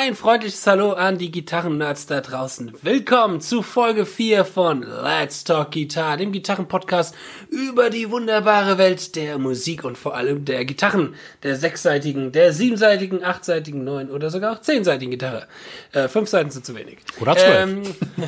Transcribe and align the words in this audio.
Ein 0.00 0.14
freundliches 0.14 0.64
Hallo 0.64 0.92
an 0.92 1.18
die 1.18 1.32
Gitarrennerds 1.32 2.06
da 2.06 2.20
draußen. 2.20 2.72
Willkommen 2.82 3.40
zu 3.40 3.62
Folge 3.62 4.06
4 4.06 4.44
von 4.44 4.82
Let's 4.82 5.42
Talk 5.42 5.72
Guitar, 5.72 6.16
dem 6.16 6.30
Gitarrenpodcast 6.30 7.16
über 7.50 7.90
die 7.90 8.08
wunderbare 8.08 8.78
Welt 8.78 9.16
der 9.16 9.38
Musik 9.38 9.82
und 9.82 9.98
vor 9.98 10.14
allem 10.14 10.44
der 10.44 10.64
Gitarren, 10.64 11.16
der 11.42 11.56
sechsseitigen, 11.56 12.30
der 12.30 12.52
siebenseitigen, 12.52 13.24
achtseitigen, 13.24 13.82
neun 13.82 14.08
oder 14.08 14.30
sogar 14.30 14.52
auch 14.52 14.60
zehnseitigen 14.60 15.10
Gitarre. 15.10 15.48
Äh, 15.90 16.06
fünf 16.06 16.28
Seiten 16.28 16.50
sind 16.50 16.64
zu 16.64 16.76
wenig. 16.76 16.98
Oder 17.18 17.36
zwölf. 17.36 17.60
Ähm, 17.60 17.82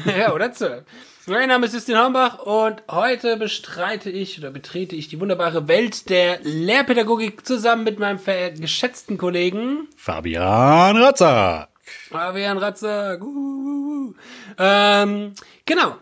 ja, 0.18 0.34
oder 0.34 0.52
zwölf. 0.52 0.82
Mein 1.26 1.48
Name 1.48 1.66
ist 1.66 1.74
Justin 1.74 1.98
Hornbach 1.98 2.38
und 2.38 2.82
heute 2.90 3.36
bestreite 3.36 4.08
ich 4.08 4.38
oder 4.38 4.50
betrete 4.50 4.96
ich 4.96 5.08
die 5.08 5.20
wunderbare 5.20 5.68
Welt 5.68 6.08
der 6.08 6.40
Lehrpädagogik 6.42 7.46
zusammen 7.46 7.84
mit 7.84 7.98
meinem 7.98 8.18
geschätzten 8.58 9.18
Kollegen 9.18 9.86
Fabian 9.96 10.96
Ratzer. 10.96 11.68
Fabian 12.08 12.56
Ratzer. 12.56 13.20
Uh, 13.20 14.14
ähm, 14.58 15.34
genau. 15.66 15.96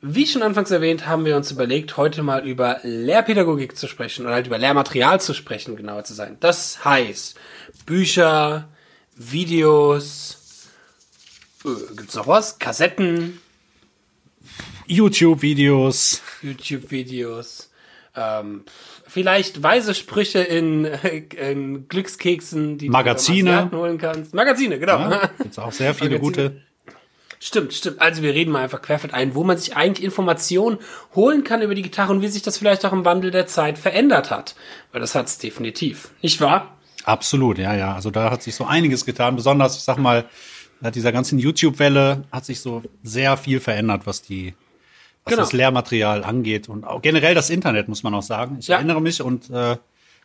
Wie 0.00 0.26
schon 0.26 0.42
anfangs 0.42 0.72
erwähnt, 0.72 1.06
haben 1.06 1.24
wir 1.24 1.36
uns 1.36 1.52
überlegt, 1.52 1.96
heute 1.96 2.24
mal 2.24 2.44
über 2.44 2.80
Lehrpädagogik 2.82 3.76
zu 3.76 3.86
sprechen 3.86 4.26
oder 4.26 4.34
halt 4.34 4.48
über 4.48 4.58
Lehrmaterial 4.58 5.20
zu 5.20 5.34
sprechen, 5.34 5.76
genauer 5.76 6.02
zu 6.02 6.14
sein. 6.14 6.36
Das 6.40 6.84
heißt, 6.84 7.38
Bücher, 7.86 8.68
Videos, 9.14 10.66
äh, 11.64 11.68
gibt's 11.96 12.16
noch 12.16 12.26
was? 12.26 12.58
Kassetten, 12.58 13.40
YouTube-Videos. 14.86 16.22
YouTube-Videos. 16.42 17.70
Ähm, 18.16 18.64
vielleicht 19.06 19.62
weise 19.62 19.94
Sprüche 19.94 20.40
in, 20.40 20.84
in 21.36 21.88
Glückskeksen, 21.88 22.78
die 22.78 22.88
Magazine. 22.88 23.68
du 23.70 23.78
holen 23.78 23.98
kannst. 23.98 24.34
Magazine, 24.34 24.78
genau. 24.78 24.98
Ja, 24.98 25.30
gibt's 25.38 25.58
auch 25.58 25.72
sehr 25.72 25.94
viele 25.94 26.18
Magazine. 26.18 26.50
gute. 26.50 26.60
Stimmt, 27.40 27.74
stimmt. 27.74 28.00
Also 28.00 28.22
wir 28.22 28.32
reden 28.32 28.52
mal 28.52 28.62
einfach 28.62 28.80
querfeld 28.80 29.12
ein, 29.12 29.34
wo 29.34 29.44
man 29.44 29.58
sich 29.58 29.76
eigentlich 29.76 30.02
Informationen 30.04 30.78
holen 31.14 31.44
kann 31.44 31.60
über 31.60 31.74
die 31.74 31.82
Gitarre 31.82 32.12
und 32.12 32.22
wie 32.22 32.28
sich 32.28 32.40
das 32.40 32.56
vielleicht 32.56 32.86
auch 32.86 32.92
im 32.92 33.04
Wandel 33.04 33.30
der 33.30 33.46
Zeit 33.46 33.78
verändert 33.78 34.30
hat. 34.30 34.54
Weil 34.92 35.02
das 35.02 35.14
hat's 35.14 35.36
definitiv. 35.36 36.10
Nicht 36.22 36.40
wahr? 36.40 36.78
Absolut, 37.04 37.58
ja, 37.58 37.74
ja. 37.74 37.94
Also 37.94 38.10
da 38.10 38.30
hat 38.30 38.42
sich 38.42 38.54
so 38.54 38.64
einiges 38.64 39.04
getan. 39.04 39.36
Besonders, 39.36 39.76
ich 39.76 39.82
sag 39.82 39.98
mal, 39.98 40.24
nach 40.84 40.92
dieser 40.92 41.10
ganzen 41.12 41.38
YouTube-Welle 41.40 42.24
hat 42.30 42.44
sich 42.44 42.60
so 42.60 42.82
sehr 43.02 43.36
viel 43.36 43.58
verändert, 43.58 44.02
was 44.04 44.22
die 44.22 44.54
was 45.24 45.30
Genau. 45.32 45.42
das 45.42 45.52
Lehrmaterial 45.54 46.22
angeht 46.22 46.68
und 46.68 46.84
auch 46.86 47.00
generell 47.00 47.34
das 47.34 47.48
Internet, 47.48 47.88
muss 47.88 48.02
man 48.02 48.14
auch 48.14 48.22
sagen. 48.22 48.58
Ich 48.60 48.68
Ja. 48.68 48.76
erinnere 48.76 49.00
mich 49.00 49.22
und 49.22 49.48
äh, 49.48 49.78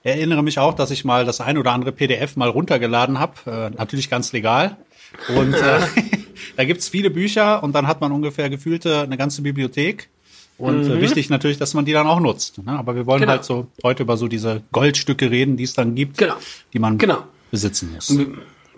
erinnere 0.04 0.44
mich 0.44 0.60
auch, 0.60 0.74
dass 0.74 0.92
ich 0.92 1.06
mal 1.06 1.24
das 1.24 1.40
ein 1.40 1.58
oder 1.58 1.72
andere 1.72 1.94
PDF 1.94 2.36
mal 2.36 2.50
runtergeladen 2.50 3.18
habe, 3.18 3.34
äh, 3.46 3.70
natürlich 3.78 4.10
ganz 4.10 4.34
legal. 4.34 4.76
Und 5.38 5.54
äh, 5.54 5.80
da 6.58 6.66
gibt's 6.66 6.90
viele 6.90 7.10
Bücher 7.10 7.64
und 7.64 7.74
dann 7.74 7.88
hat 7.88 8.02
man 8.02 8.12
ungefähr 8.12 8.50
gefühlte 8.50 9.02
eine 9.04 9.16
ganze 9.18 9.42
Bibliothek. 9.42 10.10
Und 10.58 10.84
äh, 10.90 11.00
wichtig 11.00 11.30
natürlich, 11.30 11.58
dass 11.58 11.74
man 11.74 11.86
die 11.86 11.94
dann 11.94 12.06
auch 12.06 12.20
nutzt. 12.20 12.58
Ne? 12.66 12.74
Aber 12.74 12.94
wir 12.96 13.06
wollen 13.06 13.20
Mhm. 13.20 13.24
Genau. 13.24 13.32
halt 13.32 13.46
so 13.46 13.68
heute 13.82 14.04
über 14.04 14.18
so 14.18 14.28
diese 14.28 14.64
Goldstücke 14.74 15.32
reden, 15.32 15.56
die 15.56 15.64
es 15.64 15.74
dann 15.74 15.96
gibt, 15.96 16.18
Genau. 16.18 16.36
die 16.74 16.80
man 16.80 16.98
Genau. 16.98 17.24
besitzen 17.52 17.94
muss. 17.96 18.14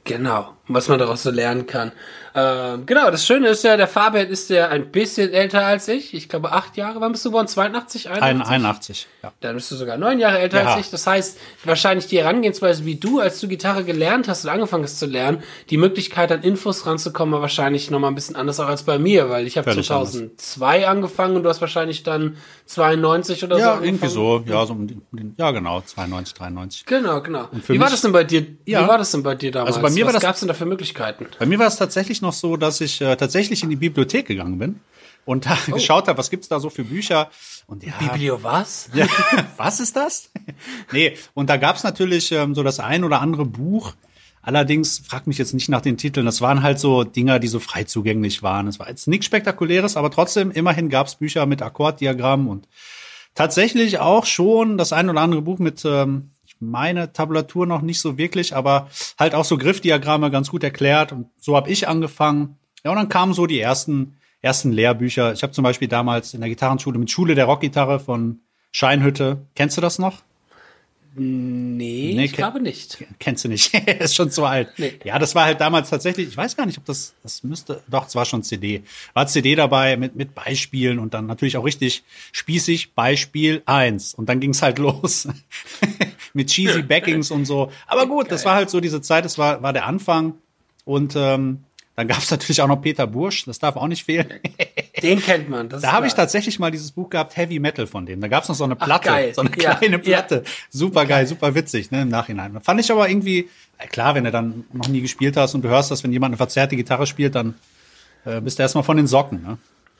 Genau, 0.03 0.53
was 0.73 0.87
man 0.87 0.99
daraus 0.99 1.23
so 1.23 1.31
lernen 1.31 1.67
kann. 1.67 1.91
Ähm, 2.33 2.85
genau, 2.85 3.11
das 3.11 3.25
Schöne 3.25 3.49
ist 3.49 3.63
ja, 3.65 3.75
der 3.75 3.89
Fabian 3.89 4.27
ist 4.27 4.49
ja 4.49 4.69
ein 4.69 4.89
bisschen 4.91 5.33
älter 5.33 5.65
als 5.65 5.89
ich. 5.89 6.13
Ich 6.13 6.29
glaube 6.29 6.53
acht 6.53 6.77
Jahre. 6.77 7.01
Wann 7.01 7.11
bist 7.11 7.25
du 7.25 7.29
geboren? 7.29 7.47
82, 7.49 8.09
81? 8.09 8.23
Ein, 8.23 8.41
81, 8.41 9.07
ja. 9.21 9.33
Dann 9.41 9.55
bist 9.55 9.69
du 9.69 9.75
sogar 9.75 9.97
neun 9.97 10.17
Jahre 10.17 10.39
älter 10.39 10.63
Ja. 10.63 10.73
als 10.75 10.85
ich. 10.85 10.91
Das 10.91 11.05
heißt, 11.05 11.37
wahrscheinlich 11.65 12.07
die 12.07 12.19
Herangehensweise, 12.19 12.85
wie 12.85 12.95
du, 12.95 13.19
als 13.19 13.41
du 13.41 13.49
Gitarre 13.49 13.83
gelernt 13.83 14.29
hast 14.29 14.45
oder 14.45 14.53
angefangen 14.53 14.85
hast 14.85 14.97
zu 14.99 15.07
lernen, 15.07 15.43
die 15.69 15.75
Möglichkeit 15.77 16.31
an 16.31 16.41
Infos 16.41 16.85
ranzukommen, 16.85 17.33
war 17.33 17.41
wahrscheinlich 17.41 17.91
nochmal 17.91 18.11
ein 18.11 18.15
bisschen 18.15 18.37
anders 18.37 18.61
auch 18.61 18.67
als 18.67 18.83
bei 18.83 18.97
mir, 18.97 19.29
weil 19.29 19.45
ich 19.45 19.57
habe 19.57 19.69
Völlig 19.69 19.87
2002 19.87 20.87
angefangen 20.87 21.35
und 21.35 21.43
du 21.43 21.49
hast 21.49 21.59
wahrscheinlich 21.59 22.03
dann 22.03 22.37
92 22.65 23.43
oder 23.43 23.55
so 23.57 23.61
Ja, 23.61 23.79
irgendwie 23.81 24.07
so, 24.07 24.41
ja, 24.47 24.65
so 24.65 24.71
um 24.73 24.87
den, 24.87 25.35
ja 25.37 25.51
genau, 25.51 25.81
92, 25.81 26.33
93. 26.35 26.85
Genau, 26.85 27.21
genau. 27.21 27.49
Wie 27.67 27.79
war 27.79 27.89
das 27.89 28.01
denn 28.01 28.11
bei 28.13 28.23
dir? 28.23 28.45
Ja. 28.65 28.83
Wie 28.83 28.87
war 28.87 28.97
das 28.97 29.11
denn 29.11 29.23
bei 29.23 29.35
dir 29.35 29.51
damals? 29.51 29.75
Also 29.75 29.85
bei 29.85 29.89
mir 29.93 30.05
was 30.05 30.07
war 30.07 30.13
das- 30.13 30.21
gab's 30.23 30.39
denn 30.39 30.47
da 30.47 30.53
für 30.61 30.65
Möglichkeiten? 30.67 31.25
Bei 31.39 31.45
mir 31.45 31.59
war 31.59 31.67
es 31.67 31.77
tatsächlich 31.77 32.21
noch 32.21 32.33
so, 32.33 32.55
dass 32.57 32.81
ich 32.81 33.01
äh, 33.01 33.15
tatsächlich 33.15 33.63
in 33.63 33.69
die 33.69 33.75
Bibliothek 33.75 34.27
gegangen 34.27 34.59
bin 34.59 34.79
und 35.25 35.45
da 35.45 35.57
Oh. 35.67 35.71
geschaut 35.73 36.07
habe, 36.07 36.17
was 36.17 36.29
gibt's 36.29 36.47
da 36.47 36.59
so 36.59 36.69
für 36.69 36.83
Bücher 36.83 37.29
und 37.67 37.83
ja, 37.83 37.93
Biblio 37.99 38.43
was? 38.43 38.89
ja 38.93 39.07
was 39.57 39.79
ist 39.79 39.95
das? 39.95 40.29
nee, 40.91 41.17
und 41.33 41.49
da 41.49 41.57
gab's 41.57 41.83
natürlich 41.83 42.31
ähm, 42.31 42.53
so 42.55 42.63
das 42.63 42.79
ein 42.79 43.03
oder 43.03 43.21
andere 43.21 43.45
Buch. 43.45 43.93
Allerdings 44.43 44.99
frag 44.99 45.27
mich 45.27 45.37
jetzt 45.37 45.53
nicht 45.53 45.69
nach 45.69 45.81
den 45.81 45.97
Titeln. 45.97 46.25
Das 46.25 46.41
waren 46.41 46.63
halt 46.63 46.79
so 46.79 47.03
Dinger, 47.03 47.37
die 47.37 47.47
so 47.47 47.59
frei 47.59 47.83
zugänglich 47.83 48.41
waren. 48.41 48.67
Es 48.67 48.79
war 48.79 48.89
jetzt 48.89 49.07
nichts 49.07 49.27
Spektakuläres, 49.27 49.97
aber 49.97 50.09
trotzdem 50.09 50.49
immerhin 50.49 50.89
gab's 50.89 51.15
Bücher 51.15 51.45
mit 51.45 51.61
Akkorddiagrammen 51.61 52.47
und 52.47 52.67
tatsächlich 53.35 53.99
auch 53.99 54.25
schon 54.25 54.77
das 54.77 54.93
ein 54.93 55.09
oder 55.09 55.21
andere 55.21 55.41
Buch 55.43 55.59
mit, 55.59 55.83
ähm, 55.85 56.31
meine, 56.61 57.11
Tabulatur 57.13 57.65
noch 57.65 57.81
nicht 57.81 57.99
so 57.99 58.17
wirklich, 58.17 58.55
aber 58.55 58.89
halt 59.19 59.35
auch 59.35 59.45
so 59.45 59.57
Griffdiagramme 59.57 60.31
ganz 60.31 60.49
gut 60.49 60.63
erklärt. 60.63 61.11
Und 61.11 61.27
so 61.39 61.55
habe 61.55 61.69
ich 61.69 61.87
angefangen. 61.87 62.57
Ja, 62.83 62.91
und 62.91 62.97
dann 62.97 63.09
kamen 63.09 63.33
so 63.33 63.45
die 63.45 63.59
ersten, 63.59 64.17
ersten 64.41 64.71
Lehrbücher. 64.71 65.33
Ich 65.33 65.43
habe 65.43 65.53
zum 65.53 65.63
Beispiel 65.63 65.87
damals 65.87 66.33
in 66.33 66.41
der 66.41 66.49
Gitarrenschule 66.49 66.99
mit 66.99 67.11
Schule 67.11 67.35
der 67.35 67.45
Rockgitarre 67.45 67.99
von 67.99 68.39
Scheinhütte. 68.71 69.41
Kennst 69.55 69.77
du 69.77 69.81
das 69.81 69.99
noch? 69.99 70.21
Nee, 71.13 72.13
Nee, 72.15 72.25
ich 72.25 72.33
glaube 72.33 72.61
nicht. 72.61 73.03
Kennst 73.19 73.43
du 73.43 73.49
nicht. 73.49 73.73
ist 73.99 74.15
schon 74.15 74.31
zu 74.31 74.45
alt. 74.45 74.69
Nee. 74.77 74.93
Ja, 75.03 75.19
das 75.19 75.35
war 75.35 75.43
halt 75.43 75.59
damals 75.59 75.89
tatsächlich, 75.89 76.29
ich 76.29 76.37
weiß 76.37 76.55
gar 76.55 76.65
nicht, 76.65 76.77
ob 76.77 76.85
das, 76.85 77.13
das 77.21 77.43
müsste, 77.43 77.83
doch, 77.89 78.07
es 78.07 78.15
war 78.15 78.23
schon 78.23 78.43
CD. 78.43 78.83
War 79.13 79.27
CD 79.27 79.55
dabei 79.55 79.97
mit, 79.97 80.15
mit 80.15 80.33
Beispielen 80.33 80.99
und 80.99 81.13
dann 81.13 81.25
natürlich 81.25 81.57
auch 81.57 81.65
richtig 81.65 82.03
spießig, 82.31 82.93
Beispiel 82.93 83.61
eins 83.65 84.13
Und 84.13 84.29
dann 84.29 84.39
ging's 84.39 84.61
halt 84.61 84.79
los. 84.79 85.27
Mit 86.33 86.49
cheesy 86.49 86.81
Backings 86.87 87.31
und 87.31 87.45
so. 87.45 87.71
Aber 87.87 88.07
gut, 88.07 88.31
das 88.31 88.45
war 88.45 88.55
halt 88.55 88.69
so 88.69 88.79
diese 88.79 89.01
Zeit, 89.01 89.25
das 89.25 89.37
war, 89.37 89.61
war 89.63 89.73
der 89.73 89.85
Anfang. 89.85 90.33
Und 90.85 91.15
ähm, 91.15 91.59
dann 91.95 92.07
gab's 92.07 92.31
natürlich 92.31 92.61
auch 92.61 92.67
noch 92.67 92.81
Peter 92.81 93.05
Bursch, 93.05 93.45
das 93.45 93.59
darf 93.59 93.75
auch 93.75 93.87
nicht 93.87 94.03
fehlen. 94.05 94.27
Den 95.03 95.21
kennt 95.21 95.49
man. 95.49 95.69
Das 95.69 95.81
Da 95.83 95.91
habe 95.91 96.07
ich 96.07 96.13
tatsächlich 96.13 96.57
mal 96.57 96.71
dieses 96.71 96.91
Buch 96.91 97.09
gehabt, 97.09 97.35
Heavy 97.37 97.59
Metal 97.59 97.85
von 97.85 98.05
dem. 98.05 98.21
Da 98.21 98.27
gab's 98.27 98.47
noch 98.49 98.55
so 98.55 98.63
eine 98.63 98.75
Platte, 98.75 99.09
geil. 99.09 99.33
so 99.35 99.41
eine 99.41 99.51
Ja, 99.61 99.75
kleine 99.75 99.97
ja. 99.97 100.01
Platte. 100.01 100.43
Super 100.69 101.05
geil, 101.05 101.27
super 101.27 101.53
witzig, 101.53 101.91
ne, 101.91 102.01
im 102.03 102.09
Nachhinein. 102.09 102.59
Fand 102.61 102.79
ich 102.79 102.91
aber 102.91 103.09
irgendwie, 103.09 103.49
äh, 103.77 103.87
klar, 103.87 104.15
wenn 104.15 104.23
du 104.23 104.31
dann 104.31 104.63
noch 104.73 104.87
nie 104.87 105.01
gespielt 105.01 105.37
hast 105.37 105.53
und 105.53 105.63
du 105.63 105.69
hörst, 105.69 105.91
dass 105.91 106.03
wenn 106.03 106.11
jemand 106.13 106.31
eine 106.31 106.37
verzerrte 106.37 106.75
Gitarre 106.75 107.05
spielt, 107.05 107.35
dann 107.35 107.55
äh, 108.25 108.39
bist 108.41 108.57
du 108.57 108.63
erstmal 108.63 108.83
von 108.83 108.97
den 108.97 109.07
Socken. 109.07 109.43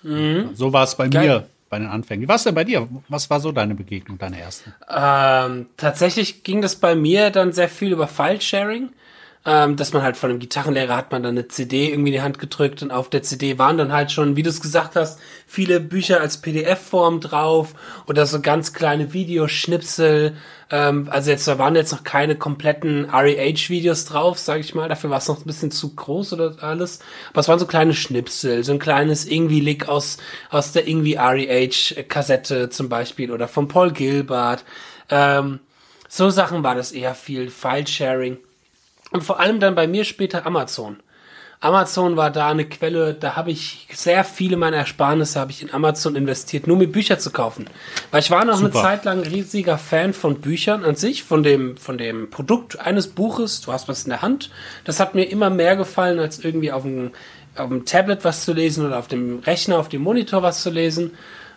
Ne? 0.04 0.50
So 0.56 0.74
war 0.74 0.84
es 0.84 0.96
bei 0.96 1.06
Mhm. 1.08 1.12
Geil. 1.12 1.28
mir 1.28 1.48
bei 1.72 1.80
den 1.80 1.88
Anfängen. 1.88 2.22
Wie 2.22 2.28
war 2.28 2.36
es 2.36 2.44
denn 2.44 2.54
bei 2.54 2.66
dir? 2.66 2.88
Was 3.08 3.30
war 3.32 3.40
so 3.40 3.52
deine 3.52 3.74
Begegnung, 3.74 4.20
deine 4.20 4.40
erste? 4.40 4.76
Ähm, 4.88 5.68
tatsächlich 5.78 6.44
ging 6.44 6.62
das 6.62 6.76
bei 6.76 6.94
mir 6.94 7.32
dann 7.32 7.54
sehr 7.54 7.70
viel 7.70 7.94
über 7.94 8.08
File-Sharing. 8.08 8.90
Ähm, 9.44 9.76
dass 9.76 9.92
man 9.92 10.04
halt 10.04 10.18
von 10.18 10.30
einem 10.30 10.38
Gitarrenlehrer 10.38 10.96
hat 10.96 11.12
man 11.12 11.24
dann 11.24 11.36
eine 11.36 11.48
CD 11.48 11.90
irgendwie 11.90 12.10
in 12.10 12.14
die 12.14 12.22
Hand 12.22 12.38
gedrückt 12.38 12.84
und 12.84 12.92
auf 12.92 13.10
der 13.10 13.24
CD 13.24 13.58
waren 13.58 13.76
dann 13.80 13.92
halt 13.92 14.12
schon, 14.12 14.36
wie 14.36 14.44
du 14.44 14.52
es 14.52 14.62
gesagt 14.62 14.96
hast, 14.96 15.20
viele 15.48 15.80
Bücher 15.80 16.22
als 16.22 16.38
PDF-Form 16.38 17.22
drauf 17.22 17.74
oder 18.06 18.28
so 18.28 18.40
ganz 18.40 18.72
kleine 18.72 19.14
Videoschnipsel. 19.14 20.36
Ähm, 20.70 21.08
also 21.10 21.32
jetzt, 21.32 21.48
da 21.48 21.58
waren 21.58 21.76
jetzt 21.76 21.92
noch 21.92 22.04
keine 22.04 22.36
kompletten 22.36 23.10
REH-Videos 23.10 24.06
drauf, 24.06 24.38
sage 24.38 24.60
ich 24.60 24.76
mal. 24.76 24.88
Dafür 24.90 25.10
war 25.10 25.18
es 25.18 25.28
noch 25.28 25.40
ein 25.40 25.48
bisschen 25.48 25.72
zu 25.72 25.96
groß 25.96 26.34
oder 26.34 26.58
alles. 26.62 27.00
Aber 27.32 27.40
es 27.40 27.48
waren 27.48 27.58
so 27.58 27.66
kleine 27.66 27.96
Schnipsel, 27.96 28.64
so 28.64 28.74
ein 28.74 28.80
kleines 28.80 29.26
irgendwie 29.26 29.60
Lick 29.60 29.90
aus, 29.90 30.18
aus 30.52 30.72
der 30.72 30.88
irgendwie 30.88 31.16
REH-Kassette 31.16 32.70
zum 32.70 32.90
Beispiel 32.90 33.32
oder 33.32 33.48
von 33.48 33.68
Paul 33.68 33.92
Gilbert. 33.92 34.66
Ähm, 35.10 35.62
so 36.08 36.30
Sachen 36.30 36.62
war 36.62 36.76
das 36.76 36.92
eher 36.92 37.16
viel, 37.16 37.50
File-Sharing. 37.50 38.38
Und 39.12 39.24
vor 39.24 39.40
allem 39.40 39.60
dann 39.60 39.76
bei 39.76 39.88
mir 39.88 40.04
später 40.04 40.46
Amazon. 40.46 40.98
Amazon 41.64 42.18
war 42.18 42.32
da 42.32 42.50
eine 42.50 42.66
Quelle, 42.66 43.14
da 43.14 43.36
habe 43.36 43.52
ich 43.52 43.88
sehr 43.94 44.24
viele 44.24 44.58
meiner 44.58 44.78
Ersparnisse 44.78 45.40
habe 45.40 45.52
ich 45.52 45.62
in 45.62 45.72
Amazon 45.72 46.16
investiert, 46.16 46.66
nur 46.66 46.76
mir 46.76 46.88
Bücher 46.88 47.20
zu 47.20 47.30
kaufen. 47.30 47.66
Weil 48.10 48.22
ich 48.22 48.32
war 48.32 48.44
noch 48.46 48.58
Super. 48.58 48.74
eine 48.74 48.82
Zeit 48.82 49.06
lang 49.06 49.20
riesiger 49.20 49.78
Fan 49.78 50.14
von 50.14 50.42
Büchern 50.42 50.84
an 50.84 50.96
sich, 50.96 51.24
von 51.24 51.44
dem, 51.44 51.78
von 51.78 52.00
dem 52.00 52.32
Produkt 52.32 52.80
eines 52.80 53.08
Buches. 53.08 53.62
Du 53.62 53.72
hast 53.72 53.88
was 53.88 54.06
in 54.06 54.10
der 54.10 54.24
Hand. 54.24 54.50
Das 54.86 55.00
hat 55.00 55.14
mir 55.14 55.26
immer 55.26 55.52
mehr 55.52 55.76
gefallen, 55.76 56.18
als 56.18 56.44
irgendwie 56.44 56.72
auf 56.72 56.82
dem, 56.82 57.12
auf 57.56 57.70
dem 57.70 57.86
Tablet 57.86 58.26
was 58.26 58.44
zu 58.44 58.54
lesen 58.54 58.88
oder 58.88 58.98
auf 58.98 59.08
dem 59.08 59.40
Rechner, 59.40 59.78
auf 59.78 59.88
dem 59.88 60.02
Monitor 60.02 60.42
was 60.42 60.64
zu 60.64 60.72
lesen. 60.72 61.12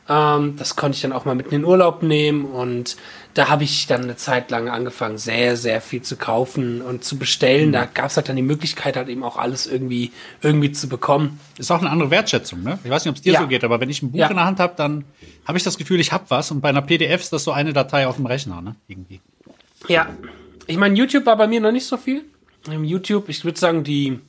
Ähm, 0.07 0.57
das 0.59 0.77
konnte 0.77 0.97
ich 0.97 1.03
dann 1.03 1.13
auch 1.13 1.25
mal 1.25 1.35
mit 1.35 1.47
in 1.47 1.53
den 1.53 1.65
Urlaub 1.65 2.03
nehmen 2.03 2.45
und 2.45 2.99
da 3.35 3.49
habe 3.49 3.65
ich 3.65 3.87
dann 3.87 4.03
eine 4.05 4.17
Zeit 4.17 4.51
lang 4.51 4.69
angefangen, 4.69 5.19
sehr, 5.19 5.57
sehr 5.57 5.81
viel 5.81 6.03
zu 6.03 6.17
kaufen 6.17 6.81
und 6.81 7.05
zu 7.05 7.19
bestellen. 7.19 7.73
Da 7.73 7.85
gab 7.85 8.07
es 8.07 8.17
halt 8.17 8.29
dann 8.29 8.37
die 8.37 8.43
Möglichkeit, 8.43 8.97
halt 8.97 9.09
eben 9.09 9.25
auch 9.25 9.37
alles 9.37 9.67
irgendwie, 9.67 10.13
irgendwie 10.41 10.71
zu 10.73 10.89
bekommen. 10.89 11.41
Ist 11.59 11.71
auch 11.73 11.81
eine 11.81 11.91
andere 11.91 12.11
Wertschätzung, 12.11 12.63
ne? 12.63 12.79
Ich 12.85 12.91
weiß 12.91 13.05
nicht, 13.05 13.11
ob 13.11 13.17
es 13.17 13.23
dir 13.23 13.33
Ja. 13.35 13.41
so 13.41 13.49
geht, 13.49 13.65
aber 13.65 13.81
wenn 13.81 13.91
ich 13.91 14.03
ein 14.03 14.13
Buch 14.13 14.19
Ja. 14.21 14.29
in 14.29 14.37
der 14.37 14.45
Hand 14.45 14.61
habe, 14.61 14.75
dann 14.77 15.05
habe 15.47 15.59
ich 15.59 15.65
das 15.65 15.77
Gefühl, 15.79 16.01
ich 16.01 16.13
hab 16.13 16.31
was. 16.31 16.51
Und 16.51 16.61
bei 16.61 16.69
einer 16.69 16.83
PDF 16.83 17.21
ist 17.23 17.33
das 17.33 17.45
so 17.45 17.53
eine 17.53 17.73
Datei 17.73 18.07
auf 18.07 18.17
dem 18.17 18.27
Rechner, 18.27 18.63
ne? 18.63 18.77
Irgendwie. 18.89 19.21
Ja, 19.89 20.09
ich 20.67 20.77
meine, 20.77 20.95
YouTube 20.97 21.27
war 21.27 21.37
bei 21.37 21.47
mir 21.47 21.61
noch 21.61 21.73
nicht 21.73 21.87
so 21.87 21.97
viel. 21.97 22.25
YouTube, 22.67 23.29
ich 23.29 23.45
würde 23.45 23.59
sagen, 23.59 23.85
die 23.85 24.21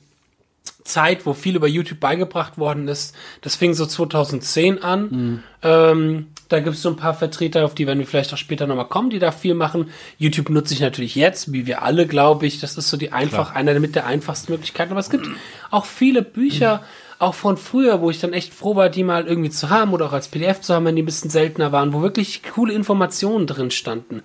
Zeit, 0.84 1.24
wo 1.26 1.32
viel 1.32 1.56
über 1.56 1.68
YouTube 1.68 2.00
beigebracht 2.00 2.58
worden 2.58 2.88
ist. 2.88 3.14
Das 3.40 3.56
fing 3.56 3.72
so 3.74 3.86
2010 3.86 4.82
an. 4.82 5.02
Mhm. 5.10 5.42
Ähm, 5.62 6.26
da 6.48 6.60
gibt 6.60 6.76
es 6.76 6.82
so 6.82 6.90
ein 6.90 6.96
paar 6.96 7.14
Vertreter, 7.14 7.64
auf 7.64 7.74
die 7.74 7.86
werden 7.86 7.98
wir 7.98 8.06
vielleicht 8.06 8.32
auch 8.32 8.38
später 8.38 8.66
nochmal 8.66 8.88
kommen, 8.88 9.10
die 9.10 9.18
da 9.18 9.32
viel 9.32 9.54
machen. 9.54 9.90
YouTube 10.18 10.50
nutze 10.50 10.74
ich 10.74 10.80
natürlich 10.80 11.14
jetzt, 11.14 11.52
wie 11.52 11.66
wir 11.66 11.82
alle, 11.82 12.06
glaube 12.06 12.46
ich. 12.46 12.60
Das 12.60 12.76
ist 12.76 12.88
so 12.88 12.96
die 12.96 13.12
einfach, 13.12 13.50
Klar. 13.50 13.56
einer 13.56 13.78
mit 13.80 13.94
der 13.94 14.06
einfachsten 14.06 14.52
Möglichkeiten. 14.52 14.92
Aber 14.92 15.00
es 15.00 15.10
gibt 15.10 15.26
auch 15.70 15.86
viele 15.86 16.22
Bücher, 16.22 16.82
auch 17.18 17.34
von 17.34 17.56
früher, 17.56 18.00
wo 18.00 18.10
ich 18.10 18.20
dann 18.20 18.32
echt 18.32 18.52
froh 18.52 18.76
war, 18.76 18.90
die 18.90 19.02
mal 19.02 19.26
irgendwie 19.26 19.50
zu 19.50 19.70
haben 19.70 19.92
oder 19.92 20.06
auch 20.06 20.12
als 20.12 20.28
PDF 20.28 20.60
zu 20.60 20.74
haben, 20.74 20.84
wenn 20.84 20.96
die 20.96 21.02
ein 21.02 21.06
bisschen 21.06 21.30
seltener 21.30 21.72
waren, 21.72 21.92
wo 21.92 22.02
wirklich 22.02 22.42
coole 22.54 22.74
Informationen 22.74 23.46
drin 23.46 23.70
standen 23.70 24.22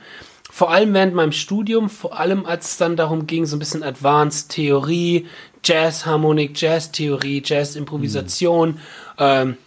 vor 0.51 0.69
allem 0.69 0.93
während 0.93 1.15
meinem 1.15 1.31
Studium, 1.31 1.89
vor 1.89 2.19
allem 2.19 2.45
als 2.45 2.71
es 2.71 2.77
dann 2.77 2.97
darum 2.97 3.25
ging, 3.25 3.45
so 3.45 3.55
ein 3.55 3.59
bisschen 3.59 3.83
Advanced 3.83 4.49
Theorie, 4.49 5.27
Jazz-Harmonik, 5.63 6.59
Jazz-Theorie, 6.59 7.41
Jazz-Improvisation, 7.43 8.69
mhm. 8.71 8.77
ähm, 9.17 9.57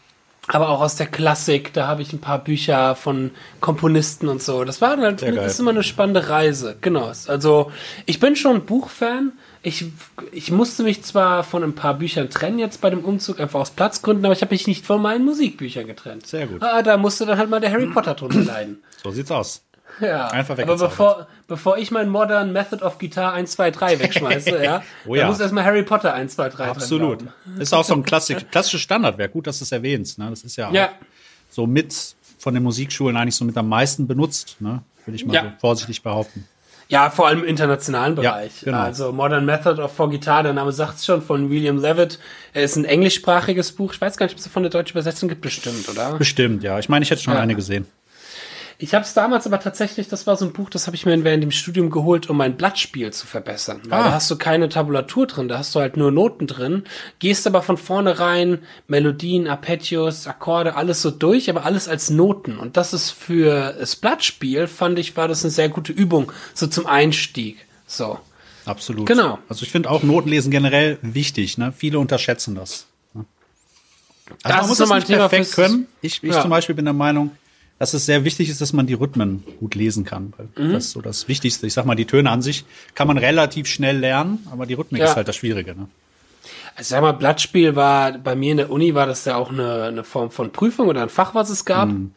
aber 0.46 0.68
auch 0.68 0.80
aus 0.80 0.96
der 0.96 1.06
Klassik, 1.06 1.72
da 1.72 1.86
habe 1.86 2.02
ich 2.02 2.12
ein 2.12 2.20
paar 2.20 2.38
Bücher 2.38 2.94
von 2.96 3.30
Komponisten 3.60 4.28
und 4.28 4.42
so. 4.42 4.64
Das 4.64 4.80
war 4.80 4.96
halt, 4.98 5.22
das 5.22 5.52
ist 5.52 5.60
immer 5.60 5.70
eine 5.70 5.82
spannende 5.82 6.28
Reise. 6.28 6.76
Genau. 6.80 7.10
Also, 7.26 7.72
ich 8.06 8.20
bin 8.20 8.36
schon 8.36 8.66
Buchfan. 8.66 9.32
Ich, 9.62 9.86
ich 10.32 10.50
musste 10.50 10.82
mich 10.82 11.02
zwar 11.02 11.42
von 11.42 11.62
ein 11.62 11.74
paar 11.74 11.94
Büchern 11.94 12.28
trennen 12.28 12.58
jetzt 12.58 12.82
bei 12.82 12.90
dem 12.90 13.02
Umzug, 13.02 13.40
einfach 13.40 13.60
aus 13.60 13.70
Platzgründen, 13.70 14.26
aber 14.26 14.34
ich 14.34 14.42
habe 14.42 14.52
mich 14.52 14.66
nicht 14.66 14.84
von 14.84 15.00
meinen 15.00 15.24
Musikbüchern 15.24 15.86
getrennt. 15.86 16.26
Sehr 16.26 16.46
gut. 16.46 16.62
Ah, 16.62 16.82
da 16.82 16.98
musste 16.98 17.24
dann 17.24 17.38
halt 17.38 17.48
mal 17.48 17.60
der 17.60 17.72
Harry 17.72 17.86
Potter 17.86 18.14
drunter 18.14 18.40
leiden. 18.44 18.82
So 19.02 19.10
sieht's 19.10 19.30
aus. 19.30 19.62
Ja, 20.00 20.28
Einfach 20.28 20.58
aber 20.58 20.76
bevor, 20.76 21.26
bevor 21.46 21.78
ich 21.78 21.90
mein 21.90 22.08
Modern 22.08 22.52
Method 22.52 22.84
of 22.84 22.98
Guitar 22.98 23.32
1, 23.32 23.52
2, 23.52 23.70
3 23.70 23.98
wegschmeiße, 24.00 24.62
ja, 24.64 24.82
oh 25.06 25.14
ja. 25.14 25.28
muss 25.28 25.40
erstmal 25.40 25.64
Harry 25.64 25.82
Potter 25.82 26.12
1, 26.12 26.34
2, 26.34 26.48
3 26.48 26.64
Absolut. 26.68 27.24
Ist 27.58 27.72
auch 27.72 27.84
so 27.84 27.94
ein 27.94 28.02
klassisch, 28.02 28.44
klassisches 28.50 28.80
Standardwerk. 28.80 29.32
Gut, 29.32 29.46
dass 29.46 29.58
du 29.58 29.64
es 29.64 29.72
erwähnst. 29.72 30.18
Ne? 30.18 30.28
Das 30.30 30.42
ist 30.42 30.56
ja, 30.56 30.70
ja. 30.72 30.90
so 31.48 31.66
mit 31.66 32.16
von 32.38 32.54
den 32.54 32.62
Musikschulen 32.62 33.16
eigentlich 33.16 33.36
so 33.36 33.44
mit 33.44 33.56
am 33.56 33.68
meisten 33.68 34.06
benutzt, 34.06 34.56
ne? 34.60 34.82
würde 35.04 35.16
ich 35.16 35.24
mal 35.24 35.34
ja. 35.34 35.42
so 35.42 35.48
vorsichtig 35.60 36.02
behaupten. 36.02 36.46
Ja, 36.88 37.08
vor 37.10 37.26
allem 37.26 37.40
im 37.40 37.44
internationalen 37.46 38.14
Bereich. 38.14 38.62
Ja, 38.62 38.64
genau. 38.64 38.78
Also 38.78 39.12
Modern 39.12 39.46
Method 39.46 39.82
of 39.82 39.92
for 39.94 40.10
Guitar, 40.10 40.42
der 40.42 40.52
Name 40.52 40.70
sagt 40.72 40.98
es 40.98 41.06
schon, 41.06 41.22
von 41.22 41.50
William 41.50 41.78
Levitt. 41.78 42.18
Er 42.52 42.62
ist 42.62 42.76
ein 42.76 42.84
englischsprachiges 42.84 43.72
Buch. 43.72 43.94
Ich 43.94 44.00
weiß 44.00 44.16
gar 44.16 44.26
nicht, 44.26 44.34
ob 44.34 44.38
es 44.38 44.46
von 44.46 44.62
der 44.62 44.70
deutschen 44.70 44.92
Übersetzung 44.92 45.28
gibt, 45.28 45.40
bestimmt, 45.40 45.88
oder? 45.88 46.18
Bestimmt, 46.18 46.62
ja. 46.62 46.78
Ich 46.78 46.88
meine, 46.88 47.02
ich 47.02 47.10
hätte 47.10 47.22
schon 47.22 47.34
ja. 47.34 47.40
eine 47.40 47.54
gesehen. 47.54 47.86
Ich 48.84 48.92
habe 48.92 49.02
es 49.02 49.14
damals 49.14 49.46
aber 49.46 49.58
tatsächlich, 49.60 50.08
das 50.08 50.26
war 50.26 50.36
so 50.36 50.44
ein 50.44 50.52
Buch, 50.52 50.68
das 50.68 50.86
habe 50.86 50.94
ich 50.94 51.06
mir 51.06 51.24
während 51.24 51.42
dem 51.42 51.50
Studium 51.50 51.88
geholt, 51.88 52.28
um 52.28 52.36
mein 52.36 52.58
Blattspiel 52.58 53.14
zu 53.14 53.26
verbessern. 53.26 53.80
Weil 53.88 54.00
ah. 54.00 54.04
da 54.04 54.12
hast 54.12 54.30
du 54.30 54.36
keine 54.36 54.68
Tabulatur 54.68 55.26
drin, 55.26 55.48
da 55.48 55.56
hast 55.56 55.74
du 55.74 55.80
halt 55.80 55.96
nur 55.96 56.12
Noten 56.12 56.46
drin, 56.46 56.84
gehst 57.18 57.46
aber 57.46 57.62
von 57.62 57.78
vornherein 57.78 58.58
Melodien, 58.86 59.48
Arpeggios, 59.48 60.26
Akkorde, 60.26 60.76
alles 60.76 61.00
so 61.00 61.10
durch, 61.10 61.48
aber 61.48 61.64
alles 61.64 61.88
als 61.88 62.10
Noten. 62.10 62.58
Und 62.58 62.76
das 62.76 62.92
ist 62.92 63.10
für 63.10 63.72
das 63.72 63.96
Blattspiel, 63.96 64.66
fand 64.66 64.98
ich, 64.98 65.16
war 65.16 65.28
das 65.28 65.42
eine 65.44 65.50
sehr 65.50 65.70
gute 65.70 65.92
Übung, 65.92 66.30
so 66.52 66.66
zum 66.66 66.84
Einstieg. 66.84 67.64
So. 67.86 68.18
Absolut. 68.66 69.06
Genau. 69.06 69.38
Also 69.48 69.62
ich 69.62 69.72
finde 69.72 69.88
auch 69.88 70.02
Notenlesen 70.02 70.50
generell 70.50 70.98
wichtig. 71.00 71.56
Ne? 71.56 71.72
Viele 71.74 71.98
unterschätzen 71.98 72.54
das. 72.54 72.84
Ne? 73.14 73.24
Also 74.26 74.36
das 74.42 74.56
man 74.56 74.68
muss 74.68 74.76
das 74.76 74.90
nicht 74.90 75.06
perfekt 75.06 75.52
können. 75.52 75.86
Ich, 76.02 76.22
ich 76.22 76.34
ja. 76.34 76.42
zum 76.42 76.50
Beispiel 76.50 76.74
bin 76.74 76.84
der 76.84 76.92
Meinung, 76.92 77.30
dass 77.78 77.94
es 77.94 78.06
sehr 78.06 78.24
wichtig 78.24 78.48
ist, 78.48 78.60
dass 78.60 78.72
man 78.72 78.86
die 78.86 78.94
Rhythmen 78.94 79.42
gut 79.58 79.74
lesen 79.74 80.04
kann. 80.04 80.32
Mhm. 80.56 80.72
Das 80.72 80.86
ist 80.86 80.90
so 80.92 81.00
das 81.00 81.28
Wichtigste. 81.28 81.66
Ich 81.66 81.74
sag 81.74 81.86
mal, 81.86 81.94
die 81.94 82.06
Töne 82.06 82.30
an 82.30 82.42
sich 82.42 82.64
kann 82.94 83.08
man 83.08 83.18
relativ 83.18 83.66
schnell 83.66 83.98
lernen, 83.98 84.46
aber 84.50 84.66
die 84.66 84.74
Rhythmik 84.74 85.00
ja. 85.00 85.08
ist 85.08 85.16
halt 85.16 85.28
das 85.28 85.36
Schwierige. 85.36 85.74
Ne? 85.74 85.88
Also 86.76 86.90
sag 86.90 87.02
mal, 87.02 87.12
Blattspiel 87.12 87.76
war 87.76 88.12
bei 88.12 88.36
mir 88.36 88.52
in 88.52 88.56
der 88.58 88.70
Uni 88.70 88.94
war 88.94 89.06
das 89.06 89.24
ja 89.24 89.36
auch 89.36 89.50
eine, 89.50 89.84
eine 89.84 90.04
Form 90.04 90.30
von 90.30 90.50
Prüfung 90.50 90.88
oder 90.88 91.02
ein 91.02 91.08
Fach, 91.08 91.34
was 91.34 91.50
es 91.50 91.64
gab. 91.64 91.88
Mhm. 91.88 92.12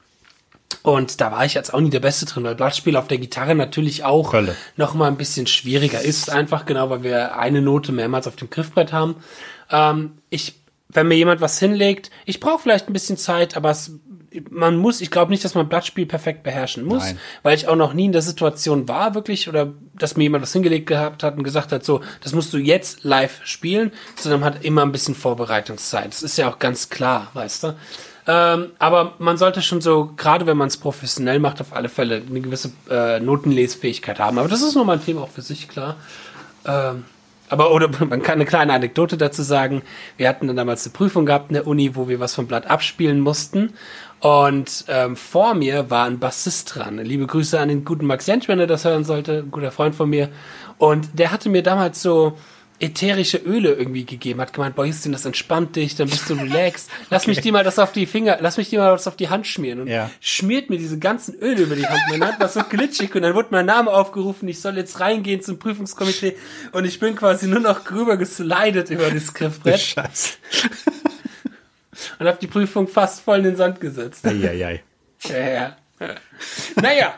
Und 0.83 1.21
da 1.21 1.31
war 1.31 1.45
ich 1.45 1.53
jetzt 1.53 1.73
auch 1.73 1.79
nie 1.79 1.89
der 1.89 1.99
Beste 1.99 2.25
drin, 2.25 2.43
weil 2.43 2.55
Blattspiel 2.55 2.95
auf 2.95 3.07
der 3.07 3.17
Gitarre 3.17 3.55
natürlich 3.55 4.03
auch 4.03 4.33
Hölle. 4.33 4.55
noch 4.75 4.93
mal 4.93 5.07
ein 5.07 5.17
bisschen 5.17 5.47
schwieriger 5.47 6.01
ist, 6.01 6.29
einfach 6.29 6.65
genau, 6.65 6.89
weil 6.89 7.03
wir 7.03 7.37
eine 7.37 7.61
Note 7.61 7.91
mehrmals 7.91 8.27
auf 8.27 8.35
dem 8.35 8.49
Griffbrett 8.49 8.93
haben. 8.93 9.15
Ähm, 9.69 10.17
ich, 10.29 10.55
wenn 10.89 11.07
mir 11.07 11.15
jemand 11.15 11.41
was 11.41 11.59
hinlegt, 11.59 12.09
ich 12.25 12.39
brauche 12.39 12.59
vielleicht 12.59 12.89
ein 12.89 12.93
bisschen 12.93 13.17
Zeit, 13.17 13.55
aber 13.55 13.71
es 13.71 13.91
man 14.49 14.77
muss, 14.77 15.01
ich 15.01 15.11
glaube 15.11 15.31
nicht, 15.31 15.43
dass 15.43 15.55
man 15.55 15.69
Blattspiel 15.69 16.05
perfekt 16.05 16.43
beherrschen 16.43 16.83
muss, 16.83 17.03
Nein. 17.03 17.19
weil 17.43 17.55
ich 17.55 17.67
auch 17.67 17.75
noch 17.75 17.93
nie 17.93 18.05
in 18.05 18.11
der 18.11 18.21
Situation 18.21 18.87
war, 18.87 19.15
wirklich, 19.15 19.47
oder 19.47 19.73
dass 19.93 20.17
mir 20.17 20.23
jemand 20.23 20.43
was 20.43 20.53
hingelegt 20.53 20.87
gehabt 20.87 21.23
hat 21.23 21.37
und 21.37 21.43
gesagt 21.43 21.71
hat, 21.71 21.85
so, 21.85 22.01
das 22.21 22.33
musst 22.33 22.53
du 22.53 22.57
jetzt 22.57 23.03
live 23.03 23.39
spielen, 23.45 23.91
sondern 24.15 24.41
man 24.41 24.53
hat 24.53 24.65
immer 24.65 24.81
ein 24.81 24.91
bisschen 24.91 25.15
Vorbereitungszeit. 25.15 26.07
Das 26.07 26.23
ist 26.23 26.37
ja 26.37 26.49
auch 26.49 26.59
ganz 26.59 26.89
klar, 26.89 27.29
weißt 27.33 27.63
du. 27.63 27.75
Ähm, 28.29 28.71
aber 28.77 29.13
man 29.19 29.37
sollte 29.37 29.61
schon 29.61 29.79
so, 29.79 30.11
gerade 30.17 30.45
wenn 30.45 30.57
man 30.57 30.67
es 30.67 30.75
professionell 30.75 31.39
macht, 31.39 31.61
auf 31.61 31.73
alle 31.73 31.87
Fälle 31.87 32.21
eine 32.29 32.41
gewisse 32.41 32.71
äh, 32.89 33.21
Notenlesfähigkeit 33.21 34.19
haben. 34.19 34.37
Aber 34.37 34.49
das 34.49 34.61
ist 34.61 34.75
nochmal 34.75 34.97
ein 34.97 35.05
Thema 35.05 35.21
auch 35.21 35.29
für 35.29 35.41
sich, 35.41 35.69
klar. 35.69 35.95
Ähm, 36.65 37.05
aber 37.49 37.71
oder 37.71 37.89
man 38.05 38.21
kann 38.21 38.35
eine 38.35 38.45
kleine 38.45 38.73
Anekdote 38.73 39.17
dazu 39.17 39.43
sagen. 39.43 39.81
Wir 40.17 40.27
hatten 40.27 40.47
dann 40.47 40.57
damals 40.57 40.85
eine 40.85 40.93
Prüfung 40.93 41.25
gehabt 41.25 41.49
in 41.49 41.53
der 41.53 41.67
Uni, 41.67 41.95
wo 41.95 42.07
wir 42.09 42.19
was 42.19 42.35
vom 42.35 42.47
Blatt 42.47 42.67
abspielen 42.67 43.21
mussten. 43.21 43.73
Und 44.19 44.85
ähm, 44.87 45.15
vor 45.15 45.53
mir 45.53 45.89
war 45.89 46.05
ein 46.05 46.19
Bassist 46.19 46.75
dran. 46.75 46.97
Liebe 46.97 47.27
Grüße 47.27 47.59
an 47.59 47.69
den 47.69 47.85
guten 47.85 48.05
Max 48.05 48.25
Jentsch, 48.25 48.47
wenn 48.47 48.59
er 48.59 48.67
das 48.67 48.83
hören 48.83 49.03
sollte, 49.03 49.39
ein 49.39 49.51
guter 49.51 49.71
Freund 49.71 49.93
von 49.93 50.09
mir. 50.09 50.29
Und 50.77 51.19
der 51.19 51.31
hatte 51.31 51.49
mir 51.49 51.61
damals 51.61 52.01
so 52.01 52.37
ätherische 52.79 53.37
Öle 53.37 53.73
irgendwie 53.73 54.05
gegeben, 54.05 54.39
hat 54.39 54.53
gemeint, 54.53 54.75
boah, 54.75 54.85
Justin, 54.85 55.11
das 55.11 55.25
entspannt 55.25 55.75
dich, 55.75 55.95
dann 55.95 56.09
bist 56.09 56.29
du 56.29 56.33
relaxed. 56.35 56.89
Lass 57.09 57.23
okay. 57.23 57.31
mich 57.31 57.41
dir 57.41 57.51
mal 57.51 57.63
das 57.63 57.79
auf 57.79 57.91
die 57.91 58.05
Finger, 58.05 58.37
lass 58.39 58.57
mich 58.57 58.69
dir 58.69 58.79
mal 58.79 58.91
das 58.91 59.07
auf 59.07 59.15
die 59.15 59.29
Hand 59.29 59.47
schmieren. 59.47 59.81
Und 59.81 59.87
ja. 59.87 60.11
schmiert 60.19 60.69
mir 60.69 60.77
diese 60.77 60.99
ganzen 60.99 61.35
Öle 61.35 61.63
über 61.63 61.75
die 61.75 61.87
Hand. 61.87 61.99
Meine 62.09 62.27
Hand 62.27 62.39
war 62.39 62.49
so 62.49 62.61
glitschig 62.61 63.13
und 63.15 63.23
dann 63.23 63.33
wurde 63.33 63.49
mein 63.51 63.65
Name 63.65 63.91
aufgerufen, 63.91 64.47
ich 64.47 64.61
soll 64.61 64.77
jetzt 64.77 64.99
reingehen 64.99 65.41
zum 65.41 65.57
Prüfungskomitee 65.57 66.35
und 66.71 66.85
ich 66.85 66.99
bin 66.99 67.15
quasi 67.15 67.47
nur 67.47 67.61
noch 67.61 67.83
grüber 67.83 68.15
geslidet 68.17 68.91
über 68.91 69.09
das 69.09 69.33
Griffbrett. 69.33 69.79
Scheiße 69.79 70.33
und 72.19 72.27
habe 72.27 72.37
die 72.39 72.47
Prüfung 72.47 72.87
fast 72.87 73.21
voll 73.21 73.39
in 73.39 73.43
den 73.43 73.55
Sand 73.55 73.79
gesetzt. 73.79 74.25
Eieiei. 74.25 74.83
ja, 75.29 75.37
ja. 75.37 75.75
naja, 76.75 77.13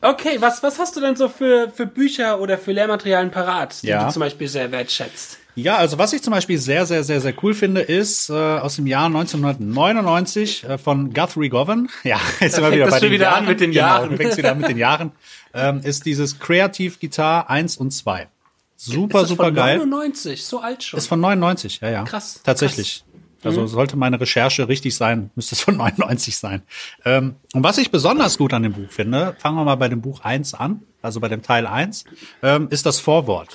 okay, 0.00 0.36
was, 0.40 0.62
was 0.62 0.78
hast 0.78 0.96
du 0.96 1.00
denn 1.00 1.16
so 1.16 1.28
für, 1.28 1.70
für 1.70 1.86
Bücher 1.86 2.40
oder 2.40 2.58
für 2.58 2.72
Lehrmaterialien 2.72 3.30
parat, 3.30 3.82
die 3.82 3.88
ja. 3.88 4.06
du 4.06 4.12
zum 4.12 4.20
Beispiel 4.20 4.48
sehr 4.48 4.70
wertschätzt? 4.70 5.38
Ja, 5.54 5.76
also 5.76 5.98
was 5.98 6.12
ich 6.12 6.22
zum 6.22 6.32
Beispiel 6.32 6.56
sehr, 6.56 6.86
sehr, 6.86 7.02
sehr, 7.02 7.20
sehr 7.20 7.34
cool 7.42 7.52
finde, 7.52 7.80
ist 7.80 8.30
äh, 8.30 8.32
aus 8.32 8.76
dem 8.76 8.86
Jahr 8.86 9.06
1999 9.06 10.64
äh, 10.64 10.78
von 10.78 11.12
Guthrie 11.12 11.48
Govan. 11.48 11.88
Ja, 12.04 12.20
jetzt 12.38 12.54
sind 12.54 12.64
wir 12.64 12.72
wieder 12.72 12.86
bei 12.88 13.00
den 13.00 13.10
wieder 13.10 13.24
Jahren. 13.24 13.38
an 13.38 13.46
mit 13.46 13.60
den 13.60 13.72
genau, 13.72 13.86
Jahren. 13.86 14.16
Genau, 14.16 14.36
wieder 14.36 14.52
an 14.52 14.58
mit 14.58 14.68
den 14.68 14.78
Jahren. 14.78 15.12
Ähm, 15.52 15.80
ist 15.82 16.06
dieses 16.06 16.38
Creative 16.38 16.94
Guitar 17.00 17.50
1 17.50 17.76
und 17.76 17.90
2. 17.90 18.28
Super, 18.76 19.22
ist 19.22 19.28
super 19.30 19.46
von 19.46 19.54
geil. 19.54 19.78
99, 19.78 20.44
so 20.44 20.60
alt 20.60 20.84
schon. 20.84 20.98
Ist 20.98 21.08
von 21.08 21.20
99, 21.20 21.80
ja, 21.80 21.90
ja. 21.90 22.04
Krass. 22.04 22.40
Tatsächlich. 22.44 22.98
Krass. 22.98 23.07
Also 23.44 23.62
mhm. 23.62 23.68
sollte 23.68 23.96
meine 23.96 24.20
Recherche 24.20 24.68
richtig 24.68 24.96
sein, 24.96 25.30
müsste 25.34 25.54
es 25.54 25.60
von 25.60 25.76
99 25.78 26.36
sein. 26.36 26.62
Ähm, 27.04 27.36
und 27.54 27.62
was 27.62 27.78
ich 27.78 27.90
besonders 27.90 28.38
gut 28.38 28.52
an 28.52 28.62
dem 28.62 28.72
Buch 28.72 28.90
finde, 28.90 29.36
fangen 29.38 29.56
wir 29.56 29.64
mal 29.64 29.76
bei 29.76 29.88
dem 29.88 30.00
Buch 30.00 30.20
1 30.20 30.54
an, 30.54 30.82
also 31.02 31.20
bei 31.20 31.28
dem 31.28 31.42
Teil 31.42 31.66
1, 31.66 32.04
ähm, 32.42 32.68
ist 32.70 32.86
das 32.86 33.00
Vorwort. 33.00 33.54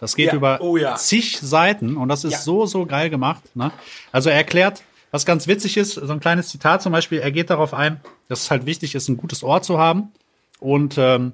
Das 0.00 0.14
geht 0.14 0.28
ja. 0.28 0.34
über 0.34 0.60
oh, 0.60 0.76
ja. 0.76 0.94
zig 0.94 1.38
Seiten 1.40 1.96
und 1.96 2.08
das 2.08 2.24
ist 2.24 2.32
ja. 2.32 2.38
so, 2.38 2.66
so 2.66 2.86
geil 2.86 3.10
gemacht. 3.10 3.42
Ne? 3.56 3.72
Also 4.12 4.30
er 4.30 4.36
erklärt, 4.36 4.82
was 5.10 5.26
ganz 5.26 5.48
witzig 5.48 5.76
ist, 5.76 5.94
so 5.94 6.12
ein 6.12 6.20
kleines 6.20 6.48
Zitat 6.48 6.82
zum 6.82 6.92
Beispiel, 6.92 7.18
er 7.18 7.32
geht 7.32 7.50
darauf 7.50 7.74
ein, 7.74 8.00
dass 8.28 8.42
es 8.42 8.50
halt 8.50 8.66
wichtig 8.66 8.94
ist, 8.94 9.08
ein 9.08 9.16
gutes 9.16 9.42
Ohr 9.42 9.62
zu 9.62 9.78
haben 9.78 10.12
und 10.60 10.96
ähm, 10.98 11.32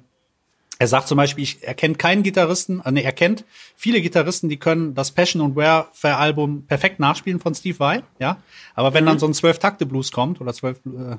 er 0.77 0.87
sagt 0.87 1.07
zum 1.07 1.17
Beispiel, 1.17 1.43
ich 1.43 1.63
erkenne 1.63 1.95
keinen 1.95 2.23
Gitarristen, 2.23 2.81
äh, 2.81 2.91
nee, 2.91 3.01
er 3.01 3.13
kennt 3.13 3.45
viele 3.75 4.01
Gitarristen, 4.01 4.49
die 4.49 4.57
können 4.57 4.93
das 4.93 5.11
Passion 5.11 5.41
und 5.41 5.55
Warfare 5.55 6.17
Album 6.17 6.65
perfekt 6.65 6.99
nachspielen 6.99 7.39
von 7.39 7.55
Steve 7.55 7.79
Vai, 7.79 8.03
ja. 8.19 8.37
Aber 8.73 8.93
wenn 8.93 9.03
mhm. 9.03 9.09
dann 9.09 9.19
so 9.19 9.27
ein 9.27 9.33
Zwölf-Takte-Blues 9.33 10.11
kommt 10.11 10.41
oder 10.41 10.53
zwölf 10.53 10.79
äh, 10.85 11.17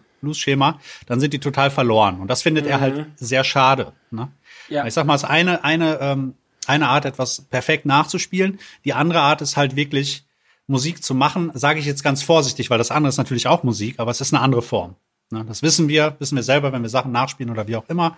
dann 1.07 1.21
sind 1.21 1.33
die 1.33 1.39
total 1.39 1.71
verloren. 1.71 2.21
Und 2.21 2.29
das 2.29 2.43
findet 2.43 2.65
mhm. 2.65 2.71
er 2.71 2.81
halt 2.81 2.97
mhm. 2.97 3.07
sehr 3.17 3.45
schade. 3.45 3.93
Ne? 4.11 4.29
Ja. 4.69 4.87
Ich 4.87 4.95
sag 4.95 5.07
mal, 5.07 5.15
es 5.15 5.23
ist 5.23 5.29
eine, 5.29 5.65
eine, 5.65 5.99
ähm, 6.01 6.35
eine 6.67 6.89
Art, 6.89 7.05
etwas 7.05 7.43
perfekt 7.43 7.87
nachzuspielen. 7.87 8.59
Die 8.85 8.93
andere 8.93 9.21
Art 9.21 9.41
ist 9.41 9.57
halt 9.57 9.77
wirklich 9.77 10.25
Musik 10.67 11.03
zu 11.03 11.15
machen, 11.15 11.53
sage 11.55 11.79
ich 11.79 11.87
jetzt 11.87 12.03
ganz 12.03 12.23
vorsichtig, 12.23 12.71
weil 12.71 12.79
das 12.79 12.91
andere 12.91 13.09
ist 13.09 13.19
natürlich 13.19 13.47
auch 13.47 13.63
Musik, 13.63 14.01
aber 14.01 14.11
es 14.11 14.21
ist 14.21 14.35
eine 14.35 14.43
andere 14.43 14.63
Form. 14.63 14.97
Ne? 15.31 15.45
Das 15.47 15.63
wissen 15.63 15.89
wir, 15.89 16.17
wissen 16.19 16.37
wir 16.37 16.43
selber, 16.43 16.73
wenn 16.73 16.83
wir 16.83 16.89
Sachen 16.89 17.13
nachspielen 17.13 17.51
oder 17.51 17.69
wie 17.69 17.77
auch 17.77 17.89
immer. 17.89 18.17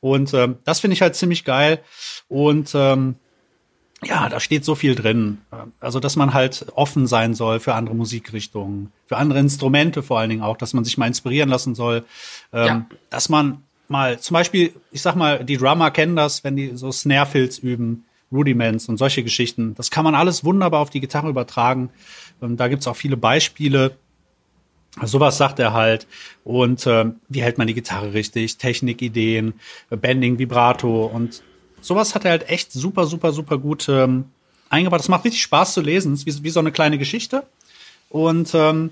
Und 0.00 0.32
ähm, 0.34 0.56
das 0.64 0.80
finde 0.80 0.94
ich 0.94 1.02
halt 1.02 1.14
ziemlich 1.14 1.44
geil. 1.44 1.80
Und 2.28 2.72
ähm, 2.74 3.16
ja, 4.02 4.28
da 4.28 4.40
steht 4.40 4.64
so 4.64 4.74
viel 4.74 4.94
drin. 4.94 5.38
Also, 5.78 6.00
dass 6.00 6.16
man 6.16 6.32
halt 6.32 6.66
offen 6.74 7.06
sein 7.06 7.34
soll 7.34 7.60
für 7.60 7.74
andere 7.74 7.94
Musikrichtungen, 7.94 8.92
für 9.06 9.18
andere 9.18 9.40
Instrumente 9.40 10.02
vor 10.02 10.18
allen 10.18 10.30
Dingen 10.30 10.42
auch, 10.42 10.56
dass 10.56 10.72
man 10.72 10.84
sich 10.84 10.96
mal 10.96 11.06
inspirieren 11.06 11.50
lassen 11.50 11.74
soll. 11.74 12.04
Ähm, 12.52 12.66
ja. 12.66 12.86
Dass 13.10 13.28
man 13.28 13.62
mal, 13.88 14.18
zum 14.18 14.34
Beispiel, 14.34 14.72
ich 14.90 15.02
sag 15.02 15.16
mal, 15.16 15.44
die 15.44 15.58
Drummer 15.58 15.90
kennen 15.90 16.16
das, 16.16 16.44
wenn 16.44 16.56
die 16.56 16.76
so 16.76 16.90
Snare-Fills 16.90 17.58
üben, 17.58 18.04
Rudiments 18.32 18.88
und 18.88 18.96
solche 18.96 19.22
Geschichten. 19.22 19.74
Das 19.74 19.90
kann 19.90 20.04
man 20.04 20.14
alles 20.14 20.44
wunderbar 20.44 20.80
auf 20.80 20.90
die 20.90 21.00
Gitarre 21.00 21.28
übertragen. 21.28 21.90
Und 22.40 22.58
da 22.58 22.68
gibt's 22.68 22.86
auch 22.86 22.96
viele 22.96 23.16
Beispiele. 23.16 23.96
Sowas 25.02 25.38
sagt 25.38 25.58
er 25.58 25.72
halt. 25.72 26.06
Und 26.44 26.86
äh, 26.86 27.06
wie 27.28 27.42
hält 27.42 27.58
man 27.58 27.66
die 27.66 27.74
Gitarre 27.74 28.12
richtig? 28.12 28.58
Technikideen, 28.58 29.54
Bending, 29.88 30.38
Vibrato 30.38 31.06
und 31.06 31.42
sowas 31.80 32.14
hat 32.14 32.24
er 32.24 32.32
halt 32.32 32.48
echt 32.48 32.72
super, 32.72 33.06
super, 33.06 33.32
super 33.32 33.58
gut 33.58 33.88
ähm, 33.88 34.24
eingebaut. 34.68 35.00
Das 35.00 35.08
macht 35.08 35.24
richtig 35.24 35.42
Spaß 35.42 35.74
zu 35.74 35.80
lesen. 35.80 36.12
Es 36.12 36.24
ist 36.24 36.40
wie, 36.40 36.44
wie 36.44 36.50
so 36.50 36.60
eine 36.60 36.72
kleine 36.72 36.98
Geschichte. 36.98 37.44
Und 38.08 38.52
ähm, 38.54 38.90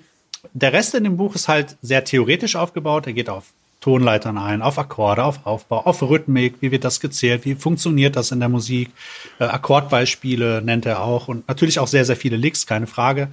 der 0.52 0.72
Rest 0.72 0.94
in 0.94 1.04
dem 1.04 1.16
Buch 1.16 1.34
ist 1.34 1.48
halt 1.48 1.76
sehr 1.82 2.04
theoretisch 2.04 2.56
aufgebaut. 2.56 3.06
Er 3.06 3.12
geht 3.12 3.28
auf 3.28 3.52
Tonleitern 3.80 4.38
ein, 4.38 4.60
auf 4.60 4.78
Akkorde, 4.78 5.24
auf 5.24 5.46
Aufbau, 5.46 5.80
auf 5.80 6.02
Rhythmik, 6.02 6.56
wie 6.60 6.72
wird 6.72 6.84
das 6.84 6.98
gezählt, 6.98 7.44
wie 7.44 7.54
funktioniert 7.54 8.16
das 8.16 8.32
in 8.32 8.40
der 8.40 8.48
Musik. 8.48 8.90
Äh, 9.38 9.44
Akkordbeispiele 9.44 10.62
nennt 10.62 10.84
er 10.84 11.02
auch 11.02 11.28
und 11.28 11.46
natürlich 11.48 11.78
auch 11.78 11.86
sehr, 11.86 12.04
sehr 12.04 12.16
viele 12.16 12.36
Licks, 12.36 12.66
keine 12.66 12.86
Frage. 12.86 13.28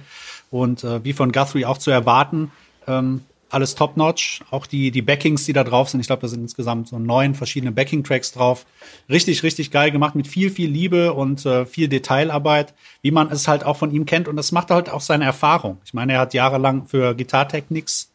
Und 0.50 0.84
äh, 0.84 1.04
wie 1.04 1.12
von 1.12 1.32
Guthrie 1.32 1.64
auch 1.64 1.78
zu 1.78 1.90
erwarten, 1.90 2.52
ähm, 2.86 3.22
alles 3.50 3.74
top-notch. 3.74 4.40
Auch 4.50 4.66
die, 4.66 4.90
die 4.90 5.02
Backings, 5.02 5.44
die 5.44 5.52
da 5.52 5.64
drauf 5.64 5.88
sind. 5.88 6.00
Ich 6.00 6.06
glaube, 6.06 6.22
da 6.22 6.28
sind 6.28 6.42
insgesamt 6.42 6.88
so 6.88 6.98
neun 6.98 7.34
verschiedene 7.34 7.72
Backing-Tracks 7.72 8.32
drauf. 8.32 8.66
Richtig, 9.08 9.42
richtig 9.42 9.70
geil 9.70 9.90
gemacht 9.90 10.14
mit 10.14 10.26
viel, 10.26 10.50
viel 10.50 10.70
Liebe 10.70 11.12
und 11.14 11.46
äh, 11.46 11.66
viel 11.66 11.88
Detailarbeit, 11.88 12.74
wie 13.02 13.10
man 13.10 13.30
es 13.30 13.48
halt 13.48 13.64
auch 13.64 13.76
von 13.76 13.92
ihm 13.92 14.06
kennt. 14.06 14.28
Und 14.28 14.36
das 14.36 14.52
macht 14.52 14.70
halt 14.70 14.90
auch 14.90 15.00
seine 15.00 15.24
Erfahrung. 15.24 15.78
Ich 15.84 15.94
meine, 15.94 16.14
er 16.14 16.20
hat 16.20 16.34
jahrelang 16.34 16.86
für 16.86 17.14
Guitar 17.14 17.48
Technics, 17.48 18.10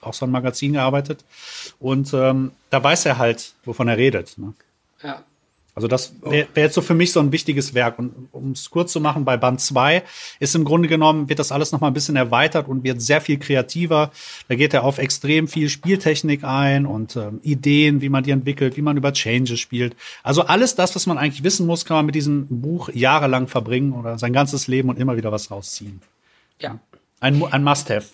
auch 0.00 0.14
so 0.14 0.26
ein 0.26 0.30
Magazin 0.30 0.74
gearbeitet. 0.74 1.24
Und 1.80 2.12
ähm, 2.12 2.52
da 2.70 2.82
weiß 2.82 3.06
er 3.06 3.18
halt, 3.18 3.54
wovon 3.64 3.88
er 3.88 3.96
redet. 3.96 4.36
Ne? 4.36 4.52
Ja. 5.02 5.22
Also 5.74 5.88
das 5.88 6.14
wäre 6.22 6.46
wär 6.54 6.64
jetzt 6.64 6.74
so 6.74 6.82
für 6.82 6.94
mich 6.94 7.10
so 7.10 7.18
ein 7.18 7.32
wichtiges 7.32 7.74
Werk. 7.74 7.98
Und 7.98 8.28
um 8.30 8.52
es 8.52 8.70
kurz 8.70 8.92
zu 8.92 9.00
machen, 9.00 9.24
bei 9.24 9.36
Band 9.36 9.60
2 9.60 10.04
ist 10.38 10.54
im 10.54 10.64
Grunde 10.64 10.88
genommen, 10.88 11.28
wird 11.28 11.40
das 11.40 11.50
alles 11.50 11.72
noch 11.72 11.80
mal 11.80 11.88
ein 11.88 11.94
bisschen 11.94 12.14
erweitert 12.14 12.68
und 12.68 12.84
wird 12.84 13.02
sehr 13.02 13.20
viel 13.20 13.38
kreativer. 13.38 14.12
Da 14.48 14.54
geht 14.54 14.72
er 14.72 14.84
auf 14.84 14.98
extrem 14.98 15.48
viel 15.48 15.68
Spieltechnik 15.68 16.44
ein 16.44 16.86
und 16.86 17.16
ähm, 17.16 17.40
Ideen, 17.42 18.00
wie 18.02 18.08
man 18.08 18.22
die 18.22 18.30
entwickelt, 18.30 18.76
wie 18.76 18.82
man 18.82 18.96
über 18.96 19.12
Changes 19.12 19.58
spielt. 19.58 19.96
Also 20.22 20.42
alles 20.42 20.76
das, 20.76 20.94
was 20.94 21.06
man 21.06 21.18
eigentlich 21.18 21.42
wissen 21.42 21.66
muss, 21.66 21.84
kann 21.84 21.96
man 21.96 22.06
mit 22.06 22.14
diesem 22.14 22.46
Buch 22.48 22.88
jahrelang 22.92 23.48
verbringen 23.48 23.92
oder 23.94 24.16
sein 24.18 24.32
ganzes 24.32 24.68
Leben 24.68 24.88
und 24.88 24.98
immer 24.98 25.16
wieder 25.16 25.32
was 25.32 25.50
rausziehen. 25.50 26.00
Ja. 26.60 26.78
Ein, 27.18 27.42
ein 27.50 27.64
Must-Have 27.64 28.06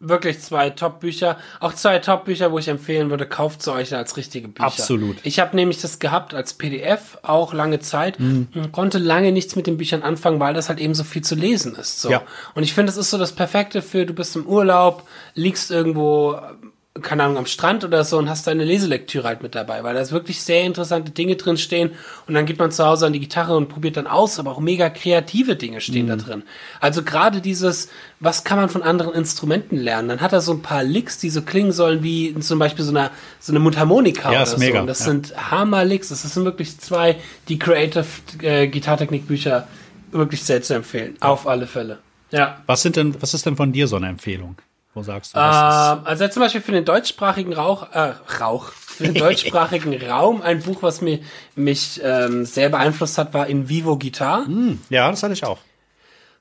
wirklich 0.00 0.40
zwei 0.40 0.70
Top-Bücher. 0.70 1.36
Auch 1.60 1.74
zwei 1.74 1.98
Top-Bücher, 1.98 2.50
wo 2.50 2.58
ich 2.58 2.68
empfehlen 2.68 3.10
würde, 3.10 3.26
kauft 3.26 3.62
sie 3.62 3.72
euch 3.72 3.94
als 3.94 4.16
richtige 4.16 4.48
Bücher. 4.48 4.66
Absolut. 4.66 5.18
Ich 5.22 5.38
habe 5.38 5.54
nämlich 5.54 5.80
das 5.80 5.98
gehabt 5.98 6.34
als 6.34 6.54
PDF, 6.54 7.18
auch 7.22 7.52
lange 7.52 7.80
Zeit, 7.80 8.18
mhm. 8.18 8.48
und 8.54 8.72
konnte 8.72 8.98
lange 8.98 9.30
nichts 9.30 9.54
mit 9.56 9.66
den 9.66 9.76
Büchern 9.76 10.02
anfangen, 10.02 10.40
weil 10.40 10.54
das 10.54 10.68
halt 10.70 10.80
eben 10.80 10.94
so 10.94 11.04
viel 11.04 11.22
zu 11.22 11.34
lesen 11.34 11.74
ist. 11.74 12.00
So. 12.00 12.10
Ja. 12.10 12.22
Und 12.54 12.62
ich 12.62 12.72
finde, 12.72 12.86
das 12.90 12.96
ist 12.96 13.10
so 13.10 13.18
das 13.18 13.32
Perfekte 13.32 13.82
für, 13.82 14.06
du 14.06 14.14
bist 14.14 14.34
im 14.34 14.46
Urlaub, 14.46 15.06
liegst 15.34 15.70
irgendwo 15.70 16.40
keine 17.02 17.22
Ahnung, 17.22 17.38
am 17.38 17.46
Strand 17.46 17.84
oder 17.84 18.02
so 18.04 18.18
und 18.18 18.28
hast 18.28 18.48
deine 18.48 18.64
Leselektüre 18.64 19.28
halt 19.28 19.42
mit 19.44 19.54
dabei, 19.54 19.84
weil 19.84 19.94
da 19.94 20.10
wirklich 20.10 20.42
sehr 20.42 20.64
interessante 20.64 21.12
Dinge 21.12 21.36
drin 21.36 21.56
stehen 21.56 21.92
und 22.26 22.34
dann 22.34 22.46
geht 22.46 22.58
man 22.58 22.72
zu 22.72 22.84
Hause 22.84 23.06
an 23.06 23.12
die 23.12 23.20
Gitarre 23.20 23.56
und 23.56 23.68
probiert 23.68 23.96
dann 23.96 24.08
aus, 24.08 24.40
aber 24.40 24.50
auch 24.50 24.58
mega 24.58 24.90
kreative 24.90 25.54
Dinge 25.54 25.80
stehen 25.80 26.06
mhm. 26.06 26.10
da 26.10 26.16
drin. 26.16 26.42
Also 26.80 27.04
gerade 27.04 27.40
dieses, 27.40 27.90
was 28.18 28.42
kann 28.42 28.58
man 28.58 28.68
von 28.68 28.82
anderen 28.82 29.14
Instrumenten 29.14 29.76
lernen? 29.76 30.08
Dann 30.08 30.20
hat 30.20 30.32
er 30.32 30.40
so 30.40 30.52
ein 30.52 30.62
paar 30.62 30.82
Licks, 30.82 31.18
die 31.18 31.30
so 31.30 31.42
klingen 31.42 31.70
sollen 31.70 32.02
wie 32.02 32.36
zum 32.40 32.58
Beispiel 32.58 32.84
so 32.84 32.90
eine, 32.90 33.10
so 33.38 33.52
eine 33.52 33.60
Mundharmonika 33.60 34.32
ja, 34.32 34.38
oder 34.38 34.42
ist 34.42 34.50
so. 34.50 34.58
Mega, 34.58 34.80
und 34.80 34.88
das 34.88 35.00
ja. 35.00 35.06
sind 35.06 35.50
Hammer-Licks. 35.50 36.08
Das 36.08 36.22
sind 36.22 36.44
wirklich 36.44 36.78
zwei, 36.78 37.16
die 37.48 37.58
Creative 37.58 38.04
äh, 38.42 38.66
Gitartechnik-Bücher 38.66 39.68
wirklich 40.10 40.42
sehr 40.42 40.60
zu 40.62 40.74
empfehlen. 40.74 41.16
Auf 41.20 41.46
alle 41.46 41.68
Fälle. 41.68 41.98
Ja. 42.32 42.60
Was 42.66 42.82
sind 42.82 42.96
denn, 42.96 43.14
was 43.22 43.32
ist 43.32 43.46
denn 43.46 43.56
von 43.56 43.72
dir 43.72 43.86
so 43.86 43.96
eine 43.96 44.08
Empfehlung? 44.08 44.56
Wo 44.94 45.02
sagst 45.02 45.34
du 45.34 45.38
das? 45.38 45.98
Ähm, 45.98 46.06
also 46.06 46.28
zum 46.28 46.42
Beispiel 46.42 46.60
für 46.60 46.72
den 46.72 46.84
deutschsprachigen 46.84 47.52
Rauch, 47.52 47.92
äh, 47.92 48.14
Rauch, 48.40 48.72
für 48.72 49.04
den 49.04 49.14
deutschsprachigen 49.22 50.02
Raum 50.02 50.42
ein 50.42 50.60
Buch, 50.62 50.82
was 50.82 51.00
mir, 51.00 51.20
mich 51.54 52.00
ähm, 52.02 52.44
sehr 52.44 52.68
beeinflusst 52.68 53.16
hat, 53.18 53.32
war 53.32 53.46
In 53.46 53.68
Vivo 53.68 53.96
Guitar. 53.96 54.48
Mm, 54.48 54.80
ja, 54.88 55.08
das 55.10 55.22
hatte 55.22 55.34
ich 55.34 55.44
auch. 55.44 55.58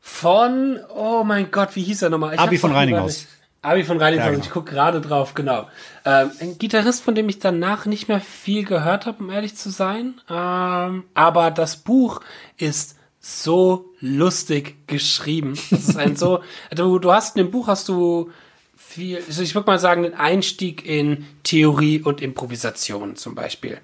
Von, 0.01 0.79
oh 0.95 1.23
mein 1.23 1.51
Gott, 1.51 1.75
wie 1.75 1.83
hieß 1.83 2.01
er 2.01 2.09
nochmal? 2.09 2.33
Ich 2.33 2.39
Abi 2.39 2.57
von 2.57 2.71
Reininghaus. 2.71 3.27
Abi 3.61 3.83
von 3.83 3.97
Reininghaus, 3.97 4.25
ja, 4.25 4.31
genau. 4.31 4.43
ich 4.43 4.51
gucke 4.51 4.71
gerade 4.71 5.01
drauf, 5.01 5.33
genau. 5.33 5.67
Ähm, 6.05 6.31
ein 6.39 6.57
Gitarrist, 6.57 7.03
von 7.03 7.13
dem 7.13 7.27
ich 7.27 7.39
danach 7.39 7.85
nicht 7.85 8.07
mehr 8.07 8.21
viel 8.21 8.63
gehört 8.63 9.05
habe, 9.05 9.21
um 9.21 9.29
ehrlich 9.29 9.55
zu 9.55 9.69
sein. 9.69 10.21
Ähm, 10.29 11.03
aber 11.13 11.51
das 11.51 11.75
Buch 11.77 12.21
ist 12.57 12.95
so 13.19 13.93
lustig 13.99 14.75
geschrieben. 14.87 15.57
Das 15.69 15.89
ist 15.89 15.97
ein 15.97 16.15
so, 16.15 16.41
du, 16.75 16.99
du 16.99 17.11
hast 17.11 17.35
in 17.35 17.45
dem 17.45 17.51
Buch 17.51 17.67
hast 17.67 17.89
du 17.89 18.31
viel, 18.75 19.17
also 19.17 19.43
ich 19.43 19.53
würde 19.53 19.67
mal 19.67 19.79
sagen, 19.79 20.03
den 20.03 20.15
Einstieg 20.15 20.85
in 20.85 21.25
Theorie 21.43 22.01
und 22.01 22.21
Improvisation 22.21 23.15
zum 23.15 23.35
Beispiel. 23.35 23.79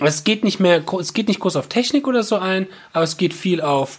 Es 0.00 0.24
geht 0.24 0.44
nicht 0.44 0.60
mehr, 0.60 0.82
es 0.98 1.12
geht 1.12 1.28
nicht 1.28 1.40
groß 1.40 1.56
auf 1.56 1.68
Technik 1.68 2.08
oder 2.08 2.22
so 2.22 2.36
ein, 2.36 2.66
aber 2.92 3.04
es 3.04 3.18
geht 3.18 3.34
viel 3.34 3.60
auf, 3.60 3.98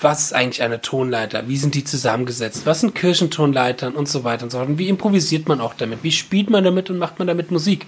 was 0.00 0.22
ist 0.22 0.32
eigentlich 0.32 0.62
eine 0.62 0.80
Tonleiter? 0.80 1.46
Wie 1.46 1.56
sind 1.56 1.76
die 1.76 1.84
zusammengesetzt? 1.84 2.66
Was 2.66 2.80
sind 2.80 2.96
Kirchentonleitern 2.96 3.94
und 3.94 4.08
so 4.08 4.24
weiter 4.24 4.42
und 4.44 4.50
so 4.50 4.58
fort? 4.58 4.68
Und 4.68 4.78
wie 4.78 4.88
improvisiert 4.88 5.46
man 5.48 5.60
auch 5.60 5.74
damit? 5.74 6.02
Wie 6.02 6.10
spielt 6.10 6.50
man 6.50 6.64
damit 6.64 6.90
und 6.90 6.98
macht 6.98 7.20
man 7.20 7.28
damit 7.28 7.52
Musik? 7.52 7.86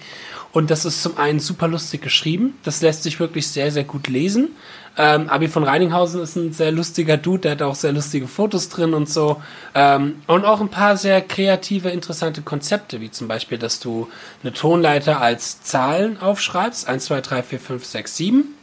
Und 0.52 0.70
das 0.70 0.85
ist 0.85 1.02
zum 1.02 1.16
einen 1.16 1.40
super 1.40 1.66
lustig 1.68 2.02
geschrieben. 2.02 2.54
Das 2.62 2.80
lässt 2.80 3.02
sich 3.02 3.18
wirklich 3.18 3.49
sehr, 3.49 3.73
sehr 3.73 3.85
gut 3.85 4.06
lesen. 4.06 4.50
Ähm, 4.97 5.28
Abi 5.28 5.49
von 5.49 5.64
Reininghausen 5.64 6.20
ist 6.20 6.37
ein 6.37 6.52
sehr 6.52 6.73
lustiger 6.73 7.16
Dude, 7.16 7.42
der 7.42 7.52
hat 7.52 7.62
auch 7.62 7.76
sehr 7.76 7.92
lustige 7.92 8.26
Fotos 8.26 8.68
drin 8.68 8.92
und 8.92 9.09
so. 9.09 9.40
Ähm, 9.75 10.16
und 10.26 10.44
auch 10.44 10.61
ein 10.61 10.68
paar 10.68 10.97
sehr 10.97 11.20
kreative, 11.23 11.90
interessante 11.90 12.42
Konzepte, 12.42 13.00
wie 13.00 13.11
zum 13.11 13.28
Beispiel, 13.28 13.59
dass 13.59 13.78
du 13.78 14.09
eine 14.42 14.52
Tonleiter 14.52 15.20
als 15.20 15.62
Zahlen 15.62 16.20
aufschreibst. 16.20 16.88
1, 16.88 17.04
2, 17.04 17.20
3, 17.20 17.42
4, 17.42 17.61
5, 17.61 17.85
6, 17.85 18.16
7. 18.16 18.60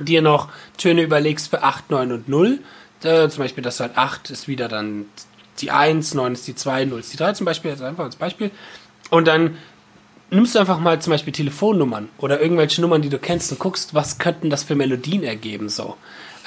Dir 0.00 0.22
noch 0.22 0.48
Töne 0.78 1.02
überlegst 1.02 1.50
für 1.50 1.62
8, 1.62 1.90
9 1.90 2.12
und 2.12 2.28
0. 2.28 2.60
Äh, 3.02 3.28
zum 3.28 3.42
Beispiel, 3.42 3.64
dass 3.64 3.80
halt 3.80 3.96
8 3.96 4.30
ist 4.30 4.48
wieder 4.48 4.68
dann 4.68 5.06
die 5.60 5.70
1, 5.70 6.14
9 6.14 6.32
ist 6.32 6.46
die 6.46 6.54
2, 6.54 6.86
0 6.86 7.00
ist 7.00 7.12
die 7.12 7.16
3 7.16 7.32
zum 7.34 7.44
Beispiel, 7.44 7.70
also 7.70 7.84
einfach 7.84 8.04
als 8.04 8.16
Beispiel. 8.16 8.50
Und 9.10 9.28
dann 9.28 9.58
nimmst 10.30 10.54
du 10.54 10.58
einfach 10.58 10.78
mal 10.78 11.00
zum 11.00 11.10
Beispiel 11.12 11.32
Telefonnummern 11.32 12.08
oder 12.18 12.40
irgendwelche 12.40 12.80
Nummern, 12.80 13.02
die 13.02 13.10
du 13.10 13.18
kennst 13.18 13.52
und 13.52 13.58
guckst, 13.58 13.94
was 13.94 14.18
könnten 14.18 14.50
das 14.50 14.62
für 14.64 14.74
Melodien 14.74 15.22
ergeben 15.22 15.68
so. 15.68 15.96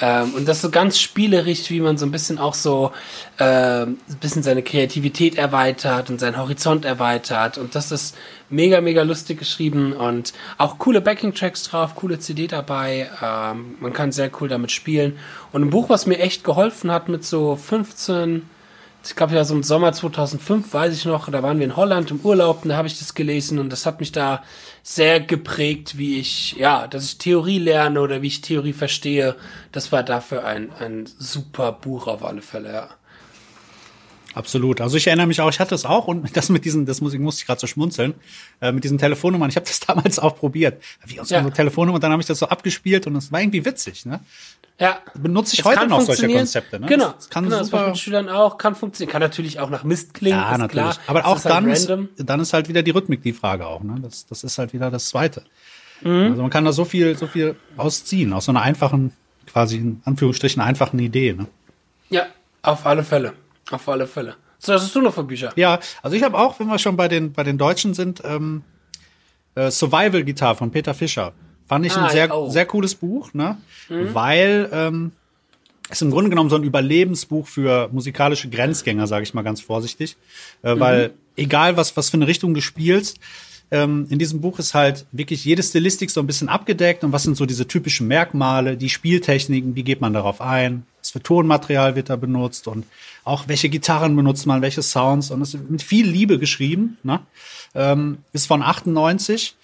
Ähm, 0.00 0.34
und 0.34 0.46
das 0.46 0.60
so 0.60 0.70
ganz 0.70 0.98
spielerisch, 0.98 1.70
wie 1.70 1.80
man 1.80 1.96
so 1.96 2.04
ein 2.04 2.10
bisschen 2.10 2.38
auch 2.38 2.54
so 2.54 2.92
äh, 3.38 3.82
ein 3.82 3.98
bisschen 4.20 4.42
seine 4.42 4.62
Kreativität 4.62 5.36
erweitert 5.36 6.10
und 6.10 6.20
seinen 6.20 6.36
Horizont 6.36 6.84
erweitert. 6.84 7.58
Und 7.58 7.74
das 7.74 7.92
ist 7.92 8.16
mega, 8.50 8.80
mega 8.80 9.02
lustig 9.02 9.38
geschrieben 9.38 9.92
und 9.92 10.32
auch 10.58 10.78
coole 10.78 11.00
Backing-Tracks 11.00 11.64
drauf, 11.64 11.94
coole 11.94 12.18
CD 12.18 12.46
dabei. 12.46 13.10
Ähm, 13.22 13.76
man 13.80 13.92
kann 13.92 14.12
sehr 14.12 14.30
cool 14.40 14.48
damit 14.48 14.70
spielen. 14.70 15.18
Und 15.52 15.62
ein 15.62 15.70
Buch, 15.70 15.88
was 15.88 16.06
mir 16.06 16.18
echt 16.18 16.44
geholfen 16.44 16.90
hat 16.90 17.08
mit 17.08 17.24
so 17.24 17.56
15 17.56 18.42
ich 19.08 19.16
glaube 19.16 19.34
ja 19.34 19.44
so 19.44 19.54
im 19.54 19.62
Sommer 19.62 19.92
2005, 19.92 20.72
weiß 20.72 20.92
ich 20.94 21.04
noch, 21.04 21.28
da 21.30 21.42
waren 21.42 21.58
wir 21.58 21.66
in 21.66 21.76
Holland 21.76 22.10
im 22.10 22.20
Urlaub 22.20 22.62
und 22.62 22.70
da 22.70 22.76
habe 22.76 22.88
ich 22.88 22.98
das 22.98 23.14
gelesen 23.14 23.58
und 23.58 23.70
das 23.70 23.86
hat 23.86 24.00
mich 24.00 24.12
da 24.12 24.42
sehr 24.88 25.18
geprägt, 25.20 25.98
wie 25.98 26.20
ich, 26.20 26.52
ja, 26.52 26.86
dass 26.86 27.04
ich 27.06 27.18
Theorie 27.18 27.58
lerne 27.58 28.00
oder 28.00 28.22
wie 28.22 28.28
ich 28.28 28.40
Theorie 28.40 28.72
verstehe. 28.72 29.34
Das 29.72 29.90
war 29.90 30.04
dafür 30.04 30.44
ein, 30.44 30.70
ein 30.78 31.06
super 31.18 31.72
Buch 31.72 32.06
auf 32.06 32.24
alle 32.24 32.40
Fälle, 32.40 32.72
ja. 32.72 32.95
Absolut. 34.36 34.82
Also 34.82 34.98
ich 34.98 35.06
erinnere 35.06 35.26
mich 35.26 35.40
auch, 35.40 35.48
ich 35.48 35.60
hatte 35.60 35.74
es 35.74 35.86
auch 35.86 36.08
und 36.08 36.36
das 36.36 36.50
mit 36.50 36.66
diesen, 36.66 36.84
das 36.84 37.00
muss 37.00 37.14
ich, 37.14 37.20
musste 37.20 37.40
ich 37.40 37.46
gerade 37.46 37.58
so 37.58 37.66
schmunzeln, 37.66 38.12
äh, 38.60 38.70
mit 38.70 38.84
diesen 38.84 38.98
Telefonnummern. 38.98 39.48
Ich 39.48 39.56
habe 39.56 39.64
das 39.64 39.80
damals 39.86 40.18
auch 40.18 40.36
probiert. 40.36 40.82
Wie 41.06 41.18
unsere 41.18 41.42
ja. 41.42 41.50
Telefonnummer 41.50 42.00
dann 42.00 42.12
habe 42.12 42.20
ich 42.20 42.28
das 42.28 42.40
so 42.40 42.46
abgespielt 42.46 43.06
und 43.06 43.16
es 43.16 43.32
war 43.32 43.40
irgendwie 43.40 43.64
witzig, 43.64 44.04
ne? 44.04 44.20
Ja. 44.78 44.98
Benutze 45.14 45.54
ich 45.54 45.64
heute 45.64 45.86
noch 45.86 46.02
solche 46.02 46.28
Konzepte, 46.28 46.78
ne? 46.78 46.86
Genau. 46.86 47.12
Das 47.12 47.30
kann 47.30 47.44
genau, 47.44 47.64
super. 47.64 47.78
Das 47.78 47.86
mit 47.88 47.98
Schülern 47.98 48.28
auch, 48.28 48.58
kann 48.58 48.74
funktionieren. 48.74 49.10
Kann 49.10 49.22
natürlich 49.22 49.58
auch 49.58 49.70
nach 49.70 49.84
Mist 49.84 50.12
klingen. 50.12 50.38
Ja, 50.38 50.58
natürlich. 50.58 50.84
Klar. 50.84 50.98
Aber 51.06 51.24
auch 51.24 51.42
halt 51.42 51.46
dann, 51.46 51.70
ist, 51.70 51.90
dann 52.18 52.40
ist 52.40 52.52
halt 52.52 52.68
wieder 52.68 52.82
die 52.82 52.90
Rhythmik 52.90 53.22
die 53.22 53.32
Frage 53.32 53.66
auch, 53.66 53.82
ne? 53.82 53.94
Das, 54.02 54.26
das 54.26 54.44
ist 54.44 54.58
halt 54.58 54.74
wieder 54.74 54.90
das 54.90 55.06
Zweite. 55.06 55.44
Mhm. 56.02 56.32
Also 56.32 56.42
man 56.42 56.50
kann 56.50 56.66
da 56.66 56.72
so 56.72 56.84
viel, 56.84 57.16
so 57.16 57.26
viel 57.26 57.56
ausziehen, 57.78 58.34
aus 58.34 58.44
so 58.44 58.52
einer 58.52 58.60
einfachen, 58.60 59.12
quasi 59.46 59.78
in 59.78 60.02
Anführungsstrichen 60.04 60.60
einfachen 60.60 60.98
Idee, 60.98 61.32
ne? 61.32 61.46
Ja, 62.10 62.26
auf 62.60 62.84
alle 62.84 63.02
Fälle. 63.02 63.32
Auf 63.70 63.88
alle 63.88 64.06
Fälle. 64.06 64.36
So, 64.58 64.72
was 64.72 64.82
hast 64.82 64.94
du 64.94 65.00
noch 65.00 65.14
für 65.14 65.24
Bücher? 65.24 65.52
Ja, 65.56 65.80
also 66.02 66.16
ich 66.16 66.22
habe 66.22 66.38
auch, 66.38 66.58
wenn 66.58 66.66
wir 66.66 66.78
schon 66.78 66.96
bei 66.96 67.08
den, 67.08 67.32
bei 67.32 67.42
den 67.44 67.58
Deutschen 67.58 67.94
sind, 67.94 68.22
ähm, 68.24 68.62
äh, 69.54 69.70
Survival 69.70 70.24
Guitar 70.24 70.54
von 70.54 70.70
Peter 70.70 70.94
Fischer. 70.94 71.32
Fand 71.66 71.84
ich 71.84 71.92
ah, 71.96 72.04
ein 72.04 72.10
sehr, 72.10 72.34
oh. 72.34 72.48
sehr 72.48 72.66
cooles 72.66 72.94
Buch, 72.94 73.34
ne? 73.34 73.56
Mhm. 73.88 74.14
Weil 74.14 74.68
ähm, 74.72 75.12
ist 75.90 76.02
im 76.02 76.10
Grunde 76.10 76.30
genommen 76.30 76.50
so 76.50 76.56
ein 76.56 76.62
Überlebensbuch 76.62 77.46
für 77.46 77.88
musikalische 77.92 78.48
Grenzgänger, 78.48 79.06
sage 79.06 79.24
ich 79.24 79.34
mal 79.34 79.42
ganz 79.42 79.60
vorsichtig. 79.60 80.16
Äh, 80.62 80.74
mhm. 80.74 80.80
Weil 80.80 81.10
egal 81.36 81.76
was, 81.76 81.96
was 81.96 82.10
für 82.10 82.16
eine 82.16 82.26
Richtung 82.26 82.54
du 82.54 82.60
spielst, 82.60 83.18
ähm, 83.70 84.06
in 84.10 84.18
diesem 84.18 84.40
Buch 84.40 84.58
ist 84.58 84.74
halt 84.74 85.06
wirklich 85.12 85.44
jede 85.44 85.62
Stilistik 85.62 86.10
so 86.10 86.20
ein 86.20 86.26
bisschen 86.26 86.48
abgedeckt. 86.48 87.02
Und 87.04 87.12
was 87.12 87.24
sind 87.24 87.36
so 87.36 87.46
diese 87.46 87.66
typischen 87.66 88.06
Merkmale, 88.06 88.76
die 88.76 88.88
Spieltechniken, 88.88 89.74
wie 89.74 89.82
geht 89.82 90.00
man 90.00 90.12
darauf 90.12 90.40
ein, 90.40 90.86
was 91.00 91.10
für 91.10 91.22
Tonmaterial 91.22 91.96
wird 91.96 92.10
da 92.10 92.16
benutzt? 92.16 92.68
Und 92.68 92.86
auch 93.24 93.48
welche 93.48 93.68
Gitarren 93.68 94.14
benutzt 94.14 94.46
man, 94.46 94.62
welche 94.62 94.82
Sounds? 94.82 95.30
Und 95.30 95.42
es 95.42 95.54
ist 95.54 95.70
mit 95.70 95.82
viel 95.82 96.08
Liebe 96.08 96.38
geschrieben. 96.38 96.98
Ne? 97.02 97.20
Ähm, 97.74 98.18
ist 98.32 98.46
von 98.46 98.62
98 98.62 99.56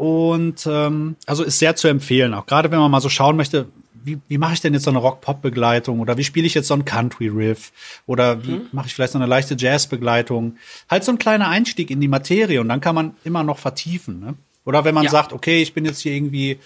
und 0.00 0.66
ähm, 0.66 1.16
also 1.26 1.44
ist 1.44 1.58
sehr 1.58 1.76
zu 1.76 1.86
empfehlen, 1.86 2.32
auch 2.32 2.46
gerade 2.46 2.70
wenn 2.70 2.78
man 2.78 2.90
mal 2.90 3.02
so 3.02 3.10
schauen 3.10 3.36
möchte, 3.36 3.66
wie, 4.04 4.18
wie 4.28 4.38
mache 4.38 4.54
ich 4.54 4.60
denn 4.60 4.74
jetzt 4.74 4.84
so 4.84 4.90
eine 4.90 4.98
Rock-Pop-Begleitung 4.98 6.00
oder 6.00 6.16
wie 6.16 6.24
spiele 6.24 6.46
ich 6.46 6.54
jetzt 6.54 6.68
so 6.68 6.74
einen 6.74 6.84
Country-Riff 6.84 7.72
oder 8.06 8.44
wie 8.44 8.52
mhm. 8.52 8.66
mache 8.72 8.86
ich 8.86 8.94
vielleicht 8.94 9.12
so 9.12 9.18
eine 9.18 9.26
leichte 9.26 9.56
Jazz-Begleitung? 9.58 10.56
Halt 10.88 11.04
so 11.04 11.12
ein 11.12 11.18
kleiner 11.18 11.48
Einstieg 11.48 11.90
in 11.90 12.00
die 12.00 12.08
Materie 12.08 12.60
und 12.60 12.68
dann 12.68 12.80
kann 12.80 12.94
man 12.94 13.14
immer 13.24 13.42
noch 13.42 13.58
vertiefen. 13.58 14.20
Ne? 14.20 14.34
Oder 14.64 14.84
wenn 14.84 14.94
man 14.94 15.04
ja. 15.04 15.10
sagt, 15.10 15.32
okay, 15.32 15.62
ich 15.62 15.74
bin 15.74 15.84
jetzt 15.84 16.00
hier 16.00 16.12
irgendwie 16.12 16.58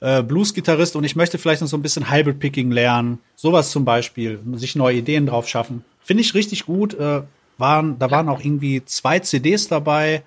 äh, 0.00 0.22
Blues-Gitarrist 0.22 0.96
und 0.96 1.04
ich 1.04 1.16
möchte 1.16 1.38
vielleicht 1.38 1.60
noch 1.60 1.68
so 1.68 1.76
ein 1.76 1.82
bisschen 1.82 2.10
Hybrid-Picking 2.10 2.70
lernen, 2.70 3.18
sowas 3.36 3.70
zum 3.70 3.84
Beispiel, 3.84 4.40
sich 4.54 4.76
neue 4.76 4.98
Ideen 4.98 5.26
drauf 5.26 5.48
schaffen. 5.48 5.84
Finde 6.02 6.22
ich 6.22 6.34
richtig 6.34 6.66
gut. 6.66 6.94
Äh, 6.94 7.22
waren, 7.58 7.98
da 7.98 8.10
waren 8.10 8.28
auch 8.28 8.40
irgendwie 8.40 8.84
zwei 8.84 9.18
CDs 9.18 9.68
dabei, 9.68 10.22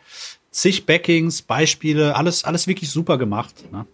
zig 0.51 0.86
Backings, 0.86 1.41
Beispiele, 1.41 2.15
alles, 2.15 2.44
alles 2.44 2.68
wirklich 2.68 2.89
super 2.89 3.18
gemacht. 3.18 3.72
Ne? 3.72 3.86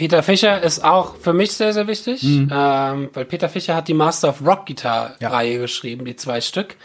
Peter 0.00 0.22
Fischer 0.22 0.62
ist 0.62 0.82
auch 0.82 1.16
für 1.16 1.34
mich 1.34 1.52
sehr, 1.52 1.74
sehr 1.74 1.86
wichtig, 1.86 2.22
mhm. 2.22 2.50
ähm, 2.50 3.10
weil 3.12 3.26
Peter 3.26 3.50
Fischer 3.50 3.74
hat 3.74 3.86
die 3.86 3.92
Master 3.92 4.30
of 4.30 4.40
Rock 4.42 4.64
Guitar 4.64 5.14
Reihe 5.20 5.56
ja. 5.56 5.60
geschrieben, 5.60 6.06
die 6.06 6.16
zwei 6.16 6.40
Stück. 6.40 6.76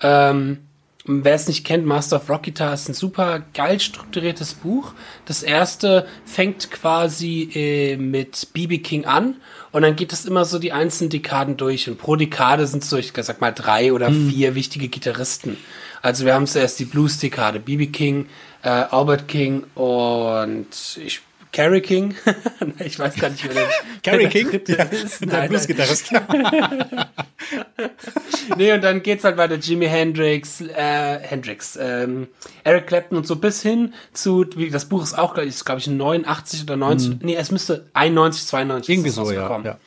Ähm, 0.00 0.58
wer 1.04 1.34
es 1.34 1.48
nicht 1.48 1.66
kennt, 1.66 1.84
Master 1.84 2.18
of 2.18 2.30
Rock 2.30 2.44
Guitar 2.44 2.72
ist 2.72 2.88
ein 2.88 2.94
super 2.94 3.42
geil 3.54 3.80
strukturiertes 3.80 4.54
Buch. 4.54 4.92
Das 5.24 5.42
erste 5.42 6.06
fängt 6.24 6.70
quasi 6.70 7.50
äh, 7.52 7.96
mit 7.96 8.46
BB 8.52 8.84
King 8.84 9.04
an 9.04 9.34
und 9.72 9.82
dann 9.82 9.96
geht 9.96 10.12
es 10.12 10.24
immer 10.24 10.44
so 10.44 10.60
die 10.60 10.70
einzelnen 10.70 11.10
Dekaden 11.10 11.56
durch 11.56 11.88
und 11.88 11.98
pro 11.98 12.14
Dekade 12.14 12.68
sind 12.68 12.84
so, 12.84 12.98
ich 12.98 13.12
sag 13.16 13.40
mal, 13.40 13.50
drei 13.50 13.92
oder 13.92 14.10
mhm. 14.10 14.30
vier 14.30 14.54
wichtige 14.54 14.86
Gitarristen. 14.86 15.56
Also 16.02 16.24
wir 16.24 16.34
haben 16.34 16.46
zuerst 16.46 16.78
die 16.78 16.84
Blues-Dekade, 16.84 17.58
BB 17.58 17.92
King, 17.92 18.26
äh, 18.62 18.68
Albert 18.68 19.26
King 19.26 19.64
und 19.74 21.00
ich 21.04 21.22
Carrie 21.52 21.80
King. 21.80 22.14
ich 22.84 22.98
weiß 22.98 23.16
gar 23.16 23.30
nicht, 23.30 23.46
wer 23.46 23.54
der, 23.54 23.68
Carrie 24.02 24.28
King 24.28 24.60
ja, 24.68 24.84
ist. 24.84 25.24
Nein, 25.24 25.30
der 25.30 25.48
Blues-Gitarrist. 25.48 26.12
nee, 28.56 28.72
und 28.72 28.82
dann 28.82 29.02
geht's 29.02 29.24
halt 29.24 29.36
weiter 29.36 29.56
Jimi 29.56 29.86
Hendrix, 29.86 30.60
äh, 30.60 31.18
Hendrix, 31.20 31.78
ähm, 31.80 32.28
Eric 32.64 32.86
Clapton 32.86 33.18
und 33.18 33.26
so 33.26 33.36
bis 33.36 33.62
hin 33.62 33.94
zu, 34.12 34.46
wie, 34.56 34.70
das 34.70 34.84
Buch 34.84 35.02
ist 35.02 35.18
auch, 35.18 35.36
ist, 35.38 35.64
glaube 35.64 35.80
ich, 35.80 35.86
89 35.86 36.62
oder 36.62 36.76
90, 36.76 37.10
mm. 37.10 37.18
nee, 37.22 37.34
es 37.34 37.50
müsste 37.50 37.88
91, 37.94 38.46
92 38.46 38.94
Irgendwie 38.94 39.10
so, 39.10 39.30
ja. 39.30 39.60
ja. 39.62 39.78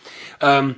Ähm, 0.41 0.75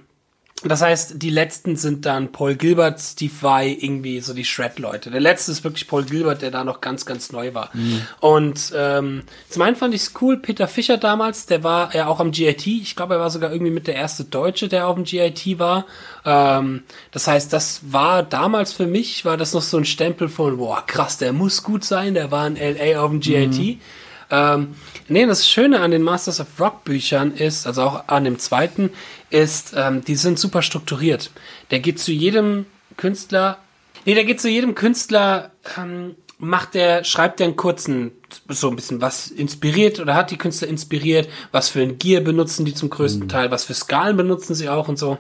das 0.64 0.82
heißt, 0.82 1.22
die 1.22 1.30
letzten 1.30 1.76
sind 1.76 2.06
dann 2.06 2.32
Paul 2.32 2.56
Gilbert, 2.56 3.00
Steve 3.02 3.34
Vai, 3.42 3.78
irgendwie 3.78 4.22
so 4.22 4.34
die 4.34 4.46
Shred-Leute. 4.46 5.12
Der 5.12 5.20
letzte 5.20 5.52
ist 5.52 5.66
wirklich 5.66 5.86
Paul 5.88 6.06
Gilbert, 6.06 6.42
der 6.42 6.50
da 6.50 6.64
noch 6.64 6.80
ganz, 6.80 7.06
ganz 7.06 7.34
neu 7.34 7.54
war. 7.54 7.72
Mhm. 7.74 8.02
Und 8.22 8.72
ähm, 8.74 9.24
zum 9.50 9.62
einen 9.64 9.76
fand 9.76 9.94
ich 9.94 10.02
es 10.02 10.14
cool, 10.22 10.38
Peter 10.38 10.70
Fischer 10.70 10.98
damals, 10.98 11.46
der 11.46 11.64
war 11.66 11.94
ja 11.94 12.08
auch 12.08 12.22
am 12.22 12.32
GIT. 12.32 12.68
Ich 12.68 12.96
glaube, 12.96 13.16
er 13.16 13.20
war 13.20 13.30
sogar 13.30 13.52
irgendwie 13.52 13.72
mit 13.72 13.86
der 13.86 13.96
erste 13.96 14.24
Deutsche, 14.24 14.70
der 14.70 14.88
auf 14.88 14.96
dem 14.96 15.04
GIT 15.04 15.60
war. 15.60 15.86
Ähm, 16.24 16.84
das 17.12 17.28
heißt, 17.28 17.52
das 17.52 17.82
war 17.92 18.24
damals 18.24 18.72
für 18.72 18.88
mich, 18.88 19.26
war 19.26 19.36
das 19.36 19.54
noch 19.54 19.62
so 19.62 19.78
ein 19.78 19.86
Stempel 19.86 20.30
von, 20.30 20.56
boah, 20.56 20.86
krass, 20.88 21.18
der 21.18 21.34
muss 21.34 21.64
gut 21.64 21.84
sein, 21.84 22.14
der 22.14 22.32
war 22.32 22.48
in 22.48 22.56
LA 22.56 23.02
auf 23.02 23.12
dem 23.12 23.20
GIT. 23.20 23.58
Mhm. 23.58 23.80
Ähm, 24.30 24.76
nee, 25.08 25.26
das 25.26 25.48
Schöne 25.48 25.82
an 25.82 25.92
den 25.92 26.02
Masters 26.02 26.40
of 26.40 26.48
Rock 26.60 26.84
Büchern 26.84 27.32
ist, 27.34 27.68
also 27.68 27.84
auch 27.84 28.08
an 28.08 28.24
dem 28.24 28.40
zweiten, 28.40 28.92
ist, 29.30 29.74
ähm, 29.76 30.04
die 30.04 30.16
sind 30.16 30.40
super 30.40 30.62
strukturiert. 30.62 31.32
Der 31.72 31.80
geht 31.80 32.00
zu 32.00 32.12
jedem 32.12 32.66
Künstler, 32.98 33.60
nee, 34.06 34.14
der 34.14 34.26
geht 34.26 34.42
zu 34.42 34.50
jedem 34.50 34.76
Künstler, 34.76 35.52
ähm, 35.78 36.16
macht 36.38 36.74
der, 36.74 37.04
schreibt 37.04 37.40
der 37.40 37.48
einen 37.48 37.56
kurzen, 37.56 38.12
so 38.50 38.70
ein 38.70 38.76
bisschen 38.76 39.02
was 39.02 39.28
inspiriert 39.28 40.00
oder 40.00 40.16
hat 40.16 40.32
die 40.32 40.38
Künstler 40.38 40.68
inspiriert, 40.68 41.30
was 41.52 41.70
für 41.70 41.82
ein 41.82 41.98
Gear 41.98 42.22
benutzen 42.22 42.66
die 42.66 42.74
zum 42.74 42.90
größten 42.90 43.24
mhm. 43.24 43.30
Teil, 43.30 43.52
was 43.52 43.64
für 43.64 43.74
Skalen 43.74 44.18
benutzen 44.18 44.56
sie 44.56 44.70
auch 44.70 44.88
und 44.88 44.98
so. 44.98 45.18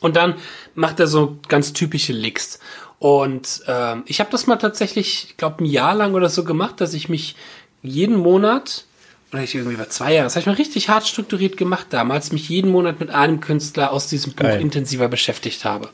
Und 0.00 0.16
dann 0.16 0.34
macht 0.74 1.00
er 1.00 1.06
so 1.06 1.38
ganz 1.48 1.72
typische 1.72 2.12
Licks. 2.12 2.58
Und 2.98 3.62
ähm, 3.66 4.02
ich 4.06 4.20
habe 4.20 4.30
das 4.30 4.46
mal 4.46 4.56
tatsächlich, 4.56 5.26
ich 5.30 5.36
glaube, 5.36 5.62
ein 5.62 5.66
Jahr 5.66 5.94
lang 5.94 6.14
oder 6.14 6.28
so 6.28 6.44
gemacht, 6.44 6.80
dass 6.80 6.94
ich 6.94 7.08
mich 7.08 7.36
jeden 7.82 8.16
Monat, 8.16 8.84
oder 9.32 9.42
ich 9.42 9.54
irgendwie 9.54 9.78
war 9.78 9.88
zwei 9.88 10.14
Jahre, 10.14 10.26
das 10.26 10.34
habe 10.34 10.40
ich 10.40 10.46
mal 10.46 10.54
richtig 10.54 10.88
hart 10.88 11.06
strukturiert 11.06 11.56
gemacht 11.56 11.86
damals, 11.90 12.32
mich 12.32 12.48
jeden 12.48 12.70
Monat 12.70 13.00
mit 13.00 13.10
einem 13.10 13.40
Künstler 13.40 13.92
aus 13.92 14.08
diesem 14.08 14.32
Buch 14.32 14.44
Geil. 14.44 14.60
intensiver 14.60 15.08
beschäftigt 15.08 15.64
habe. 15.64 15.90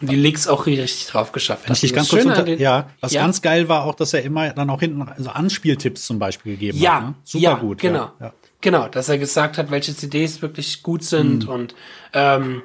Und 0.00 0.10
die 0.10 0.16
Links 0.16 0.46
auch 0.46 0.66
richtig 0.66 1.06
drauf 1.06 1.32
geschafft. 1.32 1.68
Richtig, 1.68 1.92
ganz 1.92 2.08
kurz 2.08 2.24
unter, 2.24 2.44
den, 2.44 2.60
ja, 2.60 2.88
was 3.00 3.12
ja. 3.12 3.22
ganz 3.22 3.42
geil 3.42 3.68
war 3.68 3.84
auch, 3.84 3.96
dass 3.96 4.14
er 4.14 4.22
immer 4.22 4.50
dann 4.50 4.70
auch 4.70 4.78
hinten 4.78 5.04
so 5.18 5.30
Anspieltipps 5.30 6.06
zum 6.06 6.20
Beispiel 6.20 6.52
gegeben 6.52 6.78
ja, 6.78 6.94
hat. 6.94 7.02
Ne? 7.02 7.14
Super 7.24 7.42
ja, 7.42 7.54
gut. 7.54 7.80
Genau. 7.80 8.12
Ja, 8.20 8.32
Genau, 8.60 8.88
dass 8.88 9.08
er 9.08 9.18
gesagt 9.18 9.56
hat, 9.56 9.70
welche 9.70 9.94
CDs 9.94 10.42
wirklich 10.42 10.82
gut 10.82 11.04
sind 11.04 11.44
mhm. 11.44 11.48
und 11.48 11.74
ähm, 12.12 12.54
und 12.56 12.62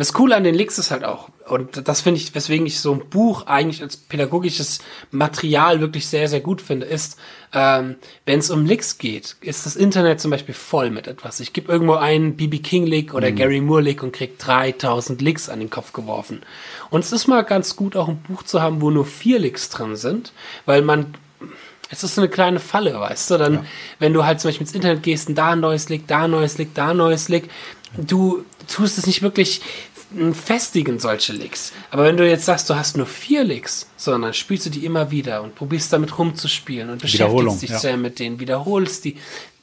das 0.00 0.12
Coole 0.12 0.36
an 0.36 0.44
den 0.44 0.54
Licks 0.54 0.78
ist 0.78 0.90
halt 0.90 1.04
auch, 1.04 1.28
und 1.46 1.88
das 1.88 2.00
finde 2.00 2.20
ich, 2.20 2.34
weswegen 2.34 2.66
ich 2.66 2.80
so 2.80 2.92
ein 2.92 3.08
Buch 3.08 3.46
eigentlich 3.46 3.82
als 3.82 3.96
pädagogisches 3.96 4.80
Material 5.10 5.80
wirklich 5.80 6.06
sehr, 6.06 6.28
sehr 6.28 6.40
gut 6.40 6.60
finde, 6.60 6.86
ist, 6.86 7.18
ähm, 7.52 7.96
wenn 8.24 8.38
es 8.38 8.50
um 8.50 8.66
Licks 8.66 8.98
geht, 8.98 9.36
ist 9.40 9.66
das 9.66 9.76
Internet 9.76 10.20
zum 10.20 10.30
Beispiel 10.30 10.54
voll 10.54 10.90
mit 10.90 11.06
etwas. 11.06 11.40
Ich 11.40 11.52
gebe 11.52 11.72
irgendwo 11.72 11.94
einen 11.94 12.36
BB 12.36 12.62
King 12.62 12.86
Lick 12.86 13.14
oder 13.14 13.30
mhm. 13.30 13.36
Gary 13.36 13.60
Moore 13.60 13.82
Lick 13.82 14.02
und 14.02 14.12
krieg 14.12 14.38
3000 14.38 15.20
Licks 15.20 15.48
an 15.48 15.60
den 15.60 15.70
Kopf 15.70 15.92
geworfen. 15.92 16.42
Und 16.90 17.00
es 17.00 17.12
ist 17.12 17.26
mal 17.26 17.42
ganz 17.42 17.76
gut, 17.76 17.96
auch 17.96 18.08
ein 18.08 18.22
Buch 18.22 18.42
zu 18.42 18.62
haben, 18.62 18.80
wo 18.80 18.90
nur 18.90 19.06
vier 19.06 19.38
Licks 19.38 19.70
drin 19.70 19.96
sind, 19.96 20.32
weil 20.66 20.82
man 20.82 21.14
es 21.92 22.04
ist 22.04 22.14
so 22.14 22.20
eine 22.20 22.30
kleine 22.30 22.60
Falle, 22.60 23.00
weißt 23.00 23.32
du? 23.32 23.38
Dann, 23.38 23.54
ja. 23.54 23.64
wenn 23.98 24.12
du 24.12 24.24
halt 24.24 24.40
zum 24.40 24.48
Beispiel 24.48 24.64
ins 24.64 24.74
Internet 24.74 25.02
gehst, 25.02 25.28
und 25.28 25.34
da 25.34 25.50
ein 25.50 25.60
neues 25.60 25.88
Lick, 25.88 26.06
da 26.06 26.24
ein 26.24 26.30
neues 26.30 26.56
Lick, 26.56 26.72
da 26.74 26.90
ein 26.90 26.96
neues 26.96 27.28
Lick, 27.28 27.50
du 27.96 28.44
tust 28.68 28.98
es 28.98 29.06
nicht 29.06 29.22
wirklich 29.22 29.60
festigen 30.32 30.98
solche 30.98 31.32
Licks. 31.32 31.72
Aber 31.90 32.04
wenn 32.04 32.16
du 32.16 32.28
jetzt 32.28 32.44
sagst, 32.44 32.68
du 32.68 32.74
hast 32.74 32.96
nur 32.96 33.06
vier 33.06 33.44
Licks, 33.44 33.86
sondern 33.96 34.34
spielst 34.34 34.66
du 34.66 34.70
die 34.70 34.84
immer 34.84 35.10
wieder 35.10 35.42
und 35.42 35.54
probierst 35.54 35.92
damit 35.92 36.18
rumzuspielen 36.18 36.90
und 36.90 37.02
beschäftigst 37.02 37.62
dich 37.62 37.70
ja. 37.70 37.78
sehr 37.78 37.96
mit 37.96 38.18
denen, 38.18 38.40
wiederholst 38.40 39.04
die. 39.04 39.16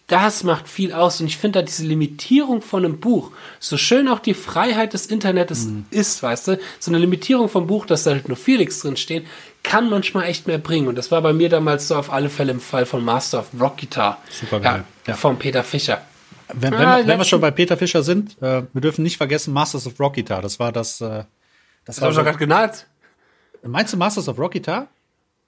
Das 0.07 0.45
macht 0.45 0.69
viel 0.69 0.93
aus 0.93 1.19
und 1.19 1.27
ich 1.27 1.35
finde 1.35 1.59
da 1.59 1.65
diese 1.65 1.83
Limitierung 1.83 2.61
von 2.61 2.85
einem 2.85 2.97
Buch, 2.97 3.31
so 3.59 3.75
schön 3.75 4.07
auch 4.07 4.19
die 4.19 4.33
Freiheit 4.33 4.93
des 4.93 5.07
Internets 5.07 5.65
mhm. 5.65 5.85
ist, 5.89 6.23
weißt 6.23 6.47
du, 6.47 6.59
so 6.79 6.91
eine 6.91 6.99
Limitierung 6.99 7.49
vom 7.49 7.67
Buch, 7.67 7.85
dass 7.85 8.03
da 8.03 8.11
halt 8.11 8.29
nur 8.29 8.37
vier 8.37 8.59
Licks 8.59 8.79
drin 8.79 8.95
stehen, 8.95 9.25
kann 9.63 9.89
manchmal 9.89 10.27
echt 10.27 10.47
mehr 10.47 10.59
bringen. 10.59 10.87
Und 10.87 10.97
das 10.97 11.11
war 11.11 11.21
bei 11.21 11.33
mir 11.33 11.49
damals 11.49 11.89
so 11.89 11.95
auf 11.95 12.13
alle 12.13 12.29
Fälle 12.29 12.53
im 12.53 12.61
Fall 12.61 12.85
von 12.85 13.03
Master 13.03 13.39
of 13.39 13.47
Rock 13.59 13.79
Guitar. 13.79 14.21
Super 14.29 14.61
geil. 14.61 14.85
Ja, 15.05 15.11
ja. 15.11 15.17
Von 15.17 15.37
Peter 15.37 15.65
Fischer. 15.65 16.01
Wenn, 16.53 16.71
wenn, 16.71 16.79
ah, 16.79 17.01
wenn 17.05 17.17
wir 17.17 17.25
schon 17.25 17.41
bei 17.41 17.51
Peter 17.51 17.77
Fischer 17.77 18.03
sind, 18.03 18.41
äh, 18.41 18.63
wir 18.71 18.81
dürfen 18.81 19.03
nicht 19.03 19.17
vergessen 19.17 19.53
Masters 19.53 19.85
of 19.87 19.99
Rock 19.99 20.15
Guitar. 20.15 20.41
Das 20.41 20.59
war 20.59 20.71
das. 20.71 21.01
Äh, 21.01 21.23
das, 21.85 21.97
das 21.97 22.01
habe 22.01 22.11
ich 22.11 22.17
doch 22.17 22.23
gerade 22.23 22.37
genannt. 22.37 22.87
Meinst 23.63 23.93
du 23.93 23.97
Masters 23.97 24.27
of 24.29 24.37
Rock 24.37 24.53
Guitar? 24.53 24.87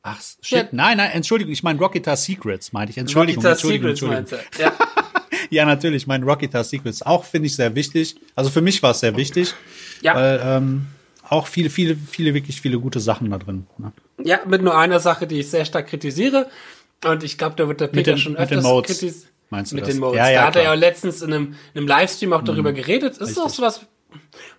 Ach, 0.01 0.21
shit. 0.41 0.57
Ja. 0.57 0.67
Nein, 0.71 0.97
nein, 0.97 1.11
Entschuldigung, 1.11 1.51
ich 1.51 1.63
meine 1.63 1.79
Rock 1.79 1.93
Guitar 1.93 2.15
Secrets, 2.15 2.71
meinte 2.71 2.91
ich. 2.91 2.97
Entschuldigung, 2.97 3.43
Rock 3.43 3.51
Entschuldigung, 3.51 3.95
Secrets 3.95 4.31
Entschuldigung. 4.31 4.49
Ja. 4.59 4.73
ja, 5.49 5.65
natürlich, 5.65 6.07
mein 6.07 6.23
Rock 6.23 6.39
Guitar 6.39 6.63
Secrets. 6.63 7.01
Auch 7.01 7.25
finde 7.25 7.47
ich 7.47 7.55
sehr 7.55 7.75
wichtig. 7.75 8.15
Also 8.35 8.49
für 8.49 8.61
mich 8.61 8.81
war 8.81 8.91
es 8.91 9.01
sehr 9.01 9.15
wichtig. 9.15 9.53
Ja. 10.01 10.15
Weil, 10.15 10.41
ähm, 10.43 10.87
auch 11.29 11.47
viele, 11.47 11.69
viele, 11.69 11.95
viele, 11.95 12.33
wirklich 12.33 12.59
viele 12.59 12.79
gute 12.79 12.99
Sachen 12.99 13.29
da 13.29 13.37
drin. 13.37 13.67
Ne? 13.77 13.91
Ja, 14.23 14.39
mit 14.47 14.63
nur 14.63 14.77
einer 14.77 14.99
Sache, 14.99 15.27
die 15.27 15.39
ich 15.39 15.49
sehr 15.49 15.63
stark 15.65 15.87
kritisiere. 15.87 16.49
Und 17.05 17.23
ich 17.23 17.37
glaube, 17.37 17.55
da 17.55 17.67
wird 17.67 17.81
der 17.81 17.87
Peter 17.87 18.13
den, 18.13 18.17
schon 18.17 18.35
öfters 18.35 18.65
kritisiert. 18.65 19.27
Meinst 19.49 19.71
du 19.71 19.75
mit 19.75 19.85
das? 19.85 19.91
den 19.93 19.99
Modes. 19.99 20.17
Ja, 20.17 20.29
ja, 20.29 20.41
da 20.41 20.47
hat 20.47 20.55
er 20.55 20.63
ja 20.63 20.73
letztens 20.73 21.21
in 21.21 21.33
einem, 21.33 21.55
in 21.73 21.79
einem 21.79 21.87
Livestream 21.87 22.33
auch 22.33 22.43
darüber 22.43 22.71
mhm. 22.71 22.75
geredet. 22.75 23.13
Ist 23.13 23.21
Richtig. 23.21 23.43
auch 23.43 23.49
sowas, 23.49 23.81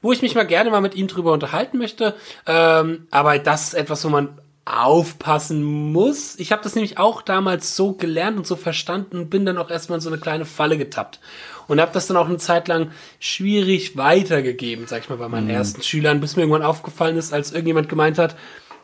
wo 0.03 0.13
ich 0.13 0.23
mich 0.23 0.35
mal 0.35 0.47
gerne 0.47 0.71
mal 0.71 0.81
mit 0.81 0.95
ihm 0.95 1.07
drüber 1.07 1.33
unterhalten 1.33 1.79
möchte. 1.79 2.15
Ähm, 2.47 3.07
aber 3.11 3.39
das 3.39 3.69
ist 3.69 3.75
etwas, 3.75 4.05
wo 4.05 4.09
man 4.09 4.41
aufpassen 4.65 5.65
muss. 5.65 6.39
Ich 6.39 6.53
habe 6.53 6.63
das 6.63 6.75
nämlich 6.75 6.99
auch 6.99 7.23
damals 7.23 7.77
so 7.77 7.93
gelernt 7.93 8.37
und 8.37 8.47
so 8.47 8.57
verstanden 8.57 9.19
und 9.19 9.31
bin 9.31 9.45
dann 9.45 9.59
auch 9.59 9.71
erstmal 9.71 9.99
in 9.99 10.03
so 10.03 10.11
eine 10.11 10.19
kleine 10.19 10.45
Falle 10.45 10.79
getappt. 10.79 11.21
Und 11.67 11.81
habe 11.81 11.93
das 11.93 12.07
dann 12.07 12.17
auch 12.17 12.29
eine 12.29 12.39
Zeit 12.39 12.69
lang 12.69 12.91
schwierig 13.21 13.97
weitergegeben, 13.97 14.87
sag 14.87 15.03
ich 15.03 15.09
mal, 15.09 15.19
bei 15.19 15.29
meinen 15.29 15.45
mhm. 15.45 15.55
ersten 15.55 15.83
Schülern, 15.83 16.21
bis 16.21 16.37
mir 16.37 16.43
irgendwann 16.43 16.63
aufgefallen 16.63 17.17
ist, 17.17 17.33
als 17.33 17.53
irgendjemand 17.53 17.89
gemeint 17.89 18.19
hat, 18.19 18.37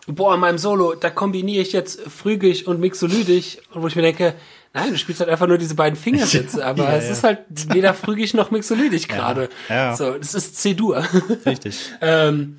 boah, 0.06 0.34
in 0.34 0.40
meinem 0.40 0.58
Solo, 0.58 0.94
da 0.94 1.10
kombiniere 1.10 1.62
ich 1.62 1.72
jetzt 1.72 2.00
phrygisch 2.00 2.66
und 2.66 2.80
mixolydisch. 2.80 3.58
Und 3.72 3.82
wo 3.82 3.86
ich 3.88 3.96
mir 3.96 4.02
denke, 4.02 4.34
Nein, 4.76 4.90
du 4.90 4.98
spielst 4.98 5.20
halt 5.20 5.30
einfach 5.30 5.46
nur 5.46 5.56
diese 5.56 5.74
beiden 5.74 5.98
Fingersätze, 5.98 6.64
aber 6.66 6.84
ja, 6.84 6.96
es 6.96 7.06
ja. 7.06 7.12
ist 7.12 7.24
halt 7.24 7.38
weder 7.74 7.94
phrygisch 7.94 8.34
noch 8.34 8.50
mixolydisch 8.50 9.08
gerade. 9.08 9.48
Ja, 9.70 9.96
so, 9.96 10.12
das 10.12 10.34
ist 10.34 10.56
C-Dur. 10.58 11.02
Richtig. 11.46 11.78
ähm, 12.02 12.58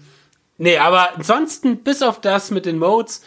nee, 0.58 0.80
aber 0.80 1.16
ansonsten, 1.16 1.84
bis 1.84 2.02
auf 2.02 2.20
das 2.20 2.50
mit 2.50 2.66
den 2.66 2.80
Modes, 2.80 3.22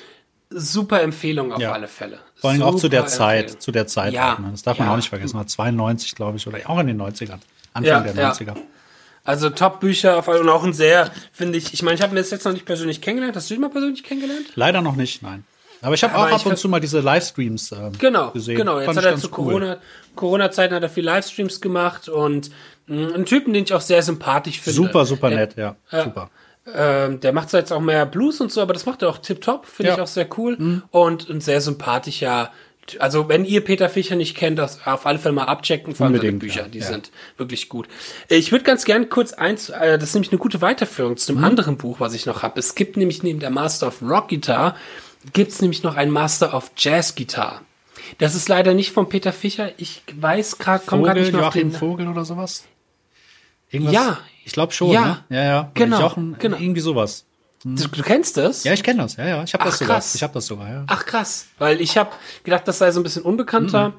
super 0.50 1.03
Empfehlung 1.03 1.53
auf 1.53 1.61
Ja. 1.61 1.70
alle 1.70 1.87
Fälle. 1.87 2.18
Vor 2.35 2.50
allem 2.50 2.62
auch 2.62 2.74
zu 2.74 2.88
der 2.88 3.07
Zeit, 3.07 3.62
zu 3.62 3.70
der 3.70 3.87
Zeit. 3.87 4.12
Ja, 4.12 4.35
auch, 4.35 4.38
ne? 4.40 4.48
Das 4.50 4.62
darf 4.62 4.79
man 4.79 4.88
ja. 4.88 4.92
auch 4.92 4.96
nicht 4.96 5.09
vergessen. 5.09 5.37
War 5.37 5.46
92, 5.46 6.16
glaube 6.16 6.38
ich, 6.38 6.46
oder 6.48 6.59
auch 6.68 6.81
in 6.81 6.88
den 6.88 7.00
90ern. 7.00 7.38
Anfang 7.72 7.85
Ja, 7.85 8.00
der 8.00 8.14
ja. 8.14 8.33
90er. 8.33 8.57
Also 9.22 9.50
Top-Bücher 9.50 10.26
und 10.26 10.48
auch 10.48 10.64
ein 10.64 10.72
sehr, 10.72 11.11
finde 11.31 11.59
ich, 11.59 11.72
ich 11.72 11.83
meine, 11.83 11.94
ich 11.94 12.03
habe 12.03 12.14
mir 12.14 12.20
das 12.20 12.31
jetzt 12.31 12.44
noch 12.44 12.53
nicht 12.53 12.64
persönlich 12.64 13.00
kennengelernt. 13.00 13.37
Hast 13.37 13.50
du 13.50 13.55
ihn 13.55 13.61
mal 13.61 13.70
persönlich 13.70 14.03
kennengelernt? 14.03 14.46
Leider 14.57 14.81
noch 14.81 14.96
nicht, 14.96 15.22
nein. 15.22 15.44
Aber 15.82 15.94
ich 15.94 16.02
habe 16.04 16.14
auch 16.16 16.30
ab 16.30 16.44
und 16.46 16.58
zu 16.58 16.68
mal 16.68 16.80
diese 16.80 17.00
Livestreams 17.00 17.72
äh, 17.72 17.90
Genau, 17.98 18.30
gesehen. 18.32 18.56
genau. 18.56 18.76
Jetzt 18.78 18.86
Fand 18.86 18.98
hat 18.98 19.04
er 19.04 19.16
zu 19.16 19.28
cool. 19.28 19.32
Corona, 19.54 19.76
Corona-Zeiten 20.14 20.74
hat 20.74 20.82
er 20.82 20.88
viel 20.90 21.04
Livestreams 21.04 21.60
gemacht 21.60 22.08
und 22.08 22.50
mh, 22.86 23.14
einen 23.14 23.24
Typen, 23.24 23.52
den 23.54 23.64
ich 23.64 23.72
auch 23.72 23.80
sehr 23.80 24.02
sympathisch 24.02 24.60
finde. 24.60 24.76
Super, 24.76 25.04
super 25.06 25.30
Der- 25.30 25.38
nett, 25.38 25.56
ja. 25.56 25.76
Ja. 25.90 26.04
Super. 26.04 26.30
Ähm, 26.74 27.20
der 27.20 27.32
macht 27.32 27.50
zwar 27.50 27.60
jetzt 27.60 27.72
auch 27.72 27.80
mehr 27.80 28.04
Blues 28.06 28.40
und 28.40 28.52
so, 28.52 28.60
aber 28.60 28.74
das 28.74 28.84
macht 28.86 29.02
er 29.02 29.08
auch 29.08 29.18
tipptopp, 29.18 29.66
finde 29.66 29.88
Ja. 29.88 29.94
Mhm. 29.96 29.98
ich 30.00 30.02
auch 30.02 30.12
sehr 30.12 30.28
cool. 30.38 30.82
Und 30.90 31.28
ein 31.30 31.40
sehr 31.40 31.60
sympathischer. 31.60 32.50
Also, 32.98 33.28
wenn 33.28 33.44
ihr 33.44 33.62
Peter 33.64 33.88
Fischer 33.88 34.16
nicht 34.16 34.36
kennt, 34.36 34.58
das 34.58 34.80
auf 34.84 35.06
alle 35.06 35.18
Fälle 35.18 35.34
mal 35.34 35.44
abchecken, 35.44 35.94
vor 35.94 36.06
allem 36.06 36.16
seine 36.16 36.32
Bücher, 36.32 36.62
ja. 36.62 36.68
die 36.68 36.80
Ja. 36.80 36.86
sind 36.86 37.10
wirklich 37.36 37.68
gut. 37.68 37.86
Ich 38.28 38.50
würde 38.52 38.64
ganz 38.64 38.84
gern 38.84 39.08
kurz 39.08 39.32
eins, 39.32 39.68
äh, 39.70 39.96
das 39.96 40.08
ist 40.10 40.14
nämlich 40.14 40.32
eine 40.32 40.38
gute 40.40 40.60
Weiterführung 40.60 41.16
zu 41.16 41.32
dem 41.32 41.38
Mhm. 41.38 41.44
anderen 41.44 41.76
Buch, 41.76 42.00
was 42.00 42.14
ich 42.14 42.26
noch 42.26 42.42
habe. 42.42 42.58
Es 42.58 42.74
gibt 42.74 42.96
nämlich 42.96 43.22
neben 43.22 43.38
der 43.40 43.50
Master 43.50 43.86
of 43.88 44.02
Rock 44.02 44.28
Guitar, 44.28 44.76
gibt's 45.33 45.61
nämlich 45.61 45.83
noch 45.83 45.96
ein 45.96 46.11
Master 46.11 46.54
of 46.54 46.70
Jazz 46.76 47.14
Guitar. 47.14 47.62
Das 48.18 48.35
ist 48.35 48.48
leider 48.48 48.74
nicht 48.74 48.92
von 48.92 49.09
Peter 49.09 49.33
Fischer. 49.33 49.70
Ich 49.78 50.02
weiß 50.14 50.59
gerade, 50.59 50.83
komm 50.87 51.02
gerade 51.02 51.20
nicht 51.20 51.33
mehr 51.33 51.46
auf 51.46 51.54
Joachim 51.54 51.70
den. 51.70 51.78
Vogel 51.78 52.09
oder 52.09 52.24
sowas? 52.24 52.64
Irgendwas? 53.70 53.94
Ja. 53.94 54.18
Ich 54.44 54.52
glaube 54.52 54.72
schon, 54.72 54.90
Ja. 54.90 55.04
ne? 55.04 55.24
Ja, 55.37 55.44
ja. 55.44 55.70
Genau, 55.74 56.00
Jochen, 56.00 56.37
genau. 56.38 56.56
Irgendwie 56.56 56.80
sowas. 56.80 57.24
Du, 57.62 57.87
du 57.88 58.02
kennst 58.02 58.37
das? 58.38 58.64
Ja, 58.64 58.72
ich 58.72 58.83
kenne 58.83 59.02
das. 59.02 59.16
Ja, 59.16 59.26
ja. 59.26 59.44
Ich 59.44 59.52
habe 59.52 59.64
das 59.64 59.74
Ach, 59.74 59.78
sogar. 59.78 59.96
krass. 59.96 60.14
Ich 60.14 60.22
habe 60.22 60.33
das 60.33 60.46
sogar, 60.46 60.68
ja. 60.68 60.85
Ach 60.88 61.04
krass, 61.04 61.46
weil 61.59 61.80
ich 61.80 61.96
habe 61.98 62.11
gedacht, 62.42 62.66
das 62.66 62.78
sei 62.78 62.90
so 62.90 63.00
ein 63.00 63.02
bisschen 63.02 63.22
unbekannter, 63.22 63.92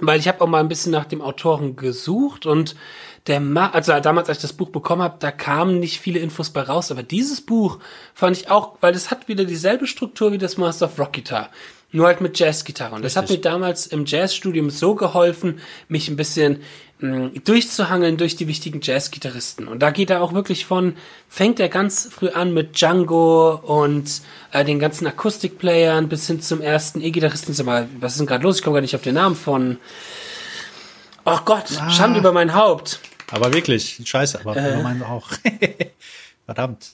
weil 0.00 0.18
ich 0.18 0.26
habe 0.28 0.40
auch 0.42 0.48
mal 0.48 0.60
ein 0.60 0.68
bisschen 0.68 0.92
nach 0.92 1.04
dem 1.04 1.22
Autoren 1.22 1.76
gesucht 1.76 2.44
und 2.44 2.74
der 3.28 3.40
Ma 3.40 3.68
also 3.70 3.98
damals 4.00 4.28
als 4.28 4.38
ich 4.38 4.42
das 4.42 4.52
Buch 4.54 4.70
bekommen 4.70 5.02
habe, 5.02 5.16
da 5.20 5.30
kamen 5.30 5.78
nicht 5.78 6.00
viele 6.00 6.18
Infos 6.18 6.50
bei 6.50 6.62
raus, 6.62 6.90
aber 6.90 7.02
dieses 7.02 7.40
Buch 7.40 7.78
fand 8.14 8.36
ich 8.36 8.50
auch, 8.50 8.76
weil 8.80 8.94
es 8.94 9.10
hat 9.10 9.28
wieder 9.28 9.44
dieselbe 9.44 9.86
Struktur 9.86 10.32
wie 10.32 10.38
das 10.38 10.56
Master 10.56 10.86
of 10.86 10.98
Rock 10.98 11.12
Guitar, 11.12 11.50
nur 11.92 12.06
halt 12.06 12.20
mit 12.20 12.38
Jazzgitarre 12.38 12.94
und 12.94 13.02
das 13.04 13.16
hat 13.16 13.24
mir 13.26 13.36
Richtig. 13.36 13.42
damals 13.50 13.86
im 13.86 14.04
Jazzstudium 14.06 14.70
so 14.70 14.94
geholfen, 14.94 15.60
mich 15.88 16.08
ein 16.08 16.16
bisschen 16.16 16.62
mh, 17.00 17.30
durchzuhangeln 17.44 18.16
durch 18.16 18.34
die 18.36 18.48
wichtigen 18.48 18.80
Jazzgitarristen. 18.82 19.68
Und 19.68 19.80
da 19.80 19.90
geht 19.90 20.10
er 20.10 20.20
auch 20.22 20.32
wirklich 20.32 20.66
von, 20.66 20.94
fängt 21.28 21.60
er 21.60 21.68
ganz 21.68 22.08
früh 22.10 22.28
an 22.30 22.52
mit 22.52 22.76
Django 22.80 23.54
und 23.54 24.20
äh, 24.52 24.64
den 24.64 24.78
ganzen 24.80 25.06
Akustikplayern 25.06 26.08
bis 26.08 26.26
hin 26.26 26.40
zum 26.40 26.60
ersten 26.60 27.00
E-Gitarristen. 27.00 27.54
Sag 27.54 27.66
mal, 27.66 27.88
was 28.00 28.12
ist 28.12 28.18
denn 28.18 28.26
gerade 28.26 28.42
los? 28.42 28.56
Ich 28.58 28.62
komme 28.64 28.74
gar 28.74 28.80
nicht 28.80 28.96
auf 28.96 29.02
den 29.02 29.14
Namen 29.14 29.36
von. 29.36 29.78
Ach 31.24 31.44
Gott, 31.44 31.64
Ah. 31.80 31.90
Schande 31.90 32.20
über 32.20 32.32
mein 32.32 32.54
Haupt. 32.54 33.00
Aber 33.30 33.52
wirklich, 33.52 34.00
scheiße, 34.04 34.40
aber 34.40 34.56
Äh. 34.56 34.82
meinen 34.82 35.02
auch. 35.02 35.28
Verdammt. 36.46 36.86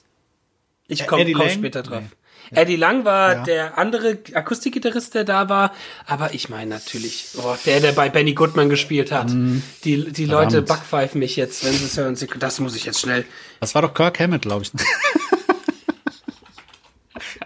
Ich 0.87 1.07
komme 1.07 1.31
komm 1.31 1.49
später 1.49 1.81
drauf. 1.83 2.03
Eddie 2.51 2.75
Lang 2.75 3.05
war 3.05 3.33
Ja. 3.37 3.43
der 3.43 3.77
andere 3.79 4.19
Akustikgitarrist, 4.33 5.15
der 5.15 5.23
da 5.23 5.49
war. 5.49 5.73
Aber 6.05 6.35
ich 6.35 6.47
meine 6.49 6.69
natürlich, 6.69 7.29
oh, 7.37 7.55
der, 7.65 7.79
der 7.79 7.91
bei 7.93 8.09
Benny 8.09 8.33
Goodman 8.33 8.69
gespielt 8.69 9.11
hat. 9.11 9.31
Die, 9.31 10.11
die 10.11 10.25
Leute 10.25 10.61
backpfeifen 10.61 11.17
mich 11.19 11.35
jetzt, 11.37 11.65
wenn 11.65 11.73
sie 11.73 11.85
es 11.85 11.97
hören. 11.97 12.15
Sie- 12.15 12.27
Das 12.37 12.59
muss 12.59 12.75
ich 12.75 12.85
jetzt 12.85 12.99
schnell. 12.99 13.25
Das 13.61 13.73
war 13.73 13.81
doch 13.81 13.95
Kirk 13.95 14.19
Hammett, 14.19 14.43
glaube 14.43 14.63
ich. 14.63 14.71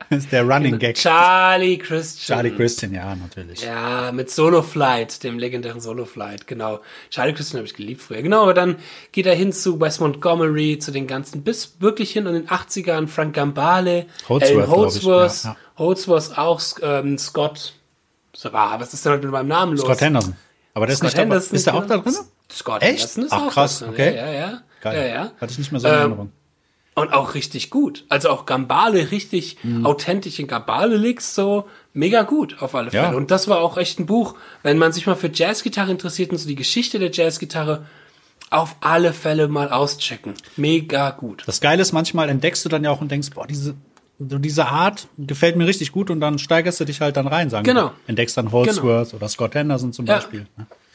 das 0.09 0.19
ist 0.23 0.31
der 0.31 0.43
Running 0.43 0.79
Gag. 0.79 0.95
Charlie 0.95 1.77
Christian. 1.77 2.37
Charlie 2.37 2.51
Christian, 2.55 2.93
ja, 2.93 3.15
natürlich. 3.15 3.61
Ja, 3.63 4.11
mit 4.11 4.29
Solo 4.31 4.61
Flight, 4.61 5.23
dem 5.23 5.37
legendären 5.39 5.79
Solo 5.79 6.05
Flight, 6.05 6.47
genau. 6.47 6.79
Charlie 7.09 7.33
Christian 7.33 7.59
habe 7.59 7.67
ich 7.67 7.75
geliebt 7.75 8.01
früher. 8.01 8.21
Genau, 8.21 8.43
aber 8.43 8.53
dann 8.53 8.77
geht 9.11 9.25
er 9.25 9.35
hin 9.35 9.51
zu 9.53 9.79
Wes 9.79 9.99
Montgomery, 9.99 10.79
zu 10.79 10.91
den 10.91 11.07
ganzen, 11.07 11.43
bis 11.43 11.79
wirklich 11.79 12.11
hin 12.11 12.25
in 12.25 12.33
den 12.33 12.47
80ern, 12.47 13.07
Frank 13.07 13.35
Gambale, 13.35 14.05
Holdsworth, 14.27 14.43
Alan 14.43 14.65
glaub 14.65 14.67
ich, 14.67 14.75
Holdsworth, 14.75 15.43
ja, 15.43 15.49
ja. 15.51 15.57
Holdsworth 15.77 16.37
auch, 16.37 16.61
ähm, 16.81 17.17
Scott, 17.17 17.73
ah, 18.51 18.79
was 18.79 18.93
ist 18.93 19.05
denn 19.05 19.13
heute 19.13 19.23
mit 19.23 19.31
meinem 19.31 19.47
Namen 19.47 19.71
los? 19.73 19.81
Scott 19.81 20.01
Henderson. 20.01 20.35
Aber 20.73 20.85
der 20.85 20.93
ist 20.93 20.99
Scott 20.99 21.07
nicht 21.07 21.17
dabei. 21.17 21.23
Henderson, 21.35 21.55
Ist 21.55 21.65
der 21.67 21.73
auch 21.75 21.85
da 21.85 21.97
genau. 21.97 22.03
drin? 22.03 22.15
Scott 22.51 22.81
Echt? 22.81 22.91
Henderson 22.99 23.23
ist 23.25 23.31
Ach, 23.33 23.41
auch 23.47 23.51
krass, 23.51 23.83
okay. 23.83 24.15
Ja, 24.15 24.25
ja, 24.25 24.31
ja. 24.33 24.61
Geil. 24.81 25.09
Ja, 25.09 25.15
ja. 25.15 25.31
Hatte 25.41 25.51
ich 25.51 25.57
nicht 25.57 25.71
mehr 25.71 25.81
so 25.81 25.87
in 25.87 25.93
Ähm, 25.93 25.99
Erinnerung. 25.99 26.31
Und 26.99 27.13
auch 27.13 27.33
richtig 27.33 27.69
gut. 27.69 28.05
Also 28.09 28.29
auch 28.29 28.45
Gambale 28.45 29.11
richtig 29.11 29.57
Mhm. 29.63 29.85
authentisch 29.85 30.39
in 30.39 30.47
Gambale-Licks 30.47 31.35
so 31.35 31.67
mega 31.93 32.21
gut 32.23 32.61
auf 32.61 32.75
alle 32.75 32.91
Fälle. 32.91 33.03
Ja. 33.03 33.11
Und 33.13 33.31
das 33.31 33.47
war 33.47 33.59
auch 33.61 33.77
echt 33.77 33.99
ein 33.99 34.05
Buch, 34.05 34.35
wenn 34.63 34.77
man 34.77 34.91
sich 34.91 35.05
mal 35.07 35.15
für 35.15 35.29
Jazzgitarre 35.33 35.91
interessiert 35.91 36.31
und 36.31 36.37
so 36.37 36.47
die 36.47 36.55
Geschichte 36.55 36.99
der 36.99 37.11
Jazzgitarre 37.11 37.85
auf 38.51 38.75
alle 38.81 39.13
Fälle 39.13 39.47
mal 39.47 39.69
auschecken. 39.69 40.33
Mega 40.57 41.11
gut. 41.11 41.43
Das 41.45 41.61
Geile 41.61 41.81
ist, 41.81 41.91
manchmal 41.91 42.29
entdeckst 42.29 42.65
du 42.65 42.69
dann 42.69 42.83
ja 42.83 42.89
auch 42.91 43.01
und 43.01 43.11
denkst, 43.11 43.29
boah, 43.35 43.45
diese, 43.45 43.75
diese 44.17 44.67
Art 44.67 45.07
gefällt 45.17 45.55
mir 45.55 45.67
richtig 45.67 45.91
gut 45.91 46.09
und 46.09 46.19
dann 46.19 46.39
steigerst 46.39 46.79
du 46.79 46.85
dich 46.85 46.99
halt 47.01 47.15
dann 47.17 47.27
rein, 47.27 47.49
sagen 47.49 47.65
wir. 47.65 47.73
Genau. 47.73 47.91
Entdeckst 48.07 48.35
dann 48.37 48.51
Holdsworth 48.51 49.13
oder 49.13 49.29
Scott 49.29 49.53
Henderson 49.55 49.93
zum 49.93 50.05
Ja. 50.07 50.15
Beispiel. 50.15 50.47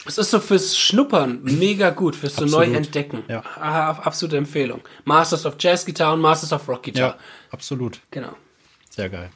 Es 0.07 0.19
ist 0.19 0.31
so 0.31 0.41
fürs 0.41 0.77
Schnuppern 0.77 1.41
mega 1.43 1.91
gut, 1.91 2.15
fürs 2.17 2.37
so 2.37 2.45
neu 2.45 2.65
entdecken. 2.65 3.23
Ja. 3.29 3.43
Ah, 3.59 3.91
absolute 3.91 4.37
Empfehlung. 4.37 4.81
Masters 5.05 5.47
of 5.47 5.55
Jazz 5.59 5.85
Guitar 5.87 6.13
und 6.15 6.21
Masters 6.21 6.53
of 6.53 6.69
Rock 6.69 6.83
Guitar. 6.85 7.09
Ja, 7.11 7.17
absolut. 7.51 8.01
Genau. 8.11 8.33
Sehr 8.91 9.09
geil. 9.09 9.31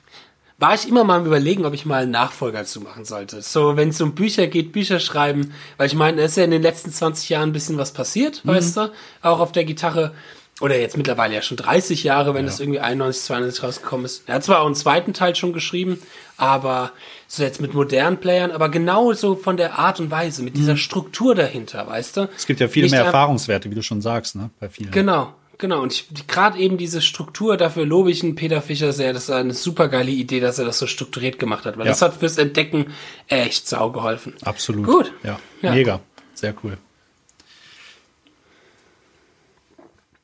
war 0.59 0.75
ich 0.75 0.89
immer 0.89 1.05
mal 1.05 1.21
am 1.21 1.27
überlegen, 1.27 1.65
ob 1.65 1.73
ich 1.75 1.87
mal 1.87 2.03
einen 2.03 2.11
Nachfolger 2.11 2.65
zu 2.65 2.81
machen 2.81 3.05
sollte. 3.05 3.43
So, 3.43 3.77
wenn 3.77 3.91
es 3.91 4.01
um 4.01 4.15
Bücher 4.15 4.47
geht, 4.49 4.73
Bücher 4.73 4.99
schreiben, 5.01 5.53
weil 5.77 5.87
ich 5.87 5.95
meine, 5.95 6.21
es 6.23 6.33
ist 6.33 6.37
ja 6.37 6.45
in 6.45 6.51
den 6.51 6.63
letzten 6.63 6.93
20 6.93 7.29
Jahren 7.29 7.51
ein 7.51 7.53
bisschen 7.53 7.79
was 7.79 7.93
passiert, 7.93 8.45
Mhm. 8.45 8.49
weißt 8.51 8.77
du, 8.77 8.93
auch 9.23 9.39
auf 9.41 9.53
der 9.53 9.65
Gitarre. 9.65 10.15
Oder 10.61 10.77
jetzt 10.81 10.97
mittlerweile 10.97 11.35
ja 11.37 11.43
schon 11.43 11.57
30 11.57 12.03
Jahre, 12.03 12.35
wenn 12.35 12.45
es 12.45 12.59
irgendwie 12.59 12.81
91, 12.81 13.23
92 13.27 13.63
rausgekommen 13.63 14.05
ist. 14.07 14.25
Er 14.27 14.35
hat 14.35 14.45
zwar 14.45 14.61
auch 14.61 14.67
einen 14.67 14.75
zweiten 14.75 15.13
Teil 15.15 15.37
schon 15.37 15.53
geschrieben, 15.53 16.01
aber 16.37 16.91
so 17.31 17.43
jetzt 17.43 17.61
mit 17.61 17.75
modernen 17.75 18.17
Playern, 18.17 18.51
aber 18.53 18.71
genau 18.71 19.13
so 19.13 19.37
von 19.37 19.59
der 19.59 19.79
Art 19.79 20.01
und 20.01 20.11
Weise, 20.11 20.43
mit 20.43 20.57
dieser 20.57 20.79
Struktur 20.79 21.35
dahinter, 21.35 21.87
weißt 21.87 22.17
du? 22.17 22.21
Mhm. 22.23 22.29
Es 22.35 22.47
gibt 22.47 22.59
ja 22.61 22.69
viel 22.69 22.85
Nicht 22.85 22.93
mehr 22.93 23.05
Erfahrungswerte, 23.05 23.71
wie 23.71 23.75
du 23.75 23.83
schon 23.83 24.01
sagst, 24.01 24.35
ne? 24.35 24.49
Bei 24.59 24.71
vielen. 24.71 24.91
Genau, 24.93 25.35
genau. 25.59 25.83
Und 25.83 25.93
ich 25.93 26.09
gerade 26.27 26.59
eben 26.59 26.79
diese 26.79 27.03
Struktur, 27.03 27.59
dafür 27.59 27.85
lobe 27.85 28.11
ich 28.11 28.23
einen 28.23 28.35
Peter 28.35 28.63
Fischer 28.63 28.93
sehr. 28.95 29.13
Das 29.13 29.25
ist 29.25 29.31
eine 29.31 29.53
super 29.53 29.89
geile 29.89 30.11
Idee, 30.11 30.41
dass 30.41 30.59
er 30.59 30.65
das 30.65 30.79
so 30.79 30.87
strukturiert 30.87 31.39
gemacht 31.39 31.67
hat. 31.67 31.77
Weil 31.77 31.85
Ja. 31.85 31.93
das 31.93 32.01
hat 32.01 32.15
fürs 32.17 32.39
Entdecken 32.39 32.87
echt 33.27 33.69
sau 33.69 33.91
geholfen. 33.91 34.33
Absolut. 34.43 34.87
Gut. 34.87 35.13
Ja. 35.23 35.39
Ja. 35.61 35.73
Mega. 35.75 36.01
Sehr 36.33 36.55
cool. 36.65 36.79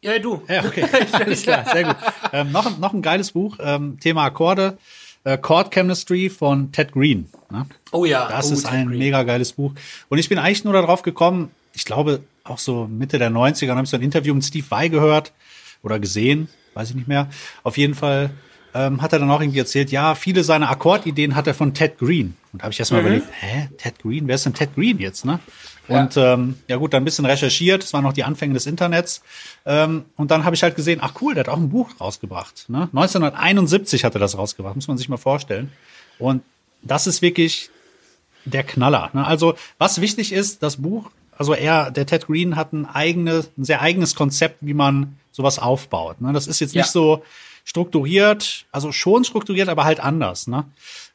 Ja, 0.00 0.18
du. 0.18 0.42
Ja, 0.48 0.64
okay. 0.64 0.84
Alles 1.12 1.42
klar, 1.42 1.64
sehr 1.70 1.84
gut. 1.84 1.96
Ähm, 2.32 2.52
noch, 2.52 2.66
ein- 2.66 2.78
noch 2.80 2.92
ein 2.92 3.00
geiles 3.02 3.32
Buch, 3.32 3.56
ähm, 3.60 3.98
Thema 4.00 4.24
Akkorde. 4.24 4.76
Äh, 5.24 5.38
Chord 5.38 5.72
Chemistry 5.72 6.28
von 6.30 6.70
Ted 6.72 6.92
Green. 6.92 7.28
Ne? 7.50 7.66
Oh 7.92 8.04
ja. 8.04 8.28
Das 8.28 8.50
oh, 8.50 8.54
ist 8.54 8.64
Ted 8.64 8.72
ein 8.72 8.86
Green. 8.88 8.98
mega 8.98 9.22
geiles 9.22 9.52
Buch. 9.54 9.72
Und 10.08 10.18
ich 10.18 10.28
bin 10.28 10.38
eigentlich 10.38 10.64
nur 10.64 10.74
darauf 10.74 11.02
gekommen, 11.02 11.50
ich 11.72 11.84
glaube, 11.84 12.20
auch 12.44 12.58
so 12.58 12.86
Mitte 12.86 13.18
der 13.18 13.30
90er 13.30 13.70
habe 13.70 13.82
ich 13.84 13.90
so 13.90 13.96
ein 13.96 14.02
Interview 14.02 14.34
mit 14.34 14.44
Steve 14.44 14.66
Vai 14.68 14.88
gehört 14.88 15.32
oder 15.82 15.98
gesehen, 15.98 16.48
weiß 16.74 16.90
ich 16.90 16.94
nicht 16.96 17.08
mehr. 17.08 17.28
Auf 17.62 17.78
jeden 17.78 17.94
Fall 17.94 18.30
ähm, 18.74 19.00
hat 19.00 19.12
er 19.12 19.18
dann 19.18 19.30
auch 19.30 19.40
irgendwie 19.40 19.60
erzählt, 19.60 19.90
ja, 19.90 20.14
viele 20.14 20.44
seiner 20.44 20.68
Akkordideen 20.68 21.34
hat 21.36 21.46
er 21.46 21.54
von 21.54 21.72
Ted 21.74 21.98
Green. 21.98 22.36
Und 22.52 22.60
da 22.60 22.64
habe 22.64 22.72
ich 22.72 22.78
erst 22.80 22.92
mal 22.92 23.00
Mhm. 23.00 23.06
überlegt, 23.06 23.28
hä, 23.40 23.68
Ted 23.78 23.98
Green, 24.00 24.28
wer 24.28 24.34
ist 24.34 24.44
denn 24.46 24.54
Ted 24.54 24.74
Green 24.74 24.98
jetzt, 24.98 25.24
ne? 25.24 25.40
Und 25.88 26.14
ja. 26.14 26.34
Ähm, 26.34 26.56
ja 26.66 26.76
gut, 26.76 26.94
dann 26.94 27.02
ein 27.02 27.04
bisschen 27.04 27.26
recherchiert, 27.26 27.82
das 27.82 27.92
waren 27.92 28.04
noch 28.04 28.12
die 28.14 28.24
Anfänge 28.24 28.54
des 28.54 28.66
Internets. 28.66 29.22
Ähm, 29.66 30.04
und 30.16 30.30
dann 30.30 30.44
habe 30.44 30.56
ich 30.56 30.62
halt 30.62 30.76
gesehen, 30.76 31.00
ach 31.02 31.12
cool, 31.20 31.34
der 31.34 31.44
hat 31.44 31.48
auch 31.48 31.58
ein 31.58 31.68
Buch 31.68 31.90
rausgebracht. 32.00 32.66
Ne? 32.68 32.88
1971 32.92 34.04
hat 34.04 34.14
er 34.14 34.20
das 34.20 34.36
rausgebracht, 34.38 34.76
muss 34.76 34.88
man 34.88 34.96
sich 34.96 35.08
mal 35.08 35.16
vorstellen. 35.18 35.70
Und 36.18 36.42
das 36.82 37.06
ist 37.06 37.20
wirklich 37.22 37.70
der 38.46 38.62
Knaller. 38.62 39.10
Ne? 39.12 39.26
Also 39.26 39.54
was 39.78 40.00
wichtig 40.00 40.32
ist, 40.32 40.62
das 40.62 40.76
Buch, 40.78 41.10
also 41.36 41.52
er, 41.54 41.90
der 41.90 42.06
Ted 42.06 42.26
Green 42.26 42.56
hat 42.56 42.72
ein 42.72 42.86
eigenes, 42.86 43.50
ein 43.58 43.64
sehr 43.64 43.82
eigenes 43.82 44.14
Konzept, 44.14 44.58
wie 44.60 44.74
man 44.74 45.18
sowas 45.32 45.58
aufbaut. 45.58 46.20
Ne? 46.20 46.32
Das 46.32 46.46
ist 46.46 46.60
jetzt 46.60 46.74
Ja. 46.74 46.82
nicht 46.82 46.92
so 46.92 47.22
strukturiert, 47.64 48.66
also 48.72 48.92
schon 48.92 49.24
strukturiert, 49.24 49.68
aber 49.68 49.84
halt 49.84 50.00
anders. 50.00 50.46
Ne? 50.46 50.64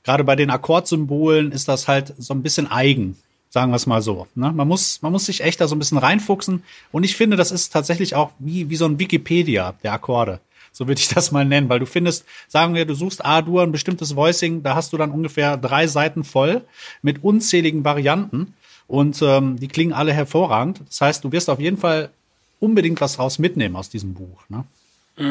Gerade 0.03 0.23
bei 0.23 0.36
den 0.36 0.49
Akkordsymbolen 0.49 1.51
ist 1.51 1.67
das 1.67 1.88
halt 1.88 2.13
so 2.17 2.34
ein 2.34 2.43
bisschen 2.43 2.69
eigen, 2.69 3.17
sagen 3.49 3.71
wir 3.71 3.75
es 3.75 3.88
mal 3.88 4.01
so. 4.01 4.27
Ne? 4.35 4.51
Man 4.51 4.67
muss, 4.67 5.01
man 5.01 5.12
muss 5.12 5.25
sich 5.25 5.41
echt 5.41 5.59
da 5.59 5.67
so 5.67 5.75
ein 5.75 5.79
bisschen 5.79 5.97
reinfuchsen. 5.97 6.63
Und 6.91 7.03
ich 7.03 7.15
finde, 7.15 7.38
das 7.38 7.51
ist 7.51 7.71
tatsächlich 7.71 8.15
auch 8.15 8.31
wie, 8.39 8.69
wie 8.69 8.75
so 8.75 8.85
ein 8.85 8.99
Wikipedia 8.99 9.73
der 9.83 9.93
Akkorde. 9.93 10.39
So 10.71 10.88
würde 10.88 11.01
ich 11.01 11.07
das 11.09 11.31
mal 11.31 11.45
nennen, 11.45 11.67
weil 11.67 11.79
du 11.79 11.88
findest, 11.88 12.25
sagen 12.47 12.75
wir, 12.75 12.85
du 12.85 12.93
suchst 12.93 13.25
A-Dur, 13.25 13.63
ein 13.63 13.71
bestimmtes 13.71 14.15
Voicing, 14.15 14.62
da 14.62 14.75
hast 14.75 14.93
du 14.93 14.97
dann 14.97 15.12
ungefähr 15.12 15.57
drei 15.57 15.88
Seiten 15.88 16.23
voll 16.23 16.62
mit 17.01 17.23
unzähligen 17.23 17.83
Varianten 17.83 18.53
und 18.88 19.21
ähm, 19.21 19.59
die 19.59 19.67
klingen 19.67 19.93
alle 19.93 20.13
hervorragend. 20.13 20.81
Das 20.88 21.01
heißt, 21.01 21.23
du 21.23 21.31
wirst 21.31 21.49
auf 21.49 21.59
jeden 21.59 21.77
Fall 21.77 22.09
unbedingt 22.59 23.01
was 23.01 23.17
raus 23.17 23.39
mitnehmen 23.39 23.75
aus 23.75 23.89
diesem 23.89 24.13
Buch. 24.13 24.43
Ne? 24.49 24.63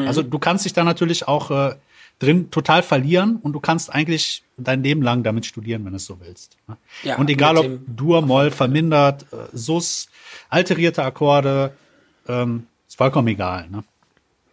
Also 0.05 0.21
du 0.21 0.37
kannst 0.37 0.65
dich 0.65 0.73
da 0.73 0.83
natürlich 0.83 1.27
auch 1.27 1.49
äh, 1.49 1.75
drin 2.19 2.51
total 2.51 2.83
verlieren 2.83 3.37
und 3.41 3.53
du 3.53 3.59
kannst 3.59 3.93
eigentlich 3.93 4.43
dein 4.57 4.83
Leben 4.83 5.01
lang 5.01 5.23
damit 5.23 5.45
studieren, 5.45 5.85
wenn 5.85 5.91
du 5.91 5.97
es 5.97 6.05
so 6.05 6.19
willst. 6.19 6.57
Ja, 7.03 7.15
und 7.17 7.29
egal 7.29 7.57
ob 7.57 7.67
Dur, 7.87 8.21
Moll, 8.21 8.51
vermindert, 8.51 9.23
äh, 9.31 9.37
Sus, 9.53 10.09
alterierte 10.49 11.03
Akkorde, 11.03 11.71
ähm, 12.27 12.67
ist 12.87 12.97
vollkommen 12.97 13.27
egal. 13.29 13.67
Ne? 13.69 13.83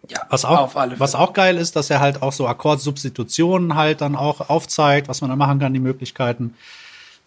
Ja, 0.09 0.20
Was 0.31 0.44
auch, 0.44 0.59
auf 0.61 0.76
alle 0.76 1.00
was 1.00 1.16
auch 1.16 1.33
geil 1.33 1.57
ist, 1.57 1.74
dass 1.74 1.90
er 1.90 1.98
halt 1.98 2.22
auch 2.22 2.33
so 2.33 2.46
Akkordsubstitutionen 2.46 3.74
halt 3.74 4.00
dann 4.00 4.14
auch 4.14 4.48
aufzeigt, 4.48 5.09
was 5.09 5.20
man 5.20 5.31
da 5.31 5.37
machen 5.37 5.59
kann, 5.59 5.74
die 5.74 5.81
Möglichkeiten, 5.81 6.55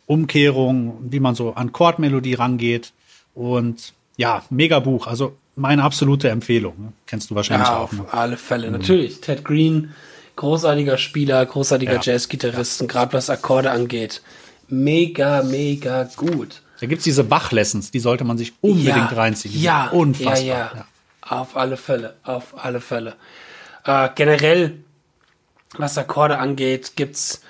Umkehrung, 0.06 0.98
wie 1.12 1.20
man 1.20 1.36
so 1.36 1.54
an 1.54 1.72
Chordmelodie 1.72 2.34
rangeht. 2.36 2.94
Und 3.36 3.94
ja, 4.18 4.44
mega 4.50 4.80
Buch. 4.80 5.08
Also 5.08 5.36
meine 5.56 5.84
absolute 5.84 6.30
Empfehlung. 6.30 6.74
Ne? 6.78 6.94
Kennst 7.06 7.30
du 7.30 7.36
wahrscheinlich 7.36 7.68
Ja, 7.68 7.78
auch. 7.78 7.84
auf 7.84 7.92
Ne? 7.94 8.06
alle 8.12 8.38
Fälle. 8.38 8.72
Natürlich. 8.72 9.22
Ted 9.22 9.44
Green, 9.44 9.94
großartiger 10.40 10.98
Spieler, 10.98 11.46
großartiger 11.46 11.96
Ja. 11.96 12.02
Jazzgitarristen, 12.02 12.88
gerade 12.88 13.12
was 13.12 13.30
Akkorde 13.30 13.72
angeht. 13.72 14.22
Mega, 14.70 15.44
mega 15.44 16.08
gut. 16.16 16.62
Da 16.80 16.88
gibt's 16.88 17.04
diese 17.04 17.26
Bach-Lessons, 17.26 17.92
die 17.92 18.00
sollte 18.00 18.24
man 18.24 18.38
sich 18.38 18.54
unbedingt 18.62 19.14
reinziehen. 19.14 19.54
Die 19.54 19.62
Ja, 19.62 19.90
unfassbar. 19.90 20.40
Ja, 20.40 20.72
ja. 20.74 20.86
Auf 21.22 21.58
alle 21.58 21.76
Fälle, 21.76 22.16
auf 22.24 22.64
alle 22.64 22.80
Fälle. 22.80 23.16
Äh, 23.84 24.10
generell, 24.16 24.80
was 25.78 25.98
Akkorde 25.98 26.38
angeht, 26.38 26.94
gibt's 26.96 27.42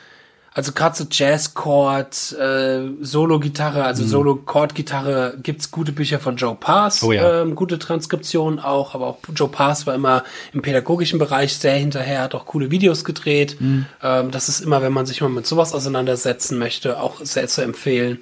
also 0.53 0.71
gerade 0.71 0.95
so 0.97 1.05
Jazzchord, 1.09 2.35
äh, 2.39 2.81
Solo-Gitarre, 3.01 3.83
also 3.83 4.05
Solo-Chord-Gitarre, 4.05 5.38
gibt's 5.41 5.71
gute 5.71 5.91
Bücher 5.91 6.19
von 6.19 6.35
Joe 6.38 6.55
Pass, 6.59 7.03
Oh 7.03 7.12
ja. 7.12 7.41
ähm, 7.41 7.55
gute 7.55 7.79
Transkriptionen 7.79 8.59
auch, 8.59 8.95
aber 8.95 9.07
auch 9.07 9.17
Joe 9.35 9.49
Pass 9.49 9.85
war 9.88 9.95
immer 9.95 10.23
im 10.53 10.62
pädagogischen 10.62 11.19
Bereich 11.19 11.55
sehr 11.55 11.75
hinterher, 11.75 12.21
hat 12.23 12.35
auch 12.35 12.45
coole 12.45 12.71
Videos 12.71 13.05
gedreht. 13.05 13.57
Ähm, 13.59 14.31
das 14.31 14.49
ist 14.49 14.59
immer, 14.62 14.81
wenn 14.81 14.93
man 14.93 15.05
sich 15.05 15.21
mal 15.21 15.29
mit 15.29 15.45
sowas 15.45 15.73
auseinandersetzen 15.73 16.57
möchte, 16.57 16.99
auch 16.99 17.21
sehr 17.23 17.47
zu 17.47 17.62
empfehlen. 17.62 18.19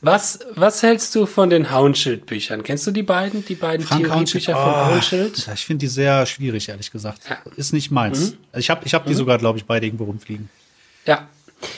Was, 0.00 0.38
was 0.54 0.82
hältst 0.84 1.14
du 1.16 1.26
von 1.26 1.50
den 1.50 1.72
Hauenschild-Büchern? 1.72 2.62
Kennst 2.62 2.86
du 2.86 2.92
die 2.92 3.02
beiden? 3.02 3.44
Die 3.44 3.56
beiden 3.56 3.84
Theoriebücher 3.84 4.52
von 4.54 4.62
oh, 4.70 4.86
Hauenschild? 4.86 5.46
ja, 5.46 5.54
Ich 5.54 5.66
finde 5.66 5.80
die 5.80 5.88
sehr 5.88 6.24
schwierig, 6.26 6.68
ehrlich 6.68 6.92
gesagt. 6.92 7.22
Ja. 7.28 7.38
Ist 7.56 7.72
nicht 7.72 7.90
meins. 7.90 8.30
Mhm. 8.30 8.36
Also 8.52 8.60
Ich 8.60 8.70
habe 8.70 8.82
ich 8.84 8.94
hab 8.94 9.06
die 9.06 9.14
sogar, 9.14 9.38
glaube 9.38 9.58
ich, 9.58 9.64
beide 9.64 9.86
irgendwo 9.86 10.04
rumfliegen. 10.04 10.48
Ja. 11.04 11.26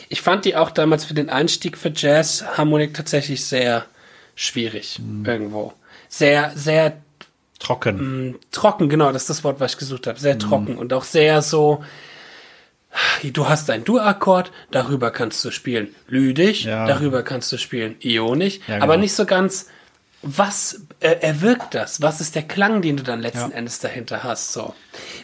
Ich 0.09 0.21
fand 0.23 0.45
die 0.45 0.57
auch 0.57 0.71
damals 0.71 1.05
für 1.05 1.14
den 1.14 1.31
Einstieg 1.31 1.79
für 1.79 1.93
Jazz 1.95 2.45
Harmonik 2.57 2.93
tatsächlich 2.95 3.45
sehr 3.45 3.87
schwierig 4.35 4.99
Mhm. 4.99 5.25
irgendwo. 5.25 5.73
Sehr, 6.09 6.53
sehr 6.55 6.99
Trocken. 7.59 8.31
mh, 8.31 8.35
trocken, 8.53 8.88
genau, 8.88 9.12
das 9.12 9.23
ist 9.23 9.31
das 9.31 9.45
Wort, 9.45 9.61
was 9.61 9.73
ich 9.73 9.79
gesucht 9.79 10.07
habe. 10.07 10.19
Mhm. 10.19 10.23
Sehr 10.23 10.38
trocken 10.38 10.77
und 10.79 10.93
auch 10.93 11.05
sehr 11.05 11.43
so. 11.43 11.85
Du 13.23 13.49
hast 13.49 13.71
einen 13.71 13.85
Dur-Akkord, 13.85 14.51
darüber 14.73 15.11
kannst 15.12 15.45
du 15.45 15.51
spielen 15.53 15.95
lydisch, 16.09 16.64
Ja. 16.64 16.87
darüber 16.88 17.23
kannst 17.23 17.53
du 17.53 17.57
spielen 17.57 17.95
ionisch, 18.01 18.59
Ja, 18.66 18.77
aber 18.77 18.95
genau. 18.95 19.03
nicht 19.03 19.12
so 19.14 19.27
ganz. 19.27 19.69
Was 20.23 20.83
äh, 21.01 21.17
erwirkt 21.21 21.75
das? 21.75 22.03
Was 22.03 22.21
ist 22.21 22.35
der 22.35 22.43
Klang, 22.43 22.83
den 22.83 22.99
du 22.99 23.03
dann 23.03 23.21
letzten 23.23 23.51
Ja. 23.53 23.57
Endes 23.57 23.79
dahinter 23.79 24.23
hast? 24.23 24.53
So, 24.53 24.75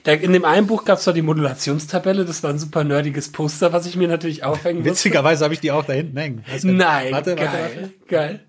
da, 0.05 0.13
in 0.13 0.33
dem 0.33 0.47
einen 0.47 0.67
Buch 0.67 0.87
gab 0.87 0.97
es 0.97 1.05
zwar 1.05 1.13
die 1.13 1.21
Modulationstabelle, 1.23 2.25
das 2.25 2.43
war 2.43 2.49
ein 2.51 2.59
super 2.59 2.83
nerdiges 2.83 3.31
Poster, 3.31 3.75
was 3.75 3.85
ich 3.87 3.97
mir 3.97 4.09
natürlich 4.09 4.43
aufhängen 4.43 4.79
musste. 4.79 4.93
Witzigerweise 4.93 5.45
habe 5.45 5.53
ich 5.53 5.61
die 5.61 5.71
auch 5.71 5.85
da 5.85 5.93
hinten 5.93 6.17
hängen. 6.17 6.45
Du? 6.63 6.69
Nein, 6.69 7.13
warte, 7.13 7.35
geil, 7.35 7.47
warte, 7.53 7.77
warte. 7.83 7.93
geil. 8.09 8.41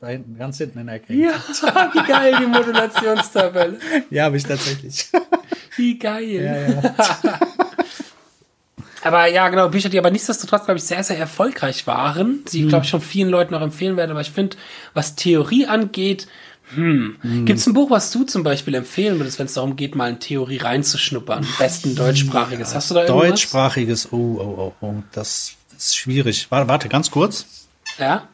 Da 0.00 0.08
hinten, 0.08 0.36
ganz 0.36 0.58
hinten 0.58 0.80
in 0.80 0.86
der 0.86 0.96
Ecke. 0.96 1.14
Ja, 1.14 1.32
wie 1.32 2.06
geil 2.12 2.36
die 2.38 2.46
Modulationstabelle. 2.46 3.78
Ja, 4.10 4.24
habe 4.24 4.36
ich 4.36 4.44
tatsächlich. 4.44 5.08
Wie 5.76 5.98
geil. 5.98 6.24
ja, 6.30 6.56
ja. 6.68 7.40
Aber 9.04 9.26
ja, 9.26 9.48
genau, 9.50 9.68
Bücher, 9.68 9.90
die 9.90 9.98
aber 9.98 10.10
nichtsdestotrotz, 10.10 10.64
glaube 10.64 10.78
ich, 10.78 10.84
sehr, 10.84 11.04
sehr 11.04 11.18
erfolgreich 11.18 11.86
waren, 11.86 12.42
die, 12.50 12.62
Hm. 12.62 12.68
glaube 12.70 12.84
ich, 12.84 12.90
schon 12.90 13.02
vielen 13.02 13.28
Leuten 13.28 13.54
auch 13.54 13.60
empfehlen 13.60 13.96
werde. 13.96 14.12
Aber 14.12 14.22
ich 14.22 14.30
finde, 14.30 14.56
was 14.94 15.14
Theorie 15.14 15.66
angeht, 15.66 16.26
hm, 16.74 17.18
gibt's 17.44 17.66
ein 17.66 17.74
Buch, 17.74 17.90
was 17.90 18.10
du 18.10 18.24
zum 18.24 18.42
Beispiel 18.42 18.74
empfehlen 18.74 19.18
würdest, 19.20 19.38
wenn 19.38 19.44
es 19.46 19.52
darum 19.52 19.76
geht, 19.76 19.94
mal 19.94 20.08
in 20.08 20.18
Theorie 20.20 20.56
reinzuschnuppern? 20.56 21.44
Am 21.44 21.54
besten 21.58 21.94
deutschsprachiges. 21.94 22.74
Hast 22.74 22.90
du 22.90 22.94
da 22.94 23.02
irgendwas? 23.02 23.28
Deutschsprachiges, 23.28 24.12
oh, 24.12 24.16
oh, 24.16 24.72
oh, 24.80 24.86
oh, 24.86 24.94
das 25.12 25.52
ist 25.76 25.96
schwierig. 25.96 26.46
Warte, 26.50 26.66
warte, 26.68 26.88
ganz 26.88 27.10
kurz. 27.10 27.66
Ja? 27.98 28.26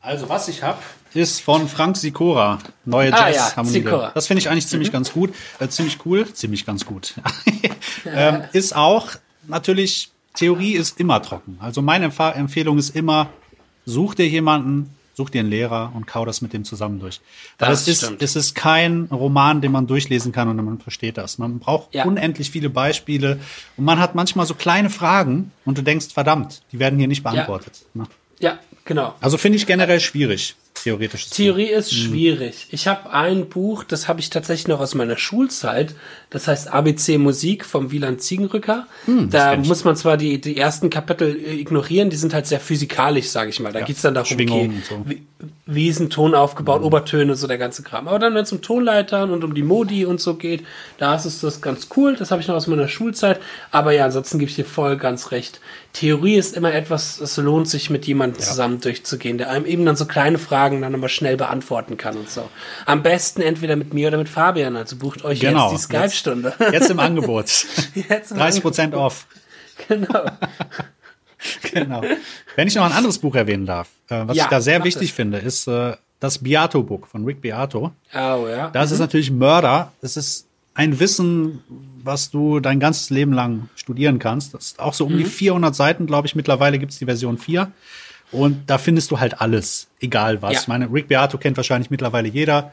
Also, 0.00 0.28
was 0.28 0.48
ich 0.48 0.62
habe, 0.62 0.78
ist 1.16 1.40
von 1.40 1.68
Frank 1.68 1.96
Sikora. 1.96 2.58
Neue 2.84 3.12
Ah, 3.12 3.28
Jazz 3.30 3.54
ja. 3.56 3.64
Sikora. 3.64 4.12
Das 4.14 4.26
finde 4.26 4.40
ich 4.40 4.48
eigentlich 4.48 4.66
ziemlich 4.66 4.92
ganz 4.92 5.12
gut. 5.12 5.34
Äh, 5.58 5.68
ziemlich 5.68 5.98
cool. 6.04 6.32
Ziemlich 6.32 6.64
ganz 6.66 6.84
gut. 6.86 7.14
ähm, 8.06 8.42
ist 8.52 8.74
auch, 8.76 9.10
natürlich, 9.48 10.10
Theorie 10.34 10.72
ist 10.74 11.00
immer 11.00 11.22
trocken. 11.22 11.56
Also, 11.60 11.82
meine 11.82 12.06
Empf 12.06 12.20
Empfehlung 12.20 12.78
ist 12.78 12.94
immer, 12.94 13.30
such 13.84 14.14
dir 14.14 14.28
jemanden, 14.28 14.90
such 15.14 15.30
dir 15.30 15.40
einen 15.40 15.48
Lehrer 15.48 15.92
und 15.94 16.06
kau 16.06 16.26
das 16.26 16.42
mit 16.42 16.52
dem 16.52 16.64
zusammen 16.64 17.00
durch. 17.00 17.20
Weil 17.58 17.70
Das 17.70 17.82
es 17.82 17.88
ist, 17.88 18.04
stimmt. 18.04 18.22
es 18.22 18.36
ist 18.36 18.54
kein 18.54 19.04
Roman, 19.10 19.62
den 19.62 19.72
man 19.72 19.86
durchlesen 19.86 20.30
kann 20.30 20.48
und 20.48 20.56
man 20.62 20.78
versteht 20.78 21.16
das. 21.16 21.38
Man 21.38 21.58
braucht 21.58 21.94
Ja. 21.94 22.04
unendlich 22.04 22.50
viele 22.50 22.68
Beispiele 22.68 23.40
und 23.78 23.84
man 23.86 23.98
hat 23.98 24.14
manchmal 24.14 24.44
so 24.44 24.52
kleine 24.54 24.90
Fragen 24.90 25.52
und 25.64 25.78
du 25.78 25.82
denkst, 25.82 26.08
verdammt, 26.12 26.60
die 26.72 26.78
werden 26.78 26.98
hier 26.98 27.08
nicht 27.08 27.22
beantwortet. 27.22 27.86
Ne? 27.94 28.04
Ja, 28.40 28.58
genau. 28.86 29.14
Also 29.20 29.36
finde 29.36 29.56
ich 29.58 29.66
generell 29.66 30.00
schwierig, 30.00 30.54
theoretisch. 30.74 31.28
Theorie 31.28 31.66
ist 31.66 31.92
Mhm. 31.92 31.96
schwierig. 31.96 32.68
Ich 32.70 32.86
habe 32.88 33.10
ein 33.12 33.48
Buch, 33.50 33.84
das 33.84 34.08
habe 34.08 34.20
ich 34.20 34.30
tatsächlich 34.30 34.68
noch 34.68 34.80
aus 34.80 34.94
meiner 34.94 35.18
Schulzeit. 35.18 35.94
Das 36.30 36.48
heißt 36.48 36.68
ABC 36.72 37.18
Musik 37.18 37.64
vom 37.64 37.90
Wieland 37.92 38.20
Ziegenrücker. 38.22 38.86
Hm, 39.04 39.30
da 39.30 39.56
muss 39.56 39.84
man 39.84 39.94
zwar 39.96 40.16
die, 40.16 40.40
die 40.40 40.56
ersten 40.56 40.88
Kapitel 40.90 41.36
äh, 41.36 41.54
ignorieren, 41.60 42.10
die 42.10 42.16
sind 42.16 42.32
halt 42.34 42.46
sehr 42.46 42.60
physikalisch, 42.60 43.28
sage 43.28 43.50
ich 43.50 43.60
mal. 43.60 43.72
Da 43.72 43.80
geht's 43.82 44.02
dann 44.02 44.14
darum, 44.14 44.32
okay, 44.32 44.70
so. 44.88 44.96
Mhm. 44.96 45.10
wie, 45.10 45.22
wie 45.66 45.88
ist 45.88 46.00
ein 46.00 46.10
Ton 46.10 46.34
aufgebaut, 46.34 46.82
Obertöne, 46.82 47.36
so 47.36 47.46
der 47.46 47.58
ganze 47.58 47.82
Kram. 47.82 48.08
Aber 48.08 48.18
dann, 48.18 48.34
wenn 48.34 48.42
es 48.44 48.52
um 48.52 48.62
Tonleitern 48.62 49.30
und 49.30 49.44
um 49.44 49.54
die 49.54 49.62
Modi 49.62 50.04
und 50.06 50.20
so 50.20 50.34
geht, 50.34 50.64
da 50.98 51.14
ist 51.14 51.24
es 51.26 51.40
das 51.40 51.60
ganz 51.60 51.88
cool. 51.96 52.16
Das 52.16 52.30
habe 52.30 52.40
ich 52.40 52.48
noch 52.48 52.54
aus 52.54 52.66
meiner 52.66 52.88
Schulzeit. 52.88 53.40
Aber 53.70 53.92
ja, 53.92 54.04
ansonsten 54.04 54.38
gebe 54.38 54.48
ich 54.50 54.56
dir 54.56 54.64
voll 54.64 54.96
ganz 54.96 55.30
recht. 55.32 55.60
Theorie 55.92 56.34
ist 56.36 56.56
immer 56.56 56.72
etwas, 56.74 57.20
es 57.20 57.36
lohnt 57.38 57.68
sich 57.68 57.88
mit 57.90 58.06
jemandem 58.06 58.40
zusammen 58.40 58.75
durchzugehen, 58.80 59.38
der 59.38 59.50
einem 59.50 59.64
eben 59.66 59.84
dann 59.84 59.96
so 59.96 60.04
kleine 60.06 60.38
Fragen 60.38 60.82
dann 60.82 60.94
aber 60.94 61.08
schnell 61.08 61.36
beantworten 61.36 61.96
kann 61.96 62.16
und 62.16 62.28
so. 62.30 62.48
Am 62.84 63.02
besten 63.02 63.40
entweder 63.42 63.76
mit 63.76 63.94
mir 63.94 64.08
oder 64.08 64.18
mit 64.18 64.28
Fabian. 64.28 64.76
Also 64.76 64.96
bucht 64.96 65.24
euch 65.24 65.40
Genau. 65.40 65.70
jetzt 65.70 65.78
die 65.80 65.82
Skype-Stunde. 65.84 66.54
Jetzt 66.72 66.90
im 66.90 67.00
Angebot. 67.00 67.46
Jetzt 68.08 68.30
im 68.32 68.38
30 68.38 68.62
Prozent 68.62 68.94
off. 68.94 69.26
Genau. 69.88 70.24
Genau. 71.72 72.02
Wenn 72.56 72.66
ich 72.68 72.74
noch 72.74 72.84
ein 72.86 72.92
anderes 72.92 73.18
Buch 73.18 73.34
erwähnen 73.34 73.66
darf, 73.66 73.88
äh, 74.08 74.22
was 74.26 74.36
Ja, 74.36 74.44
ich 74.44 74.50
da 74.50 74.60
sehr 74.60 74.82
wichtig 74.84 75.10
das. 75.10 75.16
finde, 75.16 75.38
ist 75.38 75.66
äh, 75.68 75.94
das 76.18 76.38
Beato-Book 76.38 77.06
von 77.06 77.24
Rick 77.24 77.42
Beato. 77.42 77.92
Oh, 78.14 78.46
ja. 78.48 78.70
Das 78.70 78.90
ist 78.90 78.98
natürlich 79.00 79.30
Mörder. 79.30 79.92
Es 80.00 80.16
ist 80.16 80.46
ein 80.74 80.98
Wissen, 80.98 81.62
was 82.02 82.30
du 82.30 82.60
dein 82.60 82.80
ganzes 82.80 83.10
Leben 83.10 83.32
lang 83.32 83.68
studieren 83.76 84.18
kannst. 84.18 84.54
Das 84.54 84.64
ist 84.66 84.80
auch 84.80 84.94
so 84.94 85.04
um 85.06 85.16
die 85.16 85.24
400 85.24 85.74
Seiten, 85.74 86.06
glaube 86.06 86.26
ich. 86.26 86.34
Mittlerweile 86.34 86.78
gibt's 86.78 86.98
die 86.98 87.04
Version 87.04 87.38
4. 87.38 87.70
Und 88.32 88.68
da 88.68 88.78
findest 88.78 89.10
du 89.10 89.20
halt 89.20 89.40
alles, 89.40 89.88
egal 90.00 90.42
was. 90.42 90.52
Ja. 90.54 90.60
Ich 90.60 90.68
meine, 90.68 90.92
Rick 90.92 91.08
Beato 91.08 91.38
kennt 91.38 91.56
wahrscheinlich 91.56 91.90
mittlerweile 91.90 92.28
jeder. 92.28 92.72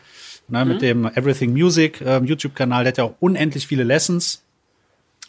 Ne, 0.49 0.65
Mit 0.65 0.81
dem 0.81 1.05
Everything 1.05 1.53
Music 1.53 2.01
äh, 2.01 2.17
YouTube-Kanal, 2.19 2.83
der 2.83 2.91
hat 2.91 2.97
ja 2.97 3.03
auch 3.05 3.13
unendlich 3.21 3.65
viele 3.65 3.83
Lessons. 3.83 4.41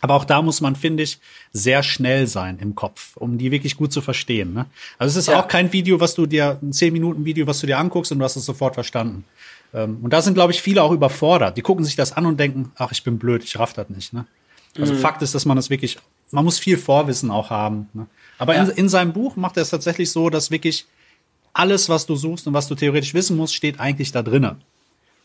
Aber 0.01 0.15
auch 0.15 0.25
da 0.25 0.43
muss 0.43 0.61
man, 0.61 0.75
finde 0.77 1.03
ich, 1.05 1.19
sehr 1.53 1.83
schnell 1.83 2.27
sein 2.27 2.59
im 2.59 2.75
Kopf, 2.75 3.17
um 3.17 3.39
die 3.39 3.51
wirklich 3.53 3.77
gut 3.77 3.93
zu 3.93 4.01
verstehen. 4.03 4.53
Ne? 4.53 4.67
Also 4.99 5.13
es 5.19 5.29
ist 5.29 5.33
Ja. 5.33 5.41
auch 5.41 5.47
kein 5.49 5.73
Video, 5.73 6.01
was 6.01 6.15
du 6.15 6.27
dir, 6.27 6.59
ein 6.61 6.73
10-Minuten-Video, 6.73 7.47
was 7.47 7.61
du 7.61 7.67
dir 7.67 7.79
anguckst 7.79 8.11
und 8.13 8.19
du 8.19 8.25
hast 8.25 8.37
es 8.37 8.45
sofort 8.45 8.75
verstanden. 8.75 9.25
Ähm, 9.73 9.99
und 10.03 10.13
da 10.13 10.21
sind, 10.21 10.35
glaube 10.35 10.53
ich, 10.53 10.61
viele 10.61 10.83
auch 10.83 10.91
überfordert. 10.91 11.57
Die 11.57 11.63
gucken 11.63 11.85
sich 11.85 11.97
das 11.97 12.13
an 12.13 12.27
und 12.27 12.39
denken, 12.41 12.73
ach, 12.77 12.91
ich 12.93 13.03
bin 13.05 13.19
blöd, 13.19 13.45
ich 13.45 13.59
raff 13.59 13.73
das 13.73 13.89
nicht. 13.89 14.13
Ne? 14.13 14.27
Also 14.79 14.93
Mhm. 14.95 14.99
Fakt 14.99 15.23
ist, 15.23 15.35
dass 15.35 15.47
man 15.47 15.57
das 15.57 15.71
wirklich, 15.71 15.97
man 16.33 16.45
muss 16.45 16.59
viel 16.59 16.77
Vorwissen 16.77 17.31
auch 17.31 17.51
haben. 17.51 17.89
Ne? 17.95 18.07
Aber 18.39 18.55
in, 18.55 18.67
Ja. 18.67 18.73
in 18.73 18.89
seinem 18.89 19.13
Buch 19.13 19.37
macht 19.37 19.57
er 19.57 19.63
es 19.63 19.71
tatsächlich 19.71 20.11
so, 20.11 20.31
dass 20.31 20.51
wirklich 20.51 20.87
alles, 21.53 21.89
was 21.89 22.07
du 22.07 22.17
suchst 22.17 22.47
und 22.47 22.55
was 22.55 22.67
du 22.69 22.75
theoretisch 22.75 23.15
wissen 23.15 23.37
musst, 23.37 23.55
steht 23.55 23.79
eigentlich 23.81 24.11
da 24.13 24.23
drinnen. 24.23 24.61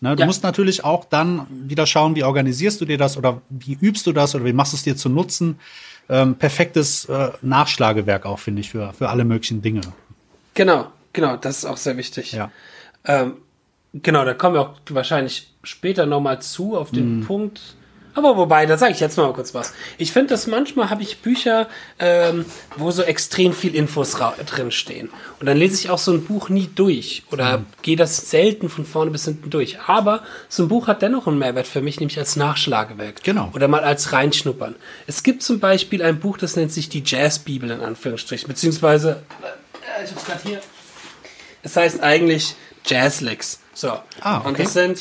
Ne, 0.01 0.15
du 0.15 0.21
Ja. 0.21 0.25
musst 0.27 0.43
natürlich 0.43 0.83
auch 0.83 1.05
dann 1.05 1.45
wieder 1.49 1.85
schauen, 1.85 2.15
wie 2.15 2.23
organisierst 2.23 2.79
du 2.79 2.85
dir 2.85 2.97
das 2.97 3.17
oder 3.17 3.41
wie 3.49 3.73
übst 3.81 4.05
du 4.07 4.13
das 4.13 4.33
oder 4.35 4.45
wie 4.45 4.53
machst 4.53 4.71
du 4.73 4.77
es 4.77 4.83
dir 4.83 4.95
zu 4.95 5.09
nutzen. 5.09 5.59
Ähm, 6.07 6.35
perfektes 6.35 7.05
äh, 7.05 7.31
Nachschlagewerk 7.41 8.25
auch, 8.25 8.39
finde 8.39 8.61
ich, 8.61 8.69
für, 8.69 8.93
für 8.93 9.09
alle 9.09 9.25
möglichen 9.25 9.61
Dinge. 9.61 9.81
Genau, 10.53 10.87
genau, 11.13 11.35
das 11.37 11.59
ist 11.59 11.65
auch 11.65 11.77
sehr 11.77 11.97
wichtig. 11.97 12.31
Ja. 12.31 12.49
Ähm, 13.05 13.33
genau, 13.93 14.23
da 14.25 14.33
kommen 14.33 14.55
wir 14.55 14.61
auch 14.61 14.73
wahrscheinlich 14.89 15.51
später 15.63 16.05
nochmal 16.05 16.41
zu 16.41 16.77
auf 16.77 16.91
den 16.91 17.25
Punkt. 17.25 17.75
Aber 18.19 18.35
wobei, 18.35 18.65
da 18.65 18.77
sage 18.77 18.91
ich 18.91 18.99
jetzt 18.99 19.15
mal 19.15 19.31
kurz 19.31 19.53
was. 19.53 19.71
Ich 19.97 20.11
finde, 20.11 20.31
dass 20.31 20.45
manchmal 20.45 20.89
habe 20.89 21.01
ich 21.01 21.21
Bücher, 21.21 21.69
ähm, 21.99 22.43
wo 22.75 22.91
so 22.91 23.01
extrem 23.01 23.53
viel 23.53 23.73
Infos 23.73 24.17
drin 24.45 24.71
stehen. 24.71 25.09
Und 25.39 25.45
dann 25.45 25.55
lese 25.55 25.75
ich 25.75 25.89
auch 25.89 25.97
so 25.97 26.11
ein 26.11 26.25
Buch 26.25 26.49
nie 26.49 26.69
durch 26.75 27.23
oder 27.31 27.59
mhm. 27.59 27.65
gehe 27.81 27.95
das 27.95 28.29
selten 28.29 28.67
von 28.67 28.85
vorne 28.85 29.09
bis 29.09 29.23
hinten 29.23 29.49
durch. 29.49 29.79
Aber 29.87 30.23
so 30.49 30.63
ein 30.63 30.67
Buch 30.67 30.87
hat 30.87 31.01
dennoch 31.01 31.27
einen 31.27 31.39
Mehrwert 31.39 31.65
für 31.65 31.79
mich, 31.79 32.01
nämlich 32.01 32.19
als 32.19 32.35
Nachschlagewerk. 32.35 33.23
Genau. 33.23 33.51
Oder 33.53 33.69
mal 33.69 33.85
als 33.85 34.11
Reinschnuppern. 34.11 34.75
Es 35.07 35.23
gibt 35.23 35.41
zum 35.41 35.61
Beispiel 35.61 36.03
ein 36.03 36.19
Buch, 36.19 36.37
das 36.37 36.57
nennt 36.57 36.73
sich 36.73 36.89
die 36.89 37.03
Jazzbibel 37.05 37.71
in 37.71 37.79
Anführungsstrichen, 37.79 38.49
beziehungsweise, 38.49 39.23
äh, 39.41 40.03
ich 40.03 40.11
hab's 40.11 40.25
gerade 40.25 40.41
hier. 40.43 40.59
Es 41.63 41.77
heißt 41.77 42.03
eigentlich 42.03 42.55
Jazzlicks. 42.85 43.61
So. 43.73 43.97
Ah, 44.19 44.39
okay. 44.39 44.47
Und 44.49 44.59
das 44.59 44.73
sind, 44.73 44.99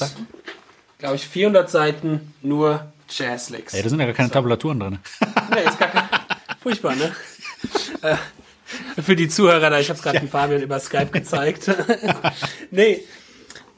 glaube 0.99 1.17
ich, 1.17 1.27
400 1.27 1.69
Seiten 1.69 2.33
nur 2.43 2.93
Jazzlicks. 3.09 3.75
Ey, 3.75 3.83
da 3.83 3.89
sind 3.89 4.01
ja 4.01 4.07
gar 4.07 4.15
keine 4.15 4.29
so. 4.29 4.35
Tabulaturen 4.35 4.81
drin. 4.81 4.99
nee, 5.51 5.63
ist 5.65 5.79
gar 5.79 5.89
kein, 5.89 6.09
furchtbar, 6.61 6.95
ne? 6.95 7.15
Äh, 8.03 8.17
für 9.03 9.17
die 9.17 9.29
Zuhörer, 9.29 9.71
da 9.71 9.81
ich 9.81 9.89
habe 9.89 9.97
es 9.97 10.03
gerade 10.03 10.19
ja. 10.19 10.27
Fabian 10.27 10.63
über 10.63 10.79
Skype 10.79 11.11
gezeigt. 11.11 11.71
nee, 12.71 13.03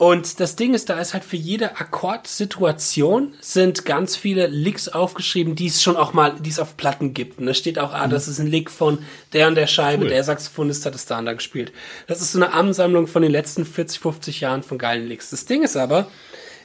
und 0.01 0.41
das 0.41 0.57
Ding 0.57 0.73
ist, 0.73 0.89
da 0.89 0.99
ist 0.99 1.13
halt 1.13 1.27
für 1.27 1.37
jede 1.37 1.77
Akkordsituation 1.77 3.35
sind 3.43 3.85
ganz 3.85 4.17
viele 4.17 4.47
Licks 4.47 4.89
aufgeschrieben, 4.89 5.57
die 5.57 5.67
es 5.67 5.83
schon 5.83 5.95
auch 5.95 6.15
mal, 6.15 6.37
die 6.41 6.49
es 6.49 6.59
auf 6.59 6.79
Platten 6.79 7.13
gibt. 7.13 7.39
Und 7.39 7.45
da 7.45 7.53
steht 7.53 7.79
auch, 7.79 7.93
ah, 7.93 8.09
das 8.09 8.27
ist 8.27 8.39
ein 8.39 8.47
Lick 8.47 8.71
von 8.71 9.01
der 9.35 9.47
und 9.47 9.57
der 9.57 9.67
Scheibe, 9.67 10.05
cool. 10.05 10.09
der 10.09 10.25
Saxophonist 10.25 10.87
hat 10.87 10.95
es 10.95 11.05
da 11.05 11.19
und 11.19 11.27
da 11.27 11.35
gespielt. 11.35 11.75
Das 12.07 12.23
ist 12.23 12.33
so 12.33 12.39
eine 12.39 12.55
Ansammlung 12.55 13.09
von 13.09 13.21
den 13.21 13.31
letzten 13.31 13.67
40, 13.67 14.01
50 14.01 14.41
Jahren 14.41 14.63
von 14.63 14.79
geilen 14.79 15.07
Licks. 15.07 15.29
Das 15.29 15.45
Ding 15.45 15.63
ist 15.63 15.77
aber, 15.77 16.11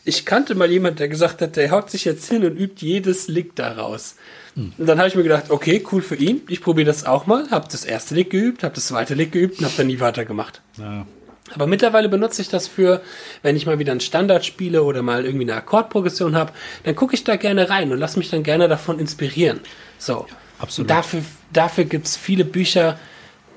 ich 0.06 0.26
kannte 0.26 0.54
mal 0.56 0.70
jemand, 0.72 1.00
der 1.00 1.10
gesagt 1.10 1.42
hat, 1.42 1.56
der 1.56 1.72
haut 1.72 1.90
sich 1.90 2.06
jetzt 2.06 2.30
hin 2.30 2.46
und 2.46 2.56
übt 2.56 2.86
jedes 2.86 3.28
Lick 3.28 3.56
daraus. 3.56 4.16
Hm. 4.54 4.72
Und 4.78 4.86
dann 4.86 5.00
habe 5.00 5.08
ich 5.08 5.16
mir 5.16 5.24
gedacht, 5.24 5.50
okay, 5.50 5.84
cool 5.92 6.02
für 6.02 6.16
ihn. 6.16 6.42
Ich 6.48 6.62
probiere 6.62 6.86
das 6.86 7.06
auch 7.06 7.26
mal. 7.26 7.50
Hab 7.50 7.70
das 7.70 7.84
erste 7.84 8.14
Lick 8.14 8.30
geübt, 8.30 8.64
hab 8.64 8.76
das 8.76 8.88
zweite 8.88 9.16
Lick 9.16 9.32
geübt 9.32 9.60
und 9.60 9.66
hab 9.66 9.76
dann 9.76 9.88
nie 9.88 10.00
weitergemacht. 10.00 10.62
Ja. 10.78 11.08
Aber 11.54 11.68
mittlerweile 11.68 12.08
benutze 12.08 12.42
ich 12.42 12.50
das 12.50 12.68
für, 12.68 13.02
wenn 13.42 13.56
ich 13.56 13.66
mal 13.66 13.80
wieder 13.80 13.92
einen 13.92 14.02
Standard 14.02 14.46
spiele 14.46 14.84
oder 14.84 15.02
mal 15.02 15.26
irgendwie 15.26 15.46
eine 15.46 15.56
Akkordprogression 15.56 16.36
habe, 16.36 16.54
dann 16.84 16.96
gucke 16.96 17.16
ich 17.16 17.24
da 17.24 17.36
gerne 17.36 17.70
rein 17.70 17.92
und 17.92 18.00
lasse 18.00 18.18
mich 18.18 18.30
dann 18.30 18.44
gerne 18.44 18.68
davon 18.68 19.00
inspirieren. 19.00 19.60
So. 19.98 20.26
Ja, 20.30 20.36
absolut. 20.60 20.90
Und 20.90 20.96
dafür, 20.96 21.22
dafür 21.52 21.86
gibt's 21.86 22.16
viele 22.16 22.46
Bücher, 22.46 23.00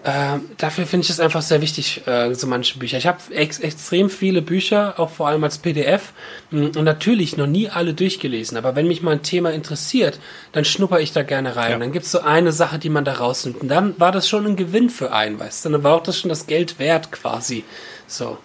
äh, 0.09 0.39
dafür 0.57 0.87
finde 0.87 1.05
ich 1.05 1.11
es 1.11 1.21
einfach 1.21 1.43
sehr 1.43 1.61
wichtig, 1.61 2.07
äh, 2.07 2.33
so 2.35 2.47
manche 2.47 2.79
Bücher. 2.79 2.97
Ich 2.97 3.07
habe 3.07 3.19
ex 3.31 3.59
extrem 3.59 4.09
viele 4.09 4.41
Bücher, 4.41 4.99
auch 4.99 5.11
vor 5.11 5.29
allem 5.29 5.45
als 5.45 5.59
PDF, 5.59 6.13
hm, 6.51 6.73
und 6.77 6.85
natürlich 6.85 7.37
noch 7.37 7.47
nie 7.47 7.69
alle 7.69 7.93
durchgelesen. 7.93 8.57
Aber 8.57 8.75
wenn 8.75 8.89
mich 8.89 9.03
mal 9.03 9.13
ein 9.13 9.23
Thema 9.23 9.53
interessiert, 9.53 10.19
dann 10.53 10.65
schnupper 10.65 11.01
ich 11.01 11.13
da 11.13 11.23
gerne 11.25 11.57
rein. 11.57 11.71
Ja. 11.71 11.75
Und 11.77 11.81
dann 11.81 11.93
gibt 11.93 12.07
es 12.07 12.13
so 12.13 12.21
eine 12.21 12.53
Sache, 12.53 12.79
die 12.79 12.89
man 12.89 13.05
da 13.05 13.15
rausnimmt. 13.15 13.61
Und 13.61 13.69
dann 13.69 14.01
war 14.01 14.11
das 14.11 14.27
schon 14.29 14.47
ein 14.47 14.57
Gewinn 14.57 14.89
für 14.89 15.13
einen, 15.13 15.39
weißt 15.39 15.67
du? 15.67 15.69
Dann 15.71 15.85
war 15.85 15.97
auch 15.97 16.03
das 16.03 16.19
schon 16.19 16.31
das 16.31 16.47
Geld 16.47 16.79
wert 16.79 17.13
quasi. 17.13 17.65
So. 18.07 18.39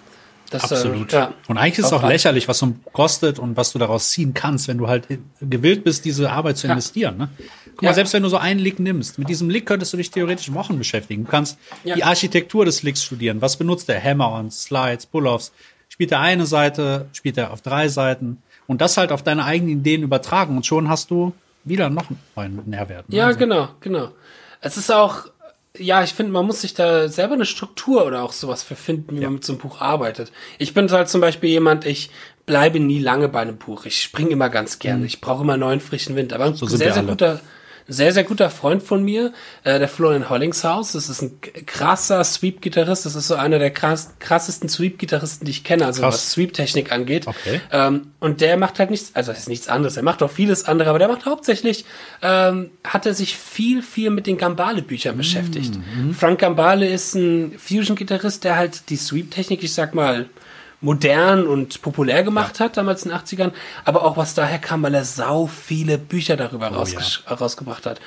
Das, 0.54 0.72
äh, 0.72 0.76
Absolut. 0.76 1.14
Äh, 1.14 1.16
ja, 1.16 1.34
und 1.48 1.58
eigentlich 1.58 1.80
ist 1.80 1.86
es 1.88 1.94
auch 1.94 2.08
lächerlich, 2.08 2.48
was 2.48 2.60
so 2.60 2.76
kostet 2.92 3.40
und 3.40 3.58
was 3.58 3.72
du 3.74 3.80
daraus 3.80 4.12
ziehen 4.12 4.34
kannst, 4.34 4.68
wenn 4.68 4.78
du 4.78 4.88
halt 4.88 5.08
gewillt 5.42 5.84
bist, 5.84 6.06
diese 6.06 6.32
Arbeit 6.32 6.58
zu 6.58 6.68
investieren. 6.68 7.16
Ja. 7.20 7.26
Ne? 7.26 7.32
Guck 7.72 7.84
ja. 7.84 7.90
mal, 7.90 7.96
selbst 7.96 8.14
wenn 8.14 8.24
du 8.24 8.30
so 8.30 8.38
einen 8.38 8.60
Lick 8.60 8.80
nimmst, 8.80 9.18
mit 9.18 9.30
diesem 9.30 9.50
Lick 9.50 9.66
könntest 9.66 9.94
du 9.94 9.98
dich 9.98 10.12
theoretisch 10.12 10.54
Wochen 10.54 10.78
beschäftigen. 10.78 11.26
Du 11.26 11.32
kannst 11.32 11.58
die 11.84 12.04
Architektur 12.04 12.66
des 12.66 12.84
Licks 12.84 13.04
studieren. 13.04 13.42
Was 13.42 13.58
benutzt 13.58 13.90
der? 13.90 14.02
Hammer-ons, 14.04 14.64
Slides, 14.64 15.08
Pull-offs. 15.08 15.52
Spielt 15.90 16.12
er 16.12 16.20
eine 16.20 16.46
Seite, 16.46 17.08
spielt 17.14 17.38
er 17.38 17.52
auf 17.52 17.62
drei 17.62 17.88
Seiten. 17.88 18.42
Und 18.68 18.82
das 18.82 18.98
halt 18.98 19.12
auf 19.12 19.24
deine 19.24 19.46
eigenen 19.46 19.80
Ideen 19.80 20.04
übertragen. 20.04 20.56
Und 20.56 20.66
schon 20.66 20.88
hast 20.88 21.12
du 21.12 21.34
wieder 21.64 21.90
noch 21.90 22.06
einen 22.36 22.62
Nährwert. 22.66 23.10
Ne? 23.10 23.18
Ja, 23.18 23.28
also. 23.28 23.40
genau, 23.40 23.70
genau. 23.80 24.10
Es 24.62 24.78
ist 24.78 24.92
auch, 24.92 25.26
ja, 25.78 26.04
ich 26.04 26.14
finde, 26.14 26.32
man 26.32 26.46
muss 26.46 26.62
sich 26.62 26.74
da 26.74 27.08
selber 27.08 27.34
eine 27.34 27.46
Struktur 27.46 28.06
oder 28.06 28.24
auch 28.24 28.32
sowas 28.32 28.62
für 28.62 28.76
finden, 28.76 29.18
wie 29.18 29.22
ja. 29.22 29.28
man 29.28 29.36
mit 29.36 29.46
so 29.46 29.54
einem 29.54 29.60
Buch 29.60 29.82
arbeitet. 29.82 30.32
Ich 30.60 30.74
bin 30.74 30.92
halt 30.92 31.10
zum 31.10 31.20
Beispiel 31.20 31.50
jemand, 31.50 31.86
ich 31.86 32.12
bleibe 32.46 32.80
nie 32.80 33.00
lange 33.00 33.28
bei 33.28 33.42
einem 33.42 33.58
Buch. 33.58 33.86
Ich 33.86 34.02
springe 34.02 34.30
immer 34.30 34.50
ganz 34.50 34.78
gerne. 34.80 35.00
Mhm. 35.00 35.06
Ich 35.06 35.22
brauche 35.22 35.44
immer 35.44 35.58
neuen 35.58 35.80
frischen 35.80 36.16
Wind. 36.16 36.34
Aber 36.34 36.46
ein 36.46 36.56
so 36.56 36.68
sehr, 36.68 36.94
sehr 36.94 37.04
guter, 37.04 37.42
sehr, 37.88 38.14
sehr 38.14 38.24
guter 38.24 38.50
Freund 38.50 38.84
von 38.84 39.04
mir, 39.04 39.34
äh, 39.64 39.80
der 39.80 39.88
Florian 39.88 40.30
Hollingshaus. 40.30 40.94
Das 40.94 41.10
ist 41.10 41.22
ein 41.22 41.40
krasser 41.66 42.24
Sweep-Gitarrist. 42.24 43.06
Das 43.06 43.16
ist 43.16 43.28
so 43.28 43.36
einer 43.36 43.60
der 43.60 43.72
krass, 43.72 44.14
krassesten 44.20 44.70
Sweep-Gitarristen, 44.70 45.46
die 45.46 45.52
ich 45.52 45.64
kenne, 45.64 45.86
also 45.86 46.02
Krass. 46.02 46.16
was 46.16 46.32
Sweep-Technik 46.32 46.92
angeht. 46.92 47.28
Okay. 47.28 47.62
Ähm, 47.72 48.08
und 48.20 48.42
der 48.42 48.58
macht 48.58 48.80
halt 48.80 48.90
nichts, 48.90 49.12
also 49.16 49.32
es 49.32 49.40
ist 49.40 49.50
nichts 49.50 49.68
anderes. 49.68 49.98
Er 49.98 50.04
macht 50.04 50.24
auch 50.24 50.32
vieles 50.32 50.66
andere, 50.66 50.90
aber 50.90 51.00
der 51.00 51.08
macht 51.08 51.26
hauptsächlich, 51.26 51.86
ähm, 52.22 52.72
hat 52.84 53.06
er 53.06 53.14
sich 53.14 53.38
viel, 53.38 53.82
viel 53.82 54.10
mit 54.10 54.28
den 54.28 54.38
Gambale-Büchern 54.38 55.18
beschäftigt. 55.18 55.76
Mhm. 55.76 56.14
Frank 56.14 56.40
Gambale 56.40 56.88
ist 56.88 57.16
ein 57.16 57.54
Fusion-Gitarrist, 57.58 58.44
der 58.44 58.56
halt 58.56 58.90
die 58.90 58.98
Sweep-Technik, 58.98 59.64
ich 59.64 59.74
sag 59.74 59.94
mal, 59.94 60.28
modern 60.84 61.48
und 61.48 61.82
populär 61.82 62.24
gemacht 62.24 62.60
ja. 62.60 62.66
hat, 62.66 62.78
damals 62.78 63.04
in 63.04 63.12
den 63.12 63.20
80ern, 63.20 63.52
aber 63.86 64.04
auch 64.04 64.18
was 64.18 64.36
daher 64.36 64.60
kam, 64.60 64.84
weil 64.84 64.94
er 64.94 65.06
sau 65.06 65.48
viele 65.48 65.98
Bücher 65.98 66.38
darüber 66.38 66.72
oh, 66.72 66.86
ja. 66.86 67.36
rausgebracht 67.36 67.86
hat. 67.86 68.00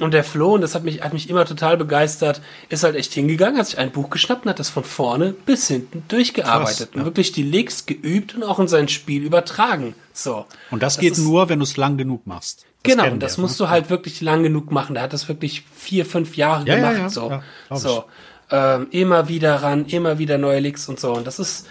Und 0.00 0.14
der 0.14 0.22
Flo, 0.22 0.54
und 0.54 0.60
das 0.60 0.76
hat 0.76 0.84
mich, 0.84 1.02
hat 1.02 1.12
mich 1.12 1.28
immer 1.28 1.44
total 1.44 1.76
begeistert, 1.76 2.40
ist 2.68 2.84
halt 2.84 2.94
echt 2.94 3.12
hingegangen, 3.14 3.58
hat 3.58 3.66
sich 3.66 3.78
ein 3.78 3.90
Buch 3.90 4.10
geschnappt 4.10 4.44
und 4.44 4.50
hat 4.50 4.60
das 4.60 4.68
von 4.68 4.84
vorne 4.84 5.32
bis 5.32 5.66
hinten 5.66 6.04
durchgearbeitet 6.06 6.76
Krass, 6.76 6.88
ja. 6.94 7.00
und 7.00 7.04
wirklich 7.04 7.32
die 7.32 7.42
Licks 7.42 7.84
geübt 7.84 8.36
und 8.36 8.44
auch 8.44 8.60
in 8.60 8.68
sein 8.68 8.86
Spiel 8.86 9.24
übertragen. 9.24 9.96
So. 10.12 10.46
Und 10.70 10.84
das, 10.84 10.94
das 10.94 11.00
geht 11.00 11.12
ist, 11.14 11.18
nur, 11.18 11.48
wenn 11.48 11.58
du 11.58 11.64
es 11.64 11.76
lang 11.76 11.96
genug 11.96 12.28
machst. 12.28 12.64
Das 12.84 12.94
genau, 12.94 13.10
und 13.10 13.20
das 13.20 13.38
wir, 13.38 13.42
musst 13.42 13.58
ne? 13.58 13.66
du 13.66 13.70
halt 13.70 13.90
wirklich 13.90 14.20
lang 14.20 14.44
genug 14.44 14.70
machen. 14.70 14.94
Der 14.94 15.02
hat 15.02 15.12
das 15.12 15.28
wirklich 15.28 15.64
vier, 15.74 16.06
fünf 16.06 16.36
Jahre 16.36 16.64
ja, 16.64 16.76
gemacht. 16.76 16.96
Ja, 16.96 17.08
so, 17.08 17.40
so. 17.72 18.04
Ähm, 18.50 18.86
immer 18.92 19.28
wieder 19.28 19.56
ran, 19.56 19.84
immer 19.86 20.18
wieder 20.18 20.38
neue 20.38 20.60
Licks 20.60 20.88
und 20.88 21.00
so. 21.00 21.12
Und 21.12 21.26
das 21.26 21.40
ist, 21.40 21.66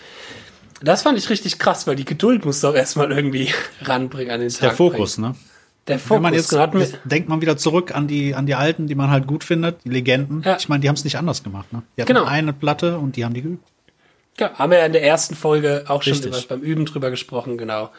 das 0.82 1.02
fand 1.04 1.18
ich 1.18 1.30
richtig 1.30 1.60
krass, 1.60 1.88
weil 1.88 1.96
die 1.96 2.06
Geduld 2.06 2.46
muss 2.46 2.62
doch 2.62 2.76
erstmal 2.76 3.12
irgendwie 3.12 3.50
ranbringen 3.82 4.32
an 4.32 4.40
den 4.40 4.50
Tag. 4.50 4.60
Der 4.60 4.72
Fokus, 4.72 5.16
bringen. 5.16 5.30
ne? 5.30 5.36
Der 5.88 6.00
Fokus. 6.00 6.16
Wenn 6.16 6.22
man 6.22 6.34
jetzt, 6.34 6.52
jetzt 6.52 7.00
denkt 7.06 7.30
man 7.30 7.42
wieder 7.42 7.58
zurück 7.58 7.96
an 7.96 8.08
die, 8.08 8.36
an 8.36 8.46
die 8.46 8.56
alten, 8.56 8.88
die 8.88 8.96
man 8.96 9.10
halt 9.10 9.26
gut 9.26 9.44
findet, 9.44 9.84
die 9.86 9.90
Legenden. 9.90 10.44
Ja. 10.44 10.58
Ich 10.58 10.68
meine, 10.68 10.82
die 10.82 10.90
haben 10.90 10.96
es 10.96 11.04
nicht 11.04 11.18
anders 11.18 11.44
gemacht, 11.44 11.72
ne? 11.72 11.82
Die 11.96 12.02
hatten 12.02 12.14
genau. 12.14 12.26
eine 12.26 12.52
Platte 12.54 12.98
und 12.98 13.16
die 13.16 13.24
haben 13.24 13.34
die 13.34 13.42
geübt. 13.42 13.66
Ja, 14.38 14.54
haben 14.54 14.72
wir 14.72 14.80
ja 14.80 14.86
in 14.86 14.94
der 14.94 15.04
ersten 15.04 15.34
Folge 15.34 15.86
auch 15.88 16.04
schon 16.04 16.20
beim 16.48 16.62
Üben 16.62 16.86
drüber 16.86 17.10
gesprochen, 17.10 17.58
genau. 17.58 17.90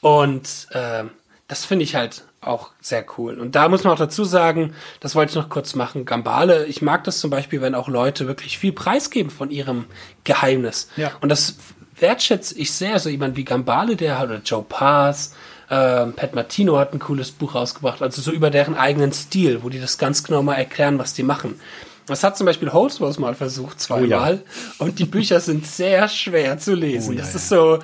Und 0.00 0.68
äh, 0.70 1.04
das 1.48 1.64
finde 1.64 1.84
ich 1.84 1.94
halt 1.94 2.24
auch 2.40 2.70
sehr 2.80 3.04
cool. 3.16 3.38
Und 3.38 3.54
da 3.54 3.68
muss 3.68 3.84
man 3.84 3.92
auch 3.92 3.98
dazu 3.98 4.24
sagen, 4.24 4.74
das 5.00 5.14
wollte 5.14 5.30
ich 5.30 5.36
noch 5.36 5.48
kurz 5.48 5.74
machen, 5.74 6.04
Gambale, 6.04 6.66
ich 6.66 6.82
mag 6.82 7.04
das 7.04 7.20
zum 7.20 7.30
Beispiel, 7.30 7.60
wenn 7.62 7.74
auch 7.74 7.88
Leute 7.88 8.26
wirklich 8.26 8.58
viel 8.58 8.72
preisgeben 8.72 9.30
von 9.30 9.50
ihrem 9.50 9.86
Geheimnis. 10.24 10.88
Ja. 10.96 11.12
Und 11.20 11.28
das 11.28 11.56
wertschätze 12.02 12.58
ich 12.58 12.72
sehr. 12.72 12.98
So 12.98 13.08
jemand 13.08 13.36
wie 13.36 13.44
Gambale, 13.44 13.96
der 13.96 14.18
hat, 14.18 14.28
oder 14.28 14.42
Joe 14.44 14.64
Pass, 14.68 15.32
ähm, 15.70 16.12
Pat 16.12 16.34
Martino 16.34 16.76
hat 16.78 16.92
ein 16.92 16.98
cooles 16.98 17.30
Buch 17.30 17.54
rausgebracht, 17.54 18.02
also 18.02 18.20
so 18.20 18.30
über 18.30 18.50
deren 18.50 18.74
eigenen 18.74 19.12
Stil, 19.12 19.62
wo 19.62 19.70
die 19.70 19.80
das 19.80 19.96
ganz 19.96 20.22
genau 20.22 20.42
mal 20.42 20.56
erklären, 20.56 20.98
was 20.98 21.14
die 21.14 21.22
machen. 21.22 21.58
Das 22.06 22.24
hat 22.24 22.36
zum 22.36 22.46
Beispiel 22.46 22.72
Holzworth 22.72 23.18
mal 23.20 23.34
versucht, 23.34 23.80
zweimal. 23.80 24.34
Oh 24.42 24.82
ja. 24.82 24.86
Und 24.86 24.98
die 24.98 25.04
Bücher 25.04 25.40
sind 25.40 25.66
sehr 25.66 26.08
schwer 26.08 26.58
zu 26.58 26.74
lesen. 26.74 27.10
Oh 27.10 27.12
ja, 27.12 27.20
das 27.20 27.34
ist 27.34 27.48
so. 27.48 27.78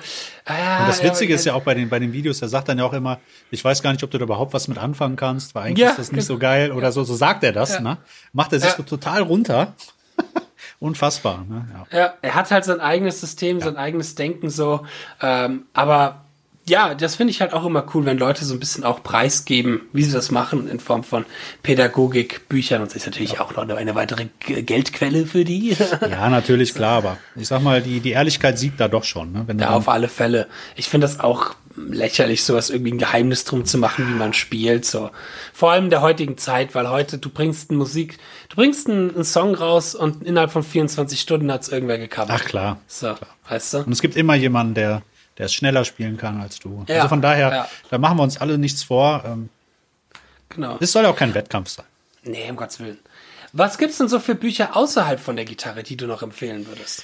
Ah, 0.45 0.81
und 0.81 0.87
das 0.89 1.01
Witzige 1.01 1.33
ja, 1.33 1.35
ist 1.35 1.45
ja 1.45 1.53
auch 1.53 1.63
bei 1.63 1.73
den, 1.73 1.89
bei 1.89 1.99
den 1.99 2.11
Videos, 2.11 2.41
er 2.41 2.49
sagt 2.49 2.67
dann 2.67 2.77
ja 2.77 2.83
auch 2.83 2.93
immer, 2.93 3.19
ich 3.49 3.63
weiß 3.63 3.81
gar 3.81 3.91
nicht, 3.91 4.03
ob 4.03 4.11
du 4.11 4.17
da 4.17 4.25
überhaupt 4.25 4.53
was 4.53 4.67
mit 4.67 4.77
anfangen 4.77 5.15
kannst, 5.15 5.55
weil 5.55 5.67
eigentlich 5.67 5.87
ist 5.87 5.99
das 5.99 6.11
nicht 6.11 6.25
so 6.25 6.37
geil 6.37 6.71
oder 6.73 6.91
so. 6.91 7.03
So 7.03 7.15
sagt 7.15 7.43
er 7.43 7.53
das, 7.53 7.79
ne? 7.79 7.97
Macht 8.33 8.51
er 8.51 8.59
sich 8.59 8.71
so 8.71 8.83
total 8.83 9.21
runter. 9.21 9.73
Unfassbar. 10.79 11.45
Ne? 11.47 11.67
Ja. 11.91 11.99
ja. 11.99 12.13
er 12.21 12.35
hat 12.35 12.51
halt 12.51 12.65
sein 12.65 12.79
eigenes 12.79 13.19
System, 13.19 13.59
ja. 13.59 13.65
sein 13.65 13.77
eigenes 13.77 14.15
Denken 14.15 14.49
so. 14.49 14.85
Ähm, 15.21 15.63
aber 15.73 16.25
ja, 16.69 16.93
das 16.93 17.15
finde 17.15 17.31
ich 17.31 17.41
halt 17.41 17.51
auch 17.53 17.65
immer 17.65 17.83
cool, 17.93 18.05
wenn 18.05 18.17
Leute 18.17 18.45
so 18.45 18.53
ein 18.53 18.59
bisschen 18.59 18.83
auch 18.83 19.01
preisgeben, 19.01 19.81
wie 19.91 20.03
sie 20.03 20.11
das 20.11 20.29
machen 20.29 20.69
in 20.69 20.79
Form 20.79 21.03
von 21.03 21.25
Pädagogik, 21.63 22.47
Büchern 22.47 22.81
und 22.81 22.91
das 22.91 22.97
ist 22.97 23.05
natürlich 23.07 23.33
ja. 23.33 23.41
auch 23.41 23.55
noch 23.55 23.75
eine 23.75 23.95
weitere 23.95 24.27
Geldquelle 24.39 25.25
für 25.25 25.43
die. 25.43 25.75
ja, 26.01 26.29
natürlich, 26.29 26.75
klar, 26.75 26.97
aber 26.97 27.17
ich 27.35 27.47
sag 27.47 27.63
mal, 27.63 27.81
die, 27.81 27.99
die 27.99 28.11
Ehrlichkeit 28.11 28.59
siegt 28.59 28.79
da 28.79 28.87
doch 28.87 29.03
schon. 29.03 29.31
Ne? 29.31 29.43
Wenn 29.47 29.59
ja, 29.59 29.71
auf 29.71 29.89
alle 29.89 30.07
Fälle. 30.07 30.47
Ich 30.75 30.87
finde 30.87 31.05
das 31.05 31.19
auch 31.19 31.55
lächerlich, 31.75 32.43
sowas 32.43 32.69
irgendwie 32.69 32.93
ein 32.93 32.97
Geheimnis 32.97 33.45
drum 33.45 33.65
zu 33.65 33.77
machen, 33.77 34.07
wie 34.07 34.17
man 34.17 34.33
spielt. 34.33 34.85
So. 34.85 35.09
Vor 35.53 35.71
allem 35.71 35.85
in 35.85 35.89
der 35.89 36.01
heutigen 36.01 36.37
Zeit, 36.37 36.75
weil 36.75 36.89
heute 36.89 37.17
du 37.17 37.29
bringst 37.29 37.71
Musik, 37.71 38.17
bringst 38.59 38.89
einen, 38.89 39.15
einen 39.15 39.23
Song 39.23 39.55
raus 39.55 39.95
und 39.95 40.23
innerhalb 40.23 40.51
von 40.51 40.63
24 40.63 41.19
Stunden 41.19 41.51
hat 41.51 41.61
es 41.61 41.69
irgendwer 41.69 41.97
gecovert. 41.97 42.31
Ach 42.31 42.43
klar. 42.43 42.81
So, 42.87 43.13
klar. 43.13 43.29
weißt 43.47 43.73
du? 43.73 43.77
Und 43.79 43.91
es 43.91 44.01
gibt 44.01 44.15
immer 44.17 44.35
jemanden, 44.35 44.73
der 44.73 45.01
der 45.39 45.45
es 45.45 45.53
schneller 45.53 45.85
spielen 45.85 46.17
kann 46.17 46.41
als 46.41 46.59
du. 46.59 46.83
Ja, 46.87 46.97
also 46.97 47.07
von 47.07 47.21
daher, 47.21 47.49
ja. 47.49 47.69
da 47.89 47.97
machen 47.97 48.17
wir 48.17 48.23
uns 48.23 48.39
alle 48.39 48.57
nichts 48.57 48.83
vor. 48.83 49.23
Ähm, 49.25 49.49
genau. 50.49 50.77
Es 50.81 50.91
soll 50.91 51.03
ja 51.03 51.09
auch 51.09 51.15
kein 51.15 51.33
Wettkampf 51.33 51.69
sein. 51.69 51.85
Nee, 52.23 52.49
um 52.49 52.57
Gottes 52.57 52.79
Willen. 52.81 52.99
Was 53.53 53.77
gibt's 53.77 53.97
denn 53.97 54.09
so 54.09 54.19
für 54.19 54.35
Bücher 54.35 54.75
außerhalb 54.75 55.19
von 55.19 55.37
der 55.37 55.45
Gitarre, 55.45 55.81
die 55.81 55.95
du 55.95 56.07
noch 56.07 56.21
empfehlen 56.21 56.67
würdest? 56.67 57.03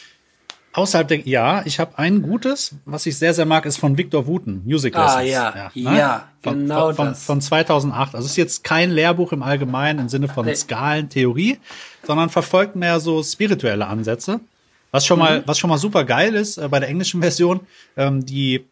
Außerhalb 0.75 1.07
der, 1.07 1.19
ja, 1.27 1.61
ich 1.65 1.79
habe 1.79 1.97
ein 1.97 2.21
gutes, 2.21 2.75
was 2.85 3.05
ich 3.05 3.17
sehr, 3.17 3.33
sehr 3.33 3.45
mag, 3.45 3.65
ist 3.65 3.77
von 3.77 3.97
Victor 3.97 4.27
Wooten, 4.27 4.61
Music 4.65 4.93
Lessons. 4.93 5.15
Ah, 5.15 5.21
ja, 5.21 5.71
ja, 5.73 5.91
ne? 5.91 5.97
ja 5.97 6.27
von, 6.41 6.59
genau 6.59 6.93
von, 6.93 7.07
das. 7.07 7.23
Von 7.23 7.39
2008. 7.41 8.13
Also 8.15 8.25
es 8.25 8.31
ist 8.31 8.37
jetzt 8.37 8.63
kein 8.63 8.91
Lehrbuch 8.91 9.31
im 9.31 9.41
Allgemeinen 9.41 9.99
im 9.99 10.09
Sinne 10.09 10.27
von 10.27 10.45
Nee. 10.45 10.55
Skalentheorie, 10.55 11.59
sondern 12.03 12.29
verfolgt 12.29 12.75
mehr 12.75 12.99
so 12.99 13.23
spirituelle 13.23 13.87
Ansätze. 13.87 14.41
Was 14.91 15.05
schon 15.05 15.17
Mhm. 15.19 15.23
mal, 15.25 15.43
was 15.45 15.57
schon 15.59 15.69
mal 15.69 15.77
super 15.77 16.03
geil 16.03 16.35
ist 16.35 16.57
äh, 16.57 16.67
bei 16.67 16.79
der 16.79 16.89
englischen 16.89 17.21
Version, 17.21 17.61
ähm, 17.97 18.25
die 18.25 18.65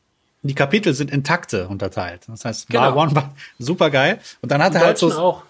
die 0.46 0.56
Kapitel 0.56 0.94
sind 0.94 1.10
in 1.10 1.24
Takte 1.24 1.70
unterteilt. 1.70 2.24
Das 2.28 2.44
heißt, 2.44 2.68
Genau. 2.68 2.82
Bar 2.92 2.98
One 2.98 3.16
war 3.16 3.34
super 3.60 3.90
geil. 3.90 4.20
Und 4.42 4.52
dann 4.52 4.62
hat 4.62 4.72
Im 4.74 4.82
er 4.82 4.88
halt 4.88 5.02
Deutschen 5.02 5.12
so. 5.16 5.20
auch. 5.22 5.44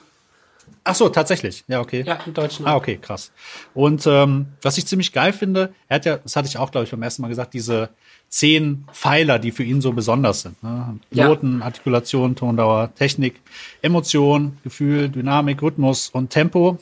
Ach 0.86 0.96
so, 0.96 1.08
tatsächlich. 1.10 1.64
Ja, 1.68 1.80
okay. 1.80 2.04
Ja, 2.06 2.20
im 2.26 2.34
Deutschen 2.34 2.66
Ah, 2.66 2.76
okay, 2.76 2.98
krass. 3.02 3.32
Und 3.74 4.06
ähm, 4.06 4.48
was 4.62 4.78
ich 4.78 4.86
ziemlich 4.86 5.14
geil 5.14 5.32
finde, 5.32 5.74
er 5.88 5.96
hat 5.96 6.06
ja, 6.06 6.18
das 6.18 6.36
hatte 6.36 6.48
ich 6.48 6.58
auch, 6.58 6.72
glaube 6.72 6.86
ich, 6.86 6.92
beim 6.92 7.02
ersten 7.02 7.22
Mal 7.22 7.30
gesagt, 7.30 7.54
diese 7.54 7.90
zehn 8.28 8.86
Pfeiler, 8.92 9.40
die 9.40 9.52
für 9.52 9.64
ihn 9.64 9.80
so 9.80 9.94
besonders 9.94 10.42
sind. 10.42 10.62
Ne? 10.62 11.00
Ja. 11.12 11.28
Noten, 11.28 11.62
Artikulation, 11.62 12.36
Tondauer, 12.36 12.94
Technik, 12.96 13.40
Emotion, 13.82 14.58
Gefühl, 14.64 15.08
Dynamik, 15.08 15.62
Rhythmus 15.62 16.10
und 16.10 16.32
Tempo 16.32 16.80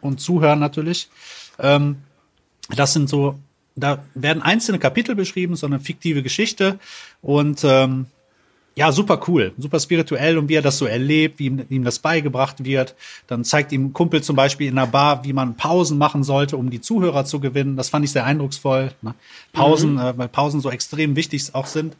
und 0.00 0.20
Zuhören 0.20 0.58
natürlich. 0.58 1.08
Ähm, 1.58 1.98
das 2.74 2.94
sind 2.94 3.08
so, 3.08 3.38
da 3.76 4.04
werden 4.14 4.42
einzelne 4.42 4.78
Kapitel 4.78 5.14
beschrieben, 5.14 5.54
so 5.54 5.66
eine 5.66 5.78
fiktive 5.78 6.22
Geschichte 6.22 6.78
und 7.22 7.62
ähm, 7.62 8.06
ja, 8.78 8.92
super 8.92 9.20
cool, 9.26 9.54
super 9.56 9.80
spirituell 9.80 10.36
und 10.36 10.50
wie 10.50 10.54
er 10.54 10.62
das 10.62 10.76
so 10.76 10.84
erlebt, 10.84 11.38
wie 11.38 11.46
ihm, 11.46 11.64
ihm 11.70 11.82
das 11.82 11.98
beigebracht 11.98 12.62
wird. 12.62 12.94
Dann 13.26 13.42
zeigt 13.42 13.72
ihm 13.72 13.86
ein 13.86 13.92
Kumpel 13.94 14.22
zum 14.22 14.36
Beispiel 14.36 14.68
in 14.68 14.76
einer 14.76 14.86
Bar, 14.86 15.24
wie 15.24 15.32
man 15.32 15.56
Pausen 15.56 15.96
machen 15.96 16.22
sollte, 16.22 16.58
um 16.58 16.68
die 16.68 16.82
Zuhörer 16.82 17.24
zu 17.24 17.40
gewinnen. 17.40 17.76
Das 17.76 17.88
fand 17.88 18.04
ich 18.04 18.12
sehr 18.12 18.26
eindrucksvoll. 18.26 18.92
Ne? 19.00 19.14
Pausen, 19.54 19.98
äh, 19.98 20.18
weil 20.18 20.28
Pausen 20.28 20.60
so 20.60 20.70
extrem 20.70 21.16
wichtig 21.16 21.54
auch 21.54 21.66
sind. 21.66 21.96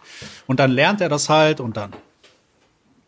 Und 0.46 0.60
dann 0.60 0.70
lernt 0.70 1.00
er 1.00 1.08
das 1.08 1.30
halt 1.30 1.60
und 1.60 1.78
dann 1.78 1.94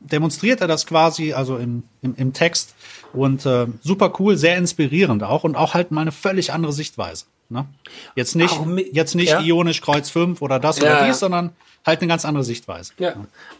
demonstriert 0.00 0.62
er 0.62 0.66
das 0.66 0.86
quasi, 0.86 1.34
also 1.34 1.58
im, 1.58 1.82
im, 2.00 2.14
im 2.14 2.32
Text. 2.32 2.74
Und 3.12 3.44
äh, 3.44 3.66
super 3.82 4.14
cool, 4.18 4.38
sehr 4.38 4.56
inspirierend 4.56 5.22
auch 5.22 5.44
und 5.44 5.56
auch 5.56 5.74
halt 5.74 5.90
mal 5.90 6.00
eine 6.00 6.12
völlig 6.12 6.54
andere 6.54 6.72
Sichtweise. 6.72 7.26
Ne? 7.50 7.66
Jetzt 8.14 8.36
nicht, 8.36 8.52
Auch 8.52 8.66
jetzt 8.92 9.14
nicht 9.14 9.30
ja. 9.30 9.40
ionisch 9.40 9.80
Kreuz 9.80 10.10
5 10.10 10.42
oder 10.42 10.58
das 10.60 10.78
Ja, 10.78 10.84
oder 10.84 11.00
ja. 11.00 11.06
dies, 11.06 11.18
sondern 11.18 11.52
halt 11.86 12.00
eine 12.02 12.08
ganz 12.08 12.26
andere 12.26 12.44
Sichtweise. 12.44 12.92
Ja, 12.98 13.14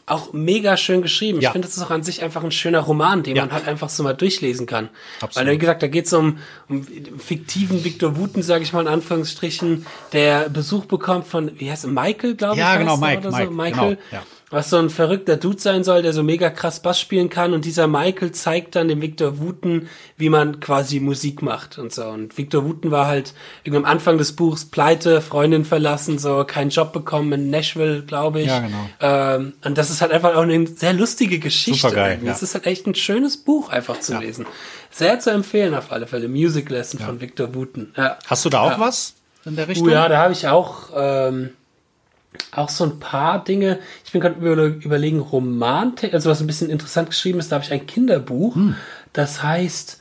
auch 0.04 0.34
mega 0.34 0.76
schön 0.76 1.00
geschrieben. 1.00 1.40
Ja. 1.40 1.48
Ich 1.48 1.52
finde, 1.52 1.66
das 1.68 1.76
ist 1.78 1.82
auch 1.82 1.90
an 1.90 2.02
sich 2.02 2.22
einfach 2.22 2.44
ein 2.44 2.50
schöner 2.50 2.80
Roman, 2.80 3.22
den 3.22 3.36
Ja. 3.36 3.46
man 3.46 3.52
halt 3.54 3.66
einfach 3.66 3.88
so 3.88 4.02
mal 4.02 4.12
durchlesen 4.12 4.66
kann. 4.66 4.90
Absolut. 5.22 5.46
Weil, 5.46 5.54
wie 5.54 5.58
gesagt, 5.58 5.82
da 5.82 5.86
geht 5.86 6.04
es 6.04 6.12
um, 6.12 6.38
um 6.68 6.86
fiktiven 7.18 7.82
Victor 7.84 8.18
Wooten, 8.18 8.42
sage 8.42 8.62
ich 8.62 8.74
mal 8.74 8.82
in 8.82 8.88
Anführungsstrichen, 8.88 9.86
der 10.12 10.50
Besuch 10.50 10.84
bekommt 10.84 11.26
von, 11.26 11.58
wie 11.58 11.70
heißt 11.70 11.84
er, 11.84 11.90
Michael, 11.90 12.34
glaube 12.34 12.54
ich. 12.56 12.60
Ja, 12.60 12.76
genau, 12.76 12.98
Mike, 12.98 13.20
oder 13.20 13.30
so. 13.30 13.36
Mike, 13.38 13.52
Michael. 13.52 13.96
genau, 13.96 14.00
ja. 14.12 14.22
Was 14.50 14.70
so 14.70 14.78
ein 14.78 14.88
verrückter 14.88 15.36
Dude 15.36 15.60
sein 15.60 15.84
soll, 15.84 16.00
der 16.00 16.14
so 16.14 16.22
mega 16.22 16.48
krass 16.48 16.80
Bass 16.80 16.98
spielen 16.98 17.28
kann. 17.28 17.52
Und 17.52 17.66
dieser 17.66 17.86
Michael 17.86 18.32
zeigt 18.32 18.76
dann 18.76 18.88
dem 18.88 19.02
Victor 19.02 19.40
Wooten, 19.40 19.88
wie 20.16 20.30
man 20.30 20.58
quasi 20.60 21.00
Musik 21.00 21.42
macht 21.42 21.76
und 21.78 21.92
so. 21.92 22.04
Und 22.06 22.38
Victor 22.38 22.64
Wooten 22.64 22.90
war 22.90 23.06
halt 23.06 23.34
irgendwie 23.64 23.76
am 23.78 23.84
Anfang 23.84 24.16
des 24.16 24.32
Buchs 24.32 24.64
pleite, 24.64 25.20
Freundin 25.20 25.66
verlassen, 25.66 26.18
so 26.18 26.44
keinen 26.44 26.70
Job 26.70 26.94
bekommen 26.94 27.30
in 27.32 27.50
Nashville, 27.50 28.02
glaube 28.04 28.40
ich. 28.40 28.46
Ja, 28.46 28.60
genau. 28.60 28.88
Ähm, 29.00 29.52
und 29.64 29.76
das 29.76 29.90
ist 29.90 30.00
halt 30.00 30.12
einfach 30.12 30.34
auch 30.34 30.42
eine 30.42 30.66
sehr 30.66 30.94
lustige 30.94 31.38
Geschichte. 31.38 31.80
Supergeil, 31.88 32.18
ja. 32.24 32.32
Es 32.32 32.42
ist 32.42 32.54
halt 32.54 32.64
echt 32.64 32.86
ein 32.86 32.94
schönes 32.94 33.36
Buch 33.36 33.68
einfach 33.68 34.00
zu 34.00 34.14
Ja. 34.14 34.20
lesen. 34.20 34.46
Sehr 34.90 35.20
zu 35.20 35.28
empfehlen 35.30 35.74
auf 35.74 35.92
alle 35.92 36.06
Fälle. 36.06 36.26
Music 36.28 36.70
Lesson 36.70 36.98
von 37.00 37.20
Victor 37.20 37.54
Wooten. 37.54 37.92
Ja. 37.98 38.16
Hast 38.26 38.46
du 38.46 38.48
da 38.48 38.60
auch 38.62 38.70
Ja. 38.70 38.80
was 38.80 39.12
in 39.44 39.56
der 39.56 39.68
Richtung? 39.68 39.88
Oh 39.88 39.90
ja, 39.90 40.08
da 40.08 40.16
habe 40.22 40.32
ich 40.32 40.48
auch, 40.48 40.88
ähm, 40.96 41.50
auch 42.52 42.68
so 42.68 42.84
ein 42.84 42.98
paar 42.98 43.42
Dinge. 43.42 43.78
Ich 44.04 44.12
bin 44.12 44.20
gerade 44.20 44.38
über, 44.38 44.64
überlegen, 44.64 45.20
Roman, 45.20 45.94
also 46.12 46.30
was 46.30 46.40
ein 46.40 46.46
bisschen 46.46 46.70
interessant 46.70 47.10
geschrieben 47.10 47.38
ist, 47.38 47.50
da 47.50 47.56
habe 47.56 47.64
ich 47.64 47.72
ein 47.72 47.86
Kinderbuch. 47.86 48.54
Hm. 48.54 48.76
Das 49.12 49.42
heißt, 49.42 50.00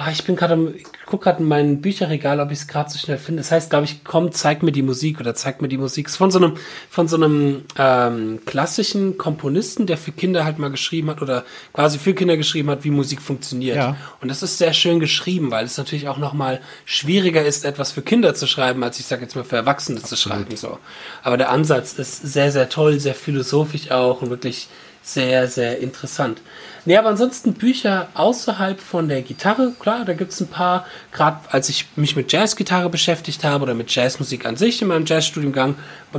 ah, 0.00 0.12
ich 0.12 0.22
bin 0.22 0.36
gerade, 0.36 0.74
ich 0.76 0.84
gucke 1.06 1.24
gerade 1.24 1.42
in 1.42 1.48
mein 1.48 1.80
Bücherregal, 1.80 2.38
ob 2.38 2.52
ich 2.52 2.60
es 2.60 2.68
gerade 2.68 2.88
so 2.88 2.98
schnell 2.98 3.18
finde. 3.18 3.40
Das 3.40 3.50
heißt, 3.50 3.68
glaube 3.68 3.84
ich, 3.84 4.04
komm, 4.04 4.30
zeig 4.30 4.62
mir 4.62 4.70
die 4.70 4.82
Musik 4.82 5.18
oder 5.18 5.34
zeig 5.34 5.60
mir 5.60 5.66
die 5.66 5.76
Musik. 5.76 6.06
Es 6.06 6.12
ist 6.12 6.18
von 6.18 6.30
so 6.30 6.38
einem, 6.38 6.56
von 6.88 7.08
so 7.08 7.16
einem 7.16 7.64
ähm, 7.76 8.38
klassischen 8.46 9.18
Komponisten, 9.18 9.86
der 9.86 9.98
für 9.98 10.12
Kinder 10.12 10.44
halt 10.44 10.60
mal 10.60 10.70
geschrieben 10.70 11.10
hat 11.10 11.20
oder 11.20 11.44
quasi 11.72 11.98
für 11.98 12.14
Kinder 12.14 12.36
geschrieben 12.36 12.70
hat, 12.70 12.84
wie 12.84 12.90
Musik 12.90 13.20
funktioniert. 13.20 13.76
Ja. 13.76 13.96
Und 14.20 14.28
das 14.28 14.44
ist 14.44 14.58
sehr 14.58 14.72
schön 14.72 15.00
geschrieben, 15.00 15.50
weil 15.50 15.64
es 15.64 15.76
natürlich 15.76 16.06
auch 16.06 16.18
noch 16.18 16.32
mal 16.32 16.60
schwieriger 16.84 17.44
ist, 17.44 17.64
etwas 17.64 17.90
für 17.90 18.02
Kinder 18.02 18.36
zu 18.36 18.46
schreiben, 18.46 18.84
als 18.84 19.00
ich 19.00 19.06
sage 19.06 19.22
jetzt 19.22 19.34
mal 19.34 19.44
für 19.44 19.56
Erwachsene 19.56 20.00
zu 20.00 20.14
schreiben. 20.14 20.54
So. 20.54 20.78
Aber 21.24 21.36
der 21.36 21.50
Ansatz 21.50 21.94
ist 21.94 22.22
sehr, 22.22 22.52
sehr 22.52 22.68
toll, 22.68 23.00
sehr 23.00 23.16
philosophisch 23.16 23.90
auch 23.90 24.22
und 24.22 24.30
wirklich 24.30 24.68
sehr, 25.02 25.48
sehr 25.48 25.80
interessant. 25.80 26.40
Nee, 26.88 26.96
aber 26.96 27.10
ansonsten 27.10 27.52
Bücher 27.52 28.08
außerhalb 28.14 28.80
von 28.80 29.10
der 29.10 29.20
Gitarre, 29.20 29.74
klar, 29.78 30.06
da 30.06 30.14
gibt's 30.14 30.40
ein 30.40 30.48
paar, 30.48 30.86
gerade 31.12 31.40
als 31.50 31.68
ich 31.68 31.84
mich 31.96 32.16
mit 32.16 32.32
Jazzgitarre 32.32 32.88
beschäftigt 32.88 33.44
habe 33.44 33.64
oder 33.64 33.74
mit 33.74 33.94
Jazzmusik 33.94 34.46
an 34.46 34.56
sich 34.56 34.80
in 34.80 34.88
meinem 34.88 35.04
Jazzstudiengang, 35.04 35.74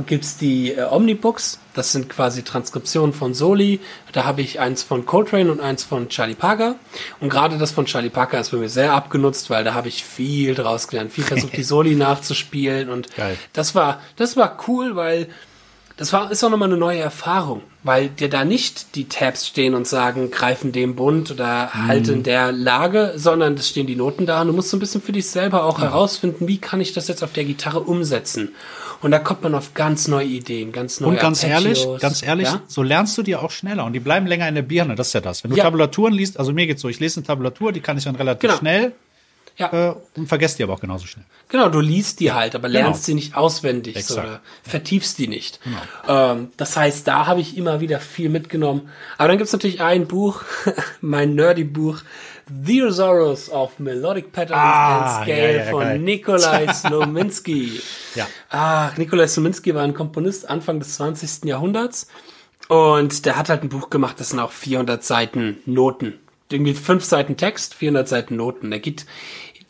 gibt's 0.06 0.36
die 0.36 0.70
äh, 0.70 0.84
Omnibooks, 0.84 1.58
das 1.74 1.90
sind 1.90 2.08
quasi 2.08 2.44
Transkriptionen 2.44 3.12
von 3.12 3.34
Soli, 3.34 3.80
da 4.12 4.22
habe 4.22 4.42
ich 4.42 4.60
eins 4.60 4.84
von 4.84 5.06
Coltrane 5.06 5.50
und 5.50 5.60
eins 5.60 5.82
von 5.82 6.08
Charlie 6.08 6.36
Parker. 6.36 6.76
Und 7.18 7.30
gerade 7.30 7.58
das 7.58 7.72
von 7.72 7.86
Charlie 7.86 8.08
Parker 8.08 8.38
ist 8.38 8.50
bei 8.50 8.58
mir 8.58 8.68
sehr 8.68 8.92
abgenutzt, 8.92 9.50
weil 9.50 9.64
da 9.64 9.74
habe 9.74 9.88
ich 9.88 10.04
viel 10.04 10.54
draus 10.54 10.86
gelernt, 10.86 11.10
viel 11.10 11.24
versucht 11.24 11.56
die 11.56 11.62
Soli 11.64 11.96
nachzuspielen. 11.96 12.90
Und 12.90 13.12
Geil. 13.16 13.36
das 13.54 13.74
war, 13.74 14.00
das 14.14 14.36
war 14.36 14.56
cool, 14.68 14.94
weil 14.94 15.26
das 16.00 16.12
war, 16.12 16.30
ist 16.32 16.42
auch 16.42 16.50
nochmal 16.50 16.68
eine 16.70 16.78
neue 16.78 16.98
Erfahrung, 16.98 17.60
weil 17.84 18.08
dir 18.08 18.28
da 18.30 18.44
nicht 18.44 18.96
die 18.96 19.04
Tabs 19.04 19.46
stehen 19.46 19.74
und 19.74 19.86
sagen, 19.86 20.30
greifen 20.30 20.72
dem 20.72 20.96
Bund 20.96 21.30
oder 21.30 21.72
halte 21.74 22.12
in 22.12 22.22
der 22.22 22.50
Lage, 22.52 23.12
sondern 23.16 23.54
es 23.54 23.68
stehen 23.68 23.86
die 23.86 23.94
Noten 23.96 24.26
da 24.26 24.40
und 24.40 24.48
du 24.48 24.52
musst 24.54 24.70
so 24.70 24.76
ein 24.78 24.80
bisschen 24.80 25.02
für 25.02 25.12
dich 25.12 25.26
selber 25.28 25.64
auch 25.64 25.78
herausfinden, 25.80 26.48
wie 26.48 26.58
kann 26.58 26.80
ich 26.80 26.92
das 26.94 27.06
jetzt 27.06 27.22
auf 27.22 27.32
der 27.32 27.44
Gitarre 27.44 27.80
umsetzen. 27.80 28.54
Und 29.02 29.12
da 29.12 29.18
kommt 29.18 29.42
man 29.42 29.54
auf 29.54 29.74
ganz 29.74 30.08
neue 30.08 30.26
Ideen, 30.26 30.72
ganz 30.72 31.00
neue 31.00 31.10
Und 31.10 31.20
ganz 31.20 31.44
ehrlich, 31.44 31.78
Arpeggios. 31.80 32.00
ganz 32.00 32.22
ehrlich, 32.22 32.48
Ja? 32.48 32.60
so 32.66 32.82
lernst 32.82 33.16
du 33.18 33.22
dir 33.22 33.42
auch 33.42 33.50
schneller 33.50 33.84
und 33.84 33.92
die 33.92 34.00
bleiben 34.00 34.26
länger 34.26 34.48
in 34.48 34.54
der 34.54 34.62
Birne, 34.62 34.94
das 34.94 35.08
ist 35.08 35.12
ja 35.12 35.20
das. 35.20 35.44
Wenn 35.44 35.50
du 35.52 35.56
Ja. 35.58 35.64
Tabulaturen 35.64 36.12
liest, 36.14 36.38
also 36.38 36.52
mir 36.52 36.66
geht's 36.66 36.82
so, 36.82 36.88
ich 36.88 36.98
lese 37.00 37.20
eine 37.20 37.26
Tabulatur, 37.26 37.72
die 37.72 37.80
kann 37.80 37.96
ich 37.98 38.04
dann 38.04 38.16
relativ 38.16 38.48
Genau. 38.48 38.58
schnell 38.58 38.92
Ja. 39.56 39.90
äh, 39.90 39.94
und 40.16 40.26
vergesse 40.28 40.56
die 40.56 40.62
aber 40.62 40.72
auch 40.74 40.80
genauso 40.80 41.06
schnell. 41.06 41.24
Genau, 41.48 41.68
du 41.68 41.80
liest 41.80 42.20
die 42.20 42.32
halt, 42.32 42.54
aber 42.54 42.68
lernst 42.68 43.00
Genau. 43.04 43.06
sie 43.06 43.14
nicht 43.14 43.34
auswendig 43.36 43.94
so, 43.94 44.14
Exakt. 44.14 44.26
oder 44.28 44.40
vertiefst 44.62 45.18
die 45.18 45.28
nicht. 45.28 45.60
Genau. 45.62 46.32
Ähm, 46.32 46.52
das 46.56 46.76
heißt, 46.76 47.06
da 47.06 47.26
habe 47.26 47.40
ich 47.40 47.56
immer 47.56 47.80
wieder 47.80 48.00
viel 48.00 48.28
mitgenommen. 48.30 48.88
Aber 49.18 49.28
dann 49.28 49.36
gibt's 49.38 49.52
natürlich 49.52 49.80
ein 49.82 50.06
Buch, 50.06 50.42
mein 51.00 51.34
Nerdy-Buch, 51.34 51.98
The 52.64 52.86
Sorrows 52.88 53.48
of 53.50 53.78
Melodic 53.78 54.32
Patterns 54.32 54.60
Ah, 54.60 55.16
and 55.18 55.24
Scale 55.24 55.52
ja, 55.56 55.64
ja, 55.64 55.70
von 55.70 55.80
geil. 55.82 55.98
Nikolai 56.00 56.72
Slominski. 56.72 57.80
Ja. 58.14 58.26
Ah, 58.48 58.90
Nikolai 58.96 59.26
Slominski 59.28 59.74
war 59.74 59.82
ein 59.82 59.94
Komponist 59.94 60.48
Anfang 60.48 60.78
des 60.80 60.94
20. 60.94 61.44
Jahrhunderts 61.44 62.08
und 62.68 63.24
der 63.26 63.36
hat 63.36 63.48
halt 63.50 63.62
ein 63.62 63.68
Buch 63.68 63.90
gemacht, 63.90 64.18
das 64.20 64.30
sind 64.30 64.38
auch 64.40 64.52
400 64.52 65.02
Seiten 65.04 65.58
Noten. 65.66 66.18
Irgendwie 66.52 66.74
fünf 66.74 67.04
Seiten 67.04 67.36
Text, 67.36 67.74
400 67.74 68.08
Seiten 68.08 68.36
Noten. 68.36 68.70
Der 68.70 68.80
geht, 68.80 69.06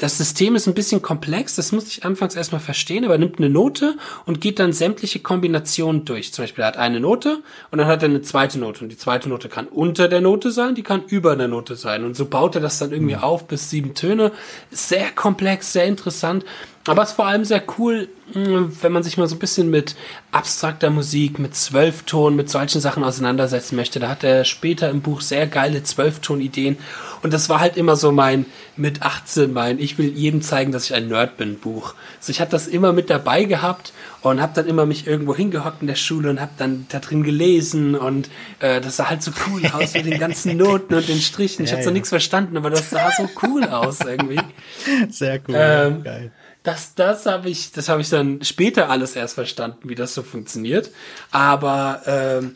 das 0.01 0.17
System 0.17 0.55
ist 0.55 0.67
ein 0.67 0.73
bisschen 0.73 1.03
komplex, 1.03 1.57
das 1.57 1.73
musste 1.73 1.91
ich 1.91 2.07
anfangs 2.07 2.35
erstmal 2.35 2.61
verstehen, 2.61 3.05
aber 3.05 3.15
er 3.15 3.19
nimmt 3.19 3.39
eine 3.39 3.51
Note 3.51 3.99
und 4.25 4.41
geht 4.41 4.59
dann 4.59 4.73
sämtliche 4.73 5.19
Kombinationen 5.19 6.07
durch. 6.07 6.33
Zum 6.33 6.45
Beispiel, 6.45 6.65
er 6.65 6.69
hat 6.69 6.79
eine 6.79 7.01
Note 7.01 7.43
und 7.71 7.79
dann 7.79 7.87
hat 7.87 8.03
er 8.03 8.09
eine 8.09 8.23
zweite 8.23 8.59
Note 8.59 8.83
und 8.83 8.91
die 8.91 8.97
zweite 8.97 9.29
Note 9.29 9.51
kann 9.51 9.67
unter 9.67 10.09
der 10.09 10.23
Note 10.23 10.53
sein, 10.53 10.75
die 10.75 10.83
kann 10.83 11.05
über 11.07 11.37
der 11.37 11.49
Note 11.49 11.77
sein 11.77 12.05
und 12.05 12.17
so 12.17 12.25
baut 12.25 12.55
er 12.55 12.63
das 12.63 12.79
dann 12.79 12.93
irgendwie 12.93 13.17
auf 13.17 13.47
bis 13.47 13.69
sieben 13.69 13.95
Töne. 13.95 14.33
Sehr 14.71 15.11
komplex, 15.11 15.75
sehr 15.75 15.85
interessant, 15.85 16.47
aber 16.91 17.03
ist 17.03 17.13
vor 17.13 17.27
allem 17.27 17.45
sehr 17.45 17.63
cool, 17.79 18.09
mh, 18.35 18.71
wenn 18.83 18.93
man 18.93 19.03
sich 19.03 19.17
mal 19.17 19.29
so 19.29 19.37
ein 19.37 19.39
bisschen 19.39 19.71
mit 19.71 19.95
abstrakter 20.33 20.91
Musik, 20.91 21.39
mit 21.39 21.55
Zwölfton, 21.55 22.37
mit 22.37 22.51
solchen 22.51 22.81
Sachen 22.81 23.05
auseinandersetzen 23.05 23.77
möchte. 23.77 24.01
Da 24.01 24.09
hat 24.09 24.25
er 24.25 24.45
später 24.45 24.91
im 24.91 25.01
Buch 25.01 25.21
sehr 25.21 25.47
geile 25.47 25.83
Zwölfton-Ideen. 25.83 26.79
Und 27.23 27.33
das 27.35 27.49
war 27.49 27.61
halt 27.61 27.77
immer 27.77 27.97
so 27.97 28.13
mein 28.13 28.47
mit 28.77 29.03
18 29.03 29.53
mein 29.53 29.79
Ich 29.79 29.99
will 29.99 30.09
jedem 30.09 30.41
zeigen, 30.41 30.73
dass 30.73 30.85
ich 30.87 30.95
ein 30.95 31.09
Nerd 31.09 31.37
bin 31.37 31.59
Buch. 31.59 31.95
Also 32.19 32.31
ich 32.31 32.41
habe 32.41 32.51
das 32.51 32.67
immer 32.67 32.93
mit 32.93 33.11
dabei 33.11 33.45
gehabt 33.45 33.93
und 34.23 34.41
habe 34.41 34.53
dann 34.55 34.67
immer 34.67 34.87
mich 34.87 35.07
irgendwo 35.07 35.35
hingehockt 35.35 35.83
in 35.83 35.87
der 35.87 35.97
Schule 35.97 36.31
und 36.31 36.41
habe 36.41 36.53
dann 36.57 36.87
da 36.89 36.99
drin 36.99 37.23
gelesen 37.23 37.95
und 37.95 38.31
äh, 38.61 38.81
das 38.81 38.97
sah 38.97 39.11
halt 39.11 39.23
so 39.23 39.33
cool 39.47 39.63
aus 39.73 39.95
mit 39.95 40.07
den 40.07 40.19
ganzen 40.19 40.57
Noten 40.57 40.95
und 40.95 41.09
den 41.09 41.21
Strichen. 41.21 41.65
Ich 41.65 41.71
Ja, 41.71 41.77
habe 41.77 41.85
so 41.85 41.91
ja. 41.91 41.95
nichts 41.95 42.09
verstanden, 42.09 42.57
aber 42.57 42.71
das 42.71 42.91
sah 42.91 43.11
so 43.11 43.29
cool 43.43 43.65
aus 43.65 44.01
irgendwie. 44.01 44.41
Sehr 45.11 45.41
cool. 45.47 45.55
Ähm, 45.57 46.03
Geil. 46.03 46.33
Das, 46.63 46.95
das 46.95 47.27
habe 47.27 47.49
ich, 47.49 47.73
das 47.73 47.89
habe 47.89 48.03
ich 48.03 48.11
dann 48.11 48.45
später 48.45 48.91
alles 48.91 49.17
erst 49.17 49.35
verstanden, 49.35 49.89
wie 49.89 49.95
das 49.95 50.15
so 50.15 50.23
funktioniert. 50.23 50.91
Aber 51.31 52.03
ähm, 52.07 52.55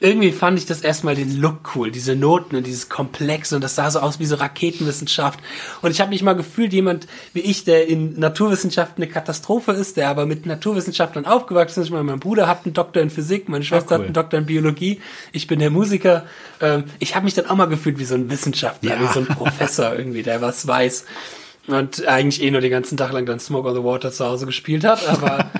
irgendwie 0.00 0.32
fand 0.32 0.58
ich 0.58 0.66
das 0.66 0.82
erstmal 0.82 1.14
den 1.14 1.40
Look 1.40 1.74
cool, 1.74 1.90
diese 1.90 2.14
Noten 2.14 2.56
und 2.56 2.66
dieses 2.66 2.88
Komplex 2.88 3.52
und 3.52 3.62
das 3.64 3.74
sah 3.74 3.90
so 3.90 4.00
aus 4.00 4.20
wie 4.20 4.26
so 4.26 4.36
Raketenwissenschaft. 4.36 5.40
Und 5.82 5.90
ich 5.90 6.00
habe 6.00 6.10
mich 6.10 6.22
mal 6.22 6.34
gefühlt, 6.34 6.72
jemand 6.72 7.06
wie 7.32 7.40
ich, 7.40 7.64
der 7.64 7.88
in 7.88 8.18
Naturwissenschaften 8.18 9.02
eine 9.02 9.10
Katastrophe 9.10 9.72
ist, 9.72 9.96
der 9.96 10.08
aber 10.08 10.26
mit 10.26 10.46
Naturwissenschaftlern 10.46 11.26
aufgewachsen 11.26 11.82
ist. 11.82 11.90
Mein 11.90 12.20
Bruder 12.20 12.46
hat 12.46 12.64
einen 12.64 12.74
Doktor 12.74 13.02
in 13.02 13.10
Physik, 13.10 13.48
meine 13.48 13.64
Schwester 13.64 13.96
cool. 13.96 13.98
hat 13.98 14.04
einen 14.04 14.14
Doktor 14.14 14.38
in 14.38 14.46
Biologie, 14.46 15.00
ich 15.32 15.46
bin 15.46 15.58
der 15.58 15.70
Musiker. 15.70 16.26
Ähm, 16.60 16.84
ich 16.98 17.14
habe 17.16 17.24
mich 17.24 17.34
dann 17.34 17.46
auch 17.46 17.56
mal 17.56 17.66
gefühlt 17.66 17.98
wie 17.98 18.04
so 18.04 18.14
ein 18.14 18.30
Wissenschaftler, 18.30 18.96
ja. 18.96 19.00
wie 19.00 19.12
so 19.12 19.20
ein 19.20 19.26
Professor 19.26 19.96
irgendwie, 19.96 20.22
der 20.22 20.40
was 20.40 20.66
weiß. 20.66 21.06
Und 21.68 22.06
eigentlich 22.06 22.42
eh 22.42 22.50
nur 22.50 22.60
den 22.60 22.70
ganzen 22.70 22.96
Tag 22.96 23.12
lang 23.12 23.26
dann 23.26 23.38
Smoke 23.38 23.68
on 23.68 23.74
the 23.74 23.84
Water 23.84 24.10
zu 24.10 24.24
Hause 24.24 24.46
gespielt 24.46 24.84
hat, 24.84 25.06
aber 25.06 25.50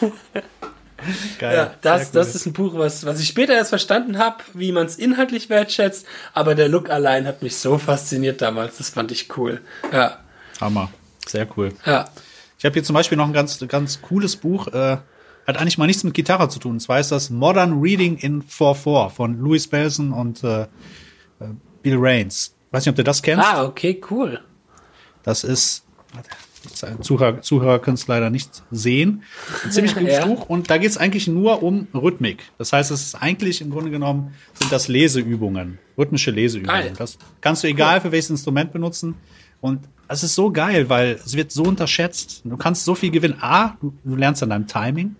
Geil. 1.38 1.56
Ja, 1.56 1.74
das, 1.82 2.12
das 2.12 2.34
ist 2.34 2.46
ein 2.46 2.52
Buch, 2.52 2.74
was, 2.74 3.04
was 3.04 3.20
ich 3.20 3.28
später 3.28 3.54
erst 3.54 3.70
verstanden 3.70 4.18
habe, 4.18 4.38
wie 4.54 4.72
man 4.72 4.86
es 4.86 4.96
inhaltlich 4.96 5.50
wertschätzt, 5.50 6.06
aber 6.32 6.54
der 6.54 6.68
Look 6.68 6.90
allein 6.90 7.26
hat 7.26 7.42
mich 7.42 7.56
so 7.56 7.78
fasziniert 7.78 8.40
damals, 8.40 8.78
das 8.78 8.90
fand 8.90 9.12
ich 9.12 9.36
cool. 9.36 9.60
Ja. 9.92 10.18
Hammer. 10.60 10.90
Sehr 11.26 11.46
cool. 11.56 11.72
Ja. 11.84 12.06
Ich 12.58 12.64
habe 12.64 12.74
hier 12.74 12.84
zum 12.84 12.94
Beispiel 12.94 13.18
noch 13.18 13.26
ein 13.26 13.32
ganz, 13.32 13.62
ganz 13.68 14.00
cooles 14.02 14.36
Buch, 14.36 14.68
äh, 14.68 14.98
hat 15.46 15.58
eigentlich 15.58 15.78
mal 15.78 15.86
nichts 15.86 16.04
mit 16.04 16.14
Gitarre 16.14 16.48
zu 16.48 16.58
tun. 16.58 16.72
Und 16.72 16.80
zwar 16.80 17.00
ist 17.00 17.12
das 17.12 17.28
Modern 17.30 17.80
Reading 17.80 18.16
in 18.16 18.42
4-4 18.42 19.10
von 19.10 19.38
Louis 19.38 19.68
Belson 19.68 20.12
und 20.12 20.42
äh, 20.42 20.62
äh, 20.62 20.66
Bill 21.82 21.96
Rains. 21.98 22.54
Weiß 22.70 22.84
nicht, 22.84 22.90
ob 22.90 22.96
du 22.96 23.04
das 23.04 23.22
kennst. 23.22 23.44
Ah, 23.44 23.64
okay, 23.64 24.00
cool. 24.10 24.40
Das 25.24 25.44
ist, 25.44 25.84
Zuhörer, 27.00 27.42
Zuhörer 27.42 27.78
können 27.78 27.94
es 27.94 28.06
leider 28.06 28.30
nicht 28.30 28.62
sehen. 28.70 29.22
Ein 29.64 29.70
ziemlich 29.70 29.94
gutes 29.96 30.14
ja. 30.14 30.26
Buch 30.26 30.48
und 30.48 30.70
da 30.70 30.78
geht 30.78 30.90
es 30.90 30.96
eigentlich 30.96 31.28
nur 31.28 31.62
um 31.62 31.88
Rhythmik. 31.92 32.42
Das 32.58 32.72
heißt, 32.72 32.90
es 32.90 33.02
ist 33.02 33.14
eigentlich 33.16 33.60
im 33.60 33.70
Grunde 33.70 33.90
genommen 33.90 34.34
sind 34.54 34.72
das 34.72 34.88
Leseübungen, 34.88 35.78
rhythmische 35.98 36.30
Leseübungen. 36.30 36.82
Geil. 36.82 36.92
Das 36.96 37.18
kannst 37.40 37.64
du 37.64 37.68
egal 37.68 38.00
für 38.00 38.12
welches 38.12 38.30
Instrument 38.30 38.72
benutzen 38.72 39.14
und 39.60 39.80
es 40.08 40.22
ist 40.22 40.34
so 40.34 40.50
geil, 40.50 40.88
weil 40.88 41.18
es 41.24 41.34
wird 41.36 41.50
so 41.50 41.62
unterschätzt. 41.62 42.42
Du 42.44 42.56
kannst 42.56 42.84
so 42.84 42.94
viel 42.94 43.10
gewinnen. 43.10 43.38
A, 43.40 43.76
du, 43.80 43.94
du 44.04 44.16
lernst 44.16 44.42
an 44.42 44.50
deinem 44.50 44.66
Timing. 44.66 45.16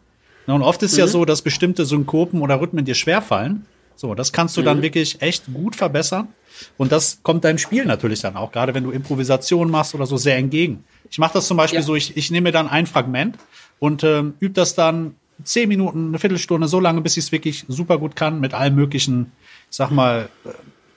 Und 0.47 0.63
oft 0.63 0.83
ist 0.83 0.93
mhm. 0.93 0.99
ja 0.99 1.07
so, 1.07 1.25
dass 1.25 1.41
bestimmte 1.41 1.87
Synkopen 1.87 2.43
oder 2.43 2.61
Rhythmen 2.61 2.85
dir 2.85 2.95
schwerfallen. 2.95 3.65
So, 3.97 4.15
das 4.15 4.33
kannst 4.33 4.57
du 4.57 4.61
mhm. 4.61 4.67
dann 4.67 4.83
wirklich 4.83 5.23
echt 5.23 5.45
gut 5.53 5.77
verbessern. 5.77 6.29
Und 6.77 6.93
das 6.93 7.21
kommt 7.23 7.45
deinem 7.45 7.59
Spiel 7.59 7.85
natürlich 7.85 8.21
dann 8.21 8.37
auch, 8.37 8.53
gerade 8.53 8.75
wenn 8.75 8.85
du 8.85 8.91
Improvisation 8.91 9.71
machst 9.71 9.95
oder 9.95 10.07
so, 10.07 10.17
sehr 10.17 10.37
entgegen. 10.37 10.85
Ich 11.11 11.19
mache 11.19 11.35
das 11.35 11.47
zum 11.47 11.57
Beispiel 11.57 11.81
ja. 11.81 11.85
so, 11.85 11.95
ich, 11.95 12.17
ich 12.17 12.31
nehme 12.31 12.49
mir 12.49 12.53
dann 12.53 12.69
ein 12.69 12.87
Fragment 12.87 13.37
und 13.79 14.05
ähm, 14.05 14.35
übe 14.41 14.55
das 14.55 14.75
dann 14.75 15.17
zehn 15.43 15.69
Minuten, 15.69 16.09
eine 16.09 16.19
Viertelstunde, 16.19 16.69
so 16.69 16.79
lange, 16.79 17.01
bis 17.01 17.17
ich 17.17 17.25
es 17.25 17.33
wirklich 17.33 17.65
super 17.69 17.99
gut 17.99 18.15
kann, 18.15 18.41
mit 18.41 18.55
allen 18.55 18.75
möglichen, 18.75 19.33
ich 19.71 19.77
sag 19.77 19.91
mal, 19.91 20.29
äh, 20.45 20.51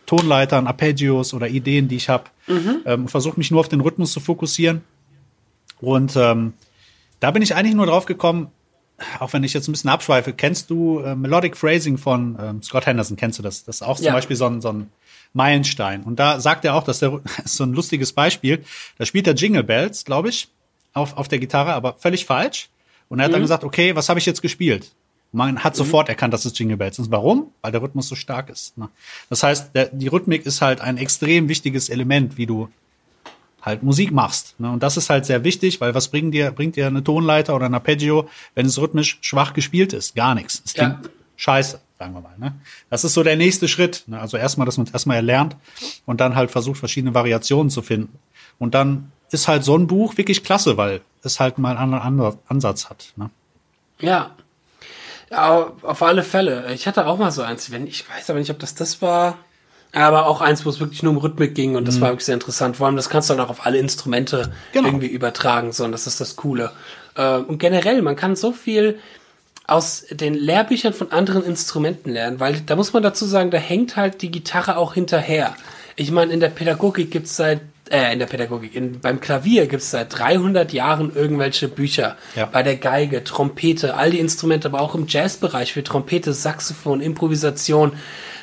Tonleitern, 0.06 0.68
Arpeggios 0.68 1.34
oder 1.34 1.48
Ideen, 1.48 1.88
die 1.88 1.98
ich 1.98 2.08
habe. 2.10 2.26
Mhm. 2.48 2.78
Ähm, 2.86 3.08
Versuche 3.08 3.38
mich 3.38 3.52
nur 3.52 3.60
auf 3.60 3.68
den 3.68 3.82
Rhythmus 3.82 4.14
zu 4.14 4.20
fokussieren. 4.20 4.82
Und 5.82 6.16
ähm, 6.16 6.54
da 7.20 7.32
bin 7.32 7.42
ich 7.42 7.56
eigentlich 7.56 7.76
nur 7.76 7.88
drauf 7.88 8.06
gekommen, 8.06 8.52
auch 9.20 9.34
wenn 9.34 9.44
ich 9.44 9.54
jetzt 9.54 9.68
ein 9.68 9.72
bisschen 9.72 9.90
abschweife, 9.90 10.34
kennst 10.34 10.70
du 10.70 11.00
äh, 11.00 11.16
Melodic 11.16 11.56
Phrasing 11.56 11.98
von 11.98 12.38
ähm, 12.42 12.64
Scott 12.64 12.86
Henderson, 12.86 13.18
kennst 13.18 13.40
du 13.40 13.44
das? 13.44 13.64
Das 13.64 13.78
ist 13.78 13.82
auch 13.82 13.98
zum 13.98 14.08
ja. 14.08 14.14
Beispiel 14.14 14.36
so 14.36 14.46
ein, 14.46 14.62
so 14.62 14.70
ein 14.70 14.92
Meilenstein. 15.34 16.04
Und 16.04 16.20
da 16.20 16.40
sagt 16.40 16.66
er 16.66 16.76
auch, 16.76 16.84
dass 16.84 17.00
der 17.00 17.22
ist 17.44 17.56
so 17.58 17.64
ein 17.64 17.74
lustiges 17.74 18.14
Beispiel. 18.14 18.64
Da 18.98 19.06
spielt 19.06 19.28
er 19.28 19.36
Jingle 19.36 19.64
Bells, 19.64 20.06
glaube 20.06 20.30
ich, 20.30 20.50
auf, 20.94 21.18
auf 21.18 21.28
der 21.28 21.40
Gitarre, 21.40 21.74
aber 21.74 21.96
völlig 22.00 22.26
falsch. 22.26 22.70
Und 23.10 23.20
er 23.20 23.26
hat 23.26 23.32
mhm. 23.32 23.34
dann 23.34 23.42
gesagt, 23.44 23.64
okay, 23.64 23.96
was 23.96 24.10
habe 24.10 24.20
ich 24.20 24.26
jetzt 24.26 24.42
gespielt? 24.42 24.92
man 25.32 25.64
hat 25.64 25.74
mhm. 25.74 25.78
sofort 25.78 26.10
erkannt, 26.10 26.34
dass 26.34 26.46
es 26.46 26.58
Jingle 26.58 26.78
Bells 26.78 27.00
ist. 27.00 27.12
Warum? 27.12 27.52
Weil 27.62 27.72
der 27.72 27.82
Rhythmus 27.82 28.08
so 28.08 28.16
stark 28.16 28.50
ist. 28.50 28.78
Ne? 28.78 28.90
Das 29.30 29.44
heißt, 29.44 29.76
der, 29.76 29.88
die 29.88 30.08
Rhythmik 30.08 30.46
ist 30.46 30.62
halt 30.62 30.82
ein 30.82 30.98
extrem 30.98 31.50
wichtiges 31.50 31.90
Element, 31.90 32.38
wie 32.38 32.46
du 32.46 32.70
halt 33.62 33.84
Musik 33.84 34.12
machst. 34.12 34.60
Ne? 34.60 34.72
Und 34.72 34.84
das 34.84 34.98
ist 34.98 35.10
halt 35.10 35.26
sehr 35.26 35.44
wichtig, 35.44 35.82
weil 35.82 35.94
was 35.94 36.10
bringt 36.10 36.34
dir, 36.34 36.52
bringt 36.52 36.76
dir 36.76 36.88
eine 36.88 37.04
Tonleiter 37.04 37.56
oder 37.56 37.66
ein 37.66 37.74
Arpeggio, 37.74 38.30
wenn 38.56 38.66
es 38.66 38.80
rhythmisch 38.80 39.18
schwach 39.22 39.54
gespielt 39.54 39.94
ist? 39.94 40.16
Gar 40.16 40.36
nichts. 40.36 40.62
Es 40.66 40.74
klingt 40.74 41.06
ja. 41.06 41.10
scheiße 41.36 41.80
sagen 41.98 42.14
wir 42.14 42.22
mal. 42.22 42.36
Ne? 42.38 42.54
Das 42.90 43.04
ist 43.04 43.14
so 43.14 43.24
der 43.24 43.36
nächste 43.36 43.68
Schritt. 43.68 44.04
Ne? 44.08 44.20
Also 44.20 44.38
erstmal, 44.38 44.66
dass 44.66 44.78
man 44.78 44.88
es 44.88 44.94
erstmal 44.94 45.18
erlernt 45.18 45.56
und 46.06 46.22
dann 46.22 46.36
halt 46.36 46.52
versucht, 46.52 46.78
verschiedene 46.78 47.14
Variationen 47.14 47.70
zu 47.70 47.82
finden. 47.82 48.20
Und 48.60 48.74
dann 48.76 49.12
ist 49.32 49.48
halt 49.48 49.64
so 49.64 49.76
ein 49.76 49.88
Buch 49.88 50.18
wirklich 50.18 50.44
klasse, 50.44 50.78
weil 50.78 51.02
es 51.24 51.40
halt 51.40 51.58
mal 51.58 51.76
einen 51.78 51.94
anderen 51.94 52.38
Ansatz 52.48 52.90
hat. 52.90 53.14
Ne? 53.16 53.30
Ja. 54.00 54.32
ja. 55.30 55.74
Auf 55.82 56.02
alle 56.02 56.24
Fälle. 56.24 56.72
Ich 56.74 56.88
hatte 56.88 57.08
auch 57.08 57.18
mal 57.18 57.32
so 57.32 57.42
eins, 57.42 57.72
wenn 57.72 57.88
ich 57.88 58.08
weiß 58.10 58.30
aber 58.30 58.40
nicht, 58.40 58.52
ob 58.52 58.60
das 58.60 58.76
das 58.76 59.02
war. 59.02 59.38
Aber 59.94 60.28
auch 60.28 60.42
eins, 60.42 60.66
wo 60.66 60.70
es 60.70 60.80
wirklich 60.80 61.02
nur 61.02 61.14
um 61.14 61.18
Rhythmik 61.18 61.56
ging 61.56 61.76
und 61.76 61.88
das 61.88 61.98
mhm. 61.98 62.02
war 62.02 62.10
wirklich 62.10 62.26
sehr 62.26 62.36
interessant. 62.36 62.78
Vor 62.78 62.88
allem, 62.88 62.96
das 62.96 63.10
kannst 63.10 63.30
du 63.30 63.34
dann 63.34 63.46
auch 63.46 63.50
auf 63.50 63.66
alle 63.66 63.78
Instrumente 63.78 64.52
genau. 64.74 64.88
irgendwie 64.88 65.08
übertragen, 65.08 65.72
so 65.72 65.86
und 65.86 65.92
das 65.92 66.08
ist 66.08 66.22
das 66.22 66.36
Coole. 66.36 66.72
Ähm, 67.16 67.46
und 67.46 67.58
generell, 67.58 68.02
man 68.02 68.16
kann 68.16 68.36
so 68.36 68.52
viel, 68.52 69.00
aus 69.68 70.06
den 70.10 70.34
Lehrbüchern 70.34 70.94
von 70.94 71.12
anderen 71.12 71.44
Instrumenten 71.44 72.12
lernen, 72.12 72.40
weil 72.40 72.62
da 72.62 72.78
muss 72.78 72.94
man 72.94 73.04
dazu 73.04 73.26
sagen, 73.26 73.52
da 73.52 73.58
hängt 73.58 73.98
halt 73.98 74.22
die 74.22 74.32
Gitarre 74.32 74.78
auch 74.78 74.94
hinterher. 74.94 75.56
Ich 75.98 76.10
meine, 76.10 76.32
in 76.32 76.40
der 76.40 76.50
Pädagogik 76.50 77.12
gibt's 77.12 77.36
seit 77.36 77.60
äh, 77.90 78.14
in 78.14 78.20
der 78.20 78.28
Pädagogik, 78.28 78.76
in, 78.76 79.00
beim 79.00 79.20
Klavier 79.20 79.68
gibt's 79.68 79.92
seit 79.92 80.18
300 80.18 80.72
Jahren 80.72 81.14
irgendwelche 81.14 81.68
Bücher. 81.68 82.16
Ja. 82.36 82.46
Bei 82.46 82.64
der 82.64 82.78
Geige, 82.78 83.24
Trompete, 83.24 83.96
all 83.96 84.12
die 84.12 84.20
Instrumente, 84.20 84.68
aber 84.70 84.82
auch 84.82 84.96
im 84.96 85.06
Jazzbereich 85.08 85.74
für 85.74 85.84
Trompete, 85.84 86.34
Saxophon, 86.34 87.02
Improvisation. 87.02 87.94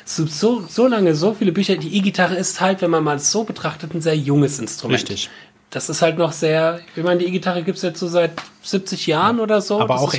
So, 0.07 0.27
so, 0.27 0.63
so 0.69 0.87
lange, 0.87 1.15
so 1.15 1.33
viele 1.33 1.51
Bücher. 1.51 1.77
Die 1.77 1.97
E-Gitarre 1.97 2.35
ist 2.35 2.61
halt, 2.61 2.81
wenn 2.81 2.91
man 2.91 3.03
mal 3.03 3.19
so 3.19 3.43
betrachtet, 3.43 3.93
ein 3.93 4.01
sehr 4.01 4.15
junges 4.15 4.59
Instrument. 4.59 5.01
Richtig 5.01 5.29
das 5.75 5.89
ist 5.89 6.01
halt 6.01 6.17
noch 6.17 6.31
sehr, 6.31 6.79
ich 6.95 7.03
meine, 7.03 7.19
die 7.19 7.25
E-Gitarre 7.25 7.61
gibt 7.61 7.75
es 7.75 7.83
jetzt 7.83 7.99
so 7.99 8.07
seit 8.07 8.31
70 8.63 9.07
Jahren 9.07 9.41
oder 9.41 9.59
so. 9.59 9.81
Aber 9.81 9.99
auch, 9.99 10.13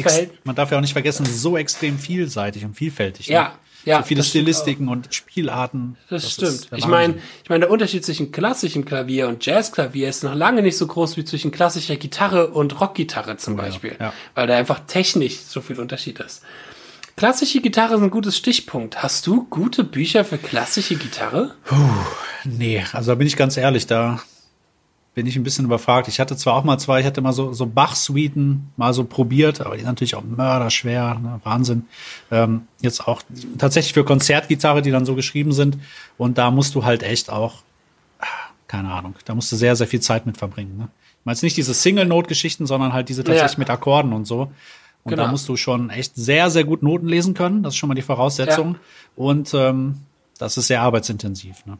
man 0.45 0.55
darf 0.55 0.71
ja 0.71 0.77
auch 0.77 0.83
nicht 0.83 0.93
vergessen, 0.93 1.25
so 1.25 1.57
extrem 1.57 1.99
vielseitig 1.99 2.63
und 2.67 2.75
vielfältig. 2.75 3.29
Ne? 3.29 3.35
Ja, 3.35 3.53
ja. 3.87 3.99
So 3.99 4.05
viele 4.05 4.23
Stilistiken 4.23 4.89
und 4.89 5.15
Spielarten. 5.15 5.97
Das, 6.11 6.25
das 6.25 6.33
stimmt. 6.33 6.69
Ich 6.77 6.87
meine, 6.87 7.15
ich 7.43 7.49
meine, 7.49 7.61
der 7.61 7.71
Unterschied 7.71 8.05
zwischen 8.05 8.33
klassischem 8.33 8.85
Klavier 8.85 9.29
und 9.29 9.47
Jazzklavier 9.47 10.11
ist 10.11 10.25
noch 10.25 10.35
lange 10.35 10.61
nicht 10.61 10.77
so 10.77 10.87
groß 10.87 11.17
wie 11.17 11.25
zwischen 11.25 11.53
klassischer 11.53 11.97
Gitarre 11.97 12.49
und 12.49 12.79
Rockgitarre 12.79 13.39
zum 13.39 13.55
oh, 13.55 13.57
Beispiel. 13.57 13.97
Ja. 13.99 14.13
Weil 14.35 14.49
da 14.49 14.57
einfach 14.57 14.81
technisch 14.87 15.39
so 15.39 15.63
viel 15.63 15.81
Unterschied 15.81 16.21
ist. 16.21 16.43
Klassische 17.17 17.63
Gitarre 17.63 17.95
ist 17.95 18.03
ein 18.03 18.11
gutes 18.11 18.37
Stichpunkt. 18.37 19.03
Hast 19.03 19.27
du 19.27 19.45
gute 19.45 19.85
Bücher 19.85 20.23
für 20.23 20.37
klassische 20.37 20.97
Gitarre? 20.97 21.55
Puh, 21.65 21.75
nee, 22.45 22.85
also 22.93 23.13
da 23.13 23.15
bin 23.15 23.27
ich 23.27 23.39
ganz 23.39 23.57
ehrlich, 23.57 23.87
da 23.87 24.21
bin 25.15 25.27
ich 25.27 25.35
ein 25.35 25.43
bisschen 25.43 25.65
überfragt. 25.65 26.09
Ich 26.09 26.21
hatte 26.21 26.37
zwar 26.37 26.53
auch 26.53 26.65
mal 26.65 26.77
zwei, 26.77 27.01
ich 27.01 27.07
hatte 27.07 27.23
mal 27.23 27.33
so, 27.33 27.55
so 27.55 27.65
Bach-Suiten 27.65 28.71
mal 28.77 28.93
so 28.93 29.05
probiert, 29.05 29.63
aber 29.63 29.77
die 29.77 29.81
sind 29.81 29.89
natürlich 29.89 30.15
auch 30.15 30.25
mörderschwer, 30.25 31.19
ne? 31.19 31.41
Wahnsinn. 31.43 31.87
Ähm, 32.31 32.69
jetzt 32.83 33.09
auch 33.09 33.23
tatsächlich 33.57 33.95
für 33.95 34.05
Konzertgitarre, 34.05 34.83
die 34.83 34.91
dann 34.91 35.07
so 35.07 35.15
geschrieben 35.15 35.53
sind. 35.53 35.79
Und 36.19 36.37
da 36.37 36.51
musst 36.51 36.75
du 36.75 36.85
halt 36.85 37.03
echt 37.03 37.31
auch, 37.31 37.63
keine 38.69 38.93
Ahnung, 38.93 39.15
da 39.25 39.35
musst 39.35 39.51
du 39.51 39.57
sehr, 39.57 39.75
sehr 39.75 39.87
viel 39.87 40.01
Zeit 40.01 40.27
mit 40.27 40.37
verbringen. 40.37 40.77
Ne? 40.77 40.89
Ich 41.21 41.25
meine 41.25 41.39
nicht 41.41 41.57
diese 41.57 41.73
Single-Note-Geschichten, 41.73 42.67
sondern 42.67 42.93
halt 42.93 43.09
diese 43.09 43.25
tatsächlich 43.25 43.53
ja. 43.53 43.59
mit 43.59 43.71
Akkorden 43.71 44.13
und 44.13 44.27
so. 44.27 44.53
Und 45.07 45.11
genau. 45.11 45.27
da 45.27 45.31
musst 45.31 45.49
du 45.49 45.57
schon 45.57 45.89
echt 45.89 46.17
sehr, 46.17 46.51
sehr 46.51 46.65
gut 46.65 46.83
Noten 46.83 47.07
lesen 47.07 47.33
können. 47.33 47.63
Das 47.63 47.75
ist 47.75 47.79
schon 47.79 47.89
mal 47.89 47.95
die 47.95 48.03
Voraussetzung. 48.03 48.73
Ja. 48.73 48.81
Und 49.15 49.55
ähm, 49.55 49.99
das 50.37 50.57
ist 50.57 50.67
sehr 50.67 50.83
arbeitsintensiv. 50.83 51.65
Ne? 51.65 51.79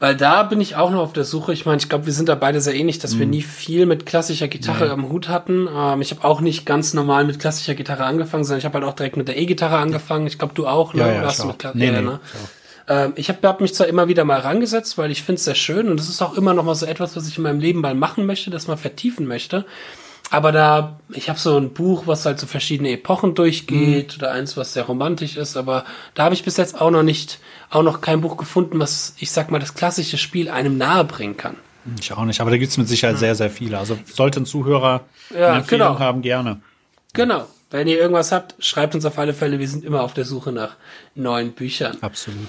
Weil 0.00 0.16
da 0.16 0.42
bin 0.42 0.60
ich 0.60 0.74
auch 0.74 0.90
noch 0.90 0.98
auf 1.02 1.12
der 1.12 1.22
Suche. 1.22 1.52
Ich 1.52 1.66
meine, 1.66 1.78
ich 1.78 1.88
glaube, 1.88 2.06
wir 2.06 2.12
sind 2.12 2.28
da 2.28 2.34
beide 2.34 2.60
sehr 2.60 2.74
ähnlich, 2.74 2.98
dass 2.98 3.14
mhm. 3.14 3.18
wir 3.20 3.26
nie 3.26 3.42
viel 3.42 3.86
mit 3.86 4.06
klassischer 4.06 4.48
Gitarre 4.48 4.86
ja. 4.86 4.92
am 4.92 5.08
Hut 5.08 5.28
hatten. 5.28 5.68
Ähm, 5.72 6.00
ich 6.00 6.10
habe 6.10 6.24
auch 6.24 6.40
nicht 6.40 6.66
ganz 6.66 6.94
normal 6.94 7.24
mit 7.26 7.38
klassischer 7.38 7.76
Gitarre 7.76 8.02
angefangen, 8.06 8.42
sondern 8.42 8.58
ich 8.58 8.64
habe 8.64 8.74
halt 8.74 8.84
auch 8.84 8.96
direkt 8.96 9.16
mit 9.16 9.28
der 9.28 9.38
E-Gitarre 9.38 9.78
angefangen. 9.78 10.26
Ich 10.26 10.36
glaube, 10.36 10.54
du 10.54 10.66
auch, 10.66 10.94
ne? 10.94 11.02
Ja, 11.02 11.12
ja, 11.12 11.20
hast 11.22 11.44
du 11.44 11.46
mit 11.46 11.64
nee, 11.74 11.92
nee, 11.92 12.00
ne? 12.00 12.18
Ähm, 12.88 13.12
ich 13.14 13.28
habe 13.28 13.46
hab 13.46 13.60
mich 13.60 13.72
zwar 13.72 13.86
immer 13.86 14.08
wieder 14.08 14.24
mal 14.24 14.40
rangesetzt, 14.40 14.98
weil 14.98 15.12
ich 15.12 15.22
finde 15.22 15.38
es 15.38 15.44
sehr 15.44 15.54
schön 15.54 15.88
und 15.88 16.00
es 16.00 16.08
ist 16.08 16.22
auch 16.22 16.36
immer 16.36 16.54
noch 16.54 16.64
mal 16.64 16.74
so 16.74 16.86
etwas, 16.86 17.14
was 17.14 17.28
ich 17.28 17.36
in 17.36 17.44
meinem 17.44 17.60
Leben 17.60 17.82
mal 17.82 17.94
machen 17.94 18.26
möchte, 18.26 18.50
das 18.50 18.66
mal 18.66 18.76
vertiefen 18.76 19.28
möchte. 19.28 19.64
Aber 20.30 20.50
da, 20.50 20.98
ich 21.10 21.28
habe 21.28 21.38
so 21.38 21.56
ein 21.56 21.72
Buch, 21.72 22.06
was 22.06 22.26
halt 22.26 22.40
so 22.40 22.46
verschiedene 22.46 22.90
Epochen 22.90 23.34
durchgeht 23.34 24.12
mhm. 24.12 24.18
oder 24.18 24.32
eins, 24.32 24.56
was 24.56 24.72
sehr 24.72 24.84
romantisch 24.84 25.36
ist, 25.36 25.56
aber 25.56 25.84
da 26.14 26.24
habe 26.24 26.34
ich 26.34 26.42
bis 26.42 26.56
jetzt 26.56 26.80
auch 26.80 26.90
noch 26.90 27.04
nicht, 27.04 27.38
auch 27.70 27.82
noch 27.82 28.00
kein 28.00 28.20
Buch 28.20 28.36
gefunden, 28.36 28.80
was, 28.80 29.14
ich 29.18 29.30
sag 29.30 29.50
mal, 29.50 29.60
das 29.60 29.74
klassische 29.74 30.18
Spiel 30.18 30.50
einem 30.50 30.78
nahe 30.78 31.04
bringen 31.04 31.36
kann. 31.36 31.56
Ich 32.00 32.12
auch 32.12 32.24
nicht, 32.24 32.40
aber 32.40 32.50
da 32.50 32.56
gibt's 32.56 32.76
mit 32.76 32.88
Sicherheit 32.88 33.16
mhm. 33.16 33.20
sehr, 33.20 33.34
sehr 33.36 33.50
viele. 33.50 33.78
Also 33.78 33.96
sollten 34.12 34.44
Zuhörer 34.44 35.02
ja, 35.30 35.48
eine 35.48 35.58
Empfehlung 35.58 35.88
genau. 35.88 36.00
haben, 36.00 36.22
gerne. 36.22 36.60
Genau. 37.12 37.46
Wenn 37.70 37.88
ihr 37.88 37.98
irgendwas 37.98 38.32
habt, 38.32 38.54
schreibt 38.58 38.94
uns 38.94 39.04
auf 39.04 39.18
alle 39.18 39.34
Fälle. 39.34 39.58
Wir 39.58 39.68
sind 39.68 39.84
immer 39.84 40.02
auf 40.02 40.14
der 40.14 40.24
Suche 40.24 40.52
nach 40.52 40.76
neuen 41.14 41.52
Büchern. 41.52 41.96
Absolut. 42.00 42.48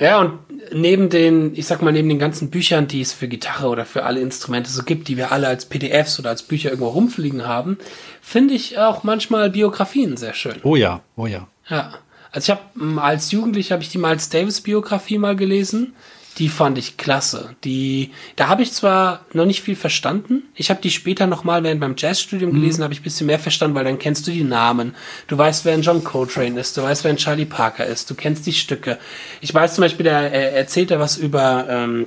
Ja, 0.00 0.18
und 0.18 0.38
neben 0.72 1.10
den, 1.10 1.54
ich 1.54 1.66
sag 1.66 1.82
mal, 1.82 1.92
neben 1.92 2.08
den 2.08 2.18
ganzen 2.18 2.50
Büchern, 2.50 2.88
die 2.88 3.02
es 3.02 3.12
für 3.12 3.28
Gitarre 3.28 3.68
oder 3.68 3.84
für 3.84 4.04
alle 4.04 4.20
Instrumente 4.20 4.70
so 4.70 4.82
gibt, 4.82 5.08
die 5.08 5.18
wir 5.18 5.30
alle 5.30 5.46
als 5.46 5.66
PDFs 5.66 6.18
oder 6.18 6.30
als 6.30 6.42
Bücher 6.42 6.70
irgendwo 6.70 6.88
rumfliegen 6.88 7.46
haben, 7.46 7.76
finde 8.22 8.54
ich 8.54 8.78
auch 8.78 9.04
manchmal 9.04 9.50
Biografien 9.50 10.16
sehr 10.16 10.32
schön. 10.32 10.56
Oh 10.62 10.74
ja, 10.74 11.02
oh 11.16 11.26
ja. 11.26 11.46
Ja. 11.68 11.92
Also 12.32 12.52
ich 12.52 12.58
habe 12.58 13.02
als 13.02 13.30
Jugendlicher 13.30 13.74
habe 13.74 13.82
ich 13.82 13.90
die 13.90 13.98
Miles 13.98 14.28
Davis 14.30 14.60
Biografie 14.60 15.18
mal 15.18 15.36
gelesen. 15.36 15.94
Die 16.40 16.48
fand 16.48 16.78
ich 16.78 16.96
klasse. 16.96 17.54
Die, 17.64 18.12
da 18.34 18.48
habe 18.48 18.62
ich 18.62 18.72
zwar 18.72 19.26
noch 19.34 19.44
nicht 19.44 19.62
viel 19.62 19.76
verstanden. 19.76 20.42
Ich 20.54 20.70
habe 20.70 20.80
die 20.80 20.90
später 20.90 21.26
noch 21.26 21.44
mal 21.44 21.62
während 21.62 21.82
beim 21.82 21.94
Jazzstudium 21.96 22.54
gelesen, 22.54 22.80
mhm. 22.80 22.84
habe 22.84 22.94
ich 22.94 23.00
ein 23.00 23.04
bisschen 23.04 23.26
mehr 23.26 23.38
verstanden, 23.38 23.76
weil 23.76 23.84
dann 23.84 23.98
kennst 23.98 24.26
du 24.26 24.30
die 24.30 24.42
Namen. 24.42 24.96
Du 25.28 25.36
weißt, 25.36 25.66
wer 25.66 25.74
ein 25.74 25.82
John 25.82 26.02
Coltrane 26.02 26.58
ist. 26.58 26.78
Du 26.78 26.82
weißt, 26.82 27.04
wer 27.04 27.10
ein 27.10 27.18
Charlie 27.18 27.44
Parker 27.44 27.84
ist. 27.84 28.10
Du 28.10 28.14
kennst 28.14 28.46
die 28.46 28.54
Stücke. 28.54 28.98
Ich 29.42 29.52
weiß 29.52 29.74
zum 29.74 29.82
Beispiel, 29.82 30.04
der 30.04 30.32
er 30.32 30.54
erzählt 30.54 30.90
er 30.90 30.98
was 30.98 31.18
über 31.18 31.66
ähm, 31.68 32.06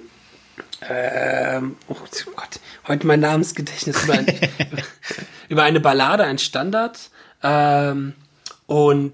ähm, 0.89 1.77
oh 1.87 1.95
Gott, 2.35 2.59
heute 2.87 3.07
mein 3.07 3.19
Namensgedächtnis 3.19 4.03
über, 4.03 4.13
ein, 4.13 4.25
über 5.49 5.63
eine 5.63 5.79
Ballade, 5.79 6.23
ein 6.23 6.39
Standard. 6.39 6.97
Ähm, 7.43 8.13
und 8.65 9.13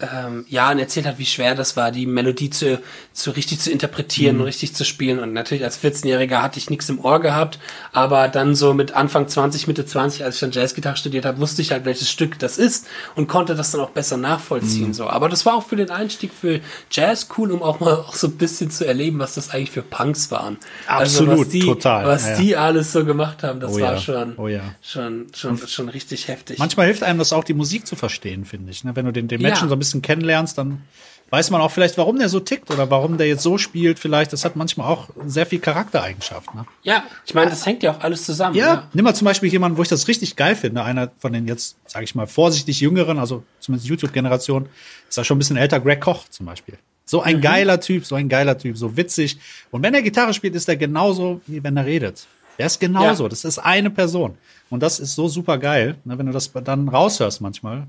ähm, 0.00 0.44
ja, 0.48 0.72
und 0.72 0.80
erzählt 0.80 1.06
hat, 1.06 1.20
wie 1.20 1.26
schwer 1.26 1.54
das 1.54 1.76
war, 1.76 1.92
die 1.92 2.06
Melodie 2.06 2.50
zu, 2.50 2.80
zu 3.12 3.30
richtig 3.30 3.60
zu 3.60 3.70
interpretieren 3.70 4.36
mhm. 4.36 4.40
und 4.42 4.46
richtig 4.48 4.74
zu 4.74 4.84
spielen. 4.84 5.20
Und 5.20 5.32
natürlich 5.32 5.62
als 5.62 5.80
14-Jähriger 5.80 6.42
hatte 6.42 6.58
ich 6.58 6.68
nichts 6.68 6.88
im 6.88 6.98
Ohr 6.98 7.20
gehabt, 7.20 7.60
aber 7.92 8.26
dann 8.26 8.56
so 8.56 8.74
mit 8.74 8.92
Anfang 8.92 9.28
20, 9.28 9.68
Mitte 9.68 9.86
20, 9.86 10.24
als 10.24 10.34
ich 10.34 10.40
dann 10.40 10.50
Jazzgitarre 10.50 10.96
studiert 10.96 11.24
habe, 11.24 11.38
wusste 11.38 11.62
ich 11.62 11.70
halt, 11.70 11.84
welches 11.84 12.10
Stück 12.10 12.40
das 12.40 12.58
ist 12.58 12.88
und 13.14 13.28
konnte 13.28 13.54
das 13.54 13.70
dann 13.70 13.80
auch 13.80 13.90
besser 13.90 14.16
nachvollziehen. 14.16 14.88
Mhm. 14.88 14.94
So, 14.94 15.06
aber 15.06 15.28
das 15.28 15.46
war 15.46 15.54
auch 15.54 15.64
für 15.64 15.76
den 15.76 15.90
Einstieg 15.90 16.32
für 16.32 16.60
Jazz 16.90 17.28
cool, 17.38 17.52
um 17.52 17.62
auch 17.62 17.78
mal 17.78 17.94
auch 17.94 18.14
so 18.14 18.26
ein 18.26 18.36
bisschen 18.36 18.72
zu 18.72 18.84
erleben, 18.84 19.20
was 19.20 19.34
das 19.34 19.50
eigentlich 19.50 19.70
für 19.70 19.82
Punks 19.82 20.32
waren. 20.32 20.58
Absolut, 20.88 21.30
also 21.30 21.42
was 21.42 21.48
die, 21.50 21.60
total. 21.60 22.06
Was 22.06 22.26
ja, 22.26 22.36
die 22.36 22.56
alles 22.56 22.92
so 22.92 23.04
gemacht 23.04 23.44
haben, 23.44 23.60
das 23.60 23.70
oh, 23.72 23.80
war 23.80 23.94
ja. 23.94 24.00
schon, 24.00 24.36
oh, 24.38 24.48
ja. 24.48 24.74
schon, 24.82 25.26
schon, 25.36 25.56
schon 25.56 25.88
richtig 25.88 26.26
heftig. 26.26 26.58
Manchmal 26.58 26.86
hilft 26.86 27.04
einem 27.04 27.20
das 27.20 27.32
auch, 27.32 27.44
die 27.44 27.54
Musik 27.54 27.86
zu 27.86 27.94
verstehen, 27.94 28.44
finde 28.44 28.72
ich. 28.72 28.82
Ne? 28.82 28.96
Wenn 28.96 29.06
du 29.06 29.12
den, 29.12 29.28
den 29.28 29.40
Menschen 29.40 29.68
so 29.68 29.76
ein 29.76 29.78
bisschen 29.78 29.83
kennenlernst, 30.02 30.58
dann 30.58 30.82
weiß 31.30 31.50
man 31.50 31.60
auch 31.60 31.70
vielleicht, 31.70 31.98
warum 31.98 32.18
der 32.18 32.28
so 32.28 32.38
tickt 32.38 32.70
oder 32.70 32.90
warum 32.90 33.18
der 33.18 33.26
jetzt 33.26 33.42
so 33.42 33.58
spielt. 33.58 33.98
Vielleicht, 33.98 34.32
das 34.32 34.44
hat 34.44 34.54
manchmal 34.54 34.86
auch 34.88 35.08
sehr 35.26 35.46
viel 35.46 35.58
Charaktereigenschaft. 35.58 36.54
Ne? 36.54 36.64
Ja, 36.82 37.02
ich 37.26 37.34
meine, 37.34 37.50
das 37.50 37.66
hängt 37.66 37.82
ja 37.82 37.92
auch 37.92 38.00
alles 38.00 38.24
zusammen. 38.24 38.54
Ja, 38.54 38.66
ja. 38.66 38.88
nimm 38.92 39.04
mal 39.04 39.14
zum 39.14 39.24
Beispiel 39.24 39.50
jemanden, 39.50 39.76
wo 39.76 39.82
ich 39.82 39.88
das 39.88 40.06
richtig 40.06 40.36
geil 40.36 40.54
finde. 40.54 40.84
Einer 40.84 41.10
von 41.18 41.32
den 41.32 41.48
jetzt, 41.48 41.76
sage 41.86 42.04
ich 42.04 42.14
mal, 42.14 42.26
vorsichtig 42.26 42.80
jüngeren, 42.80 43.18
also 43.18 43.42
zumindest 43.58 43.88
YouTube-Generation, 43.88 44.68
ist 45.08 45.18
da 45.18 45.24
schon 45.24 45.36
ein 45.36 45.40
bisschen 45.40 45.56
älter, 45.56 45.80
Greg 45.80 46.00
Koch 46.00 46.28
zum 46.28 46.46
Beispiel. 46.46 46.78
So 47.04 47.20
ein 47.20 47.38
mhm. 47.38 47.42
geiler 47.42 47.80
Typ, 47.80 48.04
so 48.06 48.14
ein 48.14 48.28
geiler 48.28 48.56
Typ, 48.56 48.76
so 48.76 48.96
witzig. 48.96 49.38
Und 49.70 49.82
wenn 49.82 49.92
er 49.92 50.02
Gitarre 50.02 50.34
spielt, 50.34 50.54
ist 50.54 50.68
er 50.68 50.76
genauso, 50.76 51.40
wie 51.46 51.62
wenn 51.64 51.76
er 51.76 51.84
redet. 51.84 52.26
Der 52.58 52.66
ist 52.66 52.78
genauso. 52.78 53.24
Ja. 53.24 53.28
Das 53.28 53.44
ist 53.44 53.58
eine 53.58 53.90
Person. 53.90 54.36
Und 54.70 54.82
das 54.82 55.00
ist 55.00 55.14
so 55.14 55.28
super 55.28 55.58
geil, 55.58 55.96
ne, 56.04 56.16
wenn 56.16 56.26
du 56.26 56.32
das 56.32 56.52
dann 56.52 56.88
raushörst 56.88 57.40
manchmal. 57.40 57.86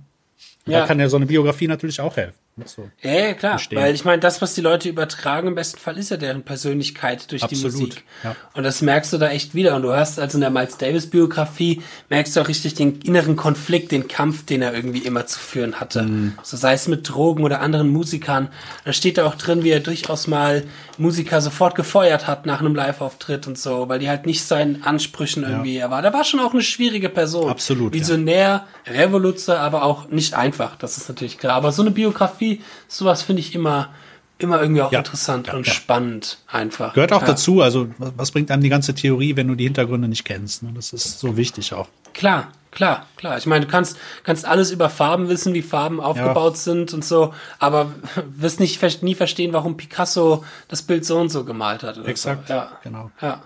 Ja. 0.68 0.82
Da 0.82 0.88
kann 0.88 0.99
ja 0.99 1.09
so 1.09 1.18
eine 1.18 1.26
Biografie 1.26 1.68
natürlich 1.68 2.01
auch 2.01 2.18
helfen. 2.18 2.45
So 2.64 2.89
ja, 3.01 3.12
ja, 3.12 3.34
klar. 3.34 3.58
Verstehen. 3.58 3.82
Weil 3.82 3.93
ich 3.93 4.06
meine, 4.06 4.22
das, 4.22 4.41
was 4.41 4.53
die 4.53 4.62
Leute 4.62 4.88
übertragen, 4.88 5.49
im 5.49 5.56
besten 5.56 5.78
Fall 5.78 5.97
ist 5.97 6.10
ja 6.10 6.16
deren 6.16 6.43
Persönlichkeit 6.43 7.30
durch 7.30 7.43
Absolut. 7.43 7.74
die 7.74 7.80
Musik. 7.80 8.03
Ja. 8.24 8.34
Und 8.53 8.64
das 8.64 8.82
merkst 8.82 9.12
du 9.12 9.18
da 9.18 9.30
echt 9.30 9.56
wieder. 9.56 9.76
Und 9.76 9.82
du 9.82 9.91
hast 9.91 10.22
also 10.22 10.38
in 10.38 10.41
der 10.41 10.51
Miles 10.51 10.78
Davis 10.78 11.10
Biografie, 11.10 11.82
merkst 12.08 12.34
du 12.34 12.39
auch 12.39 12.47
richtig 12.47 12.76
den 12.76 13.01
inneren 13.01 13.36
Konflikt, 13.36 13.91
den 13.91 14.08
Kampf, 14.08 14.45
den 14.45 14.62
er 14.62 14.74
irgendwie 14.74 14.99
immer 14.99 15.26
zu 15.26 15.38
führen 15.38 15.82
hatte. 15.82 16.03
Mhm. 16.03 16.38
So 16.43 16.56
sei 16.56 16.74
es 16.74 16.88
mit 16.88 17.10
Drogen 17.10 17.43
oder 17.43 17.60
anderen 17.60 17.89
Musikern. 17.89 18.47
Da 18.86 18.93
steht 18.93 19.18
da 19.18 19.26
auch 19.26 19.36
drin, 19.36 19.66
wie 19.66 19.72
er 19.72 19.82
durchaus 19.82 20.28
mal 20.28 20.64
Musiker 20.97 21.41
sofort 21.41 21.76
gefeuert 21.76 22.26
hat 22.26 22.45
nach 22.45 22.62
einem 22.62 22.74
Live-Auftritt 22.74 23.47
und 23.47 23.58
so, 23.58 23.89
weil 23.89 23.99
die 23.99 24.08
halt 24.08 24.26
nicht 24.26 24.45
seinen 24.45 24.84
Ansprüchen 24.84 25.43
ja. 25.43 25.49
irgendwie 25.49 25.76
er 25.76 25.91
war. 25.91 26.01
Da 26.01 26.14
war 26.14 26.24
schon 26.24 26.39
auch 26.39 26.53
eine 26.53 26.62
schwierige 26.62 27.10
Person. 27.10 27.49
Absolut. 27.49 27.91
Visionär, 27.91 28.66
ja. 28.86 28.93
Revoluzer, 28.93 29.60
aber 29.60 29.84
auch 29.84 30.08
nicht 30.08 30.36
einfach. 30.36 30.78
Das 30.78 30.95
ist 30.95 31.10
natürlich 31.10 31.38
klar. 31.38 31.58
Aber 31.58 31.74
so 31.74 31.82
eine 31.82 31.91
Biografie 31.91 32.45
Fotografie, 32.46 32.62
sowas 32.88 33.22
finde 33.24 33.41
ich 33.41 33.56
immer, 33.56 33.89
immer 34.38 34.62
irgendwie 34.62 34.82
auch 34.82 34.91
ja, 34.91 35.00
interessant 35.00 35.48
ja, 35.48 35.54
und 35.54 35.68
ja. 35.68 35.74
spannend 35.74 36.39
einfach. 36.48 36.93
Gehört 36.93 37.14
auch 37.14 37.24
dazu, 37.24 37.62
also 37.62 37.88
was 37.98 38.32
bringt 38.32 38.52
einem 38.52 38.64
die 38.64 38.70
ganze 38.70 38.93
Theorie, 38.93 39.36
wenn 39.36 39.48
du 39.48 39.56
die 39.56 39.66
Hintergründe 39.66 40.08
nicht 40.08 40.26
kennst? 40.26 40.64
Ne? 40.64 40.72
Das 40.74 40.93
ist 40.93 41.20
so 41.20 41.38
wichtig 41.38 41.74
auch. 41.74 41.88
Klar, 42.14 42.52
klar, 42.72 43.06
klar. 43.18 43.38
Ich 43.38 43.46
meine, 43.46 43.66
du 43.66 43.72
kannst, 43.72 43.98
kannst 44.24 44.46
alles 44.46 44.72
über 44.72 44.89
Farben 44.89 45.30
wissen, 45.30 45.54
wie 45.54 45.62
Farben 45.62 46.00
aufgebaut 46.00 46.58
sind 46.58 46.93
und 46.93 47.04
so, 47.04 47.34
aber 47.60 47.91
wirst 48.28 48.60
nicht 48.60 48.82
nie 49.04 49.16
verstehen, 49.16 49.54
warum 49.54 49.78
Picasso 49.78 50.43
das 50.68 50.82
Bild 50.82 51.06
so 51.06 51.18
und 51.18 51.30
so 51.30 51.43
gemalt 51.43 51.84
hat. 51.84 52.06
Exakt, 52.06 52.48
so. 52.48 52.54
ja. 52.54 52.72
genau. 52.84 53.12
Ja. 53.22 53.41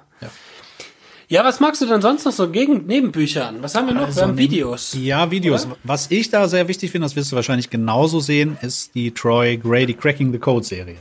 Ja, 1.32 1.44
was 1.46 1.60
magst 1.60 1.80
du 1.80 1.86
denn 1.86 2.02
sonst 2.02 2.26
noch 2.26 2.32
so 2.32 2.50
gegen 2.50 2.88
Nebenbüchern? 2.88 3.62
Was 3.62 3.76
haben 3.76 3.86
wir 3.86 3.94
noch? 3.94 4.08
Also, 4.08 4.22
wir 4.22 4.28
haben 4.30 4.38
Videos. 4.40 4.96
Ja, 5.00 5.30
Videos. 5.30 5.68
Oder? 5.68 5.78
Was 5.84 6.10
ich 6.10 6.32
da 6.32 6.48
sehr 6.48 6.68
wichtig 6.68 6.90
finde, 6.90 7.06
das 7.06 7.16
wirst 7.16 7.32
du 7.32 7.36
wahrscheinlich 7.36 7.70
genauso 7.70 8.20
sehen, 8.20 8.58
ist 8.64 8.96
die 8.96 9.12
Troy 9.12 9.58
Grady 9.58 9.94
Cracking 9.94 10.32
the 10.32 10.40
Code 10.40 10.66
Serie. 10.66 10.98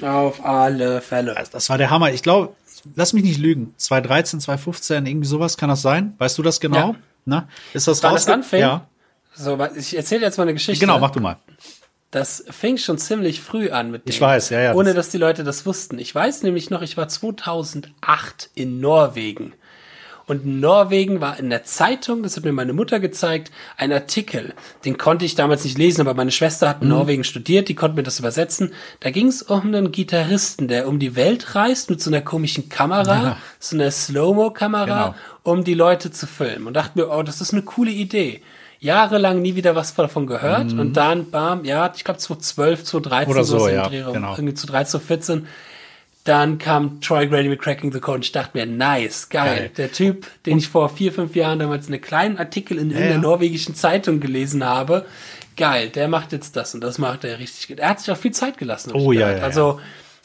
Ne? 0.00 0.06
Auf 0.06 0.44
alle 0.44 1.00
Fälle. 1.00 1.34
Also, 1.34 1.52
das 1.52 1.70
war 1.70 1.78
der 1.78 1.88
Hammer. 1.88 2.12
Ich 2.12 2.22
glaube, 2.22 2.52
lass 2.94 3.14
mich 3.14 3.24
nicht 3.24 3.40
lügen. 3.40 3.72
2013, 3.78 4.40
2015, 4.40 5.06
irgendwie 5.06 5.26
sowas 5.26 5.56
kann 5.56 5.70
das 5.70 5.80
sein? 5.80 6.12
Weißt 6.18 6.36
du 6.36 6.42
das 6.42 6.60
genau? 6.60 6.90
Ja. 6.90 6.94
Na? 7.24 7.48
Ist 7.72 7.88
das 7.88 8.04
raus? 8.04 8.26
Ja. 8.52 8.86
So, 9.34 9.58
ich 9.74 9.96
erzähle 9.96 10.26
jetzt 10.26 10.36
mal 10.36 10.42
eine 10.42 10.52
Geschichte. 10.52 10.78
Genau, 10.78 10.98
mach 10.98 11.10
du 11.10 11.20
mal. 11.20 11.38
Das 12.14 12.44
fing 12.48 12.78
schon 12.78 12.96
ziemlich 12.96 13.40
früh 13.40 13.70
an 13.70 13.90
mit 13.90 14.06
dem. 14.06 14.10
Ich 14.10 14.20
weiß, 14.20 14.50
ja, 14.50 14.60
ja. 14.60 14.74
Ohne 14.74 14.94
dass 14.94 15.08
die 15.08 15.18
Leute 15.18 15.42
das 15.42 15.66
wussten. 15.66 15.98
Ich 15.98 16.14
weiß 16.14 16.44
nämlich 16.44 16.70
noch, 16.70 16.80
ich 16.80 16.96
war 16.96 17.08
2008 17.08 18.50
in 18.54 18.78
Norwegen. 18.78 19.52
Und 20.26 20.44
in 20.44 20.60
Norwegen 20.60 21.20
war 21.20 21.40
in 21.40 21.50
der 21.50 21.64
Zeitung, 21.64 22.22
das 22.22 22.36
hat 22.36 22.44
mir 22.44 22.52
meine 22.52 22.72
Mutter 22.72 23.00
gezeigt, 23.00 23.50
ein 23.76 23.92
Artikel. 23.92 24.54
Den 24.84 24.96
konnte 24.96 25.24
ich 25.24 25.34
damals 25.34 25.64
nicht 25.64 25.76
lesen, 25.76 26.02
aber 26.02 26.14
meine 26.14 26.30
Schwester 26.30 26.68
hat 26.68 26.82
in 26.82 26.88
mhm. 26.88 26.94
Norwegen 26.94 27.24
studiert, 27.24 27.68
die 27.68 27.74
konnte 27.74 27.96
mir 27.96 28.04
das 28.04 28.20
übersetzen. 28.20 28.72
Da 29.00 29.10
ging 29.10 29.26
es 29.26 29.42
um 29.42 29.62
einen 29.62 29.90
Gitarristen, 29.90 30.68
der 30.68 30.86
um 30.86 31.00
die 31.00 31.16
Welt 31.16 31.56
reist 31.56 31.90
mit 31.90 32.00
so 32.00 32.10
einer 32.10 32.22
komischen 32.22 32.68
Kamera, 32.68 33.22
ja. 33.22 33.36
so 33.58 33.74
einer 33.74 33.90
Slow-Mo-Kamera, 33.90 34.84
genau. 34.84 35.14
um 35.42 35.64
die 35.64 35.74
Leute 35.74 36.12
zu 36.12 36.28
filmen. 36.28 36.68
Und 36.68 36.74
dachte 36.74 36.96
mir, 36.96 37.10
oh, 37.10 37.24
das 37.24 37.40
ist 37.40 37.52
eine 37.52 37.62
coole 37.62 37.90
Idee 37.90 38.40
jahrelang 38.84 39.40
nie 39.40 39.56
wieder 39.56 39.74
was 39.74 39.94
davon 39.94 40.26
gehört 40.26 40.72
mhm. 40.72 40.78
und 40.78 40.92
dann, 40.92 41.30
bam, 41.30 41.64
ja, 41.64 41.90
ich 41.96 42.04
glaube 42.04 42.20
2012, 42.20 42.84
2013 42.84 43.32
Oder 43.32 43.44
so, 43.44 43.68
ja, 43.68 43.88
genau. 43.88 44.32
irgendwie 44.32 44.54
zu 44.54 44.66
13, 44.66 45.00
2014. 45.00 45.46
Dann 46.24 46.58
kam 46.58 47.00
Troy 47.00 47.26
Grady 47.26 47.48
mit 47.48 47.60
Cracking 47.60 47.92
the 47.92 48.00
Code 48.00 48.16
und 48.16 48.24
ich 48.24 48.32
dachte 48.32 48.56
mir, 48.56 48.66
nice, 48.66 49.28
geil. 49.28 49.56
geil. 49.56 49.70
Der 49.76 49.92
Typ, 49.92 50.26
den 50.44 50.54
und 50.54 50.58
ich 50.58 50.68
vor 50.68 50.88
vier, 50.88 51.12
fünf 51.12 51.34
Jahren 51.34 51.58
damals 51.58 51.86
einen 51.86 52.00
kleinen 52.00 52.38
Artikel 52.38 52.78
in, 52.78 52.90
ja, 52.90 52.98
in 52.98 53.08
der 53.08 53.18
norwegischen 53.18 53.74
Zeitung 53.74 54.20
gelesen 54.20 54.64
habe, 54.64 55.06
geil, 55.56 55.88
der 55.88 56.08
macht 56.08 56.32
jetzt 56.32 56.56
das 56.56 56.74
und 56.74 56.82
das 56.82 56.98
macht 56.98 57.24
er 57.24 57.38
richtig 57.38 57.68
gut. 57.68 57.78
Er 57.78 57.90
hat 57.90 58.00
sich 58.00 58.10
auch 58.10 58.16
viel 58.16 58.32
Zeit 58.32 58.58
gelassen. 58.58 58.92
Oh 58.94 59.12
ja, 59.12 59.34
ja, 59.34 59.42
Also 59.42 59.80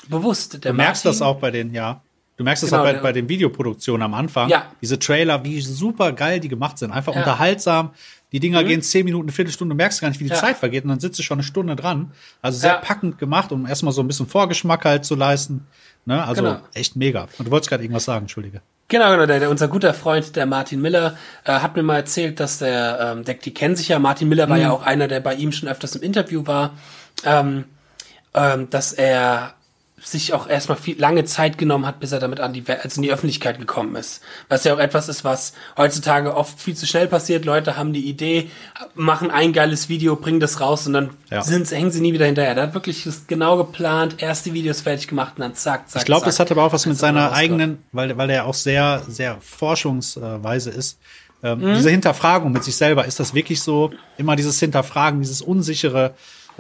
bewusst. 0.10 0.66
Der 0.66 0.72
du 0.72 0.78
merkst 0.78 1.06
Martin, 1.06 1.20
das 1.20 1.26
auch 1.26 1.40
bei 1.40 1.52
den, 1.52 1.74
ja. 1.74 2.02
Du 2.36 2.46
merkst 2.46 2.64
das 2.64 2.70
genau, 2.70 2.84
auch 2.84 2.86
bei, 2.86 2.94
bei 2.94 3.12
den 3.12 3.28
Videoproduktionen 3.28 4.02
am 4.02 4.14
Anfang. 4.14 4.48
Ja. 4.48 4.72
Diese 4.82 4.98
Trailer, 4.98 5.44
wie 5.44 5.60
super 5.60 6.14
geil 6.14 6.40
die 6.40 6.48
gemacht 6.48 6.78
sind. 6.78 6.92
Einfach 6.92 7.14
ja. 7.14 7.20
unterhaltsam. 7.20 7.92
Die 8.32 8.40
Dinger 8.40 8.62
mhm. 8.62 8.68
gehen 8.68 8.82
zehn 8.82 9.06
Minuten, 9.06 9.26
eine 9.26 9.32
Viertelstunde, 9.32 9.74
du 9.74 9.78
merkst 9.78 10.02
gar 10.02 10.10
nicht, 10.10 10.20
wie 10.20 10.26
die 10.26 10.30
ja. 10.30 10.36
Zeit 10.36 10.58
vergeht 10.58 10.84
und 10.84 10.90
dann 10.90 11.00
sitzt 11.00 11.18
du 11.18 11.24
schon 11.24 11.38
eine 11.38 11.44
Stunde 11.44 11.76
dran. 11.76 12.12
Also 12.42 12.60
sehr 12.60 12.74
ja. 12.74 12.78
packend 12.78 13.18
gemacht, 13.18 13.52
um 13.52 13.66
erstmal 13.66 13.94
so 13.94 14.02
ein 14.02 14.08
bisschen 14.08 14.28
Vorgeschmack 14.28 14.86
halt 14.86 15.06
zu 15.06 15.16
leisten. 15.16 15.66
Ne? 16.06 16.24
Also 16.24 16.44
genau. 16.44 16.60
echt 16.74 16.96
mega. 16.96 17.28
Und 17.38 17.48
du 17.48 17.52
wolltest 17.52 17.70
gerade 17.70 17.84
irgendwas 17.84 18.06
sagen, 18.06 18.24
Entschuldige. 18.24 18.62
Genau, 18.88 19.12
genau. 19.12 19.26
Der, 19.26 19.40
der, 19.40 19.50
unser 19.50 19.68
guter 19.68 19.94
Freund, 19.94 20.36
der 20.36 20.46
Martin 20.46 20.82
Miller, 20.82 21.18
äh, 21.46 21.54
hat 21.54 21.76
mir 21.76 21.84
mal 21.84 21.98
erzählt, 21.98 22.40
dass 22.40 22.60
der, 22.60 23.16
ähm, 23.18 23.24
der, 23.24 23.36
die 23.36 23.54
kennen 23.54 23.76
sich 23.76 23.88
ja. 23.90 24.00
Martin 24.00 24.30
Miller 24.30 24.50
war 24.50 24.58
mhm. 24.58 24.64
ja 24.64 24.72
auch 24.72 24.84
einer, 24.84 25.08
der 25.08 25.20
bei 25.20 25.36
ihm 25.36 25.52
schon 25.52 25.70
öfters 25.70 25.96
im 25.96 26.02
Interview 26.02 26.46
war, 26.46 26.74
ähm, 27.24 27.66
ähm, 28.34 28.70
dass 28.70 28.94
er 28.94 29.54
sich 30.02 30.34
auch 30.34 30.48
erstmal 30.48 30.78
viel 30.78 31.00
lange 31.00 31.26
Zeit 31.26 31.58
genommen 31.58 31.86
hat, 31.86 32.00
bis 32.00 32.12
er 32.12 32.20
damit 32.20 32.40
an 32.40 32.54
die, 32.54 32.64
also 32.68 32.98
in 32.98 33.04
die 33.04 33.12
Öffentlichkeit 33.12 33.60
gekommen 33.60 33.96
ist. 33.96 34.22
Was 34.48 34.64
ja 34.64 34.74
auch 34.74 34.80
etwas 34.80 35.10
ist, 35.10 35.24
was 35.24 35.54
heutzutage 35.78 36.36
oft 36.36 36.60
viel 36.60 36.76
zu 36.76 36.86
schnell 36.86 37.08
passiert. 37.08 37.46
Leute 37.46 37.78
haben 37.78 37.94
die 37.94 38.08
Idee, 38.08 38.50
machen 38.96 39.32
ein 39.32 39.54
geiles 39.54 39.90
Video, 39.90 40.16
bringen 40.16 40.40
das 40.40 40.62
raus 40.62 40.88
und 40.88 40.94
dann 40.94 41.10
ja. 41.30 41.42
sind, 41.42 41.70
hängen 41.72 41.92
sie 41.92 42.02
nie 42.02 42.14
wieder 42.14 42.26
hinterher. 42.26 42.56
Der 42.56 42.66
hat 42.66 42.74
wirklich 42.74 43.08
genau 43.28 43.58
geplant, 43.58 44.22
erste 44.22 44.54
Videos 44.54 44.82
fertig 44.82 45.08
gemacht 45.08 45.34
und 45.38 45.42
dann 45.42 45.56
zack, 45.56 45.90
zack. 45.90 46.02
Ich 46.02 46.06
glaube, 46.06 46.26
das 46.26 46.40
hat 46.40 46.52
aber 46.52 46.64
auch 46.64 46.74
was 46.74 46.86
mit 46.86 46.98
seiner 46.98 47.32
eigenen, 47.32 47.84
weil, 47.92 48.18
weil 48.18 48.30
er 48.30 48.46
auch 48.46 48.54
sehr, 48.54 49.04
sehr 49.08 49.38
forschungsweise 49.42 50.70
ist. 50.70 51.00
Ähm, 51.42 51.60
mhm. 51.60 51.76
Diese 51.76 51.90
Hinterfragung 51.90 52.52
mit 52.52 52.64
sich 52.64 52.76
selber, 52.76 53.06
ist 53.06 53.20
das 53.20 53.34
wirklich 53.34 53.62
so? 53.62 53.92
Immer 54.18 54.36
dieses 54.36 54.60
Hinterfragen, 54.60 55.22
dieses 55.22 55.42
unsichere, 55.42 56.14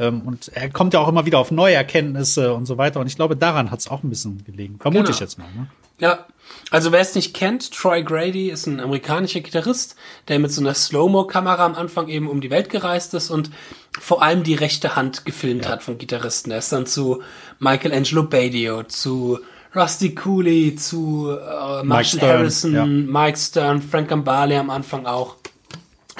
und 0.07 0.49
er 0.49 0.69
kommt 0.69 0.93
ja 0.93 0.99
auch 0.99 1.07
immer 1.07 1.25
wieder 1.25 1.39
auf 1.39 1.51
neue 1.51 1.75
Erkenntnisse 1.75 2.53
und 2.53 2.65
so 2.65 2.77
weiter. 2.77 2.99
Und 2.99 3.07
ich 3.07 3.15
glaube, 3.15 3.35
daran 3.35 3.71
hat 3.71 3.79
es 3.79 3.87
auch 3.87 4.03
ein 4.03 4.09
bisschen 4.09 4.43
gelegen. 4.45 4.77
Vermute 4.79 5.03
genau. 5.03 5.13
ich 5.13 5.19
jetzt 5.19 5.37
mal. 5.37 5.47
Ne? 5.55 5.67
Ja, 5.99 6.25
also 6.71 6.91
wer 6.91 6.99
es 6.99 7.15
nicht 7.15 7.33
kennt, 7.33 7.71
Troy 7.71 8.03
Grady 8.03 8.49
ist 8.49 8.67
ein 8.67 8.79
amerikanischer 8.79 9.41
Gitarrist, 9.41 9.95
der 10.27 10.39
mit 10.39 10.51
so 10.51 10.61
einer 10.61 10.73
Slow-Mo-Kamera 10.73 11.65
am 11.65 11.75
Anfang 11.75 12.07
eben 12.07 12.29
um 12.29 12.41
die 12.41 12.49
Welt 12.49 12.69
gereist 12.69 13.13
ist 13.13 13.29
und 13.29 13.51
vor 13.99 14.21
allem 14.21 14.43
die 14.43 14.55
rechte 14.55 14.95
Hand 14.95 15.25
gefilmt 15.25 15.65
ja. 15.65 15.71
hat 15.71 15.83
von 15.83 15.97
Gitarristen. 15.97 16.51
Er 16.51 16.59
ist 16.59 16.71
dann 16.71 16.85
zu 16.85 17.21
Michelangelo 17.59 18.23
Badio, 18.23 18.83
zu 18.83 19.39
Rusty 19.75 20.15
Cooley, 20.15 20.75
zu 20.75 21.29
äh, 21.29 21.83
Marshall 21.83 22.21
Harrison, 22.21 22.73
ja. 22.73 22.85
Mike 22.85 23.37
Stern, 23.37 23.81
Frank 23.81 24.09
Gambale 24.09 24.59
am 24.59 24.69
Anfang 24.69 25.05
auch 25.05 25.35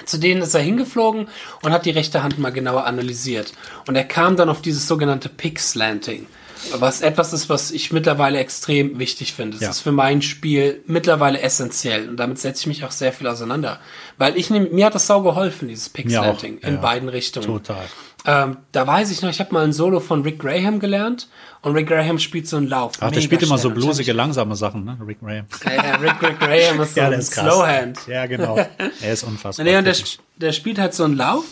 Zu 0.05 0.17
denen 0.17 0.41
ist 0.41 0.53
er 0.53 0.61
hingeflogen 0.61 1.27
und 1.61 1.71
hat 1.71 1.85
die 1.85 1.91
rechte 1.91 2.23
Hand 2.23 2.39
mal 2.39 2.51
genauer 2.51 2.85
analysiert. 2.85 3.53
Und 3.87 3.95
er 3.95 4.03
kam 4.05 4.35
dann 4.35 4.49
auf 4.49 4.61
dieses 4.61 4.87
sogenannte 4.87 5.29
Pick 5.29 5.59
Slanting. 5.59 6.27
Was 6.73 6.99
etwas 6.99 7.31
ist, 7.31 7.47
was 7.47 7.71
ich 7.71 7.93
mittlerweile 7.93 8.37
extrem 8.39 8.99
wichtig 8.99 9.33
finde. 9.33 9.53
Das 9.57 9.61
Ja. 9.63 9.69
ist 9.69 9.79
für 9.79 9.93
mein 9.93 10.21
Spiel 10.21 10.83
mittlerweile 10.87 11.39
essentiell. 11.39 12.09
Und 12.09 12.17
damit 12.17 12.37
setze 12.37 12.61
ich 12.61 12.67
mich 12.67 12.83
auch 12.83 12.91
sehr 12.91 13.13
viel 13.13 13.27
auseinander. 13.27 13.79
Weil 14.17 14.35
ich 14.37 14.49
nehm, 14.49 14.67
mir 14.73 14.87
hat 14.87 14.93
das 14.95 15.07
sau 15.07 15.21
geholfen, 15.21 15.69
dieses 15.69 15.87
Pick 15.87 16.07
Mir 16.07 16.19
auch, 16.19 16.23
Slanting, 16.25 16.57
in 16.59 16.75
ja. 16.75 16.81
beiden 16.81 17.07
Richtungen. 17.07 17.45
Total. 17.45 17.85
Ähm, 18.25 18.57
da 18.73 18.85
weiß 18.85 19.11
ich 19.11 19.21
noch, 19.21 19.29
ich 19.29 19.39
habe 19.39 19.53
mal 19.53 19.63
ein 19.63 19.71
Solo 19.71 19.99
von 19.99 20.23
Rick 20.23 20.39
Graham 20.39 20.79
gelernt 20.79 21.29
und 21.61 21.73
Rick 21.73 21.87
Graham 21.87 22.19
spielt 22.19 22.47
so 22.47 22.57
einen 22.57 22.67
Lauf. 22.67 22.93
Ach, 22.99 23.11
der 23.11 23.21
spielt 23.21 23.43
immer 23.43 23.57
so 23.57 23.69
blusige, 23.69 24.11
langsame 24.11 24.55
Sachen, 24.55 24.83
ne? 24.83 24.97
Rick 25.05 25.19
Graham. 25.21 25.45
Ja, 25.65 25.73
ja, 25.73 25.95
Rick, 25.95 26.21
Rick 26.21 26.39
Graham 26.39 26.81
ist 26.81 26.95
so 26.95 27.01
ein 27.01 27.21
Slowhand. 27.21 28.07
Ja, 28.07 28.25
genau. 28.25 28.57
Er 29.01 29.13
ist 29.13 29.23
unfassbar. 29.23 29.63
Nee, 29.63 29.77
und 29.77 29.85
der, 29.85 29.95
der 30.37 30.51
spielt 30.51 30.79
halt 30.79 30.93
so 30.93 31.05
einen 31.05 31.15
Lauf. 31.15 31.45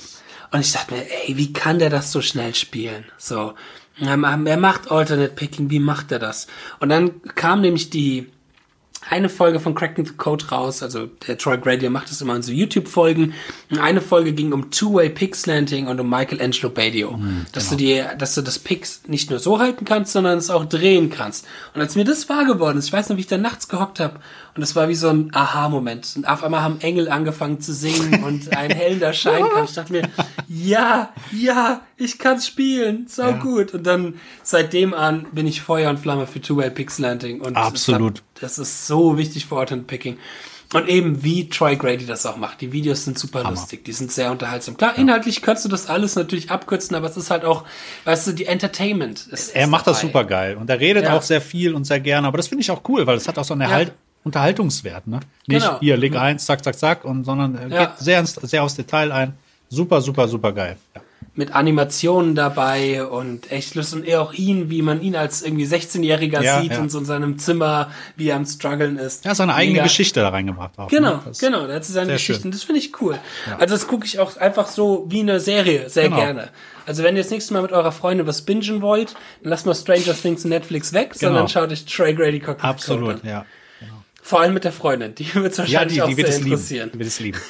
Und 0.52 0.62
ich 0.62 0.72
dachte 0.72 0.94
mir, 0.94 1.02
ey, 1.26 1.38
wie 1.38 1.52
kann 1.52 1.80
der 1.80 1.90
das 1.90 2.12
so 2.12 2.22
schnell 2.22 2.56
spielen? 2.56 3.06
So. 3.18 3.54
Er 4.00 4.12
er 4.12 4.58
macht 4.58 4.92
Alternate 4.92 5.34
Picking, 5.34 5.70
wie 5.70 5.80
macht 5.80 6.12
er 6.12 6.20
das? 6.20 6.48
Und 6.80 6.90
dann 6.90 7.22
kam 7.36 7.62
nämlich 7.62 7.90
die 7.90 8.28
eine 9.10 9.30
Folge 9.30 9.60
von 9.60 9.74
Cracking 9.76 10.06
the 10.06 10.14
Code 10.14 10.46
raus, 10.50 10.84
also 10.84 11.08
der 11.28 11.38
Troy 11.38 11.58
Grady 11.58 11.90
macht 11.90 12.10
das 12.10 12.22
immer 12.22 12.36
in 12.36 12.42
so 12.42 12.52
YouTube-Folgen. 12.52 13.34
Eine 13.80 14.02
Folge 14.02 14.34
ging 14.34 14.52
um 14.54 14.70
Two-Way 14.72 15.10
Slanting 15.34 15.88
und 15.88 16.00
um 16.00 16.10
Michelangelo 16.10 16.70
Badio. 16.70 17.20
dass 17.52 17.70
du 17.70 17.76
dir, 17.76 18.16
dass 18.18 18.36
du 18.36 18.42
das 18.42 18.60
Picks 18.60 19.02
nicht 19.08 19.30
nur 19.30 19.40
so 19.40 19.60
halten 19.60 19.86
kannst, 19.86 20.14
sondern 20.14 20.38
es 20.38 20.50
auch 20.50 20.66
drehen 20.66 21.10
kannst. 21.10 21.46
Und 21.74 21.82
als 21.82 21.96
mir 21.96 22.06
das 22.06 22.28
wahr 22.30 22.46
geworden 22.46 22.78
ist, 22.78 22.88
ich 22.88 22.94
weiß 22.94 23.10
noch, 23.10 23.18
wie 23.18 23.22
ich 23.22 23.28
da 23.28 23.38
nachts 23.38 23.68
gehockt 23.68 24.00
habe, 24.00 24.20
und 24.58 24.64
es 24.64 24.76
war 24.76 24.90
wie 24.90 24.96
so 24.96 25.08
ein 25.10 25.30
Aha-Moment. 25.34 26.14
Und 26.18 26.28
auf 26.28 26.44
einmal 26.44 26.62
haben 26.62 26.82
Engel 26.82 27.10
angefangen 27.10 27.62
zu 27.62 27.74
singen 27.74 28.24
und 28.24 28.58
ein 28.58 28.72
hellender 28.76 29.14
Schein 29.14 29.46
kam. 29.54 29.64
Ich 29.66 29.74
dachte 29.74 29.94
mir, 29.94 30.10
ja, 30.50 31.14
ja, 31.32 31.82
ich 31.96 32.18
kann's 32.20 32.46
spielen, 32.48 33.06
sau 33.08 33.34
gut. 33.34 33.74
Und 33.74 33.86
dann 33.88 34.16
seitdem 34.44 34.94
an 34.94 35.28
bin 35.32 35.48
ich 35.48 35.62
Feuer 35.62 35.90
und 35.90 36.00
Flamme 36.00 36.28
für 36.28 36.42
Two-Way 36.42 36.72
Pick 36.72 36.92
Slanting. 36.92 37.40
Und 37.42 37.56
Absolut. 37.56 38.24
das 38.42 38.58
ist 38.60 38.88
so 38.88 39.18
wichtig 39.18 39.46
für 39.46 39.58
Alternate 39.58 39.88
Picking. 39.88 40.18
Und 40.74 40.90
eben 40.90 41.24
wie 41.24 41.48
Troy 41.48 41.78
Grady 41.78 42.06
das 42.06 42.26
auch 42.26 42.36
macht. 42.36 42.60
Die 42.60 42.74
Videos 42.74 43.06
sind 43.06 43.18
super 43.18 43.42
lustig, 43.50 43.86
die 43.86 43.94
sind 43.94 44.12
sehr 44.12 44.32
unterhaltsam. 44.32 44.76
Klar, 44.76 44.98
inhaltlich 44.98 45.42
kannst 45.42 45.64
du 45.64 45.70
das 45.70 45.88
alles 45.88 46.18
natürlich 46.18 46.52
abkürzen, 46.52 46.94
aber 46.94 47.08
es 47.08 47.16
ist 47.16 47.32
halt 47.32 47.46
auch, 47.46 47.64
weißt 48.04 48.28
du, 48.28 48.32
die 48.34 48.48
Entertainment. 48.48 49.28
Ist, 49.28 49.56
Er 49.56 49.64
ist 49.64 49.70
macht 49.70 49.88
das 49.88 50.02
dabei. 50.02 50.08
super 50.12 50.26
geil. 50.26 50.58
Und 50.58 50.70
er 50.70 50.82
redet 50.82 51.06
Ja. 51.06 51.16
auch 51.16 51.22
sehr 51.22 51.40
viel 51.40 51.74
und 51.74 51.86
sehr 51.86 52.02
gerne. 52.02 52.28
Aber 52.28 52.36
das 52.36 52.50
finde 52.50 52.64
ich 52.64 52.72
auch 52.72 52.82
cool, 52.90 53.08
weil 53.08 53.16
es 53.16 53.30
hat 53.30 53.38
auch 53.38 53.46
so 53.46 53.54
einen 53.54 53.62
Erhalt, 53.62 53.94
Unterhaltungswert. 54.24 55.08
Ne? 55.08 55.20
Nicht 55.48 55.62
Genau. 55.66 55.80
hier, 55.80 55.98
leg 55.98 56.16
eins, 56.16 56.46
zack, 56.46 56.64
zack, 56.64 56.78
zack, 56.78 57.06
und, 57.06 57.24
sondern 57.24 57.56
er 57.56 57.68
Ja. 57.68 57.86
geht 57.86 58.00
sehr, 58.00 58.20
ins, 58.20 58.34
sehr 58.36 58.64
aufs 58.64 58.76
Detail 58.76 59.12
ein. 59.12 59.34
Super, 59.70 60.02
super, 60.02 60.28
super 60.28 60.52
geil. 60.54 60.78
Ja. 60.96 61.02
Mit 61.36 61.54
Animationen 61.54 62.34
dabei 62.34 63.06
und 63.06 63.52
echt 63.52 63.76
Lust 63.76 63.94
und 63.94 64.12
auch 64.16 64.34
ihn, 64.34 64.72
wie 64.72 64.82
man 64.82 65.02
ihn 65.02 65.16
als 65.16 65.44
irgendwie 65.44 65.66
16-Jähriger 65.66 66.42
Ja, 66.42 66.62
sieht 66.62 66.72
in 66.74 66.90
so 66.90 67.04
seinem 67.04 67.38
Zimmer, 67.38 67.92
wie 68.16 68.30
er 68.30 68.38
am 68.38 68.46
struggeln 68.46 68.98
ist. 68.98 69.24
Er 69.24 69.32
hat 69.32 69.38
seine 69.38 69.54
eigene 69.54 69.74
Mega. 69.74 69.84
Geschichte 69.84 70.20
da 70.22 70.30
reingebracht. 70.30 70.72
Auch, 70.80 70.88
Genau, 70.88 71.18
ne? 71.18 71.22
Genau, 71.40 71.68
der 71.68 71.76
hat 71.76 71.86
seine 71.86 72.08
sehr 72.08 72.16
Geschichten. 72.16 72.42
schön. 72.44 72.52
Das 72.52 72.64
finde 72.64 72.80
ich 72.80 73.00
cool. 73.02 73.20
Also 73.60 73.76
das 73.76 73.88
gucke 73.88 74.06
ich 74.06 74.18
auch 74.20 74.36
einfach 74.38 74.68
so 74.68 75.06
wie 75.10 75.20
eine 75.20 75.40
Serie 75.40 75.90
sehr 75.92 76.06
Genau. 76.06 76.16
gerne. 76.18 76.50
Also 76.88 77.04
wenn 77.04 77.16
ihr 77.16 77.22
das 77.22 77.30
nächste 77.32 77.54
Mal 77.54 77.62
mit 77.62 77.72
eurer 77.72 77.92
Freundin 77.92 78.26
was 78.26 78.42
bingen 78.42 78.82
wollt, 78.82 79.14
dann 79.44 79.52
lasst 79.52 79.66
mal 79.68 79.76
Stranger 79.76 80.16
Things 80.20 80.44
und 80.44 80.50
Netflix 80.50 80.92
weg, 80.94 81.14
sondern 81.14 81.48
schaut 81.50 81.72
euch 81.72 81.86
Trey 81.86 82.16
Grady 82.16 82.40
Cockpit 82.40 82.64
Absolut, 82.64 83.24
ja. 83.24 83.46
Vor 84.28 84.42
allem 84.42 84.54
mit 84.56 84.66
der 84.66 84.74
Freundin, 84.74 85.16
die 85.16 85.34
wird 85.36 85.54
es 85.54 85.58
Ja, 85.58 85.64
wahrscheinlich 85.64 85.94
die, 85.94 86.02
auch 86.02 86.10
die 86.10 86.18
wird 86.18 86.28
sehr 86.28 86.36
es 86.36 86.42
lieben. 86.44 86.52
interessieren. 86.52 86.90
Die 86.94 87.00
wird 87.00 87.08
es 87.08 87.20
lieben. 87.22 87.40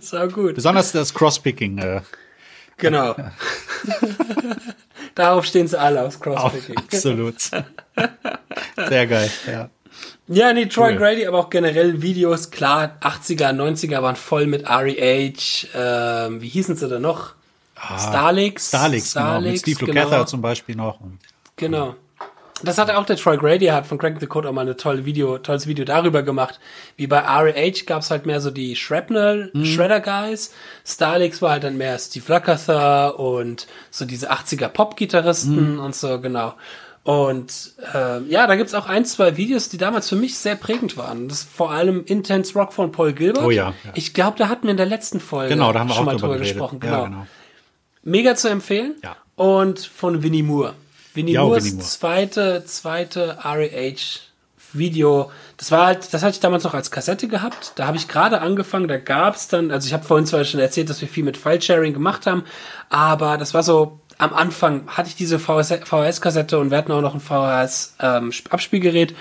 So 0.00 0.26
gut. 0.28 0.54
Besonders 0.56 0.92
das 0.92 1.14
Crosspicking. 1.14 1.78
Äh, 1.78 2.00
Genau. 2.76 3.14
Darauf 5.14 5.44
stehen 5.44 5.68
sie 5.68 5.78
alle 5.78 6.02
aufs 6.02 6.16
auch, 6.16 6.20
Crosspicking. 6.22 6.76
absolut. 6.76 7.36
Sehr 7.40 9.06
geil, 9.06 9.30
ja. 9.46 9.70
Ja, 10.26 10.52
nee, 10.52 10.66
Troy 10.66 10.90
Cool. 10.92 10.98
Grady, 10.98 11.26
aber 11.26 11.38
auch 11.38 11.50
generell 11.50 12.02
Videos, 12.02 12.50
klar, 12.50 12.96
80er, 13.00 13.52
90er 13.52 14.02
waren 14.02 14.16
voll 14.16 14.46
mit 14.48 14.68
REH, 14.68 15.68
ähm, 15.74 16.40
wie 16.42 16.48
hießen 16.48 16.74
sie 16.74 16.88
denn 16.88 17.02
noch? 17.02 17.34
Starlix. 17.96 18.68
Starlix, 18.68 19.14
genau. 19.14 19.40
Mit 19.40 19.60
Steve 19.60 19.84
Lukather 19.86 20.10
genau. 20.10 20.24
zum 20.24 20.42
Beispiel 20.42 20.74
noch. 20.74 20.98
Genau. 21.56 21.94
Das 22.62 22.78
hatte 22.78 22.96
auch 22.96 23.04
der 23.04 23.16
Troy 23.16 23.36
Grady, 23.36 23.66
hat 23.66 23.86
von 23.86 23.98
Crack 23.98 24.18
the 24.20 24.26
Code 24.26 24.48
auch 24.48 24.52
mal 24.52 24.60
eine 24.62 24.76
tolle 24.76 25.04
Video, 25.04 25.38
tolles 25.38 25.66
Video 25.66 25.84
darüber 25.84 26.22
gemacht. 26.22 26.60
Wie 26.96 27.06
bei 27.08 27.18
REH 27.18 27.84
gab's 27.84 28.10
halt 28.10 28.26
mehr 28.26 28.40
so 28.40 28.50
die 28.50 28.76
Shrapnel, 28.76 29.50
Mhm. 29.52 29.64
Shredder 29.64 30.00
Guys. 30.00 30.52
Starlix 30.86 31.42
war 31.42 31.50
halt 31.50 31.64
dann 31.64 31.76
mehr 31.76 31.98
Steve 31.98 32.24
Lukather 32.32 33.18
und 33.18 33.66
so 33.90 34.04
diese 34.04 34.30
80er 34.30 34.68
Pop-Gitarristen 34.68 35.74
Mhm. 35.74 35.80
und 35.80 35.94
so, 35.96 36.20
genau. 36.20 36.54
Und 37.02 37.74
äh, 37.92 38.22
ja, 38.28 38.46
da 38.46 38.54
gibt's 38.56 38.72
auch 38.72 38.86
ein, 38.86 39.04
zwei 39.04 39.36
Videos, 39.36 39.68
die 39.68 39.76
damals 39.76 40.08
für 40.08 40.16
mich 40.16 40.38
sehr 40.38 40.54
prägend 40.54 40.96
waren. 40.96 41.28
Das 41.28 41.40
ist 41.40 41.50
vor 41.50 41.70
allem 41.70 42.02
Intense 42.06 42.54
Rock 42.54 42.72
von 42.72 42.92
Paul 42.92 43.12
Gilbert. 43.12 43.44
Oh 43.44 43.50
ja, 43.50 43.74
ja. 43.84 43.90
Ich 43.94 44.14
glaube, 44.14 44.38
da 44.38 44.48
hatten 44.48 44.62
wir 44.64 44.70
in 44.70 44.78
der 44.78 44.86
letzten 44.86 45.20
Folge 45.20 45.50
genau, 45.52 45.72
da 45.72 45.80
haben 45.80 45.88
wir 45.88 45.94
schon 45.94 46.04
auch 46.04 46.12
mal 46.12 46.16
drüber 46.16 46.28
drüber 46.34 46.38
gesprochen. 46.38 46.80
Ja, 46.82 46.88
Genau. 46.90 47.04
genau. 47.04 47.26
Mega 48.04 48.34
zu 48.36 48.48
empfehlen. 48.48 48.94
Ja. 49.02 49.16
Und 49.36 49.80
von 49.80 50.22
Winnie 50.22 50.42
Moore. 50.42 50.72
Winnie 51.14 51.38
Moore. 51.38 51.60
zweite, 51.60 52.64
zweite 52.66 53.38
REH 53.44 54.20
Video. 54.74 55.30
Das 55.56 55.70
war 55.70 55.86
halt, 55.86 56.12
das 56.12 56.22
hatte 56.22 56.34
ich 56.34 56.40
damals 56.40 56.64
noch 56.64 56.74
als 56.74 56.90
Kassette 56.90 57.28
gehabt. 57.28 57.72
Da 57.76 57.86
habe 57.86 57.96
ich 57.96 58.08
gerade 58.08 58.40
angefangen, 58.40 58.88
da 58.88 58.98
gab's 58.98 59.48
dann, 59.48 59.70
also 59.70 59.86
ich 59.86 59.92
habe 59.92 60.04
vorhin 60.04 60.26
zwar 60.26 60.44
schon 60.44 60.60
erzählt, 60.60 60.90
dass 60.90 61.00
wir 61.00 61.08
viel 61.08 61.24
mit 61.24 61.36
File-Sharing 61.36 61.92
gemacht 61.92 62.26
haben, 62.26 62.44
aber 62.90 63.38
das 63.38 63.54
war 63.54 63.62
so, 63.62 64.00
am 64.18 64.32
Anfang 64.34 64.86
hatte 64.88 65.08
ich 65.08 65.16
diese 65.16 65.38
VHS-Kassette 65.38 66.58
und 66.58 66.70
wir 66.70 66.78
hatten 66.78 66.92
auch 66.92 67.00
noch 67.00 67.14
ein 67.14 67.20
VHS-Abspielgerät. 67.20 69.14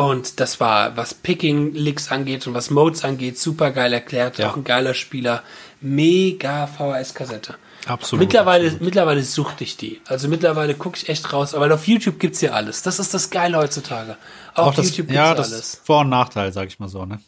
Und 0.00 0.40
das 0.40 0.60
war, 0.60 0.96
was 0.96 1.14
Picking-Licks 1.14 2.10
angeht 2.10 2.46
und 2.46 2.54
was 2.54 2.70
Modes 2.70 3.04
angeht, 3.04 3.38
super 3.38 3.70
geil 3.70 3.92
erklärt. 3.92 4.38
Ja. 4.38 4.50
Auch 4.50 4.56
ein 4.56 4.64
geiler 4.64 4.94
Spieler. 4.94 5.42
Mega 5.80 6.66
VHS-Kassette. 6.66 7.56
Absolut, 7.86 8.24
Mittlerweile, 8.24 8.64
absolut. 8.66 8.82
mittlerweile 8.82 9.22
suchte 9.22 9.64
ich 9.64 9.76
die. 9.76 10.00
Also 10.06 10.28
mittlerweile 10.28 10.74
gucke 10.74 10.98
ich 10.98 11.08
echt 11.08 11.32
raus, 11.32 11.54
aber 11.54 11.72
auf 11.72 11.88
YouTube 11.88 12.18
gibt's 12.18 12.40
ja 12.42 12.50
alles. 12.52 12.82
Das 12.82 12.98
ist 12.98 13.14
das 13.14 13.30
Geile 13.30 13.56
heutzutage. 13.56 14.16
Auf 14.54 14.68
Auch 14.68 14.74
das, 14.74 14.86
YouTube 14.86 15.08
gibt's 15.08 15.14
ja, 15.14 15.34
das 15.34 15.52
alles. 15.52 15.80
Vor- 15.84 16.00
und 16.00 16.10
Nachteil, 16.10 16.52
sag 16.52 16.68
ich 16.68 16.78
mal 16.78 16.88
so, 16.88 17.06
ne? 17.06 17.20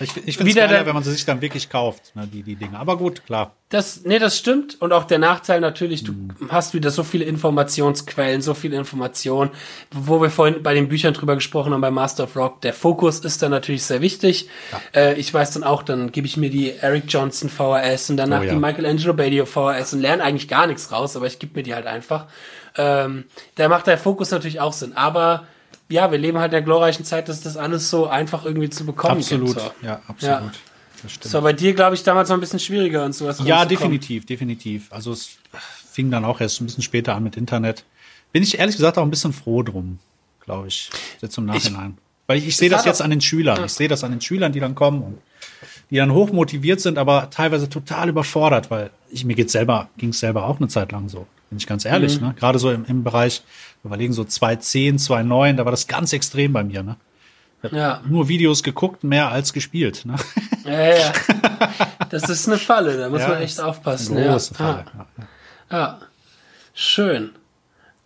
Ich, 0.00 0.10
ich 0.26 0.36
finde 0.36 0.50
es 0.50 0.56
geiler, 0.56 0.86
wenn 0.86 0.94
man 0.94 1.04
sie 1.04 1.12
sich 1.12 1.24
dann 1.24 1.40
wirklich 1.40 1.70
kauft, 1.70 2.16
ne, 2.16 2.26
die, 2.26 2.42
die 2.42 2.56
Dinge. 2.56 2.76
Aber 2.78 2.96
gut, 2.96 3.24
klar. 3.26 3.52
Das, 3.68 4.04
nee, 4.04 4.18
das 4.18 4.36
stimmt. 4.36 4.80
Und 4.82 4.92
auch 4.92 5.04
der 5.04 5.20
Nachteil 5.20 5.60
natürlich, 5.60 6.02
du 6.02 6.12
Mhm. 6.12 6.30
hast 6.48 6.74
wieder 6.74 6.90
so 6.90 7.04
viele 7.04 7.24
Informationsquellen, 7.24 8.42
so 8.42 8.54
viele 8.54 8.76
Informationen, 8.76 9.50
wo 9.92 10.20
wir 10.20 10.30
vorhin 10.30 10.62
bei 10.64 10.74
den 10.74 10.88
Büchern 10.88 11.14
drüber 11.14 11.36
gesprochen 11.36 11.72
haben, 11.72 11.80
bei 11.80 11.92
Master 11.92 12.24
of 12.24 12.34
Rock. 12.36 12.60
Der 12.62 12.72
Fokus 12.74 13.20
ist 13.20 13.40
dann 13.42 13.52
natürlich 13.52 13.84
sehr 13.84 14.00
wichtig. 14.00 14.48
Äh, 14.94 15.14
ich 15.14 15.32
weiß 15.32 15.52
dann 15.52 15.62
auch, 15.62 15.84
dann 15.84 16.10
gebe 16.10 16.26
ich 16.26 16.36
mir 16.36 16.50
die 16.50 16.72
Eric 16.72 17.04
Johnson 17.08 17.48
VHS 17.48 18.10
und 18.10 18.16
danach 18.16 18.40
Oh 18.40 18.44
ja. 18.44 18.52
die 18.52 18.58
Michelangelo 18.58 19.14
Badio 19.14 19.46
VHS 19.46 19.92
und 19.94 20.00
lerne 20.00 20.24
eigentlich 20.24 20.48
gar 20.48 20.66
nichts 20.66 20.90
raus, 20.90 21.16
aber 21.16 21.26
ich 21.26 21.38
gebe 21.38 21.54
mir 21.56 21.62
die 21.62 21.74
halt 21.74 21.86
einfach. 21.86 22.26
Ähm, 22.76 23.24
da 23.54 23.68
macht 23.68 23.86
der 23.86 23.96
Fokus 23.98 24.32
natürlich 24.32 24.60
auch 24.60 24.72
Sinn. 24.72 24.96
Aber 24.96 25.46
ja, 25.88 26.10
wir 26.10 26.18
leben 26.18 26.38
halt 26.38 26.48
in 26.48 26.56
der 26.56 26.62
glorreichen 26.62 27.04
Zeit, 27.04 27.28
dass 27.28 27.40
das 27.42 27.56
alles 27.56 27.90
so 27.90 28.06
einfach 28.06 28.44
irgendwie 28.44 28.70
zu 28.70 28.86
bekommen 28.86 29.18
Absolut. 29.18 29.56
gibt. 29.56 29.60
So. 29.60 29.86
Ja, 29.86 30.00
absolut. 30.08 30.52
Das 31.02 31.12
stimmt. 31.12 31.24
Das 31.26 31.34
war 31.34 31.42
bei 31.42 31.52
dir, 31.52 31.74
glaube 31.74 31.94
ich, 31.94 32.02
damals 32.02 32.28
noch 32.28 32.36
ein 32.36 32.40
bisschen 32.40 32.58
schwieriger 32.58 33.04
und 33.04 33.14
sowas. 33.14 33.40
Ja, 33.44 33.64
definitiv, 33.64 34.24
definitiv. 34.24 34.90
Also 34.90 35.12
es 35.12 35.36
fing 35.90 36.10
dann 36.10 36.24
auch 36.24 36.40
erst 36.40 36.60
ein 36.60 36.66
bisschen 36.66 36.82
später 36.82 37.14
an 37.14 37.22
mit 37.22 37.36
Internet. 37.36 37.84
Bin 38.32 38.42
ich 38.42 38.58
ehrlich 38.58 38.76
gesagt 38.76 38.98
auch 38.98 39.02
ein 39.02 39.10
bisschen 39.10 39.32
froh 39.32 39.62
drum, 39.62 39.98
glaube 40.40 40.68
ich, 40.68 40.90
jetzt 41.20 41.36
im 41.38 41.44
Nachhinein. 41.44 41.98
Weil 42.26 42.38
ich, 42.38 42.48
ich 42.48 42.56
sehe 42.56 42.70
das 42.70 42.84
jetzt 42.86 43.02
an 43.02 43.10
den 43.10 43.20
Schülern. 43.20 43.64
Ich 43.64 43.72
sehe 43.72 43.88
das 43.88 44.02
an 44.02 44.10
den 44.10 44.20
Schülern, 44.20 44.52
die 44.52 44.60
dann 44.60 44.74
kommen 44.74 45.02
und 45.02 45.18
die 45.90 45.96
dann 45.96 46.12
hoch 46.12 46.32
motiviert 46.32 46.80
sind, 46.80 46.96
aber 46.96 47.28
teilweise 47.30 47.68
total 47.68 48.08
überfordert, 48.08 48.70
weil 48.70 48.90
ich 49.10 49.24
mir 49.24 49.34
geht's 49.34 49.52
selber, 49.52 49.90
ging's 49.98 50.20
selber 50.20 50.46
auch 50.46 50.58
eine 50.58 50.68
Zeit 50.68 50.90
lang 50.92 51.08
so. 51.08 51.26
Bin 51.54 51.58
ich 51.60 51.68
ganz 51.68 51.84
ehrlich, 51.84 52.20
Mhm. 52.20 52.26
ne? 52.28 52.34
Gerade 52.34 52.58
so 52.58 52.72
im, 52.72 52.84
im 52.86 53.04
Bereich, 53.04 53.42
wir 53.82 53.90
überlegen 53.90 54.12
so 54.12 54.22
2.10, 54.24 54.98
2.9, 54.98 55.52
da 55.54 55.64
war 55.64 55.70
das 55.70 55.86
ganz 55.86 56.12
extrem 56.12 56.52
bei 56.52 56.64
mir, 56.64 56.82
ne? 56.82 56.96
Ja. 57.70 58.00
Nur 58.08 58.26
Videos 58.28 58.64
geguckt, 58.64 59.04
mehr 59.04 59.30
als 59.30 59.52
gespielt, 59.52 60.04
ne? 60.04 60.16
Ja, 60.64 60.96
ja. 60.96 61.12
Das 62.10 62.28
ist 62.28 62.48
eine 62.48 62.58
Falle, 62.58 62.96
da 62.98 63.08
muss 63.08 63.20
Ja, 63.20 63.28
man 63.28 63.38
echt 63.42 63.60
aufpassen. 63.60 64.16
Große 64.16 64.54
ja. 64.54 64.56
Falle. 64.58 64.84
Ah, 64.98 65.06
Ja. 65.70 65.78
ja. 65.78 65.98
Schön. 66.74 67.30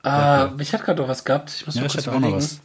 Äh, 0.04 0.62
ich 0.62 0.74
hatte 0.74 0.84
gerade 0.84 1.00
noch 1.00 1.08
was 1.08 1.24
gehabt. 1.24 1.50
Ich 1.56 1.64
muss 1.66 1.74
Ja, 1.74 1.80
mal 1.80 1.86
ich 1.86 1.92
kurz 1.94 2.06
hatte 2.06 2.16
auch 2.16 2.20
noch 2.20 2.32
was. 2.32 2.60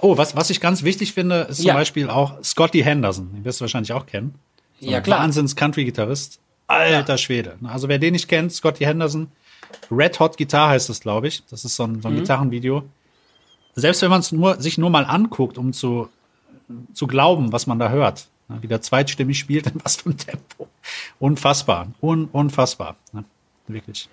Oh, 0.00 0.16
was, 0.16 0.34
was 0.34 0.48
ich 0.50 0.60
ganz 0.60 0.82
wichtig 0.84 1.12
finde, 1.12 1.42
ist 1.50 1.62
zum. 1.62 1.74
Beispiel 1.74 2.08
auch 2.08 2.42
Scotty 2.42 2.80
Henderson. 2.82 3.30
Den 3.34 3.44
wirst 3.44 3.60
du 3.60 3.64
wahrscheinlich 3.64 3.92
auch 3.92 4.06
kennen. 4.06 4.34
So 4.80 4.88
Ja, 4.90 5.00
klar. 5.02 5.20
Wahnsinns-Country-Gitarrist. 5.20 6.38
Alter 6.66 7.16
Schwede. 7.18 7.56
Also 7.64 7.88
wer 7.88 7.98
den 7.98 8.12
nicht 8.12 8.28
kennt, 8.28 8.52
Scotty 8.52 8.84
Henderson. 8.84 9.28
Red 9.90 10.18
Hot 10.20 10.36
Guitar 10.36 10.70
heißt 10.70 10.88
das, 10.88 11.00
glaube 11.00 11.28
ich. 11.28 11.44
Das 11.50 11.64
ist 11.64 11.76
so 11.76 11.84
ein, 11.84 11.92
Mhm. 11.94 12.02
so 12.02 12.08
ein 12.08 12.14
Gitarrenvideo. 12.16 12.82
Selbst 13.74 14.02
wenn 14.02 14.10
man 14.10 14.20
es 14.20 14.32
nur, 14.32 14.60
sich 14.60 14.76
nur 14.78 14.90
mal 14.90 15.04
anguckt, 15.04 15.56
um 15.58 15.72
zu 15.72 16.08
zu 16.92 17.06
glauben, 17.06 17.50
was 17.52 17.66
man 17.66 17.78
da 17.78 17.88
hört. 17.88 18.28
Ne? 18.48 18.58
Wie 18.60 18.66
der 18.68 18.82
zweitstimmig 18.82 19.38
spielt, 19.38 19.66
in 19.72 19.80
was 19.84 19.96
für 19.96 20.10
ein 20.10 20.18
Tempo. 20.18 20.68
Unfassbar. 21.18 21.88
Un 22.02 22.26
unfassbar. 22.30 22.96
Ne? 23.12 23.24
Wirklich. 23.68 24.08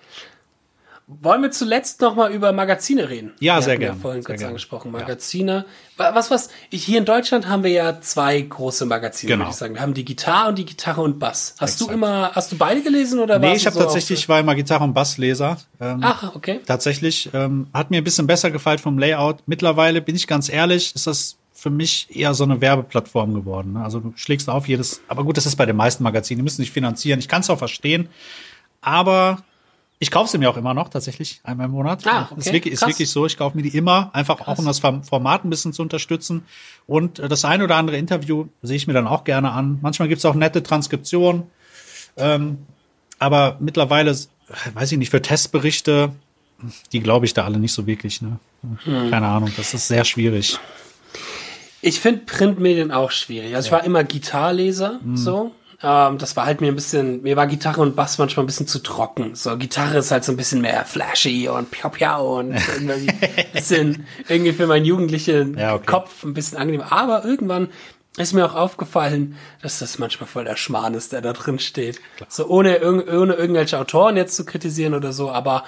Wollen 1.08 1.44
wir 1.44 1.52
zuletzt 1.52 2.02
noch 2.02 2.16
mal 2.16 2.32
über 2.32 2.52
Magazine 2.52 3.10
reden? 3.10 3.34
Ja, 3.40 3.58
wir 3.58 3.62
sehr 3.62 3.78
gerne. 3.78 3.96
Ja 3.96 4.02
vorhin 4.02 4.22
sehr 4.24 4.28
kurz 4.28 4.40
gerne. 4.40 4.50
angesprochen. 4.50 4.92
Magazine. 4.92 5.66
Ja. 6.00 6.16
Was, 6.16 6.32
was, 6.32 6.50
ich, 6.72 6.84
hier 6.84 6.98
in 6.98 7.06
Deutschland 7.06 7.48
haben 7.48 7.64
wir 7.64 7.70
ja 7.70 8.02
zwei 8.02 8.42
große 8.42 8.88
Magazine, 8.88 9.32
Genau. 9.34 9.44
würde 9.46 9.52
ich 9.52 9.58
sagen. 9.58 9.76
Wir 9.76 9.82
haben 9.82 9.94
die 9.94 10.04
Gitarre 10.04 10.50
und 10.50 10.58
die 10.58 10.66
Gitarre 10.66 11.02
und 11.02 11.20
Bass. 11.20 11.56
Hast 11.60 11.80
du 11.80 11.86
Exakt. 11.86 11.96
immer, 11.96 12.32
hast 12.34 12.52
du 12.52 12.58
beide 12.58 12.82
gelesen 12.82 13.20
oder 13.20 13.38
Nee, 13.38 13.50
warst 13.50 13.58
ich 13.58 13.64
du 13.64 13.68
habe 13.68 13.78
so 13.78 13.84
tatsächlich, 13.84 14.28
war 14.28 14.40
immer 14.40 14.56
Gitarre- 14.56 14.84
und 14.84 14.94
Bassleser. 14.96 15.58
Ähm, 15.80 16.00
Ach, 16.02 16.36
okay. 16.36 16.60
Tatsächlich 16.66 17.30
ähm, 17.36 17.68
hat 17.72 17.92
mir 17.92 17.98
ein 18.00 18.04
bisschen 18.04 18.26
besser 18.26 18.50
gefallen 18.50 18.80
vom 18.80 18.98
Layout. 18.98 19.44
Mittlerweile 19.46 20.02
bin 20.02 20.16
ich 20.16 20.26
ganz 20.26 20.50
ehrlich, 20.50 20.96
ist 20.96 21.06
das 21.06 21.38
für 21.54 21.70
mich 21.70 22.08
eher 22.16 22.34
so 22.34 22.44
eine 22.46 22.62
Werbeplattform 22.62 23.36
geworden. 23.36 23.74
Ne? 23.74 23.84
Also 23.84 24.00
du 24.00 24.14
schlägst 24.16 24.50
auf 24.50 24.68
jedes, 24.68 25.02
aber 25.08 25.24
gut, 25.24 25.38
das 25.38 25.46
ist 25.46 25.56
bei 25.56 25.68
den 25.68 25.76
meisten 25.76 26.04
Magazinen, 26.04 26.40
die 26.40 26.44
müssen 26.44 26.58
sich 26.64 26.72
finanzieren. 26.72 27.20
Ich 27.20 27.28
kann 27.28 27.42
es 27.42 27.50
auch 27.52 27.60
verstehen, 27.60 28.10
aber 28.82 29.44
ich 30.06 30.12
kaufe 30.12 30.30
sie 30.30 30.38
mir 30.38 30.50
auch 30.52 30.58
immer 30.58 30.76
noch 30.76 30.90
tatsächlich 30.90 31.42
einmal 31.44 31.66
im 31.66 31.72
Monat. 31.72 32.06
Ah, 32.06 32.28
okay. 32.30 32.40
Ist 32.40 32.54
wirklich, 32.54 32.74
ist 32.76 32.80
Krass. 32.82 32.90
wirklich 32.90 33.10
so. 33.10 33.26
Ich 33.26 33.38
kaufe 33.38 33.58
mir 33.58 33.64
die 33.64 33.76
immer, 33.76 34.12
einfach 34.14 34.48
auch 34.48 34.60
um 34.60 34.66
das 34.66 34.78
Form- 34.78 35.04
Format 35.04 35.44
ein 35.44 35.50
bisschen 35.50 35.74
zu 35.74 35.82
unterstützen. 35.82 36.46
Und 36.86 37.18
äh, 37.18 37.28
das 37.28 37.44
ein 37.44 37.64
oder 37.64 37.76
andere 37.78 37.98
Interview 37.98 38.46
sehe 38.62 38.78
ich 38.78 38.86
mir 38.86 38.94
dann 38.94 39.08
auch 39.08 39.24
gerne 39.24 39.52
an. 39.52 39.80
Manchmal 39.82 40.08
gibt's 40.08 40.24
auch 40.26 40.36
nette 40.36 40.62
Transkriptionen. 40.62 41.44
Ähm, 42.18 42.60
aber 43.18 43.58
mittlerweile, 43.60 44.12
äh, 44.12 44.16
weiß 44.76 44.92
ich 44.92 44.98
nicht, 45.00 45.10
für 45.10 45.22
Testberichte, 45.24 46.12
die 46.92 47.00
glaube 47.00 47.26
ich 47.26 47.34
da 47.34 47.44
alle 47.46 47.58
nicht 47.58 47.74
so 47.74 47.88
wirklich. 47.88 48.22
Ne? 48.22 48.38
Hm. 48.84 49.10
Keine 49.10 49.28
Ahnung, 49.28 49.52
das 49.58 49.74
ist 49.74 49.88
sehr 49.88 50.06
schwierig. 50.06 50.60
Ich 51.82 52.00
finde 52.00 52.22
Printmedien 52.26 52.92
auch 52.92 53.12
schwierig. 53.12 53.56
Also 53.56 53.68
ich 53.68 53.72
war 53.72 53.84
immer 53.84 54.04
Gitarrleser, 54.04 55.00
Mhm. 55.04 55.18
so. 55.18 55.52
Ähm, 55.84 56.18
das 56.18 56.36
war 56.36 56.46
halt 56.46 56.62
mir 56.62 56.68
ein 56.72 56.76
bisschen, 56.76 57.22
mir 57.24 57.36
war 57.36 57.48
Gitarre 57.48 57.82
und 57.82 57.96
Bass 57.96 58.18
manchmal 58.18 58.44
ein 58.44 58.48
bisschen 58.48 58.68
zu 58.68 58.80
trocken. 58.80 59.36
So, 59.36 59.58
Gitarre 59.58 59.98
ist 59.98 60.12
halt 60.12 60.24
so 60.24 60.32
ein 60.32 60.38
bisschen 60.38 60.62
mehr 60.62 60.86
flashy 60.86 61.50
und 61.50 61.70
piau 61.72 61.90
piau 61.90 62.40
und 62.40 62.56
irgendwie 62.76 63.12
bisschen, 63.54 64.06
irgendwie 64.30 64.54
für 64.54 64.68
meinen 64.68 64.86
jugendlichen 64.86 65.58
Ja, 65.58 65.76
okay. 65.76 65.86
Kopf 65.86 66.24
ein 66.24 66.34
bisschen 66.34 66.58
angenehm. 66.58 66.82
Aber 66.90 67.26
irgendwann 67.26 67.70
ist 68.18 68.32
mir 68.34 68.46
auch 68.46 68.56
aufgefallen, 68.56 69.38
dass 69.62 69.80
das 69.80 70.00
manchmal 70.00 70.28
voll 70.28 70.46
der 70.46 70.56
Schmarrn 70.56 70.94
ist, 70.94 71.12
der 71.12 71.20
da 71.22 71.34
drin 71.34 71.60
steht. 71.60 72.00
So, 72.30 72.48
ohne, 72.48 72.78
irg- 72.82 73.14
ohne 73.14 73.34
irgendwelche 73.34 73.78
Autoren 73.78 74.16
jetzt 74.16 74.36
zu 74.38 74.46
kritisieren 74.46 74.94
oder 74.94 75.12
so, 75.12 75.30
aber 75.30 75.66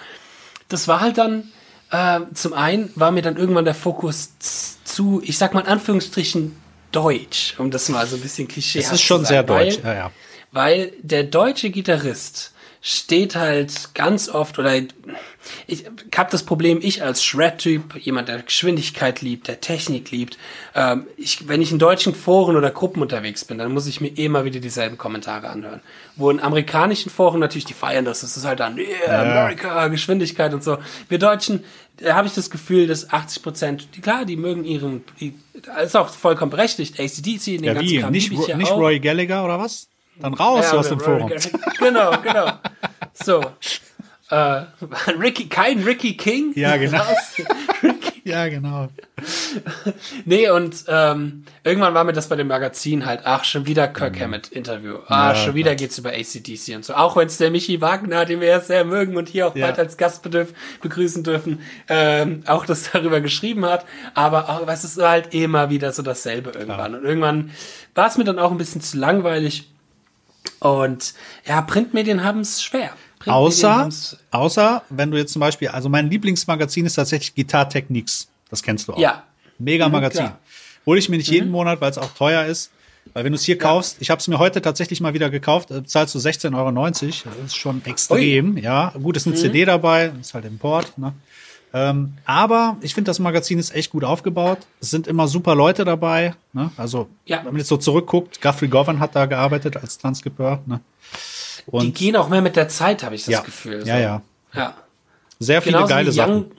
das 0.70 0.88
war 0.88 1.02
halt 1.02 1.18
dann, 1.18 1.52
äh, 1.92 2.22
zum 2.34 2.54
einen 2.54 2.90
war 2.96 3.12
mir 3.12 3.22
dann 3.22 3.36
irgendwann 3.36 3.66
der 3.66 3.76
Fokus 3.76 4.30
zu, 4.40 5.22
ich 5.24 5.38
sag 5.38 5.54
mal 5.54 5.62
in 5.62 5.68
Anführungsstrichen, 5.68 6.56
deutsch, 6.98 7.56
um 7.58 7.72
das 7.72 7.90
mal 7.90 8.06
so 8.08 8.16
ein 8.16 8.22
bisschen 8.22 8.48
klischee 8.48 8.80
Es 8.80 8.92
ist 8.92 9.02
schon 9.02 9.26
sehr 9.26 9.44
deutsch. 9.44 9.80
Ja, 9.84 9.94
ja. 9.94 10.12
weil 10.52 10.94
der 11.02 11.24
deutsche 11.24 11.70
Gitarrist 11.70 12.54
steht 12.82 13.36
halt 13.36 13.94
ganz 13.94 14.30
oft 14.30 14.58
oder 14.60 14.74
ich 15.68 15.86
habe 16.16 16.32
das 16.32 16.44
Problem, 16.44 16.80
ich 16.82 17.04
als 17.04 17.24
Shred-Typ, 17.24 17.96
jemand, 17.98 18.28
der 18.28 18.42
Geschwindigkeit 18.42 19.22
liebt, 19.22 19.48
der 19.48 19.62
Technik 19.62 20.12
liebt, 20.12 20.38
ähm, 20.76 21.08
ich, 21.18 21.48
wenn 21.48 21.62
ich 21.62 21.72
in 21.72 21.80
deutschen 21.80 22.16
Foren 22.16 22.56
oder 22.56 22.72
Gruppen 22.72 23.02
unterwegs 23.02 23.46
bin, 23.46 23.58
dann 23.58 23.74
muss 23.74 23.88
ich 23.88 24.02
mir 24.02 24.10
immer 24.10 24.46
wieder 24.46 24.60
dieselben 24.60 24.98
Kommentare 24.98 25.50
anhören. 25.50 25.82
Wo 26.16 26.30
in 26.30 26.40
amerikanischen 26.40 27.10
Foren 27.12 27.40
natürlich 27.40 27.66
die 27.66 27.74
feiern 27.74 28.06
das, 28.06 28.22
das 28.22 28.38
ist 28.38 28.46
halt 28.46 28.60
dann, 28.60 28.78
yeah, 28.78 29.22
America, 29.22 29.88
Geschwindigkeit 29.88 30.54
und 30.54 30.64
so. 30.64 30.78
Wir 31.10 31.20
Deutschen, 31.20 31.64
da 31.98 32.16
habe 32.16 32.28
ich 32.28 32.34
das 32.34 32.50
Gefühl, 32.50 32.88
dass 32.88 33.12
80 33.12 33.44
Prozent, 33.44 33.88
klar, 34.02 34.26
die 34.26 34.36
mögen 34.36 34.64
ihren, 34.66 35.04
die, 35.20 35.34
ist 35.84 35.96
auch 35.96 36.10
vollkommen 36.10 36.52
berechtigt, 36.52 37.00
ACDC, 37.00 37.48
in 37.48 37.62
den 37.62 37.64
Ja, 37.64 37.74
ganzen 37.74 37.90
wie? 37.90 38.00
Kram 38.00 38.12
Nicht, 38.12 38.32
ich 38.32 38.56
nicht 38.56 38.72
auch. 38.72 38.78
Roy 38.78 39.00
Gallagher 39.00 39.44
oder 39.44 39.60
was? 39.60 39.88
Dann 40.20 40.34
raus 40.34 40.66
Ja, 40.72 40.80
aus 40.80 40.90
dem 40.90 41.00
Rory 41.00 41.20
Forum. 41.20 41.30
Gallagher. 41.30 41.60
Genau, 41.80 42.22
genau. 42.22 42.52
So. 43.14 43.42
Äh, 44.30 44.62
Ricky, 45.20 45.48
kein 45.48 45.84
Ricky 45.84 46.18
King? 46.18 46.52
Ja, 46.56 46.78
genau. 46.78 47.02
Ricky. 47.84 48.22
Ja, 48.26 48.48
genau. 48.50 48.90
Nee, 50.26 50.50
und 50.50 50.84
ähm, 50.90 51.46
irgendwann 51.64 51.94
war 51.94 52.04
mir 52.04 52.12
das 52.14 52.28
bei 52.28 52.36
dem 52.36 52.48
Magazin 52.48 53.06
halt, 53.06 53.22
ach, 53.24 53.46
schon 53.46 53.66
wieder 53.66 53.88
Kirk 53.88 54.20
Hammett 54.20 54.50
Interview. 54.50 54.98
Ah, 55.08 55.30
Mhm. 55.30 55.30
Ja, 55.30 55.36
schon 55.36 55.56
wieder 55.56 55.76
geht's 55.76 55.98
über 55.98 56.10
ACDC 56.12 56.76
und 56.76 56.84
so. 56.86 56.94
Auch 56.94 57.16
wenn 57.16 57.28
es 57.28 57.38
der 57.38 57.52
Michi 57.52 57.80
Wagner, 57.82 58.26
den 58.26 58.42
wir 58.42 58.48
ja 58.50 58.60
sehr 58.60 58.84
mögen 58.84 59.16
und 59.16 59.30
hier 59.30 59.48
auch 59.48 59.56
Ja. 59.56 59.68
bald 59.68 59.80
als 59.80 59.96
Gast 59.98 60.24
begrüßen 60.82 61.24
dürfen, 61.24 61.62
ähm, 61.88 62.44
auch 62.48 62.66
das 62.66 62.92
darüber 62.92 63.22
geschrieben 63.22 63.66
hat. 63.66 63.86
Aber 64.14 64.50
auch, 64.50 64.68
was 64.68 64.84
ist 64.84 65.02
halt 65.02 65.34
immer 65.34 65.70
wieder 65.70 65.94
so 65.94 66.02
dasselbe 66.04 66.52
irgendwann. 66.52 66.96
Und 66.96 67.06
irgendwann 67.06 67.52
war 67.96 68.08
es 68.08 68.18
mir 68.18 68.26
dann 68.26 68.40
auch 68.40 68.52
ein 68.52 68.58
bisschen 68.58 68.82
zu 68.82 68.98
langweilig. 68.98 69.70
Und 70.60 71.14
ja, 71.46 71.62
Printmedien 71.62 72.24
haben 72.24 72.42
es 72.42 72.62
schwer. 72.62 72.90
Außer, 73.28 73.90
außer, 74.32 74.84
wenn 74.90 75.12
du 75.12 75.18
jetzt 75.18 75.34
zum 75.34 75.40
Beispiel, 75.40 75.70
also 75.70 75.90
mein 75.90 76.10
Lieblingsmagazin 76.10 76.86
ist 76.86 76.96
tatsächlich 76.96 77.36
Guitar 77.36 77.70
Techniques. 77.70 78.28
Das 78.50 78.64
kennst 78.64 78.88
du 78.88 78.94
auch. 78.94 78.98
Ja. 79.00 79.24
Mega 79.60 79.88
Mhm, 79.88 79.92
Magazin. 79.94 80.26
klar. 80.26 80.40
Hole 80.86 81.00
ich 81.00 81.10
mir 81.10 81.18
nicht 81.18 81.30
jeden 81.30 81.50
Monat, 81.52 81.82
weil 81.82 81.92
es 81.92 81.98
auch 81.98 82.12
teuer 82.14 82.46
ist. 82.46 82.72
Weil 83.14 83.24
wenn 83.24 83.32
du 83.32 83.38
es 83.38 83.44
hier 83.44 83.58
kaufst, 83.58 83.98
ich 84.00 84.10
habe 84.10 84.20
es 84.20 84.28
mir 84.28 84.38
heute 84.38 84.62
tatsächlich 84.62 85.00
mal 85.02 85.14
wieder 85.14 85.30
gekauft, 85.30 85.72
äh, 85.72 85.84
zahlst 85.86 86.14
du 86.14 86.20
16,90 86.20 86.54
Euro. 87.26 87.36
Das 87.38 87.46
ist 87.48 87.56
schon 87.56 87.84
extrem, 87.86 88.58
ja. 88.58 88.90
Gut, 89.02 89.16
ist 89.18 89.26
eine 89.28 89.36
Mhm. 89.36 89.40
CD 89.40 89.66
dabei, 89.66 90.12
ist 90.20 90.34
halt 90.34 90.46
Import, 90.46 90.98
ne? 90.98 91.14
Ähm, 91.74 92.14
aber 92.26 92.78
ich 92.82 92.94
finde, 92.94 93.10
das 93.10 93.20
Magazin 93.20 93.60
ist 93.60 93.76
echt 93.76 93.92
gut 93.92 94.04
aufgebaut. 94.06 94.60
Es 94.80 94.90
sind 94.90 95.06
immer 95.06 95.28
super 95.28 95.54
Leute 95.54 95.84
dabei. 95.84 96.34
Ne? 96.54 96.72
Also, 96.78 97.10
Ja. 97.26 97.40
wenn 97.40 97.46
man 97.52 97.58
jetzt 97.58 97.68
so 97.68 97.76
zurückguckt, 97.78 98.42
Guthrie 98.42 98.70
Govan 98.70 99.00
hat 99.02 99.16
da 99.16 99.26
gearbeitet 99.26 99.76
als 99.76 99.98
Transkripeur. 99.98 100.62
Ne? 100.66 100.80
Die 101.68 101.72
Und 101.72 101.96
gehen 101.96 102.16
auch 102.16 102.30
mehr 102.30 102.42
mit 102.42 102.56
der 102.56 102.70
Zeit, 102.70 103.04
habe 103.04 103.16
ich 103.16 103.26
das 103.26 103.34
ja, 103.34 103.42
Gefühl. 103.42 103.86
ja, 103.86 104.00
ja. 104.00 104.22
ja. 104.54 104.74
Sehr 105.40 105.62
viele 105.62 105.76
Genauso 105.78 105.94
geile 105.94 106.08
wie 106.10 106.16
Sachen. 106.16 106.34
Young, 106.36 106.52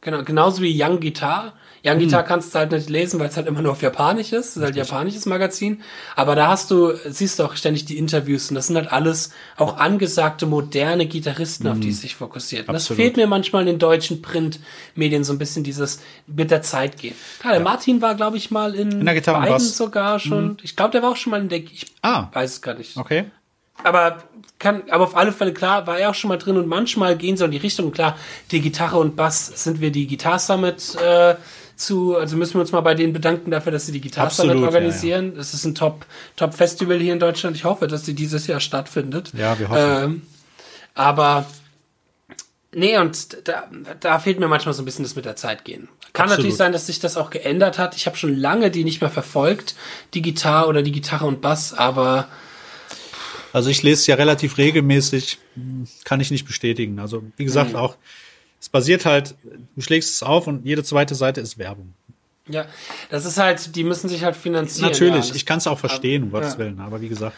genau, 0.00 0.22
genauso 0.24 0.62
wie 0.62 0.82
Young 0.82 1.00
Guitar. 1.00 1.52
Young 1.84 1.98
Guitar 1.98 2.22
kannst 2.22 2.54
du 2.54 2.60
halt 2.60 2.70
nicht 2.70 2.88
lesen, 2.90 3.18
weil 3.18 3.28
es 3.28 3.36
halt 3.36 3.48
immer 3.48 3.60
nur 3.60 3.72
auf 3.72 3.82
Japanisch 3.82 4.32
ist. 4.32 4.50
Das 4.50 4.56
ist 4.58 4.62
halt 4.62 4.76
japanisches 4.76 5.26
Magazin. 5.26 5.82
Aber 6.14 6.36
da 6.36 6.46
hast 6.48 6.70
du, 6.70 6.92
siehst 7.08 7.38
du 7.40 7.44
auch 7.44 7.56
ständig 7.56 7.86
die 7.86 7.98
Interviews 7.98 8.50
und 8.50 8.54
das 8.54 8.68
sind 8.68 8.76
halt 8.76 8.92
alles 8.92 9.30
auch 9.56 9.78
angesagte 9.78 10.46
moderne 10.46 11.06
Gitarristen, 11.06 11.66
auf 11.66 11.80
die 11.80 11.88
es 11.88 12.00
sich 12.00 12.14
fokussiert. 12.14 12.68
Und 12.68 12.74
das 12.74 12.86
fehlt 12.86 13.16
mir 13.16 13.26
manchmal 13.26 13.62
in 13.62 13.66
den 13.66 13.78
deutschen 13.80 14.22
Printmedien 14.22 15.24
so 15.24 15.32
ein 15.32 15.38
bisschen 15.38 15.64
dieses 15.64 16.00
mit 16.28 16.52
der 16.52 16.62
Zeit 16.62 16.98
gehen. 16.98 17.14
Klar, 17.40 17.54
der 17.54 17.62
Martin 17.62 18.00
war, 18.00 18.14
glaube 18.14 18.36
ich, 18.36 18.52
mal 18.52 18.76
in, 18.76 18.92
In 19.00 19.04
der 19.04 19.14
Gitarre 19.14 19.38
und 19.38 19.42
beiden 19.44 19.54
Bass. 19.58 19.76
sogar 19.76 20.18
schon. 20.20 20.58
Ich 20.62 20.76
glaube, 20.76 20.92
der 20.92 21.02
war 21.02 21.10
auch 21.10 21.16
schon 21.16 21.32
mal 21.32 21.40
in 21.40 21.48
der, 21.48 21.58
ich 21.58 21.86
Ah. 22.02 22.28
weiß 22.32 22.50
es 22.52 22.62
gar 22.62 22.74
nicht 22.74 22.96
Okay. 22.96 23.24
aber 23.82 24.18
kann, 24.62 24.84
aber 24.90 25.04
auf 25.04 25.16
alle 25.16 25.32
Fälle 25.32 25.52
klar, 25.52 25.86
war 25.86 25.98
er 25.98 26.10
auch 26.10 26.14
schon 26.14 26.28
mal 26.28 26.38
drin 26.38 26.56
und 26.56 26.66
manchmal 26.66 27.16
gehen 27.16 27.36
so 27.36 27.44
in 27.44 27.50
die 27.50 27.58
Richtung. 27.58 27.92
Klar, 27.92 28.16
die 28.50 28.60
Gitarre 28.60 28.98
und 28.98 29.16
Bass 29.16 29.46
sind 29.62 29.80
wir 29.80 29.90
die 29.90 30.06
Guitar 30.06 30.38
Summit 30.38 30.94
äh, 30.94 31.34
zu, 31.76 32.16
also 32.16 32.36
müssen 32.36 32.54
wir 32.54 32.60
uns 32.60 32.72
mal 32.72 32.80
bei 32.80 32.94
denen 32.94 33.12
bedanken 33.12 33.50
dafür, 33.50 33.72
dass 33.72 33.86
sie 33.86 33.92
die 33.92 34.00
Guitar 34.00 34.26
Absolut, 34.26 34.52
Summit 34.52 34.62
ja, 34.62 34.68
organisieren. 34.68 35.34
Das 35.36 35.52
ist 35.52 35.64
ein 35.64 35.74
Top, 35.74 36.06
Top 36.36 36.54
Festival 36.54 36.98
hier 36.98 37.12
in 37.12 37.18
Deutschland. 37.18 37.56
Ich 37.56 37.64
hoffe, 37.64 37.88
dass 37.88 38.06
sie 38.06 38.14
dieses 38.14 38.46
Jahr 38.46 38.60
stattfindet. 38.60 39.32
Ja, 39.36 39.58
wir 39.58 39.68
hoffen. 39.68 40.04
Ähm, 40.04 40.22
aber 40.94 41.44
Nee, 42.74 42.96
und 42.96 43.46
da, 43.46 43.68
da 44.00 44.18
fehlt 44.18 44.40
mir 44.40 44.48
manchmal 44.48 44.72
so 44.72 44.80
ein 44.80 44.86
bisschen 44.86 45.04
das 45.04 45.14
mit 45.14 45.26
der 45.26 45.36
Zeit 45.36 45.66
gehen. 45.66 45.90
Kann 46.14 46.24
Absolut. 46.24 46.38
natürlich 46.38 46.56
sein, 46.56 46.72
dass 46.72 46.86
sich 46.86 47.00
das 47.00 47.18
auch 47.18 47.28
geändert 47.28 47.78
hat. 47.78 47.94
Ich 47.96 48.06
habe 48.06 48.16
schon 48.16 48.34
lange 48.34 48.70
die 48.70 48.82
nicht 48.82 49.02
mehr 49.02 49.10
verfolgt, 49.10 49.74
die 50.14 50.22
Gitarre 50.22 50.68
oder 50.68 50.80
die 50.80 50.92
Gitarre 50.92 51.26
und 51.26 51.42
Bass, 51.42 51.74
aber 51.74 52.28
Also 53.52 53.70
ich 53.70 53.82
lese 53.82 54.00
es 54.00 54.06
ja 54.06 54.14
relativ 54.14 54.58
regelmäßig, 54.58 55.38
kann 56.04 56.20
ich 56.20 56.30
nicht 56.30 56.46
bestätigen. 56.46 56.98
Also 56.98 57.22
wie 57.36 57.44
gesagt, 57.44 57.70
Mhm. 57.70 57.76
auch 57.76 57.96
es 58.60 58.68
basiert 58.68 59.04
halt, 59.04 59.34
du 59.74 59.80
schlägst 59.82 60.10
es 60.10 60.22
auf 60.22 60.46
und 60.46 60.64
jede 60.64 60.84
zweite 60.84 61.14
Seite 61.14 61.40
ist 61.40 61.58
Werbung. 61.58 61.94
Ja, 62.48 62.66
das 63.10 63.24
ist 63.24 63.38
halt, 63.38 63.76
die 63.76 63.84
müssen 63.84 64.08
sich 64.08 64.24
halt 64.24 64.36
finanzieren. 64.36 64.90
Natürlich, 64.90 65.28
ja. 65.28 65.34
ich 65.34 65.46
kann 65.46 65.58
es 65.58 65.66
auch 65.66 65.78
verstehen, 65.78 66.24
um 66.24 66.30
Gottes 66.30 66.54
ja. 66.54 66.58
Willen, 66.58 66.80
aber 66.80 67.00
wie 67.00 67.08
gesagt. 67.08 67.36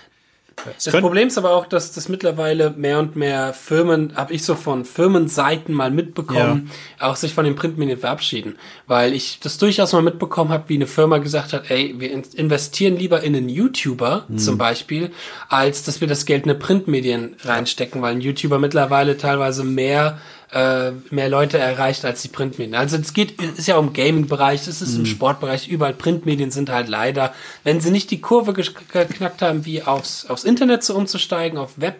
Das 0.82 0.94
Problem 1.00 1.28
ist 1.28 1.36
aber 1.38 1.50
auch, 1.52 1.66
dass 1.66 1.92
das 1.92 2.08
mittlerweile 2.08 2.70
mehr 2.70 2.98
und 2.98 3.16
mehr 3.16 3.52
Firmen, 3.52 4.16
habe 4.16 4.32
ich 4.32 4.44
so 4.44 4.54
von 4.54 4.84
Firmenseiten 4.84 5.74
mal 5.74 5.90
mitbekommen, 5.90 6.70
auch 6.98 7.16
sich 7.16 7.34
von 7.34 7.44
den 7.44 7.54
Printmedien 7.54 7.98
verabschieden. 7.98 8.56
Weil 8.86 9.12
ich 9.14 9.40
das 9.40 9.58
durchaus 9.58 9.92
mal 9.92 10.02
mitbekommen 10.02 10.50
habe, 10.50 10.64
wie 10.68 10.76
eine 10.76 10.86
Firma 10.86 11.18
gesagt 11.18 11.52
hat, 11.52 11.70
ey, 11.70 11.94
wir 11.98 12.10
in- 12.10 12.22
investieren 12.34 12.96
lieber 12.96 13.22
in 13.22 13.34
einen 13.36 13.48
YouTuber 13.48 14.24
Mhm. 14.28 14.38
zum 14.38 14.58
Beispiel, 14.58 15.10
als 15.48 15.82
dass 15.82 16.00
wir 16.00 16.08
das 16.08 16.24
Geld 16.26 16.44
in 16.44 16.50
eine 16.50 16.58
Printmedien 16.58 17.36
reinstecken, 17.42 18.00
weil 18.02 18.14
ein 18.14 18.20
YouTuber 18.20 18.58
mittlerweile 18.58 19.16
teilweise 19.16 19.64
mehr 19.64 20.18
äh, 20.52 20.90
mehr 21.10 21.28
Leute 21.28 21.58
erreicht 21.58 22.04
als 22.04 22.22
die 22.22 22.28
Printmedien. 22.28 22.74
Also 22.74 22.96
es 22.96 23.12
geht, 23.12 23.40
es 23.42 23.58
ist 23.60 23.66
ja 23.68 23.78
im 23.78 23.92
Gaming-Bereich, 23.92 24.66
es 24.68 24.82
ist 24.82 24.94
Mhm. 24.94 25.00
im 25.00 25.06
Sportbereich, 25.06 25.68
überall 25.68 25.94
Printmedien 25.94 26.50
sind 26.50 26.70
halt 26.70 26.88
leider, 26.88 27.34
wenn 27.64 27.80
sie 27.80 27.90
nicht 27.90 28.10
die 28.10 28.20
Kurve 28.20 28.52
geknackt 28.52 29.42
haben, 29.42 29.64
wie 29.64 29.82
aufs, 29.82 30.26
aufs 30.26 30.44
Internet 30.44 30.84
zu 30.84 30.94
umzusteigen, 30.96 31.58
auf 31.58 31.72
Web, 31.80 31.96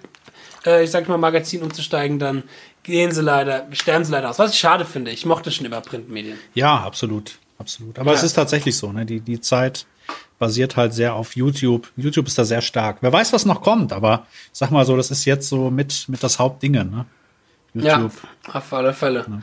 äh, 0.66 0.84
ich 0.84 0.90
sag 0.90 1.08
mal 1.08 1.18
Magazin 1.18 1.62
umzusteigen, 1.62 2.18
dann 2.18 2.44
gehen 2.82 3.12
sie 3.12 3.22
leider, 3.22 3.66
sterben 3.72 4.04
sie 4.04 4.12
leider 4.12 4.30
aus. 4.30 4.38
Was 4.38 4.52
ich 4.52 4.58
schade 4.58 4.84
finde, 4.84 5.10
ich 5.10 5.24
mochte 5.26 5.50
schon 5.50 5.66
immer 5.66 5.80
Printmedien. 5.80 6.38
Ja, 6.54 6.76
absolut, 6.82 7.38
absolut. 7.58 7.98
Aber 7.98 8.12
Ja. 8.12 8.16
es 8.18 8.22
ist 8.22 8.34
tatsächlich 8.34 8.76
so, 8.76 8.92
ne? 8.92 9.06
Die, 9.06 9.20
die 9.20 9.40
Zeit 9.40 9.86
basiert 10.38 10.76
halt 10.76 10.92
sehr 10.92 11.14
auf 11.14 11.34
YouTube. 11.34 11.90
YouTube 11.96 12.26
ist 12.26 12.36
da 12.36 12.44
sehr 12.44 12.60
stark. 12.60 12.98
Wer 13.00 13.12
weiß, 13.12 13.32
was 13.32 13.46
noch 13.46 13.62
kommt, 13.62 13.92
aber 13.92 14.26
sag 14.52 14.70
mal 14.70 14.84
so, 14.84 14.96
das 14.96 15.10
ist 15.10 15.24
jetzt 15.24 15.48
so 15.48 15.70
mit, 15.70 16.04
mit 16.08 16.22
das 16.22 16.38
Hauptdinge, 16.38 16.84
ne? 16.84 17.06
YouTube. 17.74 18.12
Ja, 18.46 18.54
auf 18.54 18.72
alle 18.72 18.92
Fälle. 18.92 19.26
Ja. 19.28 19.42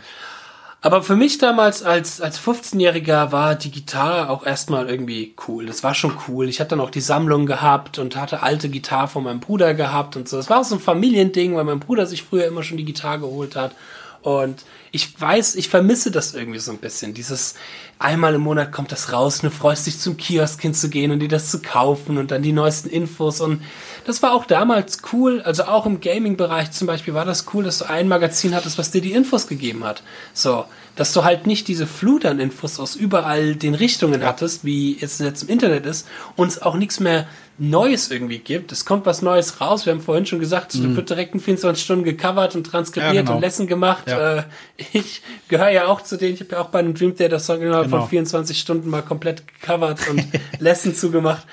Aber 0.83 1.03
für 1.03 1.15
mich 1.15 1.37
damals 1.37 1.83
als, 1.83 2.21
als 2.21 2.39
15-Jähriger 2.41 3.31
war 3.31 3.53
die 3.53 3.69
Gitarre 3.69 4.31
auch 4.31 4.43
erstmal 4.43 4.89
irgendwie 4.89 5.35
cool. 5.47 5.67
Das 5.67 5.83
war 5.83 5.93
schon 5.93 6.17
cool. 6.27 6.49
Ich 6.49 6.59
hatte 6.59 6.71
dann 6.71 6.79
auch 6.79 6.89
die 6.89 7.01
Sammlung 7.01 7.45
gehabt 7.45 7.99
und 7.99 8.15
hatte 8.15 8.41
alte 8.41 8.67
Gitarre 8.67 9.07
von 9.07 9.23
meinem 9.23 9.39
Bruder 9.39 9.75
gehabt 9.75 10.15
und 10.15 10.27
so. 10.27 10.37
Das 10.37 10.49
war 10.49 10.59
auch 10.59 10.63
so 10.63 10.75
ein 10.75 10.81
Familiending, 10.81 11.55
weil 11.55 11.65
mein 11.65 11.79
Bruder 11.79 12.07
sich 12.07 12.23
früher 12.23 12.47
immer 12.47 12.63
schon 12.63 12.77
die 12.77 12.85
Gitarre 12.85 13.19
geholt 13.19 13.55
hat. 13.55 13.75
Und 14.23 14.65
ich 14.93 15.19
weiß, 15.19 15.55
ich 15.55 15.69
vermisse 15.69 16.11
das 16.11 16.33
irgendwie 16.33 16.59
so 16.59 16.71
ein 16.71 16.77
bisschen. 16.77 17.13
Dieses 17.13 17.55
einmal 17.97 18.35
im 18.35 18.41
Monat 18.41 18.73
kommt 18.73 18.91
das 18.91 19.13
raus, 19.13 19.39
du 19.39 19.49
freust 19.49 19.87
dich 19.87 19.99
zum 19.99 20.17
Kiosk 20.17 20.61
hinzugehen 20.61 21.11
und 21.11 21.19
dir 21.19 21.29
das 21.29 21.49
zu 21.49 21.61
kaufen 21.61 22.17
und 22.17 22.31
dann 22.31 22.41
die 22.41 22.51
neuesten 22.51 22.89
Infos. 22.89 23.39
Und 23.39 23.61
das 24.05 24.21
war 24.21 24.33
auch 24.33 24.45
damals 24.45 24.99
cool. 25.13 25.41
Also 25.41 25.63
auch 25.63 25.85
im 25.85 26.01
Gaming-Bereich 26.01 26.71
zum 26.71 26.87
Beispiel 26.87 27.13
war 27.13 27.23
das 27.23 27.45
cool, 27.53 27.63
dass 27.63 27.77
du 27.77 27.85
ein 27.85 28.09
Magazin 28.09 28.53
hattest, 28.53 28.77
was 28.77 28.91
dir 28.91 29.01
die 29.01 29.13
Infos 29.13 29.47
gegeben 29.47 29.85
hat. 29.85 30.03
So, 30.33 30.65
dass 30.97 31.13
du 31.13 31.23
halt 31.23 31.47
nicht 31.47 31.69
diese 31.69 31.87
Flut 31.87 32.25
an 32.25 32.39
Infos 32.39 32.77
aus 32.77 32.95
überall 32.95 33.55
den 33.55 33.75
Richtungen 33.75 34.25
hattest, 34.25 34.65
wie 34.65 34.97
jetzt, 34.97 35.21
jetzt 35.21 35.43
im 35.43 35.49
Internet 35.49 35.85
ist, 35.85 36.05
und 36.35 36.49
es 36.49 36.61
auch 36.61 36.75
nichts 36.75 36.99
mehr 36.99 37.27
Neues 37.61 38.09
irgendwie 38.09 38.39
gibt. 38.39 38.71
Es 38.71 38.85
kommt 38.85 39.05
was 39.05 39.21
Neues 39.21 39.61
raus. 39.61 39.85
Wir 39.85 39.93
haben 39.93 40.01
vorhin 40.01 40.25
schon 40.25 40.39
gesagt, 40.39 40.73
mhm. 40.73 40.95
wird 40.95 41.11
direkt 41.11 41.35
in 41.35 41.39
24 41.39 41.83
Stunden 41.83 42.03
gecovert 42.03 42.55
und 42.55 42.65
transkribiert 42.65 43.13
ja, 43.13 43.21
genau. 43.21 43.35
und 43.35 43.41
Lesson 43.41 43.67
gemacht. 43.67 44.07
Ja. 44.07 44.37
Äh, 44.37 44.43
ich 44.93 45.21
gehöre 45.47 45.69
ja 45.69 45.85
auch 45.85 46.01
zu 46.01 46.17
denen, 46.17 46.33
ich 46.33 46.39
habe 46.39 46.53
ja 46.53 46.61
auch 46.61 46.69
bei 46.69 46.79
einem 46.79 46.95
Dream 46.95 47.15
Theater 47.15 47.37
Song 47.37 47.61
innerhalb 47.61 47.85
genau. 47.85 47.99
von 47.99 48.09
24 48.09 48.59
Stunden 48.59 48.89
mal 48.89 49.03
komplett 49.03 49.43
gecovert 49.47 49.99
und 50.09 50.25
Lesson 50.59 50.95
zugemacht. 50.95 51.45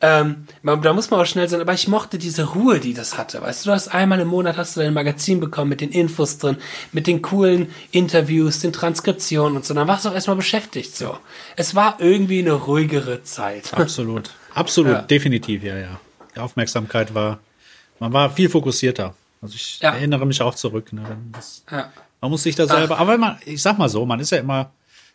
Ähm, 0.00 0.46
da 0.62 0.92
muss 0.92 1.10
man 1.10 1.20
auch 1.20 1.26
schnell 1.26 1.48
sein, 1.48 1.60
aber 1.60 1.72
ich 1.72 1.88
mochte 1.88 2.18
diese 2.18 2.44
Ruhe, 2.44 2.78
die 2.78 2.94
das 2.94 3.18
hatte. 3.18 3.42
Weißt 3.42 3.64
du, 3.64 3.70
du 3.70 3.74
hast 3.74 3.88
einmal 3.88 4.20
im 4.20 4.28
Monat 4.28 4.56
hast 4.56 4.76
du 4.76 4.80
dein 4.80 4.94
Magazin 4.94 5.40
bekommen 5.40 5.70
mit 5.70 5.80
den 5.80 5.90
Infos 5.90 6.38
drin, 6.38 6.58
mit 6.92 7.08
den 7.08 7.22
coolen 7.22 7.72
Interviews, 7.90 8.60
den 8.60 8.72
Transkriptionen 8.72 9.56
und 9.56 9.64
so. 9.64 9.74
Dann 9.74 9.88
warst 9.88 10.04
du 10.04 10.10
auch 10.10 10.14
erstmal 10.14 10.36
beschäftigt. 10.36 10.94
So, 10.94 11.18
es 11.56 11.74
war 11.74 11.96
irgendwie 11.98 12.38
eine 12.38 12.52
ruhigere 12.52 13.24
Zeit. 13.24 13.74
Absolut. 13.74 14.30
Absolut, 14.56 14.92
ja. 14.92 15.02
definitiv, 15.02 15.62
ja, 15.62 15.76
ja. 15.76 16.00
Die 16.34 16.40
Aufmerksamkeit 16.40 17.14
war, 17.14 17.38
man 18.00 18.12
war 18.12 18.30
viel 18.30 18.48
fokussierter. 18.48 19.14
Also 19.42 19.54
ich 19.54 19.80
ja. 19.80 19.92
erinnere 19.92 20.26
mich 20.26 20.40
auch 20.40 20.54
zurück. 20.54 20.92
Ne, 20.92 21.02
das, 21.32 21.62
ja. 21.70 21.92
Man 22.20 22.30
muss 22.30 22.42
sich 22.42 22.56
da 22.56 22.66
selber, 22.66 22.96
Ach. 22.96 23.00
aber 23.00 23.18
man, 23.18 23.38
ich 23.44 23.60
sag 23.60 23.78
mal 23.78 23.88
so, 23.88 24.06
man 24.06 24.18
ist 24.18 24.30
ja 24.30 24.38
immer, 24.38 24.70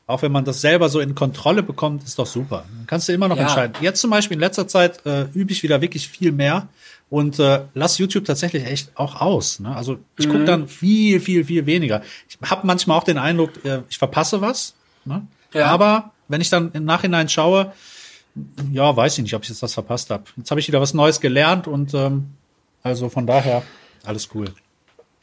auch 0.05 0.21
wenn 0.21 0.31
man 0.31 0.45
das 0.45 0.61
selber 0.61 0.89
so 0.89 0.99
in 0.99 1.15
Kontrolle 1.15 1.63
bekommt, 1.63 2.03
ist 2.03 2.19
doch 2.19 2.27
super. 2.27 2.65
Dann 2.67 2.85
kannst 2.85 3.09
du 3.09 3.13
immer 3.13 3.27
noch 3.27 3.37
ja. 3.37 3.43
entscheiden. 3.43 3.75
Jetzt 3.81 4.01
zum 4.01 4.11
Beispiel 4.11 4.35
in 4.35 4.41
letzter 4.41 4.67
Zeit 4.67 5.05
äh, 5.05 5.23
übe 5.33 5.51
ich 5.51 5.63
wieder 5.63 5.81
wirklich 5.81 6.07
viel 6.07 6.31
mehr 6.31 6.67
und 7.09 7.39
äh, 7.39 7.61
lass 7.73 7.97
YouTube 7.97 8.25
tatsächlich 8.25 8.65
echt 8.65 8.91
auch 8.95 9.19
aus. 9.19 9.59
Ne? 9.59 9.75
Also 9.75 9.99
ich 10.17 10.27
mhm. 10.27 10.31
gucke 10.31 10.45
dann 10.45 10.67
viel, 10.67 11.19
viel, 11.19 11.45
viel 11.45 11.65
weniger. 11.65 12.03
Ich 12.29 12.37
habe 12.49 12.67
manchmal 12.67 12.97
auch 12.97 13.03
den 13.03 13.17
Eindruck, 13.17 13.65
äh, 13.65 13.81
ich 13.89 13.97
verpasse 13.97 14.41
was. 14.41 14.75
Ne? 15.03 15.25
Ja. 15.53 15.65
Aber 15.65 16.11
wenn 16.27 16.41
ich 16.41 16.49
dann 16.49 16.71
im 16.73 16.85
Nachhinein 16.85 17.27
schaue, 17.27 17.73
ja, 18.71 18.95
weiß 18.95 19.17
ich 19.17 19.23
nicht, 19.23 19.35
ob 19.35 19.43
ich 19.43 19.49
jetzt 19.49 19.61
was 19.61 19.73
verpasst 19.73 20.09
habe. 20.09 20.23
Jetzt 20.37 20.51
habe 20.51 20.59
ich 20.59 20.67
wieder 20.67 20.81
was 20.81 20.93
Neues 20.93 21.19
gelernt 21.19 21.67
und 21.67 21.93
ähm, 21.93 22.31
also 22.83 23.09
von 23.09 23.27
daher 23.27 23.63
alles 24.03 24.29
cool. 24.33 24.53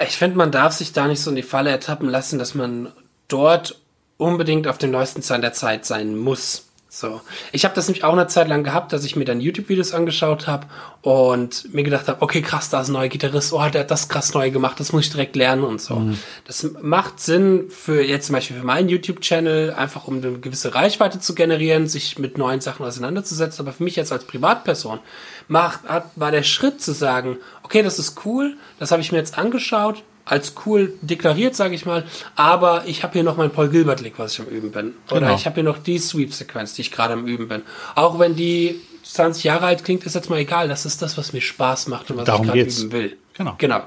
Ich 0.00 0.16
finde, 0.16 0.36
man 0.36 0.52
darf 0.52 0.74
sich 0.74 0.92
da 0.92 1.08
nicht 1.08 1.20
so 1.20 1.30
in 1.30 1.36
die 1.36 1.42
Falle 1.42 1.70
ertappen 1.70 2.08
lassen, 2.08 2.38
dass 2.38 2.54
man 2.54 2.92
dort 3.26 3.80
unbedingt 4.16 4.68
auf 4.68 4.78
dem 4.78 4.90
neuesten 4.90 5.22
Stand 5.22 5.42
der 5.42 5.52
Zeit 5.52 5.84
sein 5.84 6.16
muss. 6.16 6.67
So. 6.90 7.20
Ich 7.52 7.64
habe 7.66 7.74
das 7.74 7.86
nämlich 7.86 8.02
auch 8.02 8.14
eine 8.14 8.28
Zeit 8.28 8.48
lang 8.48 8.64
gehabt, 8.64 8.94
dass 8.94 9.04
ich 9.04 9.14
mir 9.14 9.26
dann 9.26 9.42
YouTube-Videos 9.42 9.92
angeschaut 9.92 10.46
habe 10.46 10.66
und 11.02 11.72
mir 11.74 11.82
gedacht 11.82 12.08
habe, 12.08 12.22
okay, 12.22 12.40
krass, 12.40 12.70
da 12.70 12.80
ist 12.80 12.88
ein 12.88 12.94
neuer 12.94 13.08
Gitarrist, 13.08 13.52
oh, 13.52 13.68
der 13.68 13.82
hat 13.82 13.90
das 13.90 14.08
krass 14.08 14.32
neu 14.32 14.50
gemacht, 14.50 14.80
das 14.80 14.92
muss 14.92 15.04
ich 15.04 15.10
direkt 15.10 15.36
lernen 15.36 15.64
und 15.64 15.82
so. 15.82 15.96
Mhm. 15.96 16.18
Das 16.46 16.66
macht 16.80 17.20
Sinn 17.20 17.66
für 17.68 18.02
jetzt 18.02 18.28
zum 18.28 18.34
Beispiel 18.34 18.56
für 18.56 18.64
meinen 18.64 18.88
YouTube-Channel, 18.88 19.74
einfach 19.74 20.08
um 20.08 20.16
eine 20.16 20.38
gewisse 20.38 20.74
Reichweite 20.74 21.20
zu 21.20 21.34
generieren, 21.34 21.88
sich 21.88 22.18
mit 22.18 22.38
neuen 22.38 22.62
Sachen 22.62 22.86
auseinanderzusetzen. 22.86 23.66
Aber 23.66 23.74
für 23.74 23.84
mich 23.84 23.96
jetzt 23.96 24.10
als 24.10 24.24
Privatperson 24.24 24.98
macht, 25.46 25.86
hat, 25.86 26.10
war 26.16 26.30
der 26.30 26.42
Schritt 26.42 26.80
zu 26.80 26.92
sagen, 26.92 27.36
okay, 27.64 27.82
das 27.82 27.98
ist 27.98 28.24
cool, 28.24 28.56
das 28.78 28.92
habe 28.92 29.02
ich 29.02 29.12
mir 29.12 29.18
jetzt 29.18 29.36
angeschaut, 29.36 30.02
als 30.28 30.52
cool 30.66 30.92
deklariert, 31.00 31.56
sage 31.56 31.74
ich 31.74 31.86
mal, 31.86 32.04
aber 32.36 32.84
ich 32.86 33.02
habe 33.02 33.14
hier 33.14 33.22
noch 33.22 33.36
mein 33.36 33.50
Paul 33.50 33.68
Gilbert-Lick, 33.68 34.18
was 34.18 34.34
ich 34.34 34.40
am 34.40 34.46
Üben 34.46 34.70
bin. 34.70 34.94
Oder 35.10 35.20
genau. 35.20 35.34
ich 35.34 35.46
habe 35.46 35.54
hier 35.54 35.64
noch 35.64 35.78
die 35.78 35.98
Sweep-Sequenz, 35.98 36.74
die 36.74 36.82
ich 36.82 36.90
gerade 36.90 37.14
am 37.14 37.26
Üben 37.26 37.48
bin. 37.48 37.62
Auch 37.94 38.18
wenn 38.18 38.36
die 38.36 38.80
20 39.04 39.44
Jahre 39.44 39.66
alt 39.66 39.84
klingt, 39.84 40.04
ist 40.04 40.14
jetzt 40.14 40.28
mal 40.28 40.38
egal. 40.38 40.68
Das 40.68 40.84
ist 40.84 41.00
das, 41.00 41.16
was 41.16 41.32
mir 41.32 41.40
Spaß 41.40 41.88
macht 41.88 42.10
und 42.10 42.18
was 42.18 42.26
Darum 42.26 42.46
ich 42.46 42.52
gerade 42.52 42.70
üben 42.70 42.92
will. 42.92 43.16
Genau. 43.34 43.54
Genau. 43.56 43.82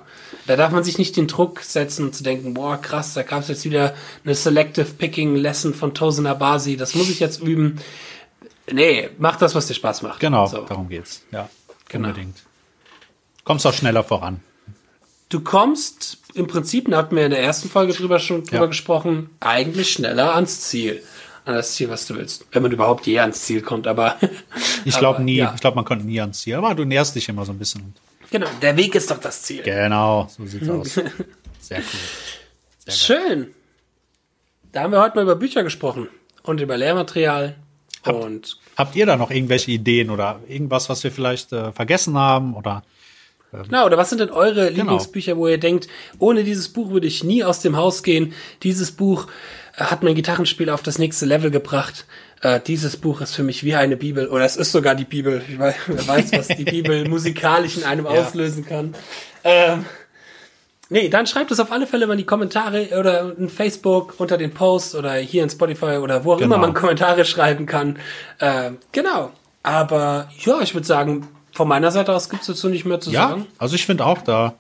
Da 0.48 0.56
darf 0.56 0.72
man 0.72 0.84
sich 0.84 0.98
nicht 0.98 1.16
den 1.18 1.28
Druck 1.28 1.60
setzen 1.60 2.06
und 2.06 2.16
zu 2.16 2.24
denken, 2.24 2.54
boah, 2.54 2.82
krass, 2.82 3.14
da 3.14 3.22
gab 3.22 3.42
es 3.42 3.50
jetzt 3.50 3.66
wieder 3.66 3.94
eine 4.24 4.34
Selective 4.34 4.86
Picking 4.86 5.36
Lesson 5.36 5.74
von 5.74 5.94
Tosin 5.94 6.26
Abasi, 6.26 6.78
das 6.78 6.96
muss 6.96 7.10
ich 7.10 7.20
jetzt 7.20 7.42
üben. 7.42 7.80
Nee, 8.72 9.10
mach 9.20 9.36
das, 9.36 9.54
was 9.54 9.68
dir 9.68 9.74
Spaß 9.74 10.02
macht. 10.02 10.20
Genau, 10.20 10.48
so. 10.48 10.62
darum 10.62 10.90
geht's. 10.90 11.24
Ja, 11.32 11.50
genau. 11.90 12.10
unbedingt. 12.10 12.38
Kommst 13.44 13.68
auch 13.68 13.74
schneller 13.74 14.04
voran. 14.04 14.40
Du 15.30 15.40
kommst 15.40 16.21
im 16.34 16.48
Prinzip, 16.48 16.90
da 16.90 16.98
hatten 16.98 17.16
wir 17.16 17.26
in 17.26 17.32
der 17.32 17.42
ersten 17.42 17.70
Folge 17.70 17.94
drüber 17.94 18.20
schon 18.20 18.44
drüber 18.44 18.62
ja. 18.62 18.66
gesprochen, 18.68 19.30
eigentlich 19.40 19.92
schneller 19.92 20.36
ans 20.36 20.62
Ziel. 20.62 21.02
An 21.44 21.56
das 21.56 21.74
Ziel, 21.74 21.90
was 21.90 22.06
du 22.06 22.16
willst. 22.16 22.46
Wenn 22.52 22.62
man 22.62 22.72
überhaupt 22.72 23.08
je 23.08 23.18
ans 23.20 23.42
Ziel 23.42 23.62
kommt, 23.62 23.88
aber. 23.88 24.18
ich 24.86 24.96
glaube 24.98 25.24
nie. 25.24 25.38
Ja. 25.38 25.54
Ich 25.56 25.62
glaube, 25.62 25.76
man 25.76 25.86
kommt 25.86 26.06
nie 26.06 26.22
ans 26.22 26.42
Ziel. 26.42 26.56
Aber 26.56 26.76
du 26.76 26.86
näherst 26.86 27.16
dich 27.16 27.28
immer 27.30 27.46
so 27.46 27.52
ein 27.52 27.58
bisschen. 27.58 27.96
Genau, 28.30 28.48
der 28.62 28.78
Weg 28.78 28.94
ist 28.94 29.10
doch 29.10 29.20
das 29.20 29.42
Ziel. 29.42 29.64
Genau, 29.64 30.30
so 30.30 30.46
sieht's 30.46 30.70
aus. 30.70 30.94
Sehr 31.60 31.80
cool. 31.80 31.84
Sehr 32.86 32.94
Schön. 32.94 33.48
Da 34.72 34.84
haben 34.84 34.92
wir 34.92 35.02
heute 35.02 35.16
mal 35.16 35.24
über 35.24 35.36
Bücher 35.36 35.64
gesprochen 35.64 36.10
und 36.44 36.62
über 36.62 36.78
Lehrmaterial. 36.78 37.56
Habt, 38.04 38.24
und 38.24 38.58
habt 38.78 38.96
ihr 38.96 39.06
da 39.06 39.16
noch 39.16 39.32
irgendwelche 39.32 39.72
Ideen 39.72 40.12
oder 40.12 40.40
irgendwas, 40.48 40.90
was 40.90 41.04
wir 41.04 41.12
vielleicht 41.12 41.52
äh, 41.54 41.72
vergessen 41.72 42.18
haben 42.18 42.56
oder 42.56 42.84
Genau, 43.52 43.86
oder 43.86 43.98
was 43.98 44.10
sind 44.10 44.20
denn 44.20 44.30
eure 44.30 44.68
genau. 44.68 44.84
Lieblingsbücher, 44.84 45.36
wo 45.36 45.48
ihr 45.48 45.58
denkt, 45.58 45.88
ohne 46.20 46.44
dieses 46.44 46.70
Buch 46.70 46.92
würde 46.92 47.08
ich 47.08 47.24
nie 47.24 47.44
aus 47.44 47.60
dem 47.60 47.76
Haus 47.76 48.02
gehen. 48.02 48.34
Dieses 48.64 48.92
Buch 48.92 49.28
äh, 49.76 49.84
hat 49.84 50.04
mein 50.04 50.16
Gitarrenspiel 50.16 50.70
auf 50.70 50.84
das 50.84 51.00
nächste 51.00 51.26
Level 51.26 51.52
gebracht. 51.52 52.06
Äh, 52.42 52.62
dieses 52.66 52.96
Buch 52.96 53.20
ist 53.20 53.36
für 53.36 53.44
mich 53.44 53.64
wie 53.64 53.76
eine 53.76 53.98
Bibel, 53.98 54.30
oder 54.30 54.46
es 54.46 54.56
ist 54.56 54.72
sogar 54.72 54.96
die 54.96 55.04
Bibel. 55.04 55.42
Ich 55.50 55.60
weiß, 55.60 55.76
wer 55.88 56.08
weiß, 56.08 56.32
was 56.34 56.48
die 56.48 56.64
Bibel 56.66 57.08
musikalisch 57.10 57.78
in 57.78 57.84
einem 57.84 58.06
ja. 58.06 58.12
auslösen 58.12 58.66
kann. 58.66 58.96
Ähm, 59.44 59.86
nee, 60.90 61.10
dann 61.10 61.28
schreibt 61.28 61.52
es 61.52 61.60
auf 61.60 61.74
alle 61.74 61.88
Fälle 61.88 62.08
mal 62.08 62.14
in 62.14 62.20
die 62.20 62.26
Kommentare 62.26 62.98
oder 62.98 63.36
in 63.38 63.50
Facebook 63.50 64.16
unter 64.18 64.38
den 64.38 64.52
Posts 64.52 64.96
oder 64.96 65.16
hier 65.16 65.44
in 65.44 65.50
Spotify 65.50 65.98
oder 65.98 66.24
wo 66.24 66.34
auch 66.34 66.38
genau. 66.38 66.56
immer 66.56 66.68
man 66.68 66.74
Kommentare 66.74 67.26
schreiben 67.26 67.66
kann. 67.66 68.00
Äh, 68.40 68.72
genau. 68.94 69.32
Aber 69.62 70.30
ja, 70.40 70.62
ich 70.62 70.74
würde 70.74 70.88
sagen, 70.88 71.28
von 71.54 71.68
meiner 71.68 71.92
Seite 71.92 72.14
aus 72.14 72.30
gibt 72.30 72.42
es 72.42 72.48
dazu 72.48 72.70
nicht 72.70 72.86
mehr 72.86 73.00
zu 73.00 73.12
ja, 73.12 73.30
sagen. 73.30 73.48
Also 73.58 73.76
ich 73.76 73.86
finde 73.86 74.06
auch, 74.06 74.22
da 74.22 74.56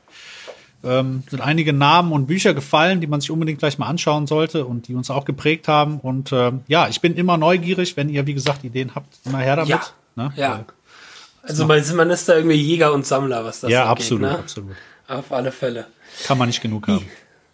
ähm, 0.83 1.23
sind 1.29 1.41
einige 1.41 1.73
Namen 1.73 2.11
und 2.11 2.27
Bücher 2.27 2.53
gefallen, 2.53 3.01
die 3.01 3.07
man 3.07 3.21
sich 3.21 3.31
unbedingt 3.31 3.59
gleich 3.59 3.77
mal 3.77 3.87
anschauen 3.87 4.27
sollte 4.27 4.65
und 4.65 4.87
die 4.87 4.95
uns 4.95 5.09
auch 5.09 5.25
geprägt 5.25 5.67
haben. 5.67 5.99
Und 5.99 6.31
ähm, 6.31 6.61
ja, 6.67 6.87
ich 6.87 7.01
bin 7.01 7.15
immer 7.15 7.37
neugierig, 7.37 7.97
wenn 7.97 8.09
ihr, 8.09 8.25
wie 8.27 8.33
gesagt, 8.33 8.63
Ideen 8.63 8.95
habt, 8.95 9.13
immer 9.25 9.39
her 9.39 9.57
damit. 9.57 9.69
Ja. 9.69 9.81
Ne? 10.15 10.33
ja. 10.35 10.65
Also 11.43 11.65
man, 11.65 11.83
man 11.95 12.09
ist 12.09 12.29
da 12.29 12.35
irgendwie 12.35 12.57
Jäger 12.57 12.93
und 12.93 13.05
Sammler, 13.05 13.43
was 13.43 13.61
das 13.61 13.71
Ja, 13.71 13.83
angeht, 13.83 14.03
absolut, 14.03 14.21
ne? 14.21 14.37
absolut. 14.37 14.75
Auf 15.07 15.31
alle 15.31 15.51
Fälle. 15.51 15.87
Kann 16.25 16.37
man 16.37 16.47
nicht 16.47 16.61
genug 16.61 16.87
haben. 16.87 17.05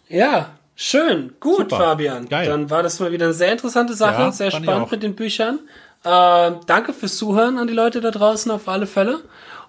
Ja, 0.08 0.50
schön. 0.76 1.32
Gut, 1.40 1.70
Super. 1.70 1.76
Fabian. 1.76 2.28
Geil. 2.28 2.48
Dann 2.48 2.70
war 2.70 2.82
das 2.82 3.00
mal 3.00 3.12
wieder 3.12 3.26
eine 3.26 3.34
sehr 3.34 3.52
interessante 3.52 3.94
Sache, 3.94 4.22
ja, 4.22 4.32
sehr 4.32 4.50
spannend 4.50 4.90
mit 4.90 5.02
den 5.02 5.14
Büchern. 5.14 5.58
Äh, 6.04 6.52
danke 6.66 6.92
fürs 6.92 7.16
Zuhören 7.16 7.58
an 7.58 7.66
die 7.66 7.74
Leute 7.74 8.00
da 8.00 8.10
draußen 8.10 8.50
auf 8.50 8.68
alle 8.68 8.86
Fälle. 8.86 9.20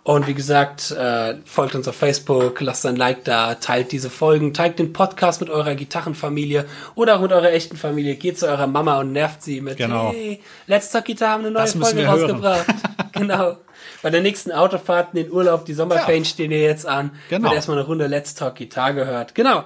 Und 0.04 0.28
wie 0.28 0.34
gesagt, 0.34 0.92
äh, 0.92 1.36
folgt 1.46 1.76
uns 1.76 1.88
auf 1.88 1.96
Facebook, 1.96 2.62
lasst 2.62 2.86
ein 2.86 2.96
Like 2.96 3.26
da, 3.26 3.56
teilt 3.56 3.92
diese 3.92 4.10
Folgen, 4.10 4.54
teilt 4.54 4.80
den 4.80 4.94
Podcast 4.94 5.42
mit 5.42 5.50
eurer 5.50 5.76
Gitarrenfamilie 5.76 6.66
oder 6.96 7.18
auch 7.18 7.22
mit 7.22 7.32
eurer 7.32 7.52
echten 7.52 7.76
Familie. 7.76 8.16
Geht 8.16 8.40
zu 8.40 8.48
eurer 8.48 8.66
Mama 8.66 9.00
und 9.00 9.12
nervt 9.12 9.44
sie 9.44 9.62
mit, 9.62 9.78
genau. 9.78 10.12
hey, 10.12 10.42
Let's 10.68 10.90
Talk 10.90 11.06
Gitarre 11.06 11.34
haben 11.34 11.46
eine 11.46 11.52
neue 11.52 11.68
Folge 11.68 12.06
rausgebracht. 12.06 12.66
genau. 13.12 13.58
Bei 14.02 14.10
der 14.10 14.22
nächsten 14.22 14.52
Autofahrt 14.52 15.14
in 15.14 15.24
den 15.24 15.32
Urlaub, 15.32 15.66
die 15.66 15.74
Sommerferien 15.74 16.24
ja. 16.24 16.30
stehen 16.30 16.52
hier 16.52 16.62
jetzt 16.62 16.88
an. 16.88 17.12
Genau. 17.30 17.50
Wird 17.50 17.56
erstmal 17.56 17.78
eine 17.78 17.86
Runde 17.86 18.08
Let's 18.08 18.34
Talk 18.34 18.56
Gitarre 18.56 18.96
gehört. 18.96 19.36
Genau. 19.36 19.66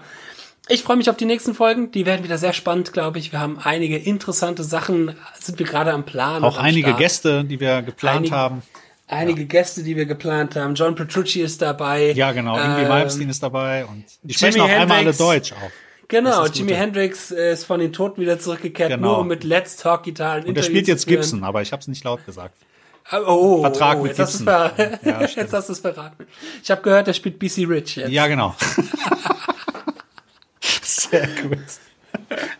Ich 0.69 0.81
freue 0.81 0.95
mich 0.95 1.09
auf 1.09 1.17
die 1.17 1.25
nächsten 1.25 1.53
Folgen. 1.53 1.91
Die 1.91 2.05
werden 2.05 2.23
wieder 2.23 2.37
sehr 2.37 2.53
spannend, 2.53 2.93
glaube 2.93 3.19
ich. 3.19 3.31
Wir 3.33 3.41
haben 3.41 3.59
einige 3.61 3.97
interessante 3.97 4.63
Sachen, 4.63 5.15
sind 5.37 5.59
wir 5.59 5.65
gerade 5.65 5.91
am 5.91 6.05
Plan. 6.05 6.43
Auch 6.43 6.57
einige 6.57 6.89
Start. 6.89 6.99
Gäste, 6.99 7.43
die 7.43 7.59
wir 7.59 7.81
geplant 7.81 8.17
einige, 8.17 8.35
haben. 8.35 8.63
Einige 9.07 9.41
ja. 9.41 9.47
Gäste, 9.47 9.83
die 9.83 9.97
wir 9.97 10.05
geplant 10.05 10.55
haben. 10.55 10.75
John 10.75 10.95
Petrucci 10.95 11.41
ist 11.41 11.61
dabei. 11.61 12.11
Ja, 12.13 12.31
genau. 12.31 12.55
Ingrid 12.57 12.83
ähm, 12.83 12.87
Malmsteen 12.87 13.29
ist 13.29 13.43
dabei. 13.43 13.85
Und 13.85 14.05
die 14.21 14.33
sprechen 14.33 14.61
auch 14.61 14.67
Hendrix, 14.69 14.81
einmal 14.81 14.97
alle 14.99 15.13
Deutsch 15.13 15.51
auch. 15.51 15.71
Genau, 16.07 16.45
Jimi 16.45 16.73
Hendrix 16.73 17.31
ist 17.31 17.65
von 17.65 17.79
den 17.79 17.91
Toten 17.91 18.21
wieder 18.21 18.39
zurückgekehrt, 18.39 18.91
genau. 18.91 19.07
nur 19.07 19.19
um 19.19 19.27
mit 19.27 19.43
Let's 19.43 19.77
Talk 19.77 20.03
Gitarren 20.03 20.43
Und 20.43 20.55
er 20.55 20.63
spielt 20.63 20.87
jetzt 20.87 21.07
Gibson, 21.07 21.43
aber 21.43 21.61
ich 21.61 21.71
habe 21.71 21.81
es 21.81 21.87
nicht 21.87 22.03
laut 22.03 22.25
gesagt. 22.25 22.55
Oh, 23.11 23.61
Vertrag 23.61 23.97
oh, 23.97 24.03
mit 24.03 24.11
jetzt 24.11 24.19
hast, 24.19 24.37
Gibson. 24.37 24.45
ver 24.45 24.99
Ja, 25.03 25.21
jetzt 25.35 25.53
hast 25.53 25.69
du 25.69 25.73
es 25.73 25.79
verraten. 25.79 26.25
Ich 26.61 26.71
habe 26.71 26.81
gehört, 26.81 27.07
der 27.07 27.13
spielt 27.13 27.39
BC 27.39 27.67
Rich 27.67 27.95
jetzt. 27.97 28.11
Ja, 28.11 28.27
genau. 28.27 28.55
Sehr 30.81 31.27
gut. 31.41 31.59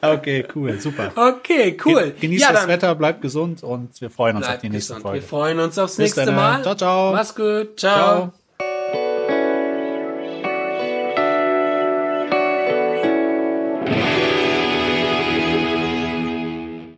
Okay, 0.02 0.46
cool, 0.56 0.80
super. 0.80 1.12
Okay, 1.16 1.78
cool. 1.86 2.14
Genießt 2.20 2.42
ja, 2.42 2.54
das 2.54 2.68
Wetter, 2.68 2.94
bleibt 2.96 3.22
gesund 3.22 3.64
und 3.64 4.00
wir 4.02 4.10
freuen 4.10 4.38
uns 4.38 4.48
auf 4.48 4.58
die 4.60 4.70
nächste 4.70 4.94
gesund. 4.94 5.04
Folge. 5.04 5.22
Wir 5.22 5.28
freuen 5.28 5.60
uns 5.60 5.78
aufs 5.78 5.96
Bis 5.96 6.16
nächste 6.16 6.26
dann. 6.26 6.36
Mal. 6.36 6.64
Ciao, 6.64 6.76
ciao. 6.76 7.14
Mach's 7.14 7.36
gut. 7.36 7.80
Ciao. 7.80 7.98
Ciao. 7.98 8.34